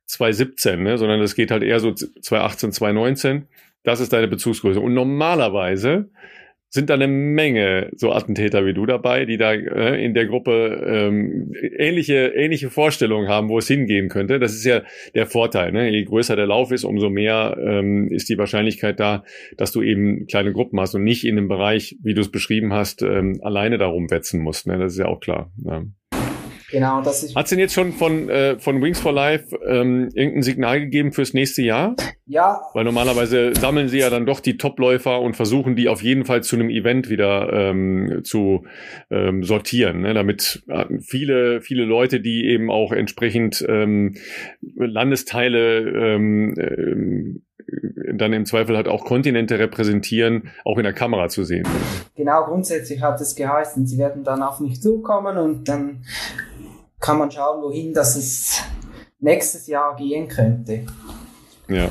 217, 0.05 0.81
ne, 0.81 0.97
sondern 0.97 1.19
das 1.19 1.35
geht 1.35 1.51
halt 1.51 1.63
eher 1.63 1.79
so 1.79 1.93
218, 1.93 2.71
219. 2.71 3.47
Das 3.83 3.99
ist 3.99 4.11
deine 4.11 4.27
Bezugsgröße. 4.27 4.79
Und 4.79 4.93
normalerweise 4.93 6.09
sind 6.69 6.89
da 6.89 6.93
eine 6.93 7.07
Menge 7.07 7.89
so 7.95 8.11
Attentäter 8.11 8.65
wie 8.65 8.73
du 8.73 8.85
dabei, 8.85 9.25
die 9.25 9.37
da 9.37 9.53
äh, 9.53 10.03
in 10.03 10.13
der 10.13 10.27
Gruppe 10.27 10.83
ähm, 10.85 11.51
ähnliche, 11.77 12.27
ähnliche 12.35 12.69
Vorstellungen 12.69 13.27
haben, 13.27 13.49
wo 13.49 13.57
es 13.57 13.67
hingehen 13.67 14.07
könnte. 14.07 14.39
Das 14.39 14.53
ist 14.53 14.65
ja 14.65 14.83
der 15.15 15.25
Vorteil. 15.25 15.71
Ne? 15.71 15.89
Je 15.89 16.03
größer 16.03 16.35
der 16.35 16.47
Lauf 16.47 16.71
ist, 16.71 16.83
umso 16.83 17.09
mehr 17.09 17.57
ähm, 17.59 18.07
ist 18.11 18.29
die 18.29 18.37
Wahrscheinlichkeit 18.37 18.99
da, 18.99 19.23
dass 19.57 19.71
du 19.71 19.81
eben 19.81 20.27
kleine 20.27 20.53
Gruppen 20.53 20.79
hast 20.79 20.93
und 20.93 21.03
nicht 21.03 21.25
in 21.25 21.35
dem 21.35 21.47
Bereich, 21.47 21.97
wie 22.03 22.13
du 22.13 22.21
es 22.21 22.29
beschrieben 22.29 22.71
hast, 22.73 23.01
ähm, 23.01 23.39
alleine 23.41 23.77
darum 23.77 24.11
wetzen 24.11 24.41
musst. 24.41 24.67
Ne? 24.67 24.77
Das 24.77 24.93
ist 24.93 24.99
ja 24.99 25.07
auch 25.07 25.19
klar. 25.19 25.51
Ja. 25.65 25.83
Genau, 26.71 27.01
das 27.01 27.23
ist. 27.23 27.35
Hat 27.35 27.45
es 27.45 27.49
denn 27.49 27.59
jetzt 27.59 27.73
schon 27.73 27.93
von, 27.93 28.29
äh, 28.29 28.59
von 28.59 28.81
Wings 28.81 28.99
for 28.99 29.11
Life 29.11 29.57
ähm, 29.67 30.09
irgendein 30.13 30.43
Signal 30.43 30.79
gegeben 30.81 31.11
fürs 31.11 31.33
nächste 31.33 31.61
Jahr? 31.61 31.95
Ja. 32.25 32.61
Weil 32.73 32.83
normalerweise 32.83 33.53
sammeln 33.55 33.89
sie 33.89 33.99
ja 33.99 34.09
dann 34.09 34.25
doch 34.25 34.39
die 34.39 34.57
Topläufer 34.57 35.19
und 35.19 35.35
versuchen 35.35 35.75
die 35.75 35.89
auf 35.89 36.03
jeden 36.03 36.25
Fall 36.25 36.43
zu 36.43 36.55
einem 36.55 36.69
Event 36.69 37.09
wieder 37.09 37.51
ähm, 37.51 38.21
zu 38.23 38.65
ähm, 39.09 39.43
sortieren, 39.43 40.01
ne? 40.01 40.13
damit 40.13 40.63
äh, 40.67 40.85
viele, 40.99 41.61
viele 41.61 41.85
Leute, 41.85 42.19
die 42.19 42.45
eben 42.45 42.69
auch 42.69 42.91
entsprechend 42.91 43.65
ähm, 43.67 44.15
Landesteile 44.61 45.79
ähm, 45.79 46.53
äh, 46.55 47.48
dann 48.13 48.33
im 48.33 48.45
Zweifel 48.45 48.75
halt 48.75 48.87
auch 48.87 49.05
Kontinente 49.05 49.59
repräsentieren, 49.59 50.49
auch 50.65 50.77
in 50.77 50.83
der 50.83 50.93
Kamera 50.93 51.29
zu 51.29 51.43
sehen. 51.43 51.67
Genau, 52.15 52.45
grundsätzlich 52.45 53.01
hat 53.01 53.19
es 53.21 53.35
geheißen, 53.35 53.85
sie 53.85 53.97
werden 53.97 54.23
dann 54.23 54.41
auf 54.41 54.59
mich 54.59 54.81
zukommen 54.81 55.37
und 55.37 55.67
dann 55.67 56.03
kann 56.99 57.17
man 57.17 57.31
schauen, 57.31 57.61
wohin 57.61 57.93
das 57.93 58.15
es 58.15 58.63
nächstes 59.19 59.67
Jahr 59.67 59.95
gehen 59.95 60.27
könnte. 60.27 60.85
Ja. 61.67 61.89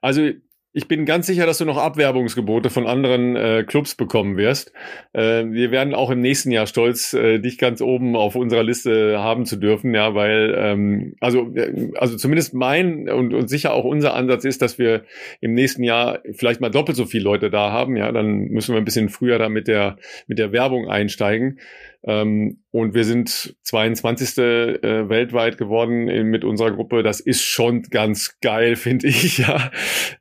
Also 0.00 0.30
ich 0.78 0.86
bin 0.86 1.06
ganz 1.06 1.26
sicher, 1.26 1.44
dass 1.44 1.58
du 1.58 1.64
noch 1.64 1.76
Abwerbungsgebote 1.76 2.70
von 2.70 2.86
anderen 2.86 3.34
äh, 3.34 3.64
Clubs 3.66 3.96
bekommen 3.96 4.36
wirst. 4.36 4.72
Äh, 5.12 5.46
wir 5.46 5.72
werden 5.72 5.92
auch 5.92 6.10
im 6.10 6.20
nächsten 6.20 6.52
Jahr 6.52 6.68
stolz, 6.68 7.14
äh, 7.14 7.40
dich 7.40 7.58
ganz 7.58 7.82
oben 7.82 8.14
auf 8.14 8.36
unserer 8.36 8.62
Liste 8.62 9.18
haben 9.18 9.44
zu 9.44 9.56
dürfen, 9.56 9.92
ja, 9.92 10.14
weil 10.14 10.54
ähm, 10.56 11.16
also 11.18 11.52
äh, 11.56 11.90
also 11.96 12.16
zumindest 12.16 12.54
mein 12.54 13.08
und, 13.08 13.34
und 13.34 13.48
sicher 13.48 13.74
auch 13.74 13.84
unser 13.84 14.14
Ansatz 14.14 14.44
ist, 14.44 14.62
dass 14.62 14.78
wir 14.78 15.02
im 15.40 15.52
nächsten 15.52 15.82
Jahr 15.82 16.20
vielleicht 16.30 16.60
mal 16.60 16.70
doppelt 16.70 16.96
so 16.96 17.06
viele 17.06 17.24
Leute 17.24 17.50
da 17.50 17.72
haben. 17.72 17.96
Ja, 17.96 18.12
dann 18.12 18.44
müssen 18.44 18.72
wir 18.72 18.80
ein 18.80 18.84
bisschen 18.84 19.08
früher 19.08 19.40
da 19.40 19.48
mit 19.48 19.66
der 19.66 19.96
mit 20.28 20.38
der 20.38 20.52
Werbung 20.52 20.88
einsteigen. 20.88 21.58
Ähm, 22.04 22.62
und 22.70 22.94
wir 22.94 23.04
sind 23.04 23.56
22. 23.62 24.38
Äh, 24.38 25.08
weltweit 25.08 25.58
geworden 25.58 26.08
in, 26.08 26.28
mit 26.28 26.44
unserer 26.44 26.70
Gruppe. 26.70 27.02
Das 27.02 27.18
ist 27.18 27.42
schon 27.42 27.82
ganz 27.82 28.38
geil, 28.40 28.76
finde 28.76 29.08
ich, 29.08 29.38
ja. 29.38 29.70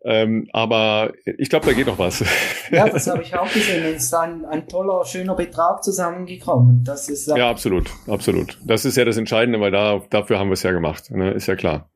Ähm, 0.03 0.47
aber 0.53 1.13
ich 1.37 1.49
glaube, 1.49 1.67
da 1.67 1.73
geht 1.73 1.87
noch 1.87 1.99
was. 1.99 2.23
Ja, 2.71 2.89
das 2.89 3.07
habe 3.11 3.21
ich 3.21 3.35
auch 3.35 3.51
gesehen. 3.51 3.83
Es 3.83 4.05
ist 4.05 4.13
ein, 4.13 4.45
ein 4.45 4.67
toller, 4.67 5.05
schöner 5.05 5.35
Betrag 5.35 5.83
zusammengekommen. 5.83 6.83
Das 6.83 7.09
ist, 7.09 7.27
ja, 7.27 7.49
absolut, 7.49 7.91
absolut. 8.07 8.57
Das 8.65 8.85
ist 8.85 8.97
ja 8.97 9.05
das 9.05 9.17
Entscheidende, 9.17 9.59
weil 9.59 9.71
da, 9.71 10.01
dafür 10.09 10.39
haben 10.39 10.49
wir 10.49 10.53
es 10.53 10.63
ja 10.63 10.71
gemacht. 10.71 11.11
Ne? 11.11 11.31
Ist 11.31 11.47
ja 11.47 11.55
klar. 11.55 11.91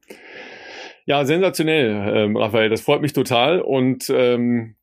Ja, 1.05 1.25
sensationell, 1.25 2.13
ähm, 2.15 2.37
Raphael. 2.37 2.69
Das 2.69 2.81
freut 2.81 3.01
mich 3.01 3.13
total. 3.13 3.59
Und 3.59 4.11
ähm, 4.15 4.75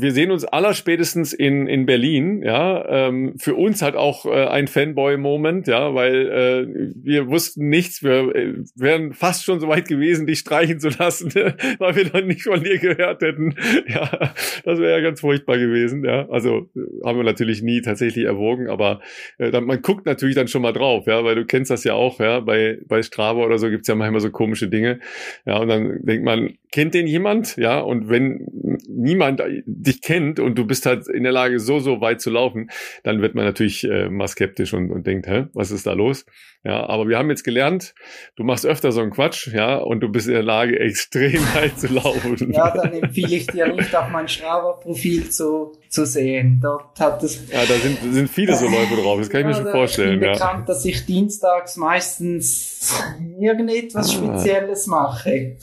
wir 0.00 0.12
sehen 0.12 0.30
uns 0.30 0.44
allerspätestens 0.44 1.32
in, 1.32 1.66
in 1.66 1.86
Berlin, 1.86 2.42
ja. 2.42 3.08
Ähm, 3.08 3.34
für 3.36 3.54
uns 3.54 3.82
halt 3.82 3.96
auch 3.96 4.26
äh, 4.26 4.46
ein 4.46 4.68
Fanboy-Moment, 4.68 5.66
ja, 5.66 5.94
weil 5.94 6.28
äh, 6.28 6.92
wir 6.94 7.28
wussten 7.28 7.68
nichts, 7.68 8.02
wir 8.02 8.34
äh, 8.34 8.54
wären 8.76 9.12
fast 9.12 9.44
schon 9.44 9.58
so 9.60 9.68
weit 9.68 9.88
gewesen, 9.88 10.26
dich 10.26 10.40
streichen 10.40 10.78
zu 10.78 10.88
lassen, 10.88 11.32
weil 11.78 11.96
wir 11.96 12.04
dann 12.04 12.28
nicht 12.28 12.42
von 12.42 12.62
dir 12.62 12.78
gehört 12.78 13.22
hätten. 13.22 13.54
Ja, 13.88 14.32
das 14.64 14.78
wäre 14.80 14.90
ja 14.90 15.00
ganz 15.00 15.20
furchtbar 15.20 15.56
gewesen, 15.56 16.04
ja. 16.04 16.28
Also 16.28 16.68
haben 17.04 17.18
wir 17.18 17.24
natürlich 17.24 17.62
nie 17.62 17.80
tatsächlich 17.80 18.24
erwogen, 18.24 18.68
aber 18.68 19.00
äh, 19.38 19.50
dann, 19.50 19.64
man 19.64 19.80
guckt 19.80 20.04
natürlich 20.04 20.34
dann 20.34 20.48
schon 20.48 20.62
mal 20.62 20.72
drauf, 20.72 21.06
ja, 21.06 21.24
weil 21.24 21.34
du 21.34 21.46
kennst 21.46 21.70
das 21.70 21.84
ja 21.84 21.94
auch, 21.94 22.20
ja, 22.20 22.40
bei, 22.40 22.78
bei 22.86 23.02
Strava 23.02 23.44
oder 23.44 23.58
so 23.58 23.70
gibt's 23.70 23.88
ja 23.88 23.94
manchmal 23.94 24.20
so 24.20 24.30
komische 24.30 24.68
Dinge. 24.68 25.00
Ja, 25.46 25.58
und 25.58 25.68
dann 25.68 26.00
denkt 26.02 26.24
man, 26.24 26.54
kennt 26.70 26.94
den 26.94 27.06
jemand? 27.06 27.56
Ja, 27.56 27.80
und 27.80 28.08
wenn 28.08 28.46
niemand 28.88 29.40
dich 29.88 30.02
kennt 30.02 30.38
und 30.38 30.56
du 30.56 30.66
bist 30.66 30.86
halt 30.86 31.08
in 31.08 31.24
der 31.24 31.32
Lage, 31.32 31.58
so, 31.58 31.78
so 31.80 32.00
weit 32.00 32.20
zu 32.20 32.30
laufen, 32.30 32.70
dann 33.02 33.20
wird 33.20 33.34
man 33.34 33.44
natürlich 33.44 33.84
äh, 33.84 34.08
mal 34.08 34.28
skeptisch 34.28 34.74
und, 34.74 34.90
und 34.90 35.06
denkt, 35.06 35.26
hä, 35.26 35.46
was 35.52 35.70
ist 35.70 35.86
da 35.86 35.92
los? 35.92 36.24
Ja, 36.64 36.88
aber 36.88 37.08
wir 37.08 37.16
haben 37.18 37.30
jetzt 37.30 37.44
gelernt, 37.44 37.94
du 38.36 38.42
machst 38.42 38.66
öfter 38.66 38.90
so 38.90 39.00
einen 39.00 39.12
Quatsch, 39.12 39.48
ja, 39.54 39.76
und 39.76 40.00
du 40.00 40.08
bist 40.08 40.26
in 40.26 40.34
der 40.34 40.42
Lage, 40.42 40.78
extrem 40.80 41.40
weit 41.54 41.78
zu 41.78 41.86
laufen. 41.92 42.52
Ja, 42.52 42.70
dann 42.70 42.92
empfehle 42.92 43.36
ich 43.36 43.46
dir 43.46 43.72
nicht 43.72 43.94
auf 43.94 44.08
mein 44.10 44.28
Strava-Profil 44.28 45.30
zu, 45.30 45.72
zu 45.88 46.04
sehen. 46.04 46.58
Dort 46.60 46.98
hat 46.98 47.22
es. 47.22 47.48
Ja, 47.50 47.64
da 47.64 47.74
sind, 47.74 47.98
sind 48.12 48.28
viele 48.28 48.56
so 48.56 48.66
Läufe 48.66 48.96
drauf, 48.96 49.18
das 49.18 49.30
kann 49.30 49.42
ich 49.42 49.46
mir 49.46 49.54
schon 49.54 49.70
vorstellen. 49.70 50.14
Ich 50.14 50.20
bin 50.20 50.28
ja. 50.28 50.34
bekannt, 50.34 50.68
dass 50.68 50.84
ich 50.84 51.06
dienstags 51.06 51.76
meistens 51.76 52.92
irgendetwas 53.40 54.10
ah. 54.10 54.12
Spezielles 54.12 54.86
mache. 54.88 55.56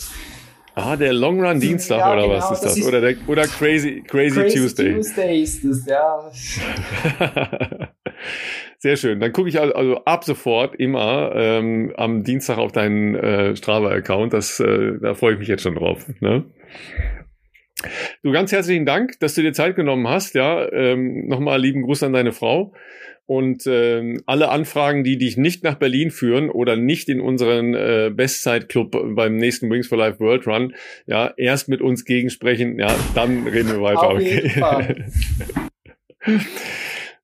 Ah, 0.76 0.98
der 0.98 1.14
Long 1.14 1.42
Run 1.42 1.60
Dienstag 1.62 2.00
ja, 2.00 2.12
oder 2.12 2.24
genau, 2.24 2.36
was 2.36 2.52
ist 2.52 2.60
das? 2.62 2.76
das? 2.76 2.86
oder, 2.86 3.00
der, 3.00 3.16
oder 3.28 3.48
Crazy, 3.48 4.04
Crazy, 4.06 4.42
Crazy 4.42 4.60
Tuesday. 4.60 4.94
Tuesday 4.94 5.42
ist 5.42 5.64
es, 5.64 5.86
ja. 5.86 6.30
Sehr 8.80 8.98
schön. 8.98 9.22
Dann 9.22 9.32
gucke 9.32 9.48
ich 9.48 9.60
also, 9.60 9.74
also, 9.74 10.04
ab 10.04 10.26
sofort 10.26 10.76
immer 10.76 11.32
ähm, 11.34 11.94
am 11.96 12.24
Dienstag 12.24 12.58
auf 12.58 12.74
deinen 12.74 13.16
äh, 13.16 13.56
Strava-Account. 13.56 14.34
Das, 14.34 14.60
äh, 14.60 15.00
da 15.02 15.14
freue 15.14 15.34
ich 15.34 15.40
mich 15.40 15.48
jetzt 15.48 15.64
schon 15.64 15.76
drauf. 15.76 16.06
Ne? 16.20 16.44
Du 18.22 18.32
ganz 18.32 18.52
herzlichen 18.52 18.86
Dank, 18.86 19.20
dass 19.22 19.34
du 19.34 19.42
dir 19.42 19.54
Zeit 19.54 19.76
genommen 19.76 20.08
hast. 20.08 20.36
Ja, 20.36 20.72
ähm, 20.72 21.28
nochmal 21.28 21.60
lieben 21.60 21.84
Gruß 21.84 22.04
an 22.04 22.14
deine 22.14 22.34
Frau. 22.34 22.74
Und 23.28 23.66
äh, 23.66 24.18
alle 24.26 24.50
Anfragen, 24.50 25.04
die 25.04 25.18
dich 25.18 25.36
nicht 25.36 25.64
nach 25.64 25.76
Berlin 25.76 26.12
führen 26.12 26.50
oder 26.50 26.76
nicht 26.76 27.10
in 27.10 27.20
unseren 27.20 27.74
äh, 27.74 28.12
Bestzeit-Club 28.14 29.16
beim 29.16 29.38
nächsten 29.38 29.70
Wings 29.70 29.88
for 29.88 29.98
Life 29.98 30.20
World 30.20 30.46
Run, 30.46 30.76
ja, 31.08 31.34
erst 31.36 31.68
mit 31.68 31.82
uns 31.82 32.06
gegensprechen, 32.06 32.78
ja, 32.78 32.94
dann 33.16 33.48
reden 33.48 33.70
wir 33.70 33.82
weiter. 33.82 34.10
Auf 34.10 34.22
jeden 34.22 34.46
okay. 34.46 34.60
Fall. 34.60 35.06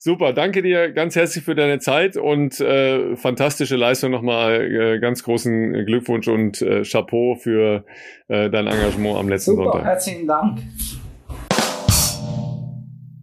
Super, 0.04 0.34
danke 0.34 0.64
dir 0.64 0.92
ganz 0.92 1.16
herzlich 1.16 1.44
für 1.44 1.54
deine 1.54 1.78
Zeit 1.78 2.18
und 2.18 2.60
äh, 2.60 3.16
fantastische 3.16 3.76
Leistung 3.76 4.10
nochmal. 4.10 4.62
Äh, 4.62 5.00
ganz 5.00 5.22
großen 5.22 5.86
Glückwunsch 5.86 6.28
und 6.28 6.60
äh, 6.64 6.82
Chapeau 6.82 7.36
für 7.36 7.86
äh, 8.28 8.50
dein 8.50 8.66
Engagement 8.66 9.18
am 9.18 9.30
letzten 9.30 9.52
Super, 9.52 9.66
Sonntag. 9.66 9.86
Herzlichen 9.86 10.26
Dank. 10.26 10.58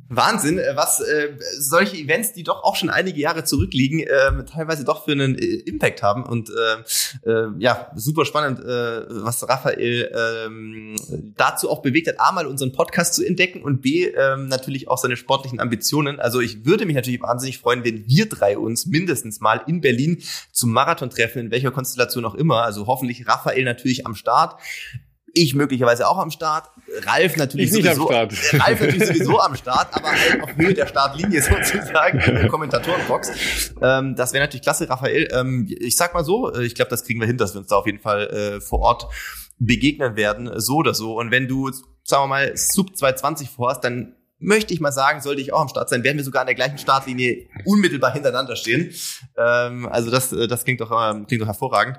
Wahnsinn, 0.09 0.59
äh, 0.59 0.73
was 0.75 1.01
äh, 1.01 1.37
solche 1.59 1.97
Events, 1.97 2.33
die 2.33 2.43
doch 2.43 2.65
auch 2.65 2.77
schon 2.77 2.91
einige 2.91 3.21
Jahre 3.21 3.45
zurückliegen, 3.45 4.01
äh, 4.01 4.45
teilweise 4.45 4.85
doch 4.85 5.05
für 5.05 5.13
einen 5.13 5.37
äh, 5.39 5.45
Impact 5.45 6.03
haben. 6.03 6.25
Und 6.25 6.51
äh, 6.51 7.31
äh, 7.31 7.49
ja, 7.59 7.91
super 7.95 8.25
spannend, 8.25 8.61
äh, 8.61 9.05
was 9.25 9.47
Raphael 9.49 10.11
äh, 10.13 11.31
dazu 11.37 11.71
auch 11.71 11.83
bewegt 11.83 12.09
hat, 12.09 12.21
A 12.21 12.33
mal 12.33 12.47
unseren 12.47 12.73
Podcast 12.73 13.15
zu 13.15 13.25
entdecken 13.25 13.63
und 13.63 13.83
B 13.83 14.07
äh, 14.07 14.37
natürlich 14.37 14.89
auch 14.89 14.99
seine 14.99 15.17
sportlichen 15.17 15.61
Ambitionen. 15.61 16.21
Also 16.21 16.41
ich 16.41 16.65
würde 16.65 16.87
mich 16.87 16.97
natürlich 16.97 17.21
wahnsinnig 17.21 17.59
freuen, 17.59 17.85
wenn 17.85 18.07
wir 18.09 18.29
drei 18.29 18.57
uns 18.57 18.87
mindestens 18.87 19.41
mal 19.41 19.63
in 19.67 19.81
Berlin 19.81 20.23
zum 20.53 20.73
Marathon 20.73 21.11
treffen, 21.11 21.39
in 21.39 21.51
welcher 21.51 21.71
Konstellation 21.71 22.25
auch 22.25 22.35
immer. 22.35 22.63
Also 22.63 22.87
hoffentlich 22.87 23.29
Raphael 23.29 23.65
natürlich 23.65 24.07
am 24.07 24.15
Start 24.15 24.59
ich 25.43 25.55
möglicherweise 25.55 26.09
auch 26.09 26.19
am 26.19 26.31
Start, 26.31 26.71
Ralf 27.05 27.37
natürlich 27.37 27.69
ich 27.69 27.75
sowieso, 27.75 28.07
Ralf 28.09 28.81
natürlich 28.81 29.07
sowieso 29.07 29.41
am 29.41 29.57
Start, 29.57 29.95
aber 29.95 30.09
halt 30.09 30.43
auf 30.43 30.57
Höhe 30.57 30.75
der 30.75 30.87
Startlinie 30.87 31.43
sozusagen 31.65 32.21
in 32.21 32.35
der 32.35 32.49
Kommentatorenbox. 32.49 33.73
Ähm, 33.81 34.15
das 34.17 34.33
wäre 34.33 34.45
natürlich 34.45 34.63
klasse, 34.63 34.89
Raphael. 34.89 35.29
Ähm, 35.33 35.67
ich 35.69 35.97
sag 35.97 36.15
mal 36.15 36.25
so, 36.25 36.53
äh, 36.53 36.65
ich 36.65 36.75
glaube, 36.75 36.91
das 36.91 37.05
kriegen 37.05 37.21
wir 37.21 37.27
hin, 37.27 37.37
dass 37.37 37.55
wir 37.55 37.61
uns 37.61 37.69
da 37.69 37.77
auf 37.77 37.87
jeden 37.87 38.01
Fall 38.01 38.27
äh, 38.29 38.61
vor 38.61 38.81
Ort 38.81 39.07
begegnen 39.59 40.17
werden, 40.17 40.51
so 40.61 40.77
oder 40.77 40.95
so. 40.95 41.19
Und 41.19 41.31
wenn 41.31 41.49
du, 41.49 41.71
sagen 42.05 42.25
wir 42.25 42.27
mal, 42.29 42.57
Sub 42.57 42.97
220 42.97 43.51
vorhast, 43.51 43.85
dann 43.85 44.15
möchte 44.39 44.73
ich 44.73 44.81
mal 44.81 44.93
sagen, 44.93 45.21
sollte 45.21 45.41
ich 45.41 45.53
auch 45.53 45.61
am 45.61 45.69
Start 45.69 45.89
sein, 45.89 46.05
werden 46.05 46.17
wir 46.17 46.25
sogar 46.25 46.43
an 46.43 46.47
der 46.47 46.55
gleichen 46.55 46.79
Startlinie 46.79 47.49
unmittelbar 47.65 48.13
hintereinander 48.13 48.57
stehen. 48.57 48.93
Ähm, 49.37 49.89
also 49.89 50.11
das, 50.11 50.33
äh, 50.33 50.47
das 50.47 50.65
klingt 50.65 50.81
doch, 50.81 50.93
ähm, 50.93 51.27
klingt 51.27 51.43
doch 51.43 51.47
hervorragend. 51.47 51.99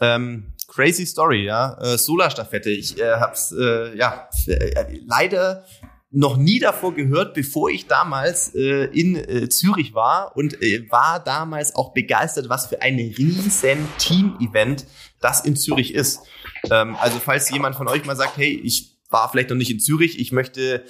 Ähm, 0.00 0.53
crazy 0.74 1.06
Story, 1.06 1.44
ja. 1.44 1.76
Äh, 1.80 1.98
Solarstaffette. 1.98 2.70
Ich 2.70 2.98
äh, 2.98 3.14
hab's, 3.14 3.52
äh, 3.52 3.96
ja, 3.96 4.28
äh, 4.46 4.98
leider 5.06 5.64
noch 6.10 6.36
nie 6.36 6.60
davor 6.60 6.94
gehört, 6.94 7.34
bevor 7.34 7.70
ich 7.70 7.86
damals 7.86 8.54
äh, 8.54 8.84
in 8.86 9.16
äh, 9.16 9.48
Zürich 9.48 9.94
war 9.94 10.36
und 10.36 10.62
äh, 10.62 10.86
war 10.90 11.22
damals 11.22 11.74
auch 11.74 11.92
begeistert, 11.92 12.48
was 12.48 12.66
für 12.66 12.80
ein 12.82 12.96
riesen 12.96 13.88
Team-Event 13.98 14.86
das 15.20 15.44
in 15.44 15.56
Zürich 15.56 15.92
ist. 15.94 16.20
Ähm, 16.70 16.96
also 17.00 17.18
falls 17.18 17.50
jemand 17.50 17.74
von 17.74 17.88
euch 17.88 18.04
mal 18.04 18.16
sagt, 18.16 18.36
hey, 18.36 18.60
ich 18.62 18.94
war 19.14 19.30
vielleicht 19.30 19.50
noch 19.50 19.56
nicht 19.56 19.70
in 19.70 19.80
Zürich, 19.80 20.18
ich 20.18 20.32
möchte 20.32 20.84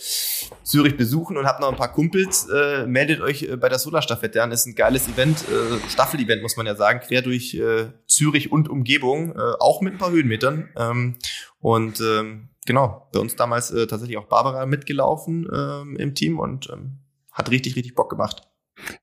Zürich 0.62 0.96
besuchen 0.96 1.36
und 1.36 1.46
habe 1.46 1.60
noch 1.60 1.68
ein 1.68 1.76
paar 1.76 1.92
Kumpels, 1.92 2.48
äh, 2.48 2.86
meldet 2.86 3.20
euch 3.20 3.42
äh, 3.42 3.56
bei 3.56 3.68
der 3.68 3.78
Solarstaffette 3.78 4.42
an. 4.42 4.50
Ist 4.50 4.66
ein 4.66 4.74
geiles 4.74 5.08
Event, 5.08 5.42
äh, 5.42 5.90
Staffel-Event 5.90 6.42
muss 6.42 6.56
man 6.56 6.66
ja 6.66 6.74
sagen, 6.74 7.00
quer 7.00 7.22
durch 7.22 7.54
äh, 7.54 7.86
Zürich 8.14 8.52
und 8.52 8.68
Umgebung, 8.68 9.32
äh, 9.36 9.52
auch 9.58 9.80
mit 9.80 9.94
ein 9.94 9.98
paar 9.98 10.10
Höhenmetern. 10.10 10.68
Ähm, 10.76 11.16
und 11.60 12.00
ähm, 12.00 12.48
genau, 12.66 13.08
bei 13.12 13.20
uns 13.20 13.36
damals 13.36 13.70
äh, 13.70 13.86
tatsächlich 13.86 14.18
auch 14.18 14.26
Barbara 14.26 14.66
mitgelaufen 14.66 15.48
ähm, 15.52 15.96
im 15.96 16.14
Team 16.14 16.38
und 16.38 16.68
ähm, 16.72 16.98
hat 17.32 17.50
richtig, 17.50 17.76
richtig 17.76 17.94
Bock 17.94 18.10
gemacht. 18.10 18.42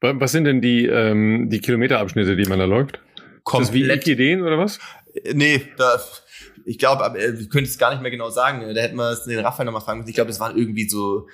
Was 0.02 0.32
sind 0.32 0.46
denn 0.46 0.62
die, 0.62 0.86
ähm, 0.86 1.50
die 1.50 1.60
Kilometerabschnitte, 1.60 2.36
die 2.36 2.48
man 2.48 2.60
da 2.60 2.66
läuft? 2.66 3.00
Komplett. 3.44 3.62
Ist 3.62 3.98
das 4.02 4.08
wie 4.08 4.12
Ideen 4.12 4.42
oder 4.42 4.58
was? 4.58 4.80
Äh, 5.14 5.34
nee, 5.34 5.62
da, 5.78 6.00
ich 6.66 6.78
glaube, 6.78 7.04
äh, 7.18 7.34
ich 7.34 7.50
könnte 7.50 7.70
es 7.70 7.78
gar 7.78 7.92
nicht 7.92 8.02
mehr 8.02 8.12
genau 8.12 8.30
sagen. 8.30 8.62
Da 8.74 8.82
hätten 8.82 8.96
wir 8.96 9.16
den 9.26 9.40
Raphael 9.40 9.66
nochmal 9.66 9.82
fragen 9.82 10.00
müssen. 10.00 10.10
Ich 10.10 10.16
glaube, 10.16 10.30
das 10.30 10.40
waren 10.40 10.58
irgendwie 10.58 10.88
so 10.88 11.28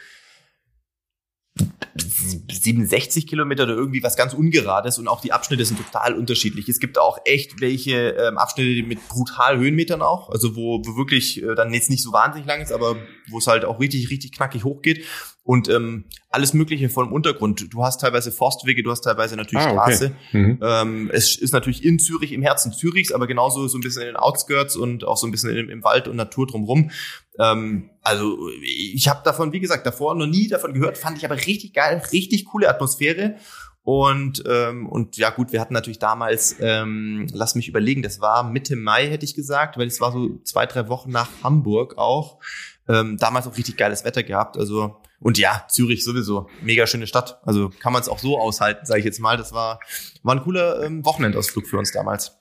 67 1.96 3.28
Kilometer 3.28 3.64
oder 3.64 3.74
irgendwie 3.74 4.04
was 4.04 4.16
ganz 4.16 4.34
Ungerades 4.34 5.00
und 5.00 5.08
auch 5.08 5.22
die 5.22 5.32
Abschnitte 5.32 5.66
sind 5.66 5.78
total 5.78 6.14
unterschiedlich. 6.14 6.70
Es 6.70 6.80
gibt 6.80 6.98
auch 6.98 7.20
echt 7.26 7.62
welche 7.62 8.10
ähm, 8.10 8.38
Abschnitte 8.38 8.86
mit 8.88 9.08
brutal 9.08 9.58
Höhenmetern 9.58 10.02
auch, 10.02 10.30
also 10.30 10.56
wo, 10.56 10.82
wo 10.86 10.98
wirklich 10.98 11.42
äh, 11.42 11.56
dann 11.56 11.74
jetzt 11.74 11.90
nicht 11.90 12.04
so 12.04 12.12
wahnsinnig 12.12 12.48
lang 12.48 12.62
ist, 12.62 12.72
aber 12.72 12.98
wo 13.30 13.38
es 13.40 13.48
halt 13.48 13.66
auch 13.66 13.80
richtig, 13.80 14.10
richtig 14.10 14.32
knackig 14.32 14.64
hochgeht 14.64 15.06
und 15.44 15.70
ähm, 15.70 16.06
alles 16.30 16.54
Mögliche 16.54 16.90
vom 16.90 17.14
Untergrund. 17.14 17.74
Du 17.74 17.84
hast 17.84 18.02
teilweise 18.02 18.32
Forstwege, 18.32 18.84
du 18.84 18.92
hast 18.92 19.02
teilweise 19.02 19.38
natürlich 19.38 19.66
ah, 19.66 19.72
okay. 19.72 19.96
Straße. 19.96 20.16
Mhm. 20.34 20.60
Ähm, 20.62 21.12
es 21.14 21.38
ist 21.38 21.54
natürlich 21.54 21.86
in 21.86 22.00
Zürich, 22.00 22.34
im 22.34 22.42
Herzen 22.42 22.74
Zürichs, 22.74 23.14
aber 23.14 23.28
genauso 23.28 23.68
so 23.68 23.78
ein 23.78 23.82
bisschen 23.82 24.02
in 24.02 24.10
den 24.10 24.16
Outskirts 24.18 24.76
und 24.76 25.06
auch 25.06 25.18
so 25.18 25.26
ein 25.26 25.32
bisschen 25.32 25.56
im, 25.56 25.70
im 25.70 25.84
Wald 25.84 26.08
und 26.08 26.18
Natur 26.18 26.48
drumherum. 26.48 26.92
Ähm, 27.40 27.90
also 28.02 28.50
ich 28.62 29.08
habe 29.08 29.22
davon, 29.24 29.54
wie 29.54 29.60
gesagt, 29.60 29.86
davor 29.86 30.16
noch 30.16 30.28
nie 30.28 30.48
davon 30.48 30.74
gehört, 30.74 30.98
fand 30.98 31.18
ich 31.18 31.26
aber 31.26 31.36
richtig 31.36 31.74
geil, 31.74 32.02
richtig 32.12 32.46
coole 32.46 32.70
Atmosphäre. 32.70 33.38
Und, 33.84 34.44
ähm, 34.46 34.86
und 34.86 35.16
ja 35.16 35.30
gut, 35.30 35.54
wir 35.54 35.62
hatten 35.62 35.74
natürlich 35.74 35.98
damals, 35.98 36.58
ähm, 36.60 37.26
lass 37.32 37.56
mich 37.56 37.70
überlegen, 37.70 38.02
das 38.02 38.20
war 38.20 38.44
Mitte 38.44 38.76
Mai, 38.76 39.08
hätte 39.08 39.24
ich 39.24 39.34
gesagt, 39.34 39.78
weil 39.78 39.88
es 39.88 40.02
war 40.02 40.12
so 40.12 40.42
zwei, 40.44 40.66
drei 40.66 40.90
Wochen 40.90 41.10
nach 41.10 41.30
Hamburg 41.42 41.98
auch. 41.98 42.42
Ähm, 42.90 43.18
damals 43.18 43.48
auch 43.48 43.58
richtig 43.58 43.78
geiles 43.78 44.06
Wetter 44.06 44.24
gehabt. 44.24 44.58
Also 44.58 44.98
und 45.20 45.38
ja, 45.38 45.66
Zürich 45.68 46.04
sowieso, 46.04 46.48
mega 46.62 46.86
schöne 46.86 47.08
Stadt. 47.08 47.40
Also 47.44 47.70
kann 47.70 47.94
man 47.94 48.02
es 48.02 48.10
auch 48.10 48.20
so 48.20 48.40
aushalten, 48.40 48.86
sage 48.86 49.00
ich 49.00 49.06
jetzt 49.06 49.20
mal. 49.20 49.38
Das 49.38 49.52
war, 49.52 49.80
war 50.24 50.36
ein 50.36 50.42
cooler 50.42 50.84
ähm, 50.84 51.04
Wochenendausflug 51.04 51.68
für 51.68 51.78
uns 51.78 51.92
damals. 51.92 52.38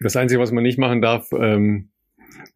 Das 0.00 0.16
Einzige, 0.16 0.40
was 0.40 0.50
man 0.50 0.62
nicht 0.62 0.78
machen 0.78 1.02
darf, 1.02 1.32
ähm, 1.32 1.90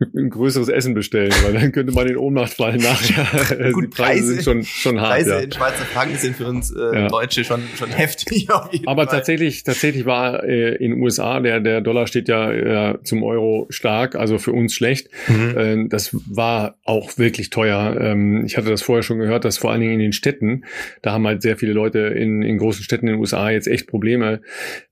ein 0.00 0.30
größeres 0.30 0.68
Essen 0.68 0.94
bestellen, 0.94 1.32
weil 1.42 1.54
dann 1.54 1.72
könnte 1.72 1.92
man 1.92 2.06
in 2.06 2.16
Ohnmacht 2.16 2.54
fallen 2.54 2.80
nachher. 2.80 3.72
Gut, 3.72 3.84
die 3.84 3.88
Preise, 3.88 4.22
Preise, 4.22 4.26
sind 4.26 4.44
schon, 4.44 4.64
schon 4.64 5.00
hart. 5.00 5.10
Preise 5.10 5.30
ja. 5.30 5.38
in 5.40 5.52
Schweizer 5.52 5.84
Franken 5.84 6.16
sind 6.16 6.36
für 6.36 6.46
uns 6.46 6.70
äh, 6.70 6.80
ja. 6.80 7.08
Deutsche 7.08 7.44
schon, 7.44 7.62
schon 7.76 7.90
heftig. 7.90 8.48
Aber 8.86 9.06
Fall. 9.06 9.06
tatsächlich, 9.06 9.64
tatsächlich 9.64 10.06
war 10.06 10.44
äh, 10.44 10.76
in 10.76 11.02
USA, 11.02 11.40
der, 11.40 11.60
der 11.60 11.80
Dollar 11.80 12.06
steht 12.06 12.28
ja 12.28 12.92
äh, 12.92 13.02
zum 13.02 13.24
Euro 13.24 13.66
stark, 13.70 14.14
also 14.14 14.38
für 14.38 14.52
uns 14.52 14.72
schlecht. 14.72 15.08
Mhm. 15.26 15.58
Äh, 15.58 15.88
das 15.88 16.14
war 16.26 16.78
auch 16.84 17.18
wirklich 17.18 17.50
teuer. 17.50 17.96
Ähm, 18.00 18.44
ich 18.46 18.56
hatte 18.56 18.70
das 18.70 18.82
vorher 18.82 19.02
schon 19.02 19.18
gehört, 19.18 19.44
dass 19.44 19.58
vor 19.58 19.72
allen 19.72 19.80
Dingen 19.80 19.94
in 19.94 20.00
den 20.00 20.12
Städten, 20.12 20.64
da 21.02 21.12
haben 21.12 21.26
halt 21.26 21.42
sehr 21.42 21.56
viele 21.56 21.72
Leute 21.72 21.98
in, 21.98 22.42
in 22.42 22.58
großen 22.58 22.84
Städten 22.84 23.08
in 23.08 23.14
den 23.14 23.20
USA 23.20 23.50
jetzt 23.50 23.66
echt 23.66 23.88
Probleme, 23.88 24.42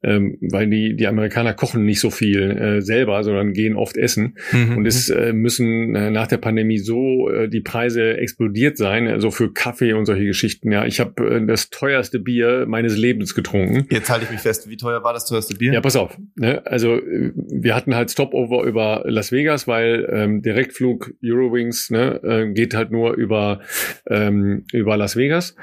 ähm, 0.03 0.37
weil 0.41 0.69
die, 0.69 0.97
die 0.97 1.07
Amerikaner 1.07 1.55
kochen 1.55 1.85
nicht 1.85 2.01
so 2.01 2.11
viel 2.11 2.51
äh, 2.51 2.83
selber, 2.83 3.23
sondern 3.23 3.53
gehen 3.53 3.77
oft 3.77 3.97
essen. 3.97 4.37
Mhm. 4.51 4.78
Und 4.78 4.85
es 4.97 5.10
äh, 5.10 5.32
müssen 5.32 5.94
äh, 5.94 6.10
nach 6.10 6.27
der 6.27 6.39
Pandemie 6.39 6.78
so 6.78 7.28
äh, 7.31 7.48
die 7.48 7.60
Preise 7.60 8.16
explodiert 8.16 8.77
sein, 8.77 9.09
also 9.09 9.31
für 9.31 9.52
Kaffee 9.52 9.93
und 9.93 10.06
solche 10.06 10.24
Geschichten. 10.24 10.73
Ja, 10.73 10.85
ich 10.85 11.01
habe 11.01 11.44
das 11.47 11.70
teuerste 11.70 12.18
Bier 12.18 12.66
meines 12.66 12.97
Lebens 12.97 13.35
getrunken. 13.35 13.86
Jetzt 13.90 14.10
halte 14.10 14.24
ich 14.24 14.31
mich 14.31 14.40
fest. 14.40 14.68
Wie 14.68 14.77
teuer 14.77 15.02
war 15.05 15.12
das 15.12 15.27
teuerste 15.27 15.55
Bier? 15.55 15.73
Ja, 15.73 15.81
pass 15.81 15.97
auf. 15.97 16.16
Ne? 16.36 16.64
Also 16.66 17.01
wir 17.02 17.74
hatten 17.74 17.94
halt 17.94 18.10
Stopover 18.10 18.64
über 18.64 19.02
Las 19.06 19.32
Vegas, 19.32 19.68
weil 19.68 20.09
ähm, 20.10 20.43
Direktflug 20.43 21.14
Eurowings 21.24 21.90
ne, 21.90 22.20
äh, 22.23 22.52
geht 22.52 22.74
halt 22.74 22.90
nur 22.90 23.14
über 23.14 23.60
ähm, 24.09 24.64
über 24.73 24.97
Las 24.97 25.16
Vegas. 25.16 25.56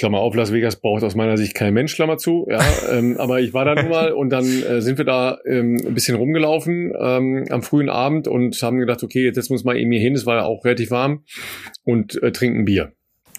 Klammer 0.00 0.18
auf, 0.18 0.34
Las 0.34 0.50
Vegas 0.50 0.76
braucht 0.76 1.04
aus 1.04 1.14
meiner 1.14 1.36
Sicht 1.36 1.54
kein 1.54 1.74
Mensch, 1.74 1.94
Klammer 1.94 2.16
zu. 2.16 2.46
Ja, 2.50 2.60
ähm, 2.90 3.16
aber 3.18 3.40
ich 3.40 3.52
war 3.52 3.66
da 3.66 3.74
nun 3.74 3.90
mal 3.90 4.12
und 4.12 4.30
dann 4.30 4.46
äh, 4.46 4.80
sind 4.80 4.96
wir 4.96 5.04
da 5.04 5.38
ähm, 5.46 5.76
ein 5.86 5.92
bisschen 5.92 6.16
rumgelaufen 6.16 6.94
ähm, 6.98 7.44
am 7.50 7.62
frühen 7.62 7.90
Abend 7.90 8.26
und 8.26 8.60
haben 8.62 8.78
gedacht, 8.78 9.02
okay, 9.02 9.24
jetzt 9.24 9.34
setzen 9.34 9.50
wir 9.50 9.54
uns 9.56 9.64
mal 9.64 9.76
eben 9.76 9.92
hier 9.92 10.00
hin, 10.00 10.14
es 10.14 10.24
war 10.24 10.46
auch 10.46 10.64
relativ 10.64 10.90
warm 10.90 11.24
und 11.84 12.20
äh, 12.22 12.32
trinken 12.32 12.64
Bier. 12.64 12.92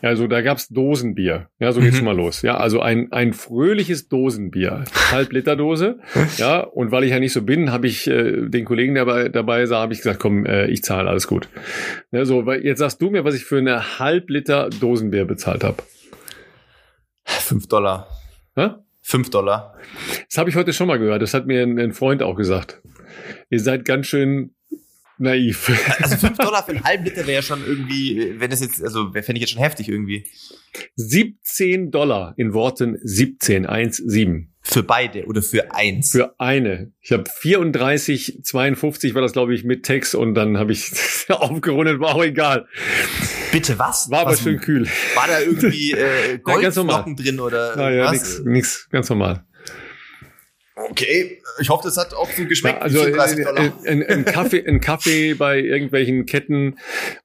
Also 0.03 0.27
da 0.27 0.41
gab's 0.41 0.67
Dosenbier. 0.67 1.49
Ja, 1.59 1.71
so 1.71 1.79
geht's 1.79 1.93
mhm. 1.93 1.97
schon 1.97 2.05
mal 2.05 2.15
los. 2.15 2.43
Ja, 2.43 2.57
also 2.57 2.79
ein, 2.79 3.11
ein 3.11 3.33
fröhliches 3.33 4.07
Dosenbier. 4.07 4.83
Halb 5.11 5.31
Liter 5.31 5.55
Dose. 5.55 5.99
ja, 6.37 6.59
und 6.59 6.91
weil 6.91 7.03
ich 7.03 7.11
ja 7.11 7.19
nicht 7.19 7.33
so 7.33 7.41
bin, 7.41 7.71
habe 7.71 7.87
ich 7.87 8.07
äh, 8.07 8.47
den 8.47 8.65
Kollegen, 8.65 8.93
der 8.93 9.05
dabei, 9.05 9.29
dabei 9.29 9.65
sah, 9.65 9.79
habe 9.79 9.93
ich 9.93 9.99
gesagt, 9.99 10.19
komm, 10.19 10.45
äh, 10.45 10.67
ich 10.67 10.83
zahle, 10.83 11.09
alles 11.09 11.25
gut. 11.25 11.49
Ja, 12.11 12.25
so, 12.25 12.45
weil 12.45 12.63
jetzt 12.63 12.79
sagst 12.79 13.01
du 13.01 13.09
mir, 13.09 13.23
was 13.23 13.33
ich 13.33 13.45
für 13.45 13.57
eine 13.57 13.99
Halb 13.99 14.29
Liter 14.29 14.69
Dosenbier 14.79 15.25
bezahlt 15.25 15.63
habe. 15.63 15.77
Fünf 17.51 17.67
Dollar. 17.67 18.07
Hä? 18.55 18.69
Fünf 19.01 19.29
Dollar. 19.29 19.75
Das 20.29 20.37
habe 20.37 20.49
ich 20.49 20.55
heute 20.55 20.71
schon 20.71 20.87
mal 20.87 20.97
gehört. 20.97 21.21
Das 21.21 21.33
hat 21.33 21.47
mir 21.47 21.63
ein, 21.63 21.77
ein 21.79 21.91
Freund 21.91 22.23
auch 22.23 22.35
gesagt. 22.35 22.81
Ihr 23.49 23.59
seid 23.59 23.83
ganz 23.83 24.07
schön 24.07 24.55
naiv. 25.21 25.71
Also 26.01 26.17
fünf 26.17 26.37
Dollar 26.37 26.63
für 26.63 26.71
einen 26.71 26.83
halben 26.83 27.05
Liter 27.05 27.27
wäre 27.27 27.33
ja 27.33 27.41
schon 27.41 27.63
irgendwie, 27.65 28.39
wenn 28.39 28.49
das 28.49 28.61
jetzt, 28.61 28.83
also 28.83 29.11
fände 29.11 29.33
ich 29.33 29.41
jetzt 29.41 29.51
schon 29.51 29.61
heftig 29.61 29.89
irgendwie. 29.89 30.27
17 30.95 31.91
Dollar 31.91 32.33
in 32.37 32.53
Worten 32.53 32.97
17, 33.03 33.65
1, 33.65 33.97
7. 33.97 34.51
Für 34.63 34.83
beide 34.83 35.25
oder 35.25 35.41
für 35.41 35.73
eins? 35.73 36.11
Für 36.11 36.39
eine. 36.39 36.93
Ich 37.01 37.11
habe 37.11 37.23
34, 37.39 38.41
52 38.43 39.15
war 39.15 39.21
das, 39.21 39.33
glaube 39.33 39.55
ich, 39.55 39.63
mit 39.63 39.83
Text 39.83 40.13
und 40.13 40.35
dann 40.35 40.57
habe 40.57 40.71
ich 40.71 40.91
aufgerundet, 41.29 41.99
war 41.99 42.15
auch 42.15 42.23
egal. 42.23 42.67
Bitte 43.51 43.79
was? 43.79 44.11
War 44.11 44.25
was, 44.25 44.39
aber 44.39 44.49
schön 44.49 44.59
kühl. 44.59 44.87
War 45.15 45.27
da 45.27 45.39
irgendwie 45.41 45.93
äh, 45.93 46.37
Goldflocken 46.43 47.15
drin 47.15 47.39
oder 47.39 47.75
ah, 47.75 47.91
ja, 47.91 48.05
was? 48.05 48.11
Nix, 48.13 48.41
nix, 48.45 48.89
ganz 48.91 49.09
normal. 49.09 49.45
Okay, 50.75 51.41
ich 51.59 51.69
hoffe, 51.69 51.83
das 51.83 51.97
hat 51.97 52.13
auch 52.13 52.29
so 52.29 52.45
geschmeckt. 52.45 52.77
Ja, 52.77 52.81
also 52.81 52.99
äh, 53.05 53.71
ein, 53.85 54.03
ein, 54.03 54.25
Kaffee, 54.25 54.65
ein 54.65 54.79
Kaffee 54.79 55.33
bei 55.33 55.59
irgendwelchen 55.59 56.25
Ketten 56.25 56.77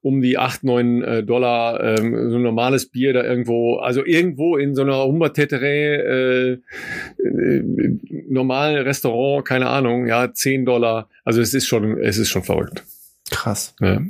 um 0.02 0.20
die 0.20 0.36
acht 0.36 0.64
neun 0.64 1.02
äh, 1.02 1.22
Dollar, 1.22 1.80
ähm, 1.80 2.30
so 2.30 2.36
ein 2.36 2.42
normales 2.42 2.86
Bier 2.86 3.12
da 3.12 3.22
irgendwo, 3.22 3.76
also 3.76 4.04
irgendwo 4.04 4.56
in 4.56 4.74
so 4.74 4.82
einer 4.82 5.04
Humberteterei, 5.04 5.94
äh, 5.94 6.52
äh, 6.52 6.60
normalen 8.28 8.82
Restaurant, 8.82 9.44
keine 9.44 9.68
Ahnung, 9.68 10.06
ja, 10.06 10.32
zehn 10.32 10.64
Dollar. 10.64 11.08
Also 11.24 11.40
es 11.40 11.54
ist 11.54 11.66
schon, 11.66 11.98
es 11.98 12.18
ist 12.18 12.28
schon 12.28 12.42
verrückt. 12.42 12.82
Krass. 13.30 13.74
Ja. 13.80 14.00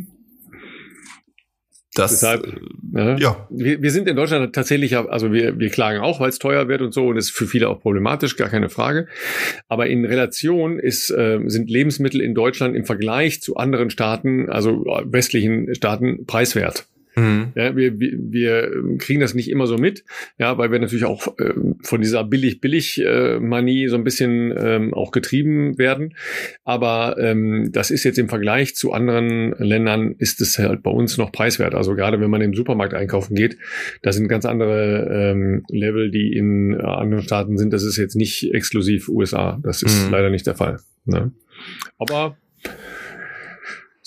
Das, 1.96 2.10
Deshalb, 2.10 2.60
ja. 2.92 3.16
ja. 3.16 3.48
Wir, 3.48 3.80
wir 3.80 3.90
sind 3.90 4.06
in 4.06 4.16
Deutschland 4.16 4.54
tatsächlich, 4.54 4.96
also 4.96 5.32
wir, 5.32 5.58
wir 5.58 5.70
klagen 5.70 6.00
auch, 6.00 6.20
weil 6.20 6.28
es 6.28 6.38
teuer 6.38 6.68
wird 6.68 6.82
und 6.82 6.92
so 6.92 7.06
und 7.08 7.16
ist 7.16 7.30
für 7.30 7.46
viele 7.46 7.68
auch 7.68 7.80
problematisch, 7.80 8.36
gar 8.36 8.50
keine 8.50 8.68
Frage. 8.68 9.08
Aber 9.68 9.86
in 9.86 10.04
Relation 10.04 10.78
ist, 10.78 11.10
äh, 11.10 11.40
sind 11.46 11.70
Lebensmittel 11.70 12.20
in 12.20 12.34
Deutschland 12.34 12.76
im 12.76 12.84
Vergleich 12.84 13.40
zu 13.40 13.56
anderen 13.56 13.88
Staaten, 13.88 14.50
also 14.50 14.84
westlichen 15.04 15.74
Staaten, 15.74 16.26
preiswert. 16.26 16.86
Mhm. 17.16 17.52
Ja, 17.54 17.74
wir, 17.74 17.98
wir, 17.98 18.12
wir 18.12 18.98
kriegen 18.98 19.20
das 19.20 19.34
nicht 19.34 19.50
immer 19.50 19.66
so 19.66 19.78
mit, 19.78 20.04
ja, 20.38 20.58
weil 20.58 20.70
wir 20.70 20.78
natürlich 20.78 21.06
auch 21.06 21.38
äh, 21.38 21.54
von 21.82 22.02
dieser 22.02 22.24
billig-billig-Manie 22.24 23.84
äh, 23.84 23.88
so 23.88 23.96
ein 23.96 24.04
bisschen 24.04 24.54
ähm, 24.56 24.92
auch 24.92 25.12
getrieben 25.12 25.78
werden. 25.78 26.14
Aber 26.64 27.16
ähm, 27.18 27.70
das 27.72 27.90
ist 27.90 28.04
jetzt 28.04 28.18
im 28.18 28.28
Vergleich 28.28 28.76
zu 28.76 28.92
anderen 28.92 29.52
Ländern 29.58 30.14
ist 30.18 30.42
es 30.42 30.58
halt 30.58 30.82
bei 30.82 30.90
uns 30.90 31.16
noch 31.16 31.32
preiswert. 31.32 31.74
Also 31.74 31.94
gerade 31.94 32.20
wenn 32.20 32.30
man 32.30 32.42
im 32.42 32.54
Supermarkt 32.54 32.92
einkaufen 32.92 33.34
geht, 33.34 33.56
da 34.02 34.12
sind 34.12 34.28
ganz 34.28 34.44
andere 34.44 35.08
ähm, 35.10 35.64
Level, 35.70 36.10
die 36.10 36.36
in 36.36 36.74
äh, 36.74 36.82
anderen 36.82 37.22
Staaten 37.22 37.56
sind. 37.56 37.72
Das 37.72 37.82
ist 37.82 37.96
jetzt 37.96 38.14
nicht 38.14 38.52
exklusiv 38.52 39.08
USA. 39.08 39.58
Das 39.62 39.82
ist 39.82 40.04
mhm. 40.04 40.12
leider 40.12 40.28
nicht 40.28 40.46
der 40.46 40.54
Fall. 40.54 40.80
Ne? 41.06 41.32
Aber 41.98 42.36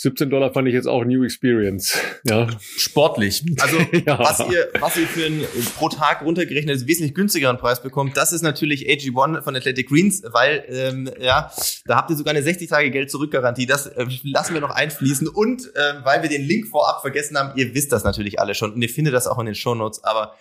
17 0.01 0.29
Dollar 0.29 0.53
fand 0.53 0.65
ich 0.69 0.73
jetzt 0.73 0.87
auch 0.87 1.03
New 1.03 1.25
Experience. 1.25 1.99
Ja. 2.23 2.47
Sportlich. 2.77 3.43
Also 3.59 3.79
ja. 4.05 4.17
was 4.17 4.39
ihr, 4.49 4.69
was 4.79 4.95
ihr 4.95 5.05
für 5.05 5.25
einen 5.25 5.43
pro 5.75 5.89
Tag 5.89 6.21
runtergerechnet 6.21 6.87
wesentlich 6.87 7.13
günstigeren 7.13 7.57
Preis 7.57 7.83
bekommt, 7.83 8.15
das 8.15 8.31
ist 8.31 8.41
natürlich 8.41 8.87
AG1 8.87 9.41
von 9.41 9.57
Athletic 9.57 9.89
Greens, 9.89 10.23
weil 10.31 10.63
ähm, 10.69 11.11
ja, 11.19 11.51
da 11.83 11.97
habt 11.97 12.09
ihr 12.11 12.15
sogar 12.15 12.33
eine 12.33 12.41
60 12.41 12.69
Tage 12.69 12.91
Geld 12.91 13.11
zurückgarantie. 13.11 13.65
Das 13.65 13.87
äh, 13.87 14.05
lassen 14.23 14.53
wir 14.53 14.61
noch 14.61 14.69
einfließen. 14.69 15.27
Und 15.27 15.63
äh, 15.75 15.95
weil 16.05 16.21
wir 16.21 16.29
den 16.29 16.43
Link 16.43 16.67
vorab 16.67 17.01
vergessen 17.01 17.37
haben, 17.37 17.57
ihr 17.57 17.75
wisst 17.75 17.91
das 17.91 18.05
natürlich 18.05 18.39
alle 18.39 18.55
schon 18.55 18.71
und 18.71 18.81
ihr 18.81 18.87
findet 18.87 19.13
das 19.13 19.27
auch 19.27 19.39
in 19.39 19.47
den 19.47 19.55
Show 19.55 19.75
Notes, 19.75 20.01
aber 20.05 20.33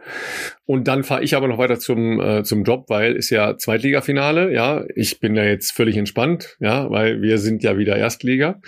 Und 0.64 0.88
dann 0.88 1.04
fahre 1.04 1.22
ich 1.22 1.36
aber 1.36 1.46
noch 1.46 1.58
weiter 1.58 1.78
zum, 1.78 2.18
äh, 2.18 2.44
zum 2.44 2.64
Job, 2.64 2.86
weil 2.88 3.14
ist 3.14 3.28
ja 3.28 3.58
Zweitligafinale. 3.58 4.52
Ja, 4.54 4.84
ich 4.94 5.20
bin 5.20 5.34
da 5.34 5.44
jetzt 5.44 5.72
völlig 5.72 5.98
entspannt, 5.98 6.56
ja, 6.60 6.90
weil 6.90 7.20
wir 7.20 7.36
sind 7.36 7.62
ja 7.62 7.76
wieder 7.76 7.96
Erstliga. 7.96 8.62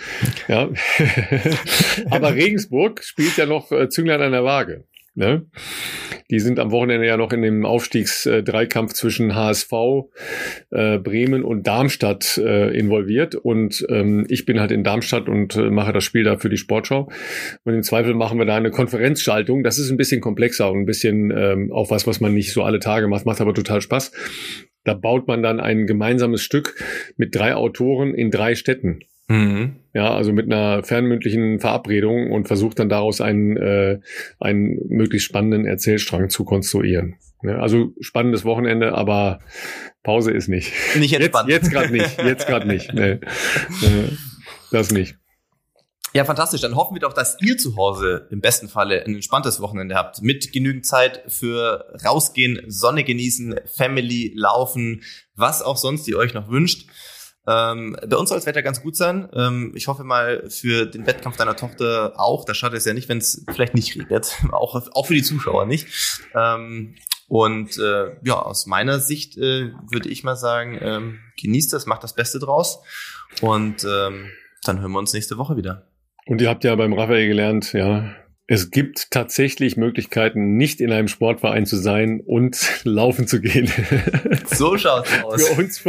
Ja. 0.47 0.69
aber 2.11 2.35
Regensburg 2.35 3.03
spielt 3.03 3.37
ja 3.37 3.47
noch 3.47 3.71
äh, 3.71 3.89
Zünglein 3.89 4.21
an 4.21 4.33
der 4.33 4.43
Waage. 4.43 4.83
Ne? 5.13 5.45
Die 6.29 6.39
sind 6.39 6.59
am 6.59 6.71
Wochenende 6.71 7.05
ja 7.05 7.17
noch 7.17 7.33
in 7.33 7.41
dem 7.41 7.65
Aufstiegsdreikampf 7.65 8.93
zwischen 8.93 9.35
HSV, 9.35 9.71
äh, 10.69 10.99
Bremen 10.99 11.43
und 11.43 11.67
Darmstadt 11.67 12.37
äh, 12.37 12.75
involviert. 12.77 13.35
Und 13.35 13.85
ähm, 13.89 14.25
ich 14.29 14.45
bin 14.45 14.61
halt 14.61 14.71
in 14.71 14.85
Darmstadt 14.85 15.27
und 15.27 15.55
äh, 15.57 15.69
mache 15.69 15.91
das 15.91 16.05
Spiel 16.05 16.23
da 16.23 16.37
für 16.37 16.49
die 16.49 16.57
Sportschau. 16.57 17.11
Und 17.65 17.73
im 17.73 17.83
Zweifel 17.83 18.13
machen 18.13 18.39
wir 18.39 18.45
da 18.45 18.55
eine 18.55 18.71
Konferenzschaltung. 18.71 19.63
Das 19.63 19.79
ist 19.79 19.91
ein 19.91 19.97
bisschen 19.97 20.21
komplexer 20.21 20.71
und 20.71 20.79
ein 20.79 20.85
bisschen 20.85 21.31
ähm, 21.35 21.71
auch 21.73 21.91
was, 21.91 22.07
was 22.07 22.21
man 22.21 22.33
nicht 22.33 22.53
so 22.53 22.63
alle 22.63 22.79
Tage 22.79 23.07
macht, 23.09 23.25
macht 23.25 23.41
aber 23.41 23.53
total 23.53 23.81
Spaß. 23.81 24.13
Da 24.85 24.93
baut 24.93 25.27
man 25.27 25.43
dann 25.43 25.59
ein 25.59 25.85
gemeinsames 25.85 26.41
Stück 26.41 26.81
mit 27.17 27.35
drei 27.35 27.55
Autoren 27.55 28.15
in 28.15 28.31
drei 28.31 28.55
Städten. 28.55 29.01
Mhm. 29.31 29.75
Ja, 29.93 30.13
also 30.13 30.33
mit 30.33 30.45
einer 30.45 30.83
fernmündlichen 30.83 31.59
Verabredung 31.59 32.31
und 32.31 32.47
versucht 32.47 32.79
dann 32.79 32.89
daraus 32.89 33.21
einen, 33.21 33.55
äh, 33.55 33.99
einen 34.39 34.77
möglichst 34.89 35.27
spannenden 35.27 35.65
Erzählstrang 35.65 36.29
zu 36.29 36.43
konstruieren. 36.43 37.15
Ja, 37.43 37.59
also 37.59 37.93
spannendes 38.01 38.43
Wochenende, 38.43 38.93
aber 38.93 39.39
Pause 40.03 40.31
ist 40.31 40.47
nicht. 40.47 40.73
Nicht 40.97 41.13
entspannt. 41.13 41.49
Jetzt, 41.49 41.63
jetzt 41.63 41.71
gerade 41.71 41.91
nicht. 41.91 42.21
Jetzt 42.23 42.47
gerade 42.47 42.67
nicht. 42.67 42.93
Nee. 43.01 43.19
Das 44.71 44.91
nicht. 44.91 45.15
Ja, 46.13 46.25
fantastisch. 46.25 46.61
Dann 46.61 46.75
hoffen 46.75 46.95
wir 46.95 46.99
doch, 46.99 47.13
dass 47.13 47.37
ihr 47.41 47.57
zu 47.57 47.77
Hause 47.77 48.27
im 48.31 48.41
besten 48.41 48.67
Falle 48.67 49.05
ein 49.05 49.15
entspanntes 49.15 49.61
Wochenende 49.61 49.95
habt, 49.95 50.21
mit 50.21 50.51
genügend 50.51 50.85
Zeit 50.85 51.23
für 51.27 51.85
rausgehen, 52.05 52.61
Sonne 52.67 53.03
genießen, 53.03 53.55
Family, 53.65 54.33
laufen, 54.35 55.03
was 55.35 55.61
auch 55.61 55.77
sonst 55.77 56.07
ihr 56.07 56.17
euch 56.17 56.33
noch 56.33 56.49
wünscht. 56.49 56.89
Ähm, 57.51 57.97
bei 58.07 58.15
uns 58.15 58.29
soll 58.29 58.37
das 58.37 58.45
Wetter 58.45 58.61
ganz 58.61 58.81
gut 58.81 58.95
sein. 58.95 59.27
Ähm, 59.33 59.73
ich 59.75 59.87
hoffe 59.87 60.03
mal 60.03 60.49
für 60.49 60.85
den 60.85 61.05
Wettkampf 61.05 61.37
deiner 61.37 61.55
Tochter 61.55 62.13
auch. 62.17 62.45
Da 62.45 62.53
schadet 62.53 62.77
es 62.77 62.85
ja 62.85 62.93
nicht, 62.93 63.09
wenn 63.09 63.17
es 63.17 63.43
vielleicht 63.51 63.73
nicht 63.73 63.97
regnet. 63.97 64.37
auch, 64.51 64.75
auch 64.93 65.05
für 65.05 65.13
die 65.13 65.23
Zuschauer 65.23 65.65
nicht. 65.65 65.87
Ähm, 66.35 66.95
und 67.27 67.77
äh, 67.77 68.15
ja, 68.23 68.41
aus 68.41 68.65
meiner 68.65 68.99
Sicht 68.99 69.37
äh, 69.37 69.71
würde 69.89 70.09
ich 70.09 70.23
mal 70.23 70.35
sagen, 70.35 70.77
ähm, 70.81 71.19
genießt 71.41 71.71
das, 71.73 71.85
macht 71.85 72.03
das 72.03 72.13
Beste 72.13 72.39
draus. 72.39 72.79
Und 73.41 73.85
ähm, 73.85 74.29
dann 74.63 74.79
hören 74.81 74.91
wir 74.91 74.99
uns 74.99 75.13
nächste 75.13 75.37
Woche 75.37 75.55
wieder. 75.55 75.87
Und 76.25 76.41
ihr 76.41 76.49
habt 76.49 76.63
ja 76.63 76.75
beim 76.75 76.93
Raphael 76.93 77.27
gelernt, 77.27 77.73
ja, 77.73 78.15
es 78.51 78.69
gibt 78.69 79.11
tatsächlich 79.11 79.77
Möglichkeiten, 79.77 80.57
nicht 80.57 80.81
in 80.81 80.91
einem 80.91 81.07
Sportverein 81.07 81.65
zu 81.65 81.77
sein 81.77 82.19
und 82.19 82.81
laufen 82.83 83.25
zu 83.25 83.39
gehen. 83.39 83.71
So 84.45 84.77
schaut's 84.77 85.09
aus. 85.23 85.47
Für 85.47 85.61
uns, 85.61 85.83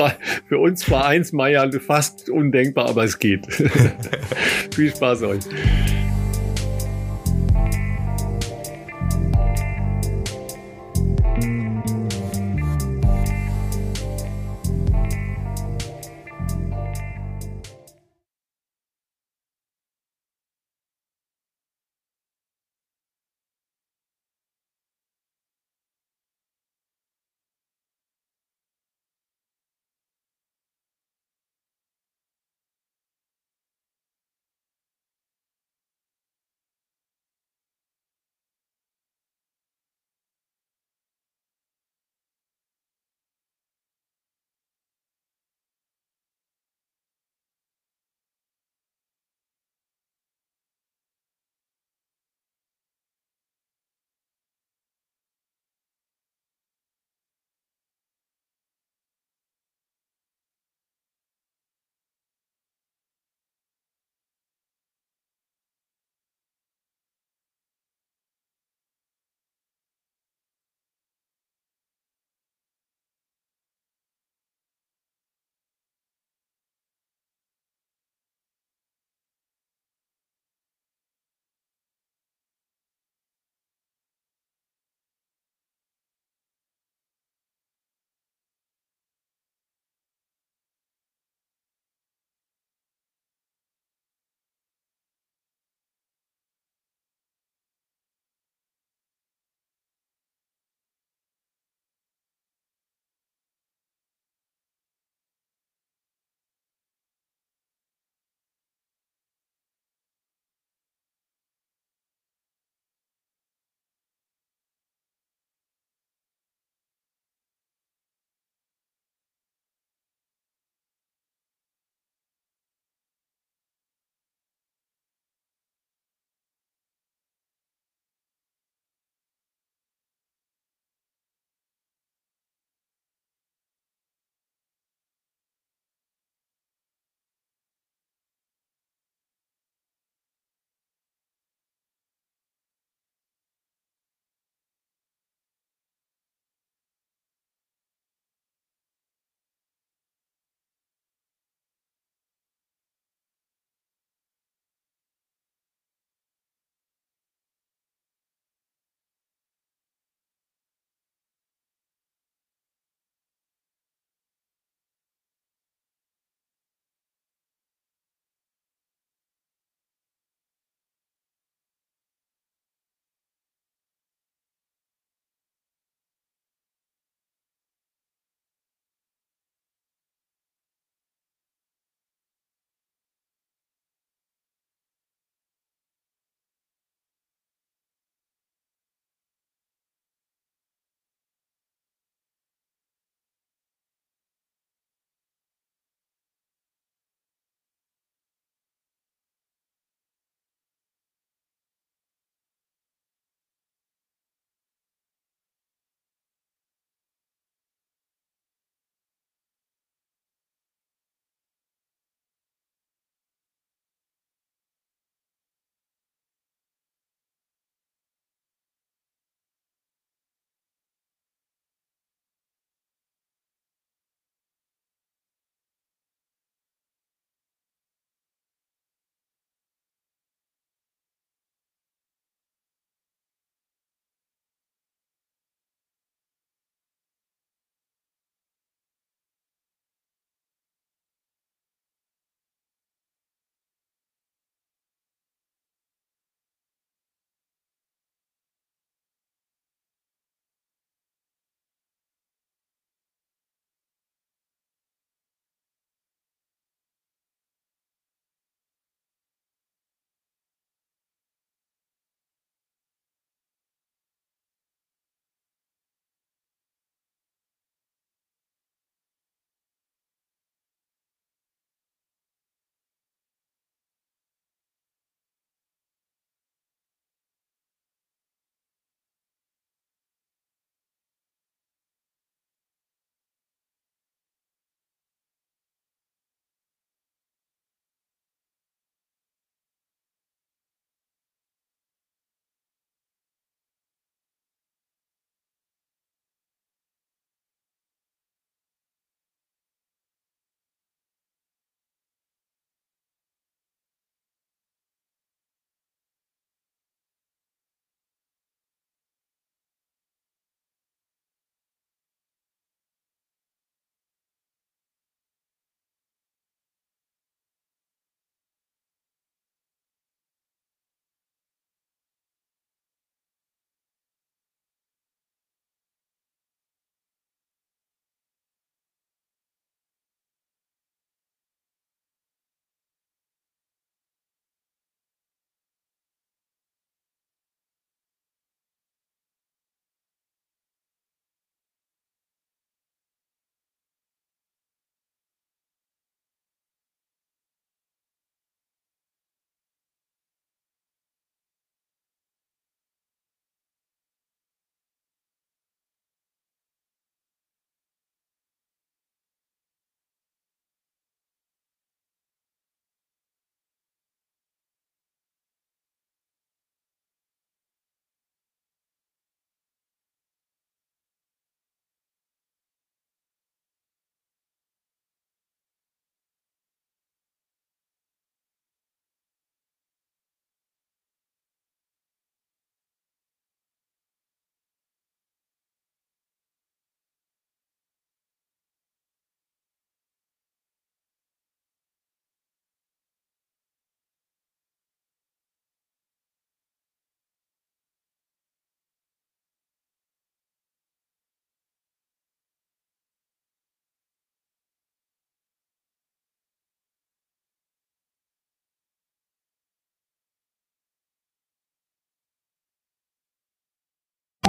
für 0.47 0.59
uns 0.59 0.84
Vereinsmeier 0.84 1.68
fast 1.80 2.30
undenkbar, 2.30 2.89
aber 2.89 3.02
es 3.02 3.18
geht. 3.18 3.47
Viel 4.74 4.94
Spaß 4.94 5.22
euch. 5.22 5.43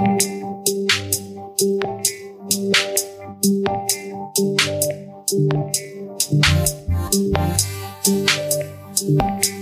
Thank 0.04 0.22
you. 9.46 9.53